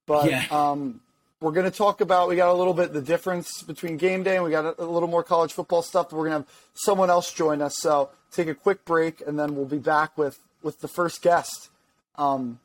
but 0.08 0.30
yeah. 0.30 0.46
um, 0.50 1.02
we're 1.42 1.52
going 1.52 1.70
to 1.70 1.76
talk 1.76 2.02
about 2.02 2.30
we 2.30 2.36
got 2.36 2.50
a 2.50 2.54
little 2.54 2.74
bit 2.74 2.94
the 2.94 3.02
difference 3.02 3.64
between 3.64 3.98
game 3.98 4.24
day, 4.24 4.36
and 4.36 4.46
we 4.46 4.52
got 4.52 4.64
a, 4.64 4.84
a 4.84 4.86
little 4.86 5.10
more 5.10 5.24
college 5.24 5.52
football 5.52 5.82
stuff. 5.82 6.14
We're 6.14 6.30
going 6.30 6.44
to 6.44 6.48
have 6.48 6.48
someone 6.76 7.10
else 7.10 7.34
join 7.34 7.62
us, 7.62 7.78
so 7.80 8.12
take 8.32 8.48
a 8.48 8.56
quick 8.56 8.86
break, 8.86 9.22
and 9.26 9.38
then 9.38 9.56
we'll 9.56 9.66
be 9.66 9.80
back 9.80 10.18
with 10.18 10.40
with 10.62 10.80
the 10.80 10.88
first 10.88 11.22
guest. 11.22 11.70
Um, 12.16 12.60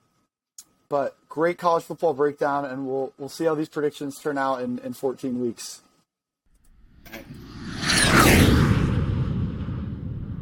but 0.89 1.17
great 1.29 1.57
college 1.59 1.85
football 1.85 2.13
breakdown, 2.13 2.67
and 2.67 2.87
we'll 2.87 3.15
we'll 3.19 3.31
see 3.31 3.47
how 3.47 3.55
these 3.55 3.71
predictions 3.71 4.21
turn 4.21 4.37
out 4.37 4.61
in, 4.61 4.79
in 4.81 4.93
14 4.93 5.41
weeks. 5.41 5.81
All 7.07 7.19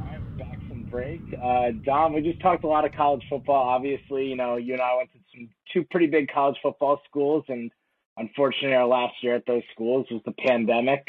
right. 0.00 0.38
Back 0.38 0.58
from 0.66 0.82
break. 0.90 1.20
Uh, 1.40 1.70
Dom, 1.84 2.14
we 2.14 2.20
just 2.20 2.40
talked 2.40 2.64
a 2.64 2.66
lot 2.66 2.84
of 2.84 2.92
college 2.92 3.22
football. 3.30 3.68
Obviously, 3.68 4.26
you 4.26 4.34
know, 4.34 4.56
you 4.56 4.72
and 4.72 4.82
I 4.82 4.96
went 4.96 5.12
to 5.12 5.18
some 5.32 5.48
two 5.72 5.84
pretty 5.84 6.08
big 6.08 6.28
college 6.32 6.56
football 6.60 7.00
schools, 7.08 7.44
and 7.46 7.70
unfortunately, 8.16 8.74
our 8.74 8.86
last 8.86 9.14
year 9.22 9.34
at 9.34 9.46
those 9.46 9.62
schools 9.72 10.06
was 10.10 10.22
the 10.24 10.32
pandemic. 10.32 11.06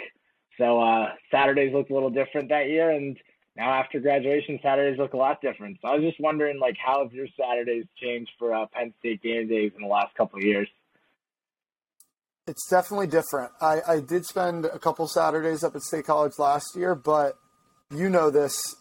So 0.58 0.82
uh, 0.82 1.10
Saturdays 1.32 1.74
looked 1.74 1.92
a 1.92 1.94
little 1.94 2.10
different 2.10 2.50
that 2.50 2.68
year, 2.68 2.92
and 2.92 3.18
now 3.56 3.72
after 3.74 4.00
graduation, 4.00 4.60
Saturdays 4.62 4.98
look 4.98 5.14
a 5.14 5.18
lot 5.18 5.42
different. 5.42 5.78
So 5.82 5.90
I 5.90 5.96
was 5.96 6.04
just 6.04 6.20
wondering, 6.20 6.60
like, 6.60 6.78
how 6.84 7.04
have 7.04 7.14
your 7.14 7.28
Saturdays 7.40 7.86
changed 8.02 8.32
for 8.40 8.54
uh, 8.54 8.66
Penn 8.74 8.94
State 9.00 9.22
game 9.22 9.48
days 9.48 9.72
in 9.76 9.82
the 9.82 9.88
last 9.88 10.16
couple 10.16 10.40
of 10.40 10.46
years? 10.46 10.68
It's 12.48 12.70
definitely 12.70 13.08
different. 13.08 13.52
I, 13.60 13.80
I 13.88 14.00
did 14.00 14.26
spend 14.26 14.66
a 14.66 14.78
couple 14.78 15.08
Saturdays 15.08 15.64
up 15.64 15.76
at 15.76 15.82
State 15.82 16.06
College 16.06 16.34
last 16.38 16.76
year, 16.76 16.94
but 16.94 17.34
you 17.94 18.10
know 18.10 18.30
this. 18.30 18.76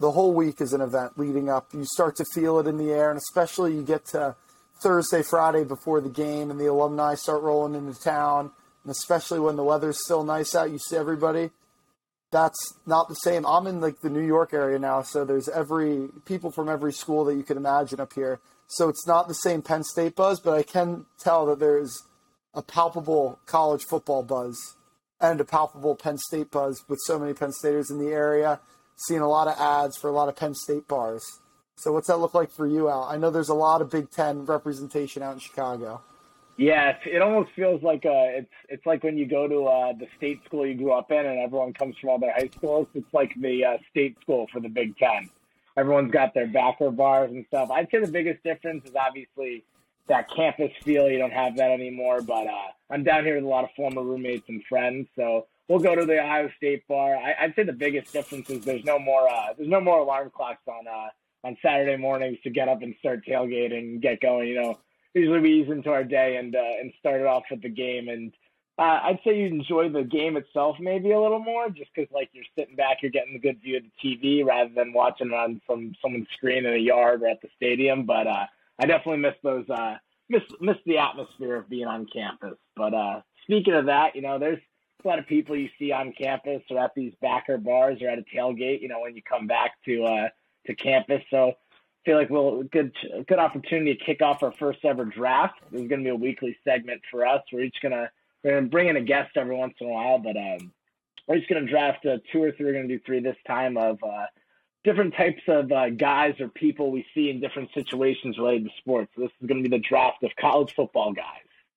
The 0.00 0.10
whole 0.10 0.34
week 0.34 0.60
is 0.60 0.72
an 0.72 0.80
event 0.80 1.16
leading 1.16 1.48
up. 1.48 1.68
You 1.72 1.84
start 1.84 2.16
to 2.16 2.24
feel 2.34 2.58
it 2.58 2.66
in 2.66 2.76
the 2.76 2.90
air, 2.90 3.10
and 3.10 3.18
especially 3.18 3.74
you 3.74 3.82
get 3.82 4.04
to 4.06 4.34
Thursday, 4.82 5.22
Friday 5.22 5.64
before 5.64 6.00
the 6.00 6.08
game, 6.08 6.50
and 6.50 6.60
the 6.60 6.66
alumni 6.66 7.14
start 7.14 7.42
rolling 7.42 7.74
into 7.74 7.98
town. 8.00 8.50
And 8.84 8.90
especially 8.90 9.38
when 9.38 9.56
the 9.56 9.64
weather's 9.64 10.02
still 10.02 10.24
nice 10.24 10.54
out, 10.54 10.70
you 10.70 10.78
see 10.78 10.96
everybody 10.96 11.50
that's 12.32 12.74
not 12.86 13.08
the 13.08 13.14
same. 13.14 13.46
I'm 13.46 13.66
in 13.66 13.80
like 13.80 14.00
the 14.00 14.10
New 14.10 14.26
York 14.26 14.52
area 14.54 14.78
now, 14.78 15.02
so 15.02 15.24
there's 15.24 15.48
every 15.50 16.08
people 16.24 16.50
from 16.50 16.68
every 16.68 16.92
school 16.92 17.24
that 17.26 17.36
you 17.36 17.44
could 17.44 17.58
imagine 17.58 18.00
up 18.00 18.14
here. 18.14 18.40
So 18.66 18.88
it's 18.88 19.06
not 19.06 19.28
the 19.28 19.34
same 19.34 19.60
Penn 19.60 19.84
State 19.84 20.16
buzz, 20.16 20.40
but 20.40 20.54
I 20.54 20.62
can 20.62 21.04
tell 21.20 21.46
that 21.46 21.60
there's 21.60 22.02
a 22.54 22.62
palpable 22.62 23.38
college 23.46 23.84
football 23.84 24.22
buzz 24.22 24.58
and 25.20 25.40
a 25.40 25.44
palpable 25.44 25.94
Penn 25.94 26.16
State 26.16 26.50
buzz 26.50 26.82
with 26.88 26.98
so 27.04 27.18
many 27.18 27.34
Penn 27.34 27.52
Staters 27.52 27.90
in 27.90 27.98
the 27.98 28.12
area. 28.12 28.60
Seeing 29.06 29.20
a 29.20 29.28
lot 29.28 29.48
of 29.48 29.58
ads 29.58 29.98
for 29.98 30.08
a 30.08 30.12
lot 30.12 30.28
of 30.28 30.36
Penn 30.36 30.54
State 30.54 30.88
bars. 30.88 31.40
So 31.76 31.92
what's 31.92 32.06
that 32.06 32.18
look 32.18 32.34
like 32.34 32.50
for 32.50 32.66
you, 32.66 32.88
Al? 32.88 33.04
I 33.04 33.16
know 33.16 33.30
there's 33.30 33.48
a 33.48 33.54
lot 33.54 33.80
of 33.80 33.90
Big 33.90 34.10
Ten 34.10 34.44
representation 34.44 35.22
out 35.22 35.34
in 35.34 35.38
Chicago. 35.38 36.02
Yeah, 36.58 36.96
it 37.06 37.22
almost 37.22 37.50
feels 37.56 37.82
like 37.82 38.04
uh, 38.04 38.38
it's 38.38 38.52
it's 38.68 38.84
like 38.84 39.02
when 39.02 39.16
you 39.16 39.26
go 39.26 39.48
to 39.48 39.64
uh, 39.64 39.92
the 39.94 40.06
state 40.16 40.44
school 40.44 40.66
you 40.66 40.74
grew 40.74 40.92
up 40.92 41.10
in, 41.10 41.24
and 41.24 41.38
everyone 41.40 41.72
comes 41.72 41.96
from 41.98 42.10
all 42.10 42.18
their 42.18 42.32
high 42.32 42.50
schools. 42.54 42.86
It's 42.94 43.12
like 43.12 43.32
the 43.40 43.64
uh, 43.64 43.76
state 43.90 44.16
school 44.20 44.46
for 44.52 44.60
the 44.60 44.68
Big 44.68 44.96
Ten. 44.98 45.30
Everyone's 45.76 46.12
got 46.12 46.34
their 46.34 46.46
backer 46.46 46.90
bars 46.90 47.30
and 47.30 47.46
stuff. 47.48 47.70
I'd 47.70 47.88
say 47.90 48.00
the 48.00 48.12
biggest 48.12 48.44
difference 48.44 48.84
is 48.84 48.94
obviously 48.94 49.64
that 50.08 50.28
campus 50.30 50.70
feel. 50.82 51.08
You 51.08 51.18
don't 51.18 51.32
have 51.32 51.56
that 51.56 51.70
anymore. 51.70 52.20
But 52.20 52.46
uh, 52.46 52.68
I'm 52.90 53.02
down 53.02 53.24
here 53.24 53.36
with 53.36 53.44
a 53.44 53.48
lot 53.48 53.64
of 53.64 53.70
former 53.74 54.02
roommates 54.02 54.48
and 54.48 54.62
friends, 54.68 55.08
so 55.16 55.46
we'll 55.68 55.78
go 55.78 55.94
to 55.94 56.04
the 56.04 56.22
Ohio 56.22 56.50
State 56.58 56.86
bar. 56.86 57.16
I, 57.16 57.46
would 57.46 57.54
say 57.56 57.62
the 57.62 57.72
biggest 57.72 58.12
difference 58.12 58.50
is 58.50 58.62
there's 58.64 58.84
no 58.84 58.98
more 58.98 59.28
uh, 59.28 59.54
there's 59.56 59.70
no 59.70 59.80
more 59.80 60.00
alarm 60.00 60.30
clocks 60.34 60.68
on 60.68 60.86
uh, 60.86 61.08
on 61.44 61.56
Saturday 61.62 61.96
mornings 61.96 62.38
to 62.44 62.50
get 62.50 62.68
up 62.68 62.82
and 62.82 62.94
start 62.98 63.24
tailgating 63.26 63.78
and 63.78 64.02
get 64.02 64.20
going. 64.20 64.48
You 64.48 64.60
know 64.60 64.78
usually 65.14 65.40
we 65.40 65.60
ease 65.60 65.70
into 65.70 65.90
our 65.90 66.04
day 66.04 66.36
and 66.36 66.54
uh, 66.54 66.80
and 66.80 66.92
start 66.98 67.20
it 67.20 67.26
off 67.26 67.44
with 67.50 67.62
the 67.62 67.68
game. 67.68 68.08
And 68.08 68.32
uh, 68.78 69.00
I'd 69.04 69.20
say 69.24 69.38
you 69.38 69.46
enjoy 69.46 69.88
the 69.90 70.04
game 70.04 70.36
itself 70.36 70.76
maybe 70.80 71.12
a 71.12 71.20
little 71.20 71.38
more, 71.38 71.68
just 71.68 71.90
because 71.94 72.10
like 72.12 72.30
you're 72.32 72.44
sitting 72.56 72.76
back, 72.76 72.98
you're 73.02 73.10
getting 73.10 73.36
a 73.36 73.38
good 73.38 73.60
view 73.60 73.78
of 73.78 73.82
the 73.82 74.16
TV 74.16 74.44
rather 74.44 74.70
than 74.74 74.92
watching 74.92 75.28
it 75.28 75.34
on 75.34 75.60
some 75.68 75.94
someone's 76.02 76.28
screen 76.36 76.66
in 76.66 76.74
a 76.74 76.78
yard 76.78 77.22
or 77.22 77.28
at 77.28 77.42
the 77.42 77.48
stadium. 77.56 78.04
But 78.04 78.26
uh, 78.26 78.46
I 78.78 78.86
definitely 78.86 79.18
miss 79.18 79.34
those 79.42 79.68
uh, 79.68 79.96
miss 80.28 80.42
miss 80.60 80.76
the 80.86 80.98
atmosphere 80.98 81.56
of 81.56 81.68
being 81.68 81.86
on 81.86 82.06
campus. 82.12 82.58
But 82.76 82.94
uh, 82.94 83.20
speaking 83.42 83.74
of 83.74 83.86
that, 83.86 84.16
you 84.16 84.22
know, 84.22 84.38
there's 84.38 84.60
a 85.04 85.08
lot 85.08 85.18
of 85.18 85.26
people 85.26 85.56
you 85.56 85.68
see 85.78 85.92
on 85.92 86.12
campus 86.12 86.62
or 86.70 86.78
at 86.78 86.94
these 86.94 87.12
backer 87.20 87.58
bars 87.58 88.00
or 88.00 88.08
at 88.08 88.18
a 88.18 88.24
tailgate. 88.34 88.80
You 88.80 88.88
know, 88.88 89.00
when 89.00 89.14
you 89.14 89.22
come 89.22 89.46
back 89.46 89.72
to 89.84 90.04
uh, 90.04 90.28
to 90.66 90.74
campus, 90.74 91.22
so 91.30 91.48
I 91.48 91.54
feel 92.04 92.16
like 92.16 92.30
we'll 92.30 92.62
good 92.64 92.92
good 93.28 93.38
opportunity 93.38 93.94
to 93.94 94.04
kick 94.04 94.22
off 94.22 94.42
our 94.42 94.52
first 94.52 94.84
ever 94.84 95.04
draft. 95.04 95.60
This 95.70 95.82
is 95.82 95.88
going 95.88 96.00
to 96.00 96.04
be 96.04 96.10
a 96.10 96.16
weekly 96.16 96.56
segment 96.64 97.02
for 97.10 97.26
us. 97.26 97.42
We're 97.52 97.62
each 97.62 97.76
gonna 97.82 98.10
we're 98.42 98.54
gonna 98.54 98.66
bring 98.68 98.88
in 98.88 98.96
a 98.96 99.02
guest 99.02 99.36
every 99.36 99.56
once 99.56 99.74
in 99.80 99.86
a 99.86 99.90
while, 99.90 100.18
but 100.18 100.36
um, 100.36 100.72
we're 101.26 101.38
just 101.38 101.48
gonna 101.48 101.66
draft 101.66 102.04
uh, 102.06 102.18
two 102.32 102.42
or 102.42 102.52
three. 102.52 102.66
We're 102.66 102.72
gonna 102.72 102.88
do 102.88 103.00
three 103.04 103.20
this 103.20 103.36
time 103.46 103.76
of 103.76 103.98
uh, 104.02 104.26
different 104.84 105.14
types 105.14 105.42
of 105.48 105.70
uh, 105.70 105.90
guys 105.90 106.34
or 106.40 106.48
people 106.48 106.90
we 106.90 107.06
see 107.14 107.30
in 107.30 107.40
different 107.40 107.70
situations 107.74 108.36
related 108.38 108.64
to 108.64 108.70
sports. 108.78 109.12
So 109.14 109.22
this 109.22 109.30
is 109.40 109.46
gonna 109.46 109.62
be 109.62 109.68
the 109.68 109.78
draft 109.78 110.22
of 110.24 110.30
college 110.40 110.74
football 110.74 111.12
guys. 111.12 111.24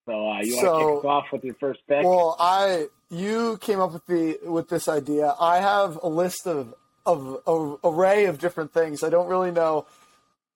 So 0.05 0.13
uh, 0.13 0.41
you 0.41 0.55
want 0.55 0.65
to 0.65 0.71
so, 0.71 0.77
kick 0.77 0.99
us 0.99 1.05
off 1.05 1.25
with 1.31 1.43
your 1.43 1.55
first 1.55 1.81
pick? 1.87 2.03
Well, 2.03 2.35
I 2.39 2.87
you 3.09 3.57
came 3.59 3.79
up 3.79 3.93
with 3.93 4.05
the 4.05 4.39
with 4.43 4.69
this 4.69 4.87
idea. 4.87 5.33
I 5.39 5.59
have 5.59 5.99
a 6.01 6.07
list 6.07 6.47
of 6.47 6.73
of, 7.05 7.41
of 7.45 7.79
array 7.83 8.25
of 8.25 8.39
different 8.39 8.73
things. 8.73 9.03
I 9.03 9.09
don't 9.09 9.27
really 9.27 9.51
know 9.51 9.85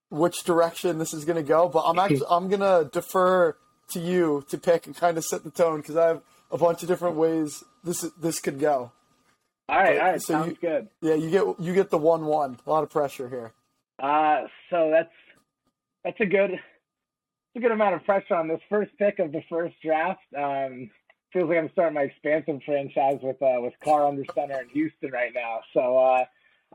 which 0.09 0.43
direction 0.43 0.97
this 0.97 1.13
is 1.13 1.25
going 1.25 1.37
to 1.37 1.43
go, 1.43 1.69
but 1.69 1.83
I'm 1.85 1.99
actually 1.99 2.27
I'm 2.29 2.49
going 2.49 2.61
to 2.61 2.89
defer 2.91 3.55
to 3.91 3.99
you 3.99 4.45
to 4.49 4.57
pick 4.57 4.87
and 4.87 4.95
kind 4.95 5.17
of 5.17 5.25
set 5.25 5.43
the 5.43 5.51
tone 5.51 5.77
because 5.77 5.95
I 5.95 6.07
have 6.07 6.21
a 6.51 6.57
bunch 6.57 6.81
of 6.81 6.87
different 6.87 7.15
ways 7.15 7.63
this 7.83 8.01
this 8.19 8.39
could 8.39 8.59
go. 8.59 8.91
All 9.67 9.77
right, 9.77 9.97
but, 9.97 10.01
all 10.01 10.11
right, 10.11 10.21
so 10.21 10.33
sounds 10.33 10.49
you, 10.49 10.69
good. 10.69 10.87
Yeah, 11.01 11.13
you 11.13 11.29
get 11.29 11.59
you 11.59 11.73
get 11.73 11.89
the 11.89 11.97
one 11.97 12.25
one. 12.25 12.57
A 12.65 12.69
lot 12.69 12.83
of 12.83 12.89
pressure 12.89 13.29
here. 13.29 13.53
Uh 14.01 14.47
so 14.69 14.89
that's 14.91 15.13
that's 16.03 16.19
a 16.19 16.25
good 16.25 16.59
a 17.55 17.59
good 17.59 17.71
amount 17.71 17.95
of 17.95 18.03
pressure 18.03 18.35
on 18.35 18.47
this 18.47 18.61
first 18.69 18.91
pick 18.97 19.19
of 19.19 19.31
the 19.31 19.41
first 19.49 19.75
draft. 19.83 20.21
Um, 20.37 20.89
feels 21.33 21.49
like 21.49 21.57
I'm 21.57 21.69
starting 21.71 21.95
my 21.95 22.03
expansive 22.03 22.61
franchise 22.65 23.19
with 23.21 23.41
uh, 23.41 23.59
with 23.59 23.73
Carr 23.83 24.07
under 24.07 24.23
center 24.33 24.61
in 24.61 24.69
Houston 24.69 25.11
right 25.11 25.31
now. 25.33 25.59
So 25.73 25.97
uh, 25.97 26.25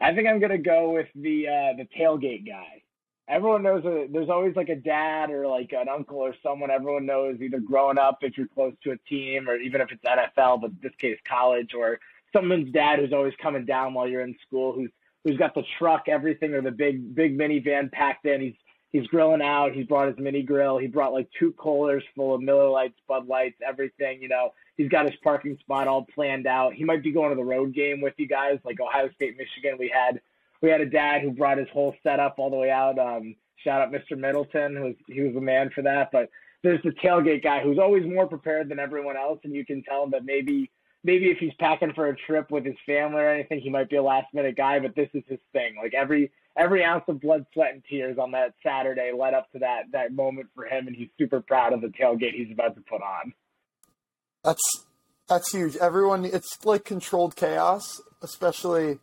I 0.00 0.14
think 0.14 0.28
I'm 0.28 0.40
gonna 0.40 0.58
go 0.58 0.90
with 0.90 1.08
the 1.14 1.48
uh, 1.48 1.76
the 1.76 1.88
tailgate 1.98 2.46
guy 2.46 2.82
everyone 3.28 3.62
knows 3.62 3.82
there's 4.12 4.28
always 4.28 4.54
like 4.56 4.68
a 4.68 4.76
dad 4.76 5.30
or 5.30 5.46
like 5.46 5.72
an 5.72 5.88
uncle 5.88 6.18
or 6.18 6.34
someone 6.42 6.70
everyone 6.70 7.06
knows 7.06 7.40
either 7.40 7.58
growing 7.58 7.98
up 7.98 8.18
if 8.22 8.36
you're 8.36 8.48
close 8.48 8.74
to 8.82 8.92
a 8.92 8.96
team 9.08 9.48
or 9.48 9.56
even 9.56 9.80
if 9.80 9.88
it's 9.90 10.04
NFL, 10.04 10.60
but 10.60 10.70
in 10.70 10.78
this 10.82 10.92
case 11.00 11.18
college 11.26 11.70
or 11.74 11.98
someone's 12.32 12.72
dad 12.72 12.98
who's 12.98 13.12
always 13.12 13.34
coming 13.40 13.64
down 13.64 13.94
while 13.94 14.08
you're 14.08 14.22
in 14.22 14.36
school 14.46 14.72
who's 14.72 14.90
who's 15.24 15.38
got 15.38 15.54
the 15.54 15.62
truck, 15.78 16.04
everything 16.08 16.52
or 16.52 16.60
the 16.60 16.70
big 16.70 17.14
big 17.14 17.38
minivan 17.38 17.90
packed 17.90 18.26
in. 18.26 18.40
He's 18.40 18.54
he's 18.92 19.06
grilling 19.06 19.42
out. 19.42 19.72
He 19.72 19.84
brought 19.84 20.08
his 20.08 20.18
mini 20.18 20.42
grill. 20.42 20.78
He 20.78 20.86
brought 20.86 21.12
like 21.12 21.28
two 21.38 21.52
coolers 21.52 22.04
full 22.14 22.34
of 22.34 22.42
Miller 22.42 22.68
Lites, 22.68 22.98
Bud 23.08 23.26
Lights, 23.26 23.56
everything. 23.66 24.20
You 24.20 24.28
know, 24.28 24.52
he's 24.76 24.88
got 24.88 25.06
his 25.06 25.14
parking 25.22 25.56
spot 25.60 25.88
all 25.88 26.06
planned 26.14 26.46
out. 26.46 26.74
He 26.74 26.84
might 26.84 27.02
be 27.02 27.12
going 27.12 27.30
to 27.30 27.36
the 27.36 27.44
road 27.44 27.74
game 27.74 28.00
with 28.00 28.14
you 28.16 28.28
guys, 28.28 28.58
like 28.64 28.80
Ohio 28.80 29.08
State, 29.14 29.36
Michigan. 29.36 29.76
We 29.78 29.92
had 29.92 30.20
we 30.62 30.70
had 30.70 30.80
a 30.80 30.86
dad 30.86 31.22
who 31.22 31.30
brought 31.30 31.58
his 31.58 31.68
whole 31.72 31.94
setup 32.02 32.36
all 32.38 32.50
the 32.50 32.56
way 32.56 32.70
out. 32.70 32.98
Um, 32.98 33.36
shout 33.62 33.80
out 33.80 33.92
Mr. 33.92 34.18
Middleton, 34.18 34.76
who 34.76 34.84
was 34.84 34.94
he 35.06 35.20
was 35.20 35.34
the 35.34 35.40
man 35.40 35.70
for 35.74 35.82
that. 35.82 36.10
But 36.12 36.30
there's 36.62 36.82
the 36.82 36.90
tailgate 36.90 37.42
guy 37.42 37.60
who's 37.60 37.78
always 37.78 38.04
more 38.06 38.26
prepared 38.26 38.68
than 38.68 38.78
everyone 38.78 39.16
else, 39.16 39.40
and 39.44 39.54
you 39.54 39.64
can 39.64 39.82
tell 39.82 40.04
him 40.04 40.10
that 40.12 40.24
maybe 40.24 40.70
maybe 41.02 41.30
if 41.30 41.38
he's 41.38 41.52
packing 41.58 41.92
for 41.92 42.08
a 42.08 42.16
trip 42.16 42.50
with 42.50 42.64
his 42.64 42.76
family 42.86 43.20
or 43.20 43.28
anything, 43.28 43.60
he 43.60 43.70
might 43.70 43.90
be 43.90 43.96
a 43.96 44.02
last 44.02 44.32
minute 44.32 44.56
guy. 44.56 44.78
But 44.80 44.96
this 44.96 45.10
is 45.14 45.22
his 45.28 45.40
thing. 45.52 45.76
Like 45.76 45.94
every 45.94 46.32
every 46.56 46.84
ounce 46.84 47.04
of 47.08 47.20
blood, 47.20 47.46
sweat, 47.52 47.74
and 47.74 47.82
tears 47.88 48.18
on 48.18 48.30
that 48.32 48.54
Saturday 48.62 49.12
led 49.12 49.34
up 49.34 49.50
to 49.52 49.58
that 49.60 49.84
that 49.92 50.12
moment 50.12 50.48
for 50.54 50.64
him, 50.64 50.86
and 50.86 50.96
he's 50.96 51.08
super 51.18 51.40
proud 51.40 51.72
of 51.72 51.80
the 51.80 51.88
tailgate 51.88 52.34
he's 52.34 52.52
about 52.52 52.74
to 52.74 52.82
put 52.82 53.02
on. 53.02 53.32
That's 54.44 54.62
that's 55.28 55.50
huge. 55.52 55.76
Everyone, 55.76 56.24
it's 56.24 56.58
like 56.64 56.84
controlled 56.84 57.34
chaos, 57.34 58.00
especially 58.22 58.98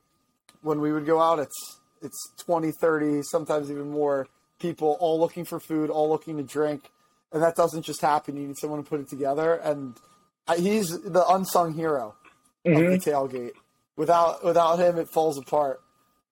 when 0.61 0.79
we 0.79 0.91
would 0.91 1.05
go 1.05 1.19
out, 1.19 1.39
it's 1.39 1.79
it's 2.01 2.31
20, 2.45 2.71
30, 2.71 3.21
sometimes 3.23 3.69
even 3.69 3.91
more 3.91 4.27
people 4.59 4.97
all 4.99 5.19
looking 5.19 5.45
for 5.45 5.59
food, 5.59 5.89
all 5.89 6.09
looking 6.09 6.37
to 6.37 6.43
drink. 6.43 6.89
And 7.31 7.41
that 7.41 7.55
doesn't 7.55 7.83
just 7.83 8.01
happen. 8.01 8.37
You 8.37 8.47
need 8.47 8.57
someone 8.57 8.83
to 8.83 8.89
put 8.89 8.99
it 8.99 9.09
together. 9.09 9.55
And 9.55 9.95
he's 10.57 10.89
the 10.89 11.25
unsung 11.27 11.73
hero 11.73 12.15
mm-hmm. 12.65 12.83
of 12.83 12.91
the 12.91 13.11
tailgate. 13.11 13.53
Without 13.95 14.43
without 14.43 14.79
him, 14.79 14.97
it 14.97 15.09
falls 15.09 15.37
apart. 15.37 15.81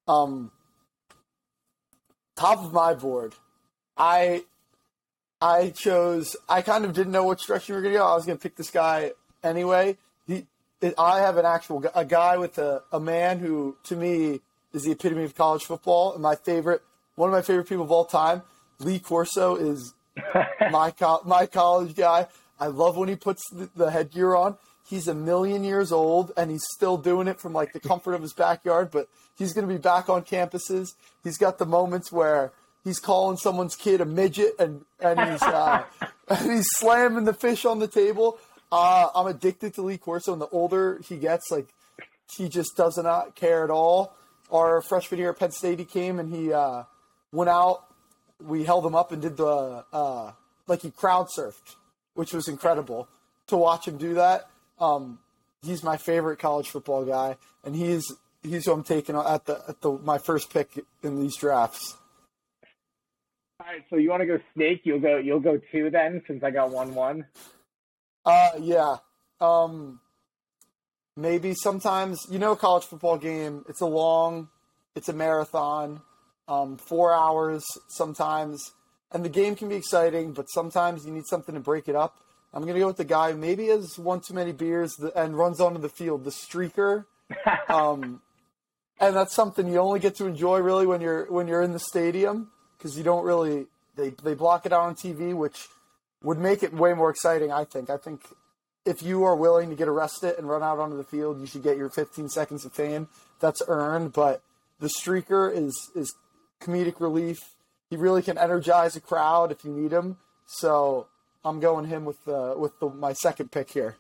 Um, 0.07 0.51
top 2.36 2.64
of 2.64 2.74
my 2.74 2.93
board, 2.93 3.36
I 3.97 4.43
I 5.41 5.69
chose. 5.69 6.35
I 6.49 6.61
kind 6.61 6.83
of 6.83 6.93
didn't 6.93 7.13
know 7.13 7.25
which 7.25 7.45
direction 7.45 7.73
we 7.73 7.77
were 7.77 7.81
going 7.83 7.93
to 7.93 7.99
go. 7.99 8.07
I 8.07 8.15
was 8.15 8.25
going 8.25 8.37
to 8.37 8.41
pick 8.41 8.55
this 8.55 8.71
guy 8.71 9.13
anyway. 9.43 9.97
He, 10.27 10.45
I 10.97 11.19
have 11.19 11.37
an 11.37 11.45
actual 11.45 11.83
a 11.95 12.05
guy 12.05 12.37
with 12.37 12.57
a, 12.57 12.83
a 12.91 12.99
man 12.99 13.39
who, 13.39 13.77
to 13.85 13.95
me, 13.95 14.41
is 14.73 14.83
the 14.83 14.91
epitome 14.91 15.23
of 15.23 15.35
college 15.35 15.63
football. 15.63 16.13
And 16.13 16.21
my 16.21 16.35
favorite, 16.35 16.81
one 17.15 17.29
of 17.29 17.33
my 17.33 17.41
favorite 17.41 17.69
people 17.69 17.85
of 17.85 17.91
all 17.91 18.05
time, 18.05 18.41
Lee 18.79 18.99
Corso, 18.99 19.55
is 19.55 19.93
my 20.71 20.93
my 21.25 21.45
college 21.45 21.95
guy. 21.95 22.27
I 22.59 22.67
love 22.67 22.97
when 22.97 23.07
he 23.07 23.15
puts 23.15 23.49
the, 23.49 23.69
the 23.75 23.91
headgear 23.91 24.35
on. 24.35 24.57
He's 24.89 25.07
a 25.07 25.13
million 25.13 25.63
years 25.63 25.91
old 25.91 26.31
and 26.35 26.49
he's 26.49 26.65
still 26.73 26.97
doing 26.97 27.27
it 27.27 27.39
from 27.39 27.53
like 27.53 27.73
the 27.73 27.79
comfort 27.79 28.13
of 28.13 28.21
his 28.21 28.33
backyard. 28.33 28.89
But 28.91 29.07
he's 29.37 29.53
going 29.53 29.67
to 29.67 29.73
be 29.73 29.79
back 29.79 30.09
on 30.09 30.23
campuses. 30.23 30.89
He's 31.23 31.37
got 31.37 31.59
the 31.59 31.65
moments 31.65 32.11
where 32.11 32.51
he's 32.84 32.99
calling 32.99 33.38
someone's 33.38 33.75
kid 33.75 34.01
a 34.01 34.05
midget 34.05 34.53
and 34.59 34.86
and 34.99 35.19
he's 35.19 35.41
uh, 35.41 35.84
and 36.27 36.51
he's 36.51 36.67
slamming 36.75 37.25
the 37.25 37.34
fish 37.34 37.65
on 37.65 37.80
the 37.80 37.88
table. 37.88 38.39
Uh, 38.71 39.09
I'm 39.15 39.27
addicted 39.27 39.73
to 39.75 39.82
Lee 39.82 39.97
Corso, 39.97 40.32
and 40.32 40.41
the 40.41 40.47
older 40.47 41.01
he 41.07 41.17
gets, 41.17 41.49
like 41.49 41.67
he 42.36 42.49
just 42.49 42.77
does 42.77 42.97
not 42.97 43.36
care 43.36 43.63
at 43.63 43.69
all. 43.69 44.13
Our 44.51 44.82
freshman 44.82 45.19
year 45.19 45.32
at 45.32 45.39
Penn 45.39 45.51
State, 45.51 45.80
he 45.80 45.86
came 45.86 46.19
and 46.19 46.34
he 46.34 46.53
uh, 46.53 46.84
went 47.32 47.49
out. 47.49 47.86
We 48.41 48.63
held 48.63 48.86
him 48.86 48.95
up 48.95 49.11
and 49.11 49.21
did 49.21 49.38
the 49.38 49.86
uh, 49.91 50.32
like 50.67 50.82
he 50.82 50.91
crowd 50.91 51.27
surfed, 51.36 51.75
which 52.13 52.34
was 52.34 52.47
incredible 52.47 53.07
to 53.47 53.57
watch 53.57 53.88
him 53.88 53.97
do 53.97 54.13
that. 54.15 54.49
Um, 54.80 55.19
he's 55.63 55.84
my 55.84 55.97
favorite 55.97 56.39
college 56.39 56.69
football 56.69 57.05
guy, 57.05 57.38
and 57.63 57.75
he's 57.75 58.05
he's 58.43 58.65
who 58.65 58.71
I'm 58.71 58.84
taking 58.84 59.15
at 59.15 59.45
the 59.45 59.61
at 59.67 59.82
the 59.82 59.91
my 59.91 60.17
first 60.17 60.51
pick 60.53 60.80
in 61.03 61.19
these 61.19 61.36
drafts. 61.36 61.97
All 63.62 63.66
right, 63.66 63.84
so 63.89 63.97
you 63.97 64.10
want 64.10 64.22
to 64.22 64.26
go 64.26 64.39
snake? 64.53 64.82
You'll 64.86 65.01
go. 65.01 65.18
You'll 65.18 65.41
go 65.41 65.60
two 65.72 65.89
then, 65.89 66.24
since 66.28 66.43
I 66.45 66.51
got 66.51 66.72
one 66.72 66.95
one. 66.95 67.26
Uh, 68.26 68.51
yeah. 68.57 68.95
Um, 69.41 69.99
maybe 71.18 71.53
sometimes 71.53 72.26
you 72.30 72.39
know, 72.39 72.55
college 72.55 72.86
football 72.86 73.18
game. 73.18 73.66
It's 73.68 73.82
a 73.82 73.86
long, 73.86 74.47
it's 74.95 75.10
a 75.10 75.14
marathon. 75.14 76.01
Um, 76.47 76.78
four 76.78 77.14
hours 77.14 77.66
sometimes, 77.89 78.72
and 79.12 79.26
the 79.26 79.30
game 79.30 79.57
can 79.57 79.68
be 79.68 79.76
exciting, 79.76 80.32
but 80.32 80.45
sometimes 80.45 81.05
you 81.05 81.12
need 81.12 81.28
something 81.28 81.53
to 81.53 81.62
break 81.62 81.89
it 81.89 81.97
up. 81.97 82.16
I'm 82.53 82.66
gonna 82.66 82.80
go 82.80 82.88
with 82.88 82.97
the 82.97 83.03
guy 83.03 83.34
maybe 83.34 83.68
has 83.68 83.99
one 83.99 84.22
too 84.22 84.36
many 84.36 84.53
beers 84.53 84.95
and 85.18 85.38
runs 85.38 85.60
onto 85.60 85.82
the 85.82 85.89
field, 85.89 86.24
the 86.24 86.32
streaker. 86.32 87.07
um, 87.68 88.22
and 89.01 89.18
that's 89.18 89.36
something 89.36 89.68
you 89.68 89.80
only 89.80 89.99
get 89.99 90.16
to 90.16 90.28
enjoy 90.28 90.60
really 90.60 90.88
when 90.88 91.01
you're 91.01 91.30
when 91.30 91.49
you're 91.49 91.62
in 91.62 91.74
the 91.74 91.80
stadium 91.80 92.51
because 92.80 92.97
you 92.97 93.03
don't 93.03 93.25
really 93.25 93.67
they 93.95 94.11
they 94.23 94.34
block 94.34 94.65
it 94.65 94.73
out 94.73 94.82
on 94.82 94.95
TV, 94.95 95.36
which 95.36 95.67
would 96.23 96.39
make 96.39 96.63
it 96.63 96.73
way 96.73 96.93
more 96.93 97.11
exciting. 97.11 97.51
I 97.51 97.65
think. 97.65 97.89
I 97.89 97.97
think 97.97 98.21
if 98.86 99.03
you 99.03 99.23
are 99.23 99.36
willing 99.36 99.69
to 99.69 99.75
get 99.75 99.88
arrested 99.88 100.36
and 100.38 100.49
run 100.49 100.63
out 100.63 100.80
onto 100.80 100.97
the 100.97 101.03
field, 101.03 101.39
you 101.39 101.45
should 101.45 101.61
get 101.61 101.77
your 101.77 101.89
15 101.89 102.30
seconds 102.30 102.65
of 102.65 102.73
fame. 102.73 103.09
That's 103.39 103.61
earned, 103.67 104.13
but 104.13 104.41
the 104.80 104.88
streaker 104.88 105.53
is 105.53 105.91
is 105.95 106.15
comedic 106.61 106.99
relief. 106.99 107.38
He 107.89 107.97
really 107.97 108.21
can 108.21 108.38
energize 108.38 108.95
a 108.95 109.01
crowd 109.01 109.51
if 109.51 109.63
you 109.63 109.71
need 109.71 109.91
him. 109.91 110.17
So 110.45 111.07
I'm 111.43 111.59
going 111.59 111.86
him 111.86 112.05
with 112.05 112.23
the 112.25 112.55
with 112.57 112.80
the, 112.80 112.89
my 112.89 113.13
second 113.13 113.51
pick 113.51 113.71
here. 113.71 113.97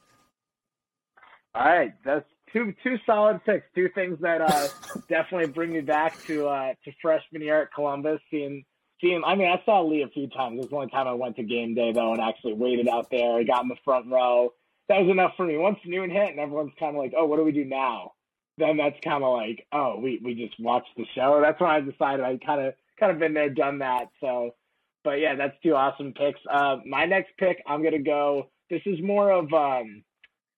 All 1.55 1.65
right, 1.65 1.93
that's 2.05 2.29
two 2.53 2.73
two 2.83 2.97
solid 3.05 3.43
picks. 3.45 3.65
Two 3.75 3.89
things 3.95 4.17
that 4.21 4.41
uh, 4.41 4.67
definitely 5.09 5.51
bring 5.51 5.73
me 5.73 5.81
back 5.81 6.21
to 6.25 6.47
uh, 6.47 6.73
to 6.85 6.91
freshman 7.01 7.41
year 7.41 7.63
at 7.63 7.73
Columbus, 7.73 8.19
seeing 8.29 8.63
seeing. 9.01 9.23
I 9.25 9.35
mean, 9.35 9.47
I 9.47 9.61
saw 9.65 9.81
Lee 9.81 10.03
a 10.03 10.07
few 10.07 10.27
times. 10.27 10.61
This 10.61 10.71
one 10.71 10.89
time 10.89 11.07
I 11.07 11.13
went 11.13 11.35
to 11.37 11.43
game 11.43 11.75
day 11.75 11.91
though, 11.91 12.13
and 12.13 12.21
actually 12.21 12.53
waited 12.53 12.87
out 12.87 13.09
there. 13.11 13.37
I 13.37 13.43
got 13.43 13.63
in 13.63 13.69
the 13.69 13.75
front 13.83 14.07
row. 14.07 14.53
That 14.87 15.01
was 15.01 15.11
enough 15.11 15.33
for 15.37 15.45
me. 15.45 15.57
Once 15.57 15.79
noon 15.85 16.09
hit, 16.09 16.31
and 16.31 16.39
everyone's 16.39 16.73
kind 16.79 16.95
of 16.95 17.01
like, 17.01 17.13
"Oh, 17.17 17.25
what 17.25 17.37
do 17.37 17.43
we 17.43 17.51
do 17.51 17.65
now?" 17.65 18.13
Then 18.57 18.77
that's 18.77 18.99
kind 19.03 19.23
of 19.23 19.33
like, 19.33 19.65
"Oh, 19.71 19.99
we 19.99 20.19
we 20.23 20.35
just 20.35 20.59
watched 20.59 20.95
the 20.97 21.05
show." 21.15 21.39
That's 21.41 21.59
when 21.59 21.69
I 21.69 21.79
decided 21.81 22.25
I 22.25 22.37
kind 22.45 22.67
of 22.67 22.73
kind 22.99 23.11
of 23.11 23.19
been 23.19 23.33
there, 23.33 23.49
done 23.49 23.79
that. 23.79 24.09
So, 24.19 24.55
but 25.03 25.19
yeah, 25.19 25.35
that's 25.35 25.55
two 25.63 25.75
awesome 25.75 26.13
picks. 26.13 26.39
Uh, 26.51 26.77
my 26.85 27.05
next 27.05 27.31
pick, 27.37 27.61
I'm 27.67 27.83
gonna 27.83 27.99
go. 27.99 28.49
This 28.69 28.81
is 28.85 29.01
more 29.01 29.31
of 29.31 29.51
um, 29.53 30.03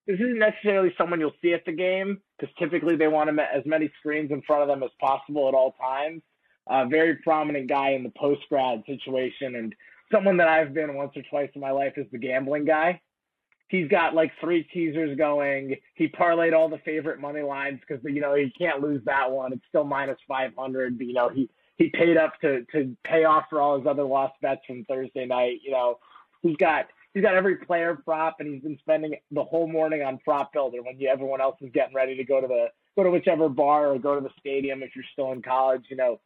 this 0.06 0.18
isn't 0.18 0.38
necessarily 0.38 0.92
someone 0.98 1.20
you'll 1.20 1.32
see 1.40 1.52
at 1.52 1.64
the 1.64 1.72
game 1.72 2.20
because 2.38 2.54
typically 2.58 2.96
they 2.96 3.08
want 3.08 3.34
to 3.34 3.42
as 3.42 3.64
many 3.64 3.90
screens 3.98 4.30
in 4.30 4.42
front 4.42 4.62
of 4.62 4.68
them 4.68 4.82
as 4.82 4.90
possible 5.00 5.48
at 5.48 5.54
all 5.54 5.72
times. 5.80 6.22
A 6.68 6.74
uh, 6.74 6.84
very 6.86 7.16
prominent 7.16 7.68
guy 7.68 7.90
in 7.90 8.04
the 8.04 8.12
post 8.16 8.42
grad 8.48 8.84
situation, 8.86 9.56
and 9.56 9.74
someone 10.12 10.36
that 10.36 10.48
I've 10.48 10.72
been 10.72 10.94
once 10.94 11.12
or 11.16 11.22
twice 11.22 11.50
in 11.54 11.60
my 11.60 11.72
life 11.72 11.94
is 11.96 12.06
the 12.12 12.18
gambling 12.18 12.64
guy. 12.64 13.00
He's 13.68 13.88
got 13.88 14.14
like 14.14 14.30
three 14.40 14.62
teasers 14.64 15.16
going. 15.16 15.76
He 15.94 16.06
parlayed 16.06 16.52
all 16.52 16.68
the 16.68 16.78
favorite 16.84 17.20
money 17.20 17.42
lines 17.42 17.80
because 17.80 18.04
you 18.04 18.20
know 18.20 18.34
he 18.34 18.52
can't 18.56 18.80
lose 18.80 19.02
that 19.06 19.30
one. 19.30 19.52
It's 19.52 19.64
still 19.68 19.84
minus 19.84 20.18
five 20.28 20.52
hundred. 20.56 21.00
You 21.00 21.14
know 21.14 21.30
he 21.30 21.48
he 21.78 21.90
paid 21.90 22.16
up 22.16 22.38
to 22.42 22.64
to 22.72 22.96
pay 23.02 23.24
off 23.24 23.46
for 23.50 23.60
all 23.60 23.78
his 23.78 23.86
other 23.86 24.04
lost 24.04 24.34
bets 24.40 24.60
from 24.66 24.84
Thursday 24.84 25.26
night. 25.26 25.60
You 25.64 25.72
know 25.72 25.98
he's 26.42 26.56
got 26.56 26.86
he's 27.14 27.22
got 27.22 27.34
every 27.34 27.56
player 27.56 27.96
prop, 28.04 28.36
and 28.40 28.52
he's 28.52 28.62
been 28.62 28.78
spending 28.78 29.16
the 29.30 29.44
whole 29.44 29.66
morning 29.66 30.02
on 30.02 30.18
prop 30.18 30.52
builder 30.52 30.82
when 30.82 30.98
you, 30.98 31.08
everyone 31.08 31.40
else 31.40 31.56
is 31.60 31.70
getting 31.72 31.94
ready 31.94 32.16
to 32.16 32.24
go 32.24 32.40
to 32.40 32.46
the 32.46 32.66
go 32.96 33.02
to 33.02 33.10
whichever 33.10 33.48
bar 33.48 33.92
or 33.92 33.98
go 33.98 34.14
to 34.14 34.20
the 34.20 34.30
stadium 34.38 34.82
if 34.82 34.94
you're 34.94 35.04
still 35.12 35.32
in 35.32 35.42
college. 35.42 35.84
You 35.88 35.96
know, 35.96 36.20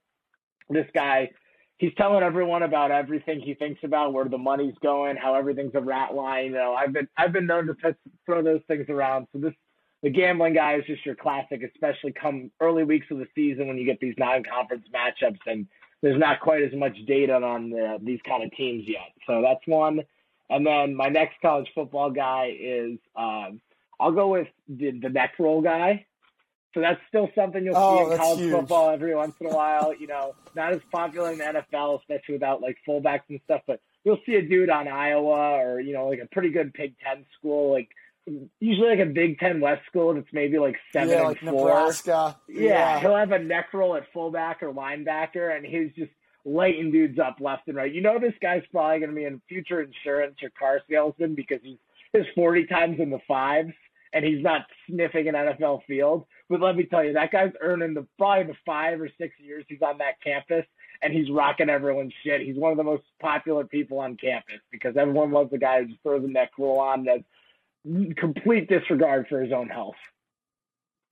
this 0.69 0.87
guy, 0.95 1.31
he's 1.79 1.93
telling 1.97 2.23
everyone 2.23 2.63
about 2.63 2.91
everything 2.91 3.41
he 3.41 3.55
thinks 3.55 3.81
about, 3.85 4.13
where 4.13 4.25
the 4.25 4.39
money's 4.39 4.75
going, 4.83 5.17
how 5.17 5.35
everything's 5.35 5.75
a 5.75 5.81
rat 5.81 6.15
line. 6.15 6.47
You 6.47 6.53
know, 6.53 6.75
I've 6.75 6.93
been 6.93 7.09
I've 7.17 7.33
been 7.33 7.47
known 7.47 7.67
to 7.67 7.97
throw 8.25 8.43
those 8.43 8.63
things 8.69 8.87
around. 8.89 9.27
So 9.33 9.39
this 9.39 9.55
the 10.03 10.11
gambling 10.11 10.55
guy 10.55 10.77
is 10.77 10.85
just 10.87 11.05
your 11.07 11.15
classic, 11.15 11.63
especially 11.63 12.13
come 12.13 12.51
early 12.61 12.85
weeks 12.85 13.07
of 13.11 13.19
the 13.19 13.27
season 13.35 13.67
when 13.67 13.79
you 13.79 13.87
get 13.87 13.99
these 13.99 14.15
non-conference 14.19 14.85
matchups 14.95 15.41
and 15.47 15.67
there's 16.03 16.19
not 16.19 16.41
quite 16.41 16.63
as 16.63 16.73
much 16.75 16.97
data 17.07 17.35
on 17.35 17.71
the, 17.71 17.99
these 18.03 18.21
kind 18.29 18.45
of 18.45 18.51
teams 18.53 18.85
yet. 18.87 19.11
So 19.27 19.41
that's 19.41 19.67
one. 19.67 20.03
And 20.49 20.67
then 20.67 20.95
my 20.95 21.09
next 21.09 21.41
college 21.43 21.69
football 21.75 22.11
guy 22.11 22.57
is 22.59 22.99
um, 23.17 23.61
I'll 23.99 24.13
go 24.13 24.29
with 24.29 24.49
the, 24.69 24.93
the 24.93 25.09
neck 25.09 25.35
roll 25.39 25.63
guy. 25.63 26.07
So 26.75 26.81
that's 26.81 27.01
still 27.09 27.31
something 27.35 27.65
you'll 27.65 27.77
oh, 27.77 27.97
see 27.97 28.13
in 28.13 28.19
college 28.19 28.39
huge. 28.41 28.53
football 28.53 28.91
every 28.91 29.15
once 29.15 29.35
in 29.41 29.47
a 29.47 29.55
while. 29.55 29.95
You 29.99 30.09
know, 30.09 30.35
not 30.55 30.73
as 30.73 30.81
popular 30.93 31.33
in 31.33 31.39
the 31.39 31.45
NFL, 31.45 32.01
especially 32.01 32.35
without 32.35 32.61
like 32.61 32.77
fullbacks 32.87 33.23
and 33.31 33.41
stuff. 33.45 33.63
But 33.67 33.81
you'll 34.05 34.21
see 34.27 34.35
a 34.35 34.43
dude 34.43 34.69
on 34.69 34.87
Iowa 34.87 35.59
or 35.59 35.81
you 35.81 35.95
know 35.95 36.09
like 36.09 36.21
a 36.21 36.27
pretty 36.27 36.51
good 36.51 36.75
Big 36.75 36.95
Ten 36.99 37.25
school, 37.39 37.73
like 37.73 37.89
usually 38.61 38.91
like 38.91 38.99
a 38.99 39.11
Big 39.11 39.39
Ten 39.39 39.61
West 39.61 39.87
school 39.87 40.15
that's 40.15 40.27
maybe 40.33 40.59
like 40.59 40.77
seven 40.93 41.09
yeah, 41.09 41.17
and 41.17 41.29
like 41.29 41.41
four. 41.41 41.69
Nebraska. 41.69 42.37
Yeah, 42.49 42.61
yeah, 42.61 43.01
he'll 43.01 43.17
have 43.17 43.33
a 43.33 43.39
neck 43.39 43.73
roll 43.73 43.97
at 43.97 44.13
fullback 44.13 44.63
or 44.63 44.73
linebacker, 44.73 45.57
and 45.57 45.65
he's 45.65 45.93
just 45.97 46.13
lighting 46.47 46.93
dudes 46.93 47.19
up 47.19 47.37
left 47.41 47.67
and 47.67 47.77
right. 47.77 47.93
You 47.93 48.01
know 48.01 48.19
this 48.19 48.35
guy's 48.41 48.63
probably 48.71 49.01
going 49.01 49.11
to 49.11 49.17
be 49.17 49.25
in 49.25 49.43
future 49.49 49.83
insurance 49.83 50.37
or 50.43 50.51
car 50.57 50.81
salesman 50.89 51.35
because 51.35 51.59
he's 51.63 51.79
his 52.13 52.25
40 52.35 52.67
times 52.67 53.01
in 53.01 53.11
the 53.11 53.19
fives 53.27 53.73
and 54.13 54.25
he's 54.25 54.43
not 54.43 54.63
sniffing 54.89 55.29
an 55.29 55.35
NFL 55.35 55.85
field. 55.87 56.25
But 56.49 56.61
let 56.61 56.77
me 56.77 56.85
tell 56.85 57.05
you, 57.05 57.15
that 57.15 57.33
guy's 57.33 57.53
earning 57.61 57.95
the 57.95 58.07
probably 58.17 58.45
the 58.45 58.59
five 58.65 59.01
or 59.01 59.11
six 59.19 59.35
years 59.41 59.65
he's 59.69 59.83
on 59.83 59.99
that 59.99 60.23
campus 60.23 60.65
and 61.03 61.13
he's 61.13 61.29
rocking 61.31 61.69
everyone's 61.69 62.15
shit. 62.25 62.41
He's 62.41 62.57
one 62.57 62.71
of 62.71 62.79
the 62.79 62.85
most 62.85 63.03
popular 63.21 63.65
people 63.65 63.99
on 63.99 64.17
campus 64.17 64.61
because 64.71 64.97
everyone 64.97 65.33
loves 65.33 65.51
the 65.51 65.59
guy 65.59 65.83
who 65.83 65.89
just 65.89 66.03
throws 66.03 66.23
the 66.23 66.29
neck 66.29 66.53
roll 66.59 66.79
on 66.79 67.01
and 67.01 67.09
has 67.09 68.15
complete 68.17 68.69
disregard 68.69 69.27
for 69.29 69.41
his 69.43 69.53
own 69.53 69.69
health. 69.69 69.97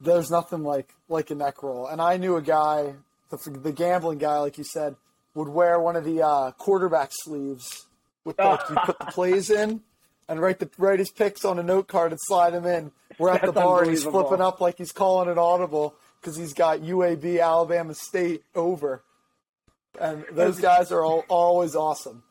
There's 0.00 0.30
nothing 0.30 0.62
like 0.62 0.94
like 1.08 1.30
a 1.30 1.34
neck 1.34 1.62
roll. 1.62 1.86
And 1.86 2.00
I 2.00 2.16
knew 2.18 2.36
a 2.36 2.42
guy, 2.42 2.94
the, 3.30 3.50
the 3.50 3.72
gambling 3.72 4.18
guy, 4.18 4.38
like 4.38 4.58
you 4.58 4.64
said, 4.64 4.96
would 5.34 5.48
wear 5.48 5.80
one 5.80 5.96
of 5.96 6.04
the 6.04 6.22
uh, 6.22 6.52
quarterback 6.52 7.10
sleeves 7.12 7.86
with 8.24 8.38
like 8.38 8.60
you 8.70 8.76
put 8.84 8.98
the 8.98 9.06
plays 9.06 9.50
in 9.50 9.82
and 10.28 10.40
write 10.40 10.58
the 10.58 10.70
write 10.78 10.98
his 10.98 11.10
picks 11.10 11.44
on 11.44 11.58
a 11.58 11.62
note 11.62 11.88
card 11.88 12.12
and 12.12 12.20
slide 12.22 12.50
them 12.50 12.66
in. 12.66 12.92
We're 13.18 13.30
at 13.30 13.42
That's 13.42 13.54
the 13.54 13.60
bar 13.60 13.82
and 13.82 13.90
he's 13.90 14.04
flipping 14.04 14.40
up 14.40 14.60
like 14.60 14.78
he's 14.78 14.92
calling 14.92 15.28
an 15.28 15.38
audible 15.38 15.94
because 16.20 16.36
he's 16.36 16.54
got 16.54 16.80
UAB 16.80 17.42
Alabama 17.42 17.94
State 17.94 18.42
over, 18.54 19.02
and 20.00 20.24
those 20.32 20.58
guys 20.58 20.90
are 20.90 21.04
all, 21.04 21.24
always 21.28 21.74
awesome. 21.74 22.22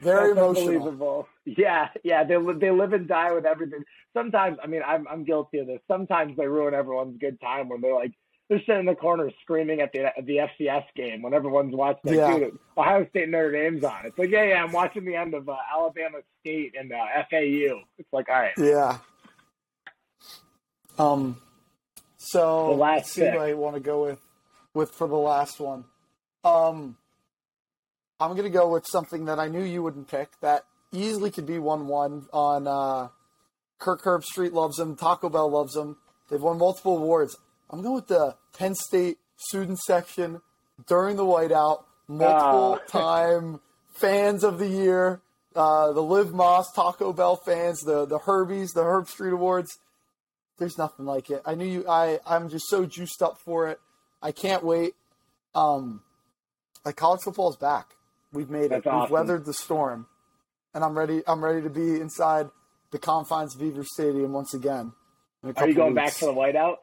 Very 0.00 0.34
That's 0.34 0.58
emotional. 0.58 1.28
Yeah, 1.44 1.88
yeah, 2.04 2.24
they 2.24 2.36
they 2.58 2.70
live 2.70 2.92
and 2.92 3.08
die 3.08 3.32
with 3.32 3.46
everything. 3.46 3.84
Sometimes, 4.14 4.58
I 4.62 4.66
mean, 4.66 4.82
I'm 4.86 5.06
I'm 5.08 5.24
guilty 5.24 5.58
of 5.58 5.66
this. 5.66 5.80
Sometimes 5.88 6.36
they 6.36 6.46
ruin 6.46 6.74
everyone's 6.74 7.18
good 7.18 7.40
time 7.40 7.68
when 7.68 7.80
they're 7.80 7.94
like 7.94 8.12
they're 8.48 8.60
sitting 8.60 8.80
in 8.80 8.86
the 8.86 8.94
corner 8.94 9.30
screaming 9.42 9.80
at 9.80 9.92
the 9.92 10.06
at 10.16 10.26
the 10.26 10.38
FCS 10.38 10.84
game 10.94 11.22
when 11.22 11.32
everyone's 11.34 11.74
watching. 11.74 12.00
Like, 12.04 12.16
Yeah. 12.16 12.38
dude, 12.38 12.58
Ohio 12.76 13.06
State 13.10 13.22
and 13.24 13.32
Notre 13.32 13.52
Dame's 13.52 13.82
on. 13.84 14.04
It's 14.04 14.18
like, 14.18 14.30
yeah, 14.30 14.44
yeah, 14.44 14.62
I'm 14.64 14.72
watching 14.72 15.04
the 15.04 15.16
end 15.16 15.34
of 15.34 15.48
uh, 15.48 15.56
Alabama 15.74 16.18
State 16.40 16.74
and 16.78 16.92
uh, 16.92 16.96
FAU. 17.30 17.80
It's 17.98 18.12
like, 18.12 18.28
all 18.28 18.34
right, 18.40 18.52
Yeah. 18.58 18.98
Um. 20.98 21.40
So 22.18 22.68
The 22.68 22.74
last 22.76 23.12
see 23.12 23.22
pick. 23.22 23.34
what 23.34 23.48
I 23.48 23.54
want 23.54 23.74
to 23.76 23.80
go 23.80 24.04
with 24.04 24.20
with 24.74 24.90
for 24.92 25.08
the 25.08 25.16
last 25.16 25.60
one. 25.60 25.84
Um. 26.44 26.96
I'm 28.20 28.36
gonna 28.36 28.50
go 28.50 28.68
with 28.70 28.86
something 28.86 29.24
that 29.24 29.40
I 29.40 29.48
knew 29.48 29.64
you 29.64 29.82
wouldn't 29.82 30.06
pick. 30.08 30.28
That 30.42 30.64
easily 30.92 31.30
could 31.32 31.46
be 31.46 31.58
one-one 31.58 32.26
on. 32.32 32.68
Uh, 32.68 33.08
Kirk 33.80 34.02
Herbstreit 34.04 34.52
loves 34.52 34.76
them. 34.76 34.94
Taco 34.94 35.28
Bell 35.28 35.50
loves 35.50 35.72
them. 35.74 35.96
They've 36.30 36.40
won 36.40 36.56
multiple 36.58 36.98
awards. 36.98 37.36
I'm 37.72 37.82
going 37.82 37.94
with 37.94 38.08
the 38.08 38.36
Penn 38.56 38.74
State 38.74 39.18
student 39.36 39.78
section 39.80 40.42
during 40.86 41.16
the 41.16 41.24
whiteout. 41.24 41.84
Multiple 42.08 42.78
Ah. 42.82 42.86
time 42.88 43.60
fans 43.94 44.44
of 44.44 44.58
the 44.58 44.68
year. 44.68 45.22
Uh, 45.54 45.92
the 45.92 46.02
Live 46.02 46.28
Más 46.28 46.64
Taco 46.74 47.12
Bell 47.12 47.36
fans, 47.36 47.80
the 47.80 48.06
the 48.06 48.18
Herbies, 48.20 48.72
the 48.72 48.82
Herbstreit 48.82 49.32
Awards. 49.32 49.78
There's 50.58 50.78
nothing 50.78 51.04
like 51.06 51.30
it. 51.30 51.42
I 51.46 51.54
knew 51.54 51.66
you. 51.66 51.84
I 51.88 52.20
I'm 52.26 52.48
just 52.48 52.68
so 52.68 52.84
juiced 52.86 53.22
up 53.22 53.38
for 53.38 53.68
it. 53.68 53.78
I 54.22 54.32
can't 54.32 54.62
wait. 54.64 54.94
Um, 55.54 56.02
like 56.84 56.96
college 56.96 57.20
football 57.22 57.50
is 57.50 57.56
back. 57.56 57.90
We've 58.32 58.48
made 58.50 58.70
That's 58.70 58.86
it. 58.86 58.92
We've 58.92 59.10
weathered 59.10 59.44
the 59.44 59.52
storm, 59.54 60.06
and 60.74 60.82
I'm 60.84 60.96
ready. 60.96 61.22
I'm 61.26 61.44
ready 61.44 61.60
to 61.62 61.70
be 61.70 62.00
inside 62.00 62.48
the 62.90 62.98
confines 62.98 63.54
of 63.54 63.60
Beaver 63.60 63.84
Stadium 63.84 64.32
once 64.32 64.54
again. 64.54 64.92
are 65.56 65.68
you 65.68 65.74
going 65.74 65.94
back 65.94 66.06
weeks. 66.06 66.18
for 66.18 66.26
the 66.26 66.32
whiteout? 66.34 66.76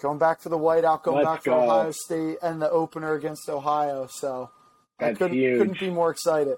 Going 0.00 0.18
back 0.18 0.40
for 0.40 0.48
the 0.48 0.58
whiteout, 0.58 1.02
going 1.02 1.18
Let's 1.18 1.28
back 1.28 1.42
for 1.44 1.50
go. 1.50 1.62
Ohio 1.62 1.90
State 1.90 2.38
and 2.42 2.60
the 2.60 2.70
opener 2.70 3.14
against 3.14 3.48
Ohio. 3.48 4.06
So 4.10 4.50
I 4.98 5.12
couldn't 5.12 5.36
huge. 5.36 5.58
couldn't 5.58 5.80
be 5.80 5.90
more 5.90 6.10
excited. 6.10 6.56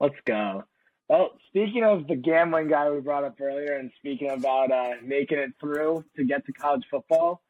Let's 0.00 0.14
go. 0.24 0.64
Well, 1.08 1.30
speaking 1.48 1.84
of 1.84 2.06
the 2.06 2.16
gambling 2.16 2.68
guy 2.68 2.88
we 2.90 3.00
brought 3.00 3.24
up 3.24 3.40
earlier, 3.40 3.76
and 3.76 3.90
speaking 3.98 4.30
about 4.30 4.70
uh, 4.70 4.94
making 5.04 5.38
it 5.38 5.50
through 5.60 6.04
to 6.16 6.24
get 6.24 6.46
to 6.46 6.52
college 6.52 6.84
football, 6.90 7.42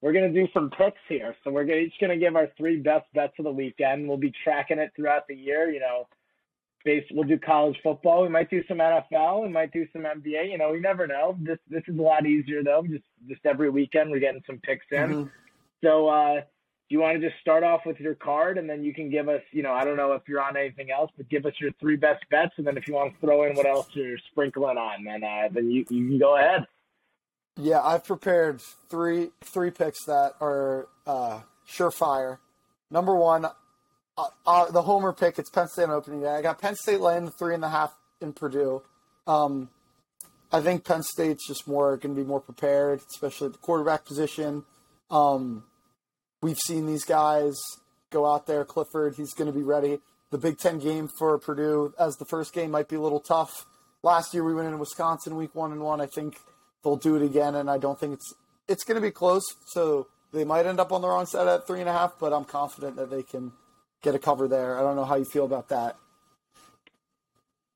we're 0.00 0.12
gonna 0.12 0.32
do 0.32 0.46
some 0.54 0.70
picks 0.70 1.00
here. 1.08 1.34
So 1.44 1.50
we're 1.50 1.68
each 1.68 1.94
gonna 2.00 2.16
give 2.16 2.36
our 2.36 2.48
three 2.56 2.78
best 2.80 3.06
bets 3.12 3.34
of 3.38 3.44
the 3.44 3.52
weekend. 3.52 4.08
We'll 4.08 4.16
be 4.16 4.32
tracking 4.44 4.78
it 4.78 4.92
throughout 4.96 5.26
the 5.28 5.34
year. 5.34 5.70
You 5.70 5.80
know, 5.80 6.06
base. 6.84 7.04
We'll 7.10 7.28
do 7.28 7.38
college 7.38 7.78
football. 7.82 8.22
We 8.22 8.28
might 8.28 8.50
do 8.50 8.62
some 8.66 8.78
NFL. 8.78 9.42
We 9.42 9.48
might 9.48 9.72
do 9.72 9.86
some 9.92 10.02
NBA. 10.02 10.50
You 10.50 10.58
know, 10.58 10.70
we 10.70 10.80
never 10.80 11.06
know. 11.06 11.36
This 11.40 11.58
this 11.68 11.82
is 11.86 11.98
a 11.98 12.02
lot 12.02 12.26
easier 12.26 12.62
though. 12.62 12.82
Just 12.82 13.04
just 13.28 13.44
every 13.44 13.70
weekend 13.70 14.10
we're 14.10 14.20
getting 14.20 14.42
some 14.46 14.58
picks 14.58 14.86
in. 14.90 14.98
Mhm. 15.10 15.30
So, 15.82 16.08
uh, 16.08 16.34
do 16.40 16.96
you 16.96 17.00
want 17.00 17.20
to 17.20 17.28
just 17.28 17.40
start 17.40 17.62
off 17.62 17.86
with 17.86 18.00
your 18.00 18.16
card, 18.16 18.58
and 18.58 18.68
then 18.68 18.82
you 18.82 18.92
can 18.92 19.10
give 19.10 19.28
us, 19.28 19.42
you 19.52 19.62
know, 19.62 19.72
I 19.72 19.84
don't 19.84 19.96
know 19.96 20.12
if 20.12 20.22
you're 20.28 20.42
on 20.42 20.56
anything 20.56 20.90
else, 20.90 21.10
but 21.16 21.28
give 21.28 21.46
us 21.46 21.52
your 21.60 21.70
three 21.80 21.96
best 21.96 22.28
bets, 22.30 22.52
and 22.58 22.66
then 22.66 22.76
if 22.76 22.88
you 22.88 22.94
want 22.94 23.14
to 23.14 23.20
throw 23.20 23.44
in 23.44 23.54
what 23.54 23.64
else 23.64 23.86
you're 23.92 24.18
sprinkling 24.32 24.76
on, 24.76 25.04
then 25.04 25.22
uh, 25.22 25.48
then 25.52 25.70
you, 25.70 25.86
you 25.88 26.08
can 26.08 26.18
go 26.18 26.36
ahead. 26.36 26.66
Yeah, 27.56 27.80
I've 27.82 28.04
prepared 28.04 28.60
three 28.88 29.30
three 29.42 29.70
picks 29.70 30.04
that 30.04 30.32
are 30.40 30.88
uh, 31.06 31.40
surefire. 31.68 32.38
Number 32.90 33.14
one, 33.14 33.46
uh, 34.16 34.26
uh, 34.46 34.70
the 34.70 34.82
homer 34.82 35.12
pick. 35.12 35.38
It's 35.38 35.50
Penn 35.50 35.68
State 35.68 35.84
on 35.84 35.90
opening 35.90 36.20
day. 36.20 36.28
I 36.28 36.42
got 36.42 36.60
Penn 36.60 36.76
State 36.76 37.00
laying 37.00 37.24
the 37.24 37.30
three 37.30 37.54
and 37.54 37.64
a 37.64 37.70
half 37.70 37.94
in 38.20 38.32
Purdue. 38.32 38.82
Um, 39.26 39.70
I 40.52 40.60
think 40.60 40.84
Penn 40.84 41.02
State's 41.02 41.46
just 41.46 41.68
more 41.68 41.96
going 41.96 42.14
to 42.14 42.20
be 42.20 42.26
more 42.26 42.40
prepared, 42.40 43.00
especially 43.10 43.46
at 43.46 43.52
the 43.52 43.58
quarterback 43.58 44.04
position. 44.04 44.64
Um, 45.10 45.64
we've 46.42 46.58
seen 46.58 46.86
these 46.86 47.04
guys 47.04 47.56
go 48.10 48.32
out 48.32 48.46
there. 48.46 48.64
Clifford, 48.64 49.14
he's 49.16 49.32
going 49.32 49.46
to 49.50 49.56
be 49.56 49.62
ready. 49.62 50.00
The 50.30 50.38
Big 50.38 50.58
Ten 50.58 50.78
game 50.78 51.08
for 51.18 51.38
Purdue, 51.38 51.94
as 51.98 52.16
the 52.16 52.24
first 52.24 52.52
game, 52.52 52.70
might 52.70 52.88
be 52.88 52.96
a 52.96 53.00
little 53.00 53.20
tough. 53.20 53.66
Last 54.02 54.32
year 54.34 54.44
we 54.44 54.54
went 54.54 54.66
into 54.66 54.78
Wisconsin 54.78 55.36
week 55.36 55.54
one 55.54 55.72
and 55.72 55.82
one. 55.82 56.00
I 56.00 56.06
think 56.06 56.38
they'll 56.82 56.96
do 56.96 57.16
it 57.16 57.22
again, 57.22 57.54
and 57.54 57.70
I 57.70 57.78
don't 57.78 57.98
think 57.98 58.14
it's 58.14 58.34
it's 58.68 58.84
going 58.84 58.94
to 58.94 59.00
be 59.00 59.10
close. 59.10 59.42
So 59.66 60.06
they 60.32 60.44
might 60.44 60.66
end 60.66 60.80
up 60.80 60.92
on 60.92 61.00
the 61.00 61.08
wrong 61.08 61.26
side 61.26 61.48
at 61.48 61.66
three 61.66 61.80
and 61.80 61.88
a 61.88 61.92
half, 61.92 62.14
but 62.18 62.32
I'm 62.32 62.44
confident 62.44 62.96
that 62.96 63.10
they 63.10 63.22
can 63.22 63.52
get 64.02 64.14
a 64.14 64.18
cover 64.18 64.48
there. 64.48 64.78
I 64.78 64.82
don't 64.82 64.96
know 64.96 65.04
how 65.04 65.16
you 65.16 65.24
feel 65.24 65.44
about 65.44 65.68
that. 65.68 65.96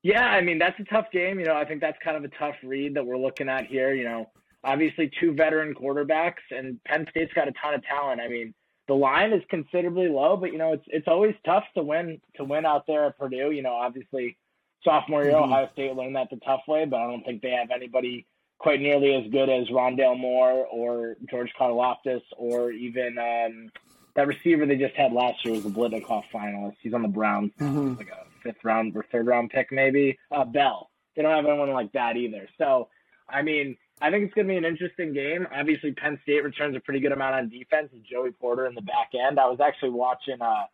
Yeah, 0.03 0.25
I 0.25 0.41
mean 0.41 0.59
that's 0.59 0.79
a 0.79 0.83
tough 0.83 1.07
game. 1.11 1.39
You 1.39 1.45
know, 1.45 1.55
I 1.55 1.65
think 1.65 1.81
that's 1.81 1.97
kind 2.03 2.15
of 2.17 2.23
a 2.23 2.35
tough 2.37 2.55
read 2.63 2.93
that 2.95 3.05
we're 3.05 3.17
looking 3.17 3.49
at 3.49 3.65
here. 3.65 3.93
You 3.93 4.03
know, 4.03 4.29
obviously 4.63 5.11
two 5.19 5.33
veteran 5.33 5.73
quarterbacks, 5.73 6.43
and 6.51 6.83
Penn 6.83 7.07
State's 7.09 7.33
got 7.33 7.47
a 7.47 7.53
ton 7.53 7.73
of 7.73 7.83
talent. 7.85 8.21
I 8.21 8.27
mean, 8.27 8.53
the 8.87 8.93
line 8.93 9.33
is 9.33 9.41
considerably 9.49 10.07
low, 10.07 10.37
but 10.37 10.51
you 10.51 10.59
know, 10.59 10.73
it's 10.73 10.85
it's 10.87 11.07
always 11.07 11.33
tough 11.43 11.63
to 11.75 11.83
win 11.83 12.21
to 12.35 12.43
win 12.43 12.65
out 12.65 12.85
there 12.85 13.05
at 13.05 13.17
Purdue. 13.17 13.51
You 13.51 13.63
know, 13.63 13.73
obviously 13.73 14.37
sophomore 14.83 15.23
year 15.23 15.33
Mhm. 15.33 15.45
Ohio 15.45 15.69
State 15.73 15.95
learned 15.95 16.15
that 16.15 16.29
the 16.29 16.37
tough 16.45 16.61
way, 16.67 16.85
but 16.85 16.97
I 16.97 17.07
don't 17.07 17.23
think 17.23 17.41
they 17.41 17.49
have 17.51 17.71
anybody 17.71 18.27
quite 18.59 18.79
nearly 18.79 19.15
as 19.15 19.29
good 19.31 19.49
as 19.49 19.67
Rondale 19.69 20.17
Moore 20.17 20.67
or 20.67 21.17
George 21.29 21.51
Karlaftis 21.59 22.21
or 22.37 22.71
even 22.71 23.17
um, 23.17 23.71
that 24.15 24.27
receiver 24.27 24.65
they 24.65 24.75
just 24.77 24.95
had 24.95 25.11
last 25.13 25.43
year 25.45 25.53
was 25.53 25.63
the 25.63 25.69
Biletnikoff 25.69 26.23
finalist. 26.33 26.75
He's 26.81 26.93
on 26.93 27.01
the 27.01 27.07
Browns 27.07 27.51
Mhm. 27.59 27.97
like 27.97 28.09
a 28.09 28.25
fifth 28.43 28.63
round 28.63 28.95
or 28.95 29.03
third 29.11 29.27
round 29.27 29.49
pick 29.49 29.71
maybe. 29.71 30.17
Uh, 30.31 30.45
Bell. 30.45 30.89
They 31.15 31.21
don't 31.21 31.31
have 31.35 31.45
anyone 31.45 31.71
like 31.71 31.91
that 31.93 32.17
either. 32.17 32.47
So, 32.57 32.89
I 33.29 33.41
mean, 33.41 33.77
I 34.01 34.11
think 34.11 34.25
it's 34.25 34.33
going 34.33 34.47
to 34.47 34.51
be 34.53 34.57
an 34.57 34.65
interesting 34.65 35.13
game. 35.13 35.47
Obviously, 35.55 35.93
Penn 35.93 36.19
State 36.23 36.43
returns 36.43 36.75
a 36.75 36.79
pretty 36.81 36.99
good 36.99 37.13
amount 37.13 37.35
on 37.35 37.49
defense 37.49 37.89
with 37.93 38.03
Joey 38.03 38.31
Porter 38.31 38.65
in 38.67 38.75
the 38.75 38.81
back 38.81 39.09
end. 39.13 39.39
I 39.39 39.45
was 39.47 39.59
actually 39.61 39.91
watching 39.91 40.41
uh, 40.41 40.65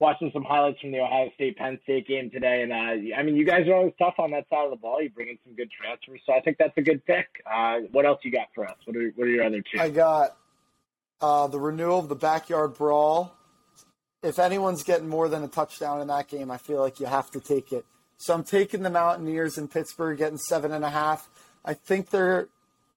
watching 0.00 0.30
some 0.32 0.44
highlights 0.44 0.80
from 0.80 0.90
the 0.92 0.98
Ohio 1.00 1.30
State 1.34 1.56
Penn 1.56 1.78
State 1.84 2.06
game 2.08 2.30
today, 2.30 2.62
and 2.62 2.72
uh, 2.72 3.16
I 3.16 3.22
mean, 3.22 3.36
you 3.36 3.44
guys 3.44 3.66
are 3.68 3.74
always 3.74 3.94
tough 3.98 4.14
on 4.18 4.30
that 4.32 4.48
side 4.50 4.64
of 4.64 4.70
the 4.70 4.76
ball. 4.76 5.00
You 5.02 5.10
bring 5.10 5.28
in 5.28 5.38
some 5.44 5.54
good 5.54 5.70
transfers, 5.70 6.20
so 6.26 6.32
I 6.32 6.40
think 6.40 6.56
that's 6.58 6.76
a 6.76 6.82
good 6.82 7.04
pick. 7.06 7.26
Uh, 7.48 7.80
what 7.92 8.04
else 8.06 8.20
you 8.24 8.30
got 8.32 8.48
for 8.54 8.64
us? 8.68 8.76
What 8.84 8.96
are 8.96 9.08
what 9.16 9.26
are 9.28 9.30
your 9.30 9.44
other 9.44 9.62
two? 9.62 9.80
I 9.80 9.88
got 9.90 10.36
uh, 11.20 11.46
the 11.46 11.58
renewal 11.58 11.98
of 11.98 12.08
the 12.08 12.16
backyard 12.16 12.74
brawl. 12.74 13.34
If 14.22 14.38
anyone's 14.38 14.82
getting 14.82 15.08
more 15.08 15.28
than 15.28 15.44
a 15.44 15.48
touchdown 15.48 16.00
in 16.00 16.08
that 16.08 16.28
game, 16.28 16.50
I 16.50 16.58
feel 16.58 16.80
like 16.80 16.98
you 16.98 17.06
have 17.06 17.30
to 17.32 17.40
take 17.40 17.72
it. 17.72 17.84
So 18.16 18.34
I'm 18.34 18.42
taking 18.42 18.82
the 18.82 18.90
Mountaineers 18.90 19.58
in 19.58 19.68
Pittsburgh, 19.68 20.18
getting 20.18 20.38
seven 20.38 20.72
and 20.72 20.84
a 20.84 20.90
half. 20.90 21.28
I 21.64 21.74
think 21.74 22.10
they're 22.10 22.48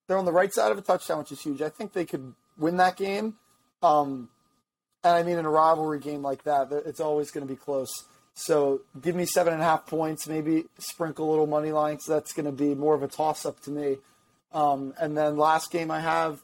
they're 0.07 0.17
on 0.17 0.25
the 0.25 0.31
right 0.31 0.53
side 0.53 0.71
of 0.71 0.77
a 0.77 0.81
touchdown, 0.81 1.19
which 1.19 1.31
is 1.31 1.41
huge. 1.41 1.61
I 1.61 1.69
think 1.69 1.93
they 1.93 2.05
could 2.05 2.33
win 2.57 2.77
that 2.77 2.97
game. 2.97 3.35
Um, 3.83 4.29
and 5.03 5.13
I 5.15 5.23
mean, 5.23 5.37
in 5.37 5.45
a 5.45 5.49
rivalry 5.49 5.99
game 5.99 6.21
like 6.21 6.43
that, 6.43 6.71
it's 6.71 6.99
always 6.99 7.31
going 7.31 7.47
to 7.47 7.51
be 7.51 7.57
close. 7.57 7.91
So 8.33 8.81
give 8.99 9.15
me 9.15 9.25
seven 9.25 9.53
and 9.53 9.61
a 9.61 9.65
half 9.65 9.85
points, 9.85 10.27
maybe 10.27 10.65
sprinkle 10.79 11.29
a 11.29 11.31
little 11.31 11.47
money 11.47 11.71
line. 11.71 11.99
So 11.99 12.13
that's 12.13 12.33
going 12.33 12.45
to 12.45 12.51
be 12.51 12.75
more 12.75 12.95
of 12.95 13.03
a 13.03 13.07
toss 13.07 13.45
up 13.45 13.59
to 13.61 13.71
me. 13.71 13.97
Um, 14.53 14.93
and 14.99 15.17
then 15.17 15.37
last 15.37 15.71
game 15.71 15.91
I 15.91 15.99
have 16.01 16.41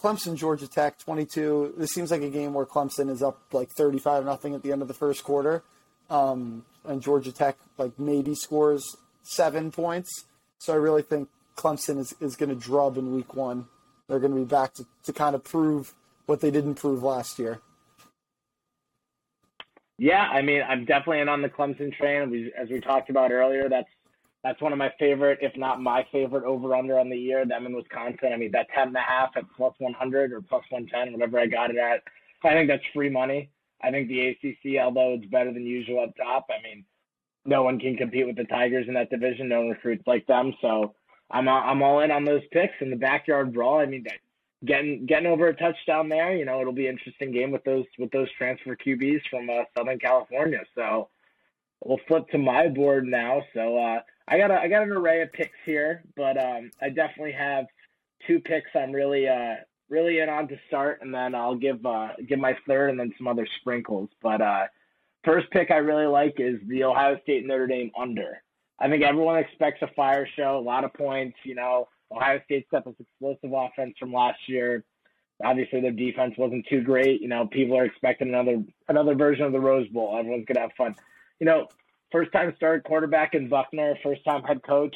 Clemson, 0.00 0.34
Georgia 0.34 0.66
Tech, 0.66 0.98
22. 0.98 1.74
This 1.76 1.90
seems 1.90 2.10
like 2.10 2.22
a 2.22 2.30
game 2.30 2.54
where 2.54 2.64
Clemson 2.64 3.10
is 3.10 3.22
up 3.22 3.38
like 3.52 3.70
35 3.70 4.24
nothing 4.24 4.54
at 4.54 4.62
the 4.62 4.72
end 4.72 4.80
of 4.80 4.88
the 4.88 4.94
first 4.94 5.24
quarter. 5.24 5.62
Um, 6.08 6.64
and 6.84 7.02
Georgia 7.02 7.32
Tech 7.32 7.58
like 7.76 7.98
maybe 7.98 8.34
scores 8.34 8.96
seven 9.22 9.70
points. 9.70 10.24
So 10.58 10.72
I 10.72 10.76
really 10.76 11.02
think 11.02 11.28
Clemson 11.56 11.98
is, 11.98 12.14
is 12.20 12.36
going 12.36 12.48
to 12.48 12.54
drub 12.54 12.96
in 12.96 13.14
week 13.14 13.34
one. 13.34 13.66
They're 14.08 14.18
going 14.18 14.32
to 14.32 14.38
be 14.38 14.44
back 14.44 14.74
to, 14.74 14.86
to 15.04 15.12
kind 15.12 15.34
of 15.34 15.44
prove 15.44 15.94
what 16.26 16.40
they 16.40 16.50
didn't 16.50 16.76
prove 16.76 17.02
last 17.02 17.38
year. 17.38 17.60
Yeah, 19.98 20.22
I 20.22 20.40
mean, 20.40 20.62
I'm 20.66 20.86
definitely 20.86 21.20
in 21.20 21.28
on 21.28 21.42
the 21.42 21.50
Clemson 21.50 21.94
train. 21.94 22.30
We, 22.30 22.52
as 22.58 22.70
we 22.70 22.80
talked 22.80 23.10
about 23.10 23.32
earlier, 23.32 23.68
that's 23.68 23.90
that's 24.42 24.60
one 24.62 24.72
of 24.72 24.78
my 24.78 24.92
favorite, 24.98 25.38
if 25.42 25.56
not 25.56 25.82
my 25.82 26.06
favorite, 26.10 26.44
over 26.44 26.74
under 26.74 26.98
on 26.98 27.10
the 27.10 27.16
year. 27.16 27.44
Them 27.44 27.66
in 27.66 27.76
Wisconsin. 27.76 28.32
I 28.32 28.36
mean, 28.36 28.52
that 28.52 28.68
ten 28.74 28.88
and 28.88 28.96
a 28.96 29.00
half 29.00 29.30
at 29.36 29.44
plus 29.56 29.74
100 29.78 30.32
or 30.32 30.40
plus 30.40 30.64
110, 30.70 31.12
whatever 31.12 31.38
I 31.38 31.46
got 31.46 31.70
it 31.70 31.76
at. 31.76 32.02
I 32.42 32.54
think 32.54 32.68
that's 32.68 32.82
free 32.94 33.10
money. 33.10 33.50
I 33.82 33.90
think 33.90 34.08
the 34.08 34.28
ACC, 34.28 34.82
although 34.82 35.14
it's 35.14 35.26
better 35.26 35.52
than 35.52 35.66
usual 35.66 36.04
up 36.04 36.16
top, 36.16 36.46
I 36.50 36.62
mean, 36.62 36.84
no 37.44 37.62
one 37.62 37.78
can 37.78 37.96
compete 37.96 38.26
with 38.26 38.36
the 38.36 38.44
Tigers 38.44 38.86
in 38.88 38.94
that 38.94 39.10
division. 39.10 39.48
No 39.48 39.60
one 39.60 39.70
recruits 39.70 40.06
like 40.06 40.26
them. 40.26 40.54
So 40.60 40.94
I'm 41.30 41.48
I'm 41.48 41.82
all 41.82 42.00
in 42.00 42.10
on 42.10 42.24
those 42.24 42.42
picks 42.50 42.74
in 42.80 42.90
the 42.90 42.96
backyard 42.96 43.52
brawl. 43.52 43.80
I 43.80 43.86
mean, 43.86 44.06
getting 44.64 45.06
getting 45.06 45.26
over 45.26 45.48
a 45.48 45.56
touchdown 45.56 46.08
there. 46.08 46.34
You 46.34 46.44
know, 46.44 46.60
it'll 46.60 46.72
be 46.72 46.86
an 46.86 46.94
interesting 46.98 47.32
game 47.32 47.50
with 47.50 47.64
those 47.64 47.84
with 47.98 48.10
those 48.10 48.28
transfer 48.36 48.76
QBs 48.76 49.22
from 49.30 49.48
uh, 49.48 49.64
Southern 49.76 49.98
California. 49.98 50.60
So 50.74 51.08
we'll 51.84 52.00
flip 52.08 52.28
to 52.30 52.38
my 52.38 52.68
board 52.68 53.06
now. 53.06 53.42
So 53.54 53.78
uh, 53.78 54.00
I 54.30 54.38
got 54.38 54.52
a, 54.52 54.54
I 54.54 54.68
got 54.68 54.84
an 54.84 54.92
array 54.92 55.22
of 55.22 55.32
picks 55.32 55.58
here, 55.66 56.04
but 56.16 56.38
um, 56.38 56.70
I 56.80 56.88
definitely 56.88 57.32
have 57.32 57.66
two 58.26 58.38
picks 58.38 58.70
I'm 58.74 58.92
really 58.92 59.28
uh, 59.28 59.56
really 59.88 60.20
in 60.20 60.28
on 60.28 60.46
to 60.48 60.56
start, 60.68 61.00
and 61.02 61.12
then 61.12 61.34
I'll 61.34 61.56
give 61.56 61.84
uh, 61.84 62.10
give 62.28 62.38
my 62.38 62.56
third, 62.66 62.90
and 62.90 63.00
then 63.00 63.12
some 63.18 63.26
other 63.26 63.46
sprinkles. 63.60 64.08
But 64.22 64.40
uh, 64.40 64.66
first 65.24 65.50
pick 65.50 65.72
I 65.72 65.78
really 65.78 66.06
like 66.06 66.34
is 66.38 66.60
the 66.68 66.84
Ohio 66.84 67.18
State 67.22 67.44
Notre 67.44 67.66
Dame 67.66 67.90
under. 68.00 68.40
I 68.78 68.88
think 68.88 69.02
everyone 69.02 69.38
expects 69.38 69.82
a 69.82 69.88
fire 69.94 70.26
show, 70.36 70.58
a 70.58 70.60
lot 70.62 70.84
of 70.84 70.94
points. 70.94 71.36
You 71.44 71.56
know, 71.56 71.88
Ohio 72.12 72.40
State's 72.44 72.68
got 72.70 72.84
this 72.84 72.94
explosive 73.00 73.52
offense 73.52 73.94
from 73.98 74.12
last 74.12 74.38
year. 74.46 74.84
Obviously, 75.42 75.80
their 75.80 75.90
defense 75.90 76.34
wasn't 76.38 76.66
too 76.68 76.82
great. 76.82 77.20
You 77.20 77.28
know, 77.28 77.48
people 77.48 77.76
are 77.76 77.84
expecting 77.84 78.28
another 78.28 78.62
another 78.88 79.16
version 79.16 79.44
of 79.44 79.52
the 79.52 79.60
Rose 79.60 79.88
Bowl. 79.88 80.16
Everyone's 80.16 80.46
gonna 80.46 80.60
have 80.60 80.76
fun. 80.78 80.94
You 81.40 81.46
know, 81.46 81.68
first 82.12 82.32
time 82.32 82.52
start 82.56 82.84
quarterback 82.84 83.34
in 83.34 83.48
Buchner, 83.48 83.94
first 84.02 84.24
time 84.24 84.42
head 84.42 84.62
coach 84.62 84.94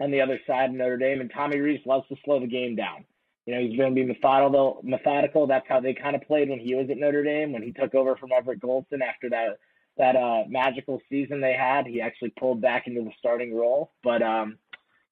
on 0.00 0.10
the 0.10 0.20
other 0.20 0.40
side 0.46 0.72
Notre 0.72 0.96
Dame, 0.96 1.20
and 1.20 1.30
Tommy 1.32 1.58
Rees 1.58 1.80
loves 1.86 2.06
to 2.08 2.16
slow 2.24 2.40
the 2.40 2.46
game 2.46 2.76
down. 2.76 3.04
You 3.46 3.54
know, 3.54 3.60
he's 3.60 3.76
going 3.76 3.94
to 3.94 3.94
be 3.94 4.06
methodical. 4.06 4.80
Methodical. 4.84 5.46
That's 5.46 5.66
how 5.68 5.80
they 5.80 5.94
kind 5.94 6.14
of 6.14 6.22
played 6.22 6.48
when 6.48 6.60
he 6.60 6.74
was 6.74 6.88
at 6.90 6.96
Notre 6.96 7.24
Dame. 7.24 7.52
When 7.52 7.62
he 7.62 7.72
took 7.72 7.94
over 7.94 8.16
from 8.16 8.30
Everett 8.32 8.60
Golson 8.60 9.02
after 9.02 9.30
that 9.30 9.58
that 9.98 10.16
uh, 10.16 10.44
magical 10.48 11.00
season 11.10 11.40
they 11.40 11.52
had, 11.52 11.86
he 11.86 12.00
actually 12.00 12.32
pulled 12.38 12.62
back 12.62 12.86
into 12.86 13.02
the 13.02 13.10
starting 13.18 13.54
role. 13.54 13.92
But 14.02 14.22
um, 14.22 14.58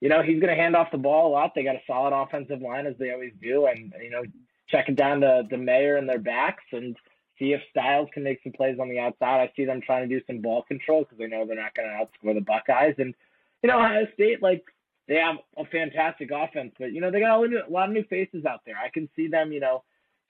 you 0.01 0.09
know, 0.09 0.23
he's 0.23 0.41
going 0.41 0.55
to 0.55 0.61
hand 0.61 0.77
off 0.77 0.93
the 0.93 0.99
ball 0.99 1.29
a 1.29 1.33
lot. 1.33 1.53
They 1.55 1.65
got 1.65 1.75
a 1.75 1.83
solid 1.87 2.15
offensive 2.15 2.61
line 2.61 2.87
as 2.87 2.95
they 2.99 3.13
always 3.13 3.33
do, 3.43 3.67
and 3.67 3.93
you 4.03 4.11
know, 4.11 4.23
checking 4.69 4.95
down 4.95 5.21
the 5.21 5.47
the 5.51 5.59
mayor 5.59 5.97
and 5.97 6.09
their 6.09 6.21
backs 6.21 6.65
and 6.73 6.97
see 7.41 7.53
if 7.53 7.61
Styles 7.71 8.09
can 8.15 8.23
make 8.23 8.41
some 8.45 8.53
plays 8.53 8.79
on 8.79 8.89
the 8.89 9.01
outside. 9.01 9.41
I 9.41 9.53
see 9.57 9.65
them 9.65 9.81
trying 9.81 10.09
to 10.09 10.15
do 10.15 10.25
some 10.27 10.41
ball 10.41 10.63
control 10.63 11.01
because 11.01 11.19
they 11.19 11.27
know 11.27 11.45
they're 11.45 11.57
not 11.57 11.75
going 11.75 11.89
to 11.89 11.95
outscore 11.95 12.35
the 12.35 12.41
Buckeyes. 12.41 12.95
And 12.99 13.15
you 13.63 13.69
know, 13.69 13.79
Ohio 13.79 14.07
State 14.15 14.43
like 14.43 14.65
they 15.09 15.17
have 15.17 15.37
a 15.57 15.65
fantastic 15.65 16.31
offense, 16.31 16.73
but 16.79 16.93
you 16.93 17.01
know 17.01 17.11
they 17.11 17.21
got 17.21 17.43
a 17.43 17.65
lot 17.69 17.89
of 17.89 17.95
new 17.95 18.05
faces 18.05 18.45
out 18.45 18.61
there. 18.65 18.77
I 18.77 18.91
can 18.91 19.09
see 19.17 19.27
them, 19.27 19.51
you 19.51 19.61
know, 19.61 19.83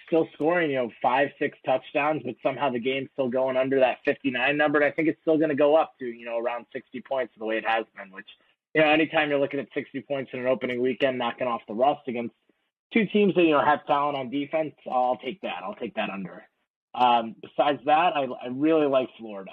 still 0.06 0.28
scoring, 0.34 0.70
you 0.70 0.76
know, 0.76 0.90
five, 1.02 1.28
six 1.38 1.58
touchdowns, 1.64 2.22
but 2.24 2.34
somehow 2.42 2.70
the 2.70 2.80
game's 2.80 3.10
still 3.12 3.28
going 3.28 3.56
under 3.56 3.78
that 3.80 3.98
59 4.04 4.56
number. 4.56 4.78
And 4.78 4.86
I 4.86 4.90
think 4.90 5.08
it's 5.08 5.20
still 5.20 5.36
going 5.36 5.50
to 5.50 5.56
go 5.56 5.76
up 5.76 5.98
to, 5.98 6.06
you 6.06 6.24
know, 6.24 6.38
around 6.38 6.66
60 6.72 7.00
points 7.02 7.34
the 7.38 7.44
way 7.44 7.58
it 7.58 7.66
has 7.66 7.84
been. 7.96 8.10
Which, 8.12 8.28
you 8.74 8.80
know, 8.80 8.88
anytime 8.88 9.30
you're 9.30 9.38
looking 9.38 9.60
at 9.60 9.68
60 9.74 10.00
points 10.02 10.30
in 10.32 10.40
an 10.40 10.46
opening 10.46 10.80
weekend, 10.80 11.18
knocking 11.18 11.46
off 11.46 11.62
the 11.68 11.74
rust 11.74 12.08
against 12.08 12.34
two 12.92 13.06
teams 13.06 13.34
that 13.34 13.42
you 13.42 13.50
know 13.50 13.64
have 13.64 13.86
talent 13.86 14.16
on 14.16 14.30
defense, 14.30 14.74
I'll 14.90 15.18
take 15.18 15.40
that. 15.42 15.62
I'll 15.62 15.74
take 15.74 15.94
that 15.94 16.10
under. 16.10 16.44
Um, 16.94 17.36
besides 17.40 17.80
that, 17.86 18.16
I, 18.16 18.24
I 18.24 18.48
really 18.50 18.86
like 18.86 19.08
Florida 19.18 19.52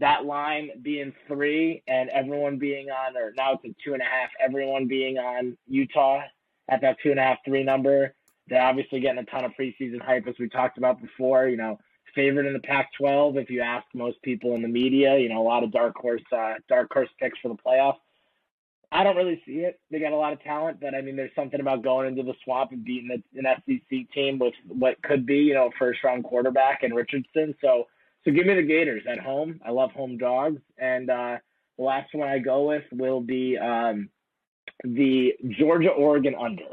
that 0.00 0.24
line 0.24 0.70
being 0.82 1.12
three 1.28 1.82
and 1.86 2.08
everyone 2.10 2.58
being 2.58 2.88
on, 2.90 3.16
or 3.16 3.32
now 3.36 3.52
it's 3.52 3.64
a 3.64 3.74
two 3.84 3.92
and 3.92 4.02
a 4.02 4.04
half, 4.04 4.30
everyone 4.40 4.88
being 4.88 5.18
on 5.18 5.56
Utah 5.68 6.22
at 6.68 6.80
that 6.80 6.96
two 7.02 7.10
and 7.10 7.20
a 7.20 7.22
half, 7.22 7.38
three 7.44 7.62
number. 7.62 8.14
They're 8.48 8.62
obviously 8.62 9.00
getting 9.00 9.20
a 9.20 9.24
ton 9.24 9.44
of 9.44 9.52
preseason 9.58 10.00
hype, 10.02 10.26
as 10.26 10.34
we 10.40 10.48
talked 10.48 10.78
about 10.78 11.00
before. 11.00 11.48
You 11.48 11.56
know, 11.56 11.78
favorite 12.14 12.46
in 12.46 12.54
the 12.54 12.60
Pac-12. 12.60 13.36
If 13.36 13.50
you 13.50 13.60
ask 13.60 13.86
most 13.94 14.20
people 14.22 14.54
in 14.54 14.62
the 14.62 14.68
media, 14.68 15.18
you 15.18 15.28
know, 15.28 15.40
a 15.40 15.46
lot 15.46 15.62
of 15.62 15.70
dark 15.70 15.96
horse, 15.96 16.22
uh, 16.34 16.54
dark 16.68 16.92
horse 16.92 17.10
picks 17.20 17.38
for 17.40 17.48
the 17.48 17.54
playoffs. 17.54 17.98
I 18.92 19.04
don't 19.04 19.16
really 19.16 19.40
see 19.46 19.60
it. 19.60 19.78
They 19.90 20.00
got 20.00 20.12
a 20.12 20.16
lot 20.16 20.32
of 20.32 20.42
talent, 20.42 20.80
but 20.80 20.94
I 20.94 21.00
mean, 21.00 21.14
there's 21.14 21.34
something 21.36 21.60
about 21.60 21.82
going 21.82 22.08
into 22.08 22.24
the 22.24 22.34
swamp 22.42 22.72
and 22.72 22.84
beating 22.84 23.22
an 23.34 23.46
SEC 23.66 24.10
team 24.12 24.38
with 24.38 24.54
what 24.66 25.00
could 25.02 25.24
be, 25.24 25.36
you 25.36 25.54
know, 25.54 25.70
first 25.78 26.02
round 26.02 26.24
quarterback 26.24 26.82
and 26.82 26.94
Richardson. 26.94 27.54
So 27.60 27.86
so 28.24 28.30
give 28.32 28.46
me 28.46 28.54
the 28.54 28.62
Gators 28.62 29.02
at 29.10 29.18
home. 29.18 29.60
I 29.64 29.70
love 29.70 29.92
home 29.92 30.18
dogs. 30.18 30.60
And 30.78 31.08
uh, 31.08 31.38
the 31.78 31.84
last 31.84 32.14
one 32.14 32.28
I 32.28 32.38
go 32.38 32.68
with 32.68 32.84
will 32.92 33.20
be 33.20 33.56
um, 33.56 34.10
the 34.84 35.34
Georgia 35.58 35.90
Oregon 35.90 36.34
under. 36.38 36.64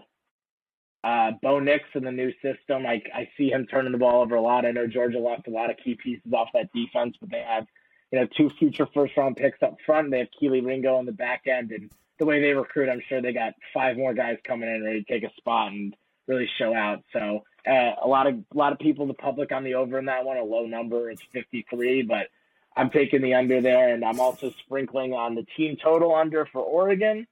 Uh, 1.03 1.31
Bo 1.41 1.59
Nix 1.59 1.85
in 1.93 2.03
the 2.03 2.11
new 2.11 2.31
system. 2.41 2.85
I, 2.85 3.01
I 3.13 3.29
see 3.37 3.49
him 3.49 3.65
turning 3.67 3.93
the 3.93 3.97
ball 3.97 4.23
over 4.23 4.35
a 4.35 4.41
lot. 4.41 4.65
I 4.65 4.71
know 4.71 4.87
Georgia 4.87 5.19
lost 5.19 5.47
a 5.47 5.51
lot 5.51 5.69
of 5.69 5.77
key 5.77 5.95
pieces 5.95 6.33
off 6.33 6.49
that 6.53 6.73
defense, 6.73 7.15
but 7.21 7.29
they 7.29 7.45
have 7.47 7.65
you 8.11 8.19
know 8.19 8.27
two 8.35 8.49
future 8.59 8.87
first 8.93 9.15
round 9.15 9.37
picks 9.37 9.61
up 9.61 9.77
front. 9.85 10.11
They 10.11 10.19
have 10.19 10.27
Kelee 10.41 10.65
Ringo 10.65 10.95
on 10.95 11.05
the 11.05 11.13
back 11.13 11.43
end, 11.47 11.71
and 11.71 11.89
the 12.19 12.25
way 12.25 12.41
they 12.41 12.53
recruit, 12.53 12.89
I'm 12.89 13.01
sure 13.07 13.21
they 13.21 13.33
got 13.33 13.53
five 13.73 13.97
more 13.97 14.13
guys 14.13 14.37
coming 14.43 14.69
in 14.69 14.83
ready 14.83 15.03
to 15.03 15.11
take 15.11 15.23
a 15.23 15.33
spot 15.35 15.71
and 15.71 15.95
really 16.27 16.49
show 16.57 16.73
out. 16.73 17.03
So 17.13 17.43
uh, 17.67 17.91
a 18.03 18.07
lot 18.07 18.27
of 18.27 18.35
a 18.35 18.57
lot 18.57 18.73
of 18.73 18.79
people, 18.79 19.07
the 19.07 19.13
public 19.13 19.51
on 19.51 19.63
the 19.63 19.75
over 19.75 19.99
in 19.99 20.05
that 20.05 20.25
one, 20.25 20.37
a 20.37 20.43
low 20.43 20.65
number. 20.65 21.09
It's 21.09 21.21
53, 21.33 22.03
but 22.03 22.27
I'm 22.75 22.89
taking 22.89 23.21
the 23.21 23.33
under 23.33 23.61
there, 23.61 23.93
and 23.93 24.03
I'm 24.03 24.19
also 24.19 24.51
sprinkling 24.65 25.13
on 25.13 25.35
the 25.35 25.45
team 25.55 25.77
total 25.81 26.15
under 26.15 26.45
for 26.45 26.61
Oregon, 26.61 27.27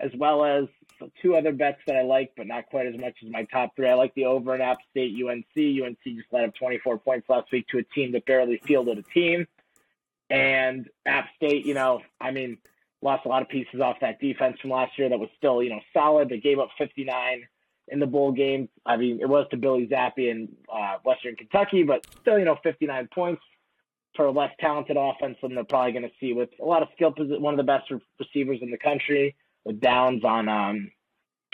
as 0.00 0.10
well 0.16 0.44
as 0.44 0.66
two 1.20 1.36
other 1.36 1.52
bets 1.52 1.80
that 1.86 1.96
I 1.96 2.02
like, 2.02 2.32
but 2.36 2.46
not 2.46 2.66
quite 2.66 2.86
as 2.86 2.98
much 2.98 3.14
as 3.24 3.30
my 3.30 3.44
top 3.44 3.74
three. 3.76 3.88
I 3.88 3.94
like 3.94 4.14
the 4.14 4.26
over 4.26 4.54
in 4.54 4.60
App 4.60 4.78
State 4.90 5.14
UNC. 5.14 5.44
UNC 5.56 5.98
just 6.04 6.32
let 6.32 6.44
up 6.44 6.54
24 6.54 6.98
points 6.98 7.28
last 7.28 7.50
week 7.52 7.66
to 7.68 7.78
a 7.78 7.82
team 7.82 8.12
that 8.12 8.26
barely 8.26 8.60
fielded 8.64 8.98
a 8.98 9.02
team, 9.02 9.46
and 10.30 10.88
App 11.06 11.28
State, 11.36 11.66
you 11.66 11.74
know, 11.74 12.00
I 12.20 12.30
mean, 12.30 12.58
lost 13.02 13.24
a 13.26 13.28
lot 13.28 13.42
of 13.42 13.48
pieces 13.48 13.80
off 13.80 13.96
that 14.00 14.20
defense 14.20 14.58
from 14.60 14.70
last 14.70 14.98
year 14.98 15.08
that 15.08 15.18
was 15.18 15.28
still, 15.36 15.62
you 15.62 15.70
know, 15.70 15.80
solid. 15.92 16.28
They 16.28 16.38
gave 16.38 16.58
up 16.58 16.68
59 16.78 17.46
in 17.88 18.00
the 18.00 18.06
bowl 18.06 18.32
game. 18.32 18.68
I 18.84 18.96
mean, 18.96 19.20
it 19.20 19.28
was 19.28 19.46
to 19.50 19.56
Bailey 19.56 19.88
Zappe 19.90 20.18
in 20.18 20.48
uh, 20.72 20.96
Western 21.04 21.36
Kentucky, 21.36 21.82
but 21.82 22.06
still, 22.20 22.38
you 22.38 22.44
know, 22.44 22.56
59 22.62 23.08
points 23.14 23.42
for 24.16 24.26
a 24.26 24.30
less 24.30 24.50
talented 24.60 24.96
offense 24.98 25.36
than 25.42 25.54
they're 25.54 25.64
probably 25.64 25.92
going 25.92 26.02
to 26.02 26.10
see 26.18 26.32
with 26.32 26.50
a 26.60 26.64
lot 26.64 26.82
of 26.82 26.88
skill. 26.94 27.14
One 27.16 27.54
of 27.54 27.58
the 27.58 27.62
best 27.62 27.90
receivers 28.18 28.58
in 28.62 28.70
the 28.70 28.78
country 28.78 29.36
with 29.64 29.80
Downs 29.80 30.24
on 30.24 30.48
um, 30.48 30.90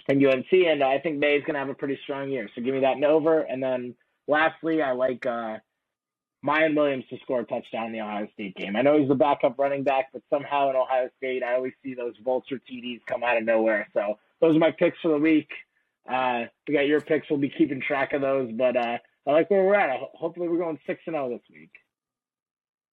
and 0.08 0.24
UNC, 0.24 0.52
and 0.52 0.82
I 0.82 0.98
think 0.98 1.18
Maye 1.18 1.36
is 1.36 1.44
going 1.44 1.54
to 1.54 1.60
have 1.60 1.68
a 1.68 1.74
pretty 1.74 1.98
strong 2.02 2.30
year. 2.30 2.48
So 2.54 2.62
give 2.62 2.74
me 2.74 2.80
that 2.80 2.96
and 2.96 3.04
over. 3.04 3.40
And 3.40 3.62
then 3.62 3.94
lastly, 4.28 4.82
I 4.82 4.92
like 4.92 5.24
uh, 5.24 5.58
Miyan 6.44 6.76
Williams 6.76 7.04
to 7.08 7.16
score 7.22 7.40
a 7.40 7.44
touchdown 7.44 7.86
in 7.86 7.92
the 7.92 8.00
Ohio 8.00 8.28
State 8.34 8.54
game. 8.54 8.76
I 8.76 8.82
know 8.82 8.98
he's 8.98 9.08
the 9.08 9.14
backup 9.14 9.58
running 9.58 9.82
back, 9.82 10.08
but 10.12 10.22
somehow 10.28 10.68
in 10.70 10.76
Ohio 10.76 11.08
State, 11.16 11.42
I 11.42 11.54
always 11.54 11.72
see 11.82 11.94
those 11.94 12.14
vulture 12.22 12.60
TDs 12.70 13.00
come 13.08 13.24
out 13.24 13.38
of 13.38 13.44
nowhere. 13.44 13.88
So 13.94 14.18
those 14.40 14.54
are 14.54 14.58
my 14.58 14.70
picks 14.70 14.98
for 15.00 15.08
the 15.08 15.18
week. 15.18 15.48
Uh, 16.08 16.44
we 16.68 16.74
got 16.74 16.86
your 16.86 17.00
picks. 17.00 17.30
We'll 17.30 17.38
be 17.38 17.52
keeping 17.56 17.80
track 17.80 18.12
of 18.12 18.20
those, 18.20 18.52
but 18.52 18.76
uh, 18.76 18.98
I 19.26 19.30
like 19.30 19.50
where 19.50 19.64
we're 19.64 19.74
at. 19.74 19.98
Hopefully, 20.12 20.48
we're 20.48 20.58
going 20.58 20.78
six 20.86 21.00
and 21.06 21.14
zero 21.14 21.26
oh 21.26 21.30
this 21.30 21.42
week. 21.50 21.70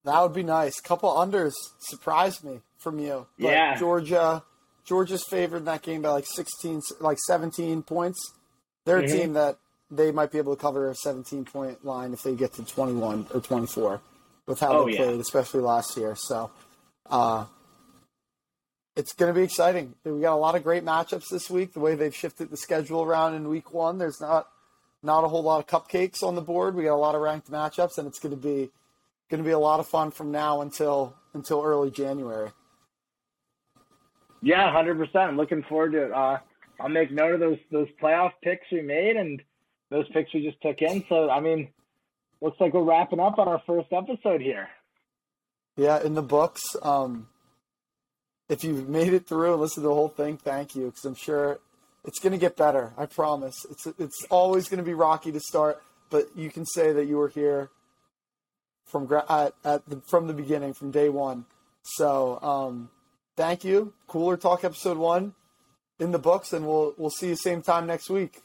That 0.04 0.20
would 0.22 0.32
be 0.32 0.42
nice. 0.42 0.80
Couple 0.80 1.10
unders 1.10 1.52
surprised 1.80 2.42
me 2.42 2.60
from 2.78 2.98
you. 2.98 3.26
Yeah, 3.36 3.78
Georgia. 3.78 4.44
Georgia's 4.84 5.24
favored 5.30 5.58
in 5.58 5.64
that 5.66 5.82
game 5.82 6.02
by 6.02 6.08
like 6.08 6.26
sixteen, 6.26 6.80
like 7.00 7.18
seventeen 7.26 7.82
points. 7.82 8.18
They're 8.84 9.02
mm-hmm. 9.02 9.14
a 9.14 9.18
team 9.18 9.32
that 9.34 9.58
they 9.92 10.10
might 10.10 10.32
be 10.32 10.38
able 10.38 10.56
to 10.56 10.60
cover 10.60 10.90
a 10.90 10.94
seventeen 10.94 11.44
point 11.44 11.84
line 11.84 12.12
if 12.12 12.22
they 12.22 12.34
get 12.34 12.54
to 12.54 12.64
twenty 12.64 12.94
one 12.94 13.26
or 13.32 13.40
twenty 13.40 13.66
four 13.66 14.00
with 14.46 14.60
how 14.60 14.72
oh, 14.72 14.86
they 14.86 14.96
played, 14.96 15.14
yeah. 15.14 15.20
especially 15.20 15.60
last 15.60 15.96
year. 15.96 16.16
So, 16.16 16.50
uh, 17.08 17.44
it's 18.96 19.12
going 19.12 19.32
to 19.32 19.38
be 19.38 19.44
exciting. 19.44 19.94
We 20.04 20.20
got 20.20 20.34
a 20.34 20.36
lot 20.36 20.54
of 20.54 20.64
great 20.64 20.84
matchups 20.84 21.28
this 21.30 21.48
week. 21.48 21.72
The 21.72 21.80
way 21.80 21.94
they've 21.94 22.14
shifted 22.14 22.50
the 22.50 22.56
schedule 22.56 23.02
around 23.02 23.34
in 23.34 23.48
week 23.48 23.72
one, 23.72 23.98
there's 23.98 24.20
not 24.20 24.48
not 25.02 25.24
a 25.24 25.28
whole 25.28 25.42
lot 25.42 25.58
of 25.58 25.66
cupcakes 25.66 26.22
on 26.22 26.34
the 26.34 26.42
board. 26.42 26.74
We 26.74 26.84
got 26.84 26.94
a 26.94 26.96
lot 26.96 27.14
of 27.14 27.20
ranked 27.20 27.50
matchups, 27.50 27.98
and 27.98 28.06
it's 28.06 28.18
going 28.18 28.34
to 28.34 28.40
be 28.40 28.70
going 29.30 29.42
to 29.42 29.46
be 29.46 29.52
a 29.52 29.58
lot 29.58 29.80
of 29.80 29.88
fun 29.88 30.10
from 30.10 30.30
now 30.30 30.60
until 30.60 31.14
until 31.34 31.62
early 31.62 31.90
January. 31.90 32.50
Yeah, 34.42 34.70
hundred 34.72 34.98
percent. 34.98 35.30
I'm 35.30 35.36
looking 35.36 35.62
forward 35.62 35.92
to 35.92 36.04
it. 36.06 36.12
Uh, 36.12 36.38
I'll 36.80 36.88
make 36.88 37.10
note 37.10 37.34
of 37.34 37.40
those 37.40 37.58
those 37.70 37.88
playoff 38.02 38.32
picks 38.42 38.66
we 38.72 38.82
made 38.82 39.16
and 39.16 39.40
those 39.92 40.08
picks 40.08 40.34
we 40.34 40.42
just 40.42 40.60
took 40.62 40.80
in. 40.82 41.04
So 41.08 41.30
I 41.30 41.40
mean, 41.40 41.68
looks 42.40 42.60
like 42.60 42.72
we're 42.72 42.82
wrapping 42.82 43.20
up 43.20 43.38
on 43.38 43.48
our 43.48 43.62
first 43.66 43.92
episode 43.92 44.40
here. 44.40 44.68
Yeah, 45.76 46.02
in 46.02 46.14
the 46.14 46.22
books. 46.22 46.62
Um, 46.82 47.28
if 48.48 48.64
you've 48.64 48.88
made 48.88 49.14
it 49.14 49.26
through 49.26 49.52
and 49.52 49.60
listened 49.60 49.84
to 49.84 49.88
the 49.88 49.94
whole 49.94 50.08
thing, 50.08 50.36
thank 50.36 50.74
you, 50.74 50.86
because 50.86 51.04
I'm 51.04 51.14
sure 51.14 51.60
it's 52.04 52.18
going 52.18 52.32
to 52.32 52.38
get 52.38 52.56
better. 52.56 52.92
I 52.98 53.06
promise. 53.06 53.64
It's 53.70 53.86
it's 53.98 54.26
always 54.30 54.68
going 54.68 54.78
to 54.78 54.84
be 54.84 54.94
rocky 54.94 55.32
to 55.32 55.40
start, 55.40 55.82
but 56.10 56.26
you 56.36 56.50
can 56.50 56.66
say 56.66 56.92
that 56.92 57.06
you 57.06 57.16
were 57.16 57.28
here 57.28 57.70
from 58.86 59.10
at, 59.28 59.54
at 59.64 59.88
the, 59.88 60.02
from 60.06 60.26
the 60.26 60.34
beginning, 60.34 60.74
from 60.74 60.90
day 60.90 61.08
one. 61.08 61.46
So 61.82 62.38
um, 62.42 62.90
thank 63.36 63.64
you. 63.64 63.94
Cooler 64.06 64.36
Talk 64.36 64.64
episode 64.64 64.98
one 64.98 65.34
in 65.98 66.10
the 66.12 66.18
books, 66.18 66.52
and 66.52 66.66
we'll 66.66 66.94
we'll 66.98 67.10
see 67.10 67.28
you 67.28 67.36
same 67.36 67.62
time 67.62 67.86
next 67.86 68.10
week. 68.10 68.42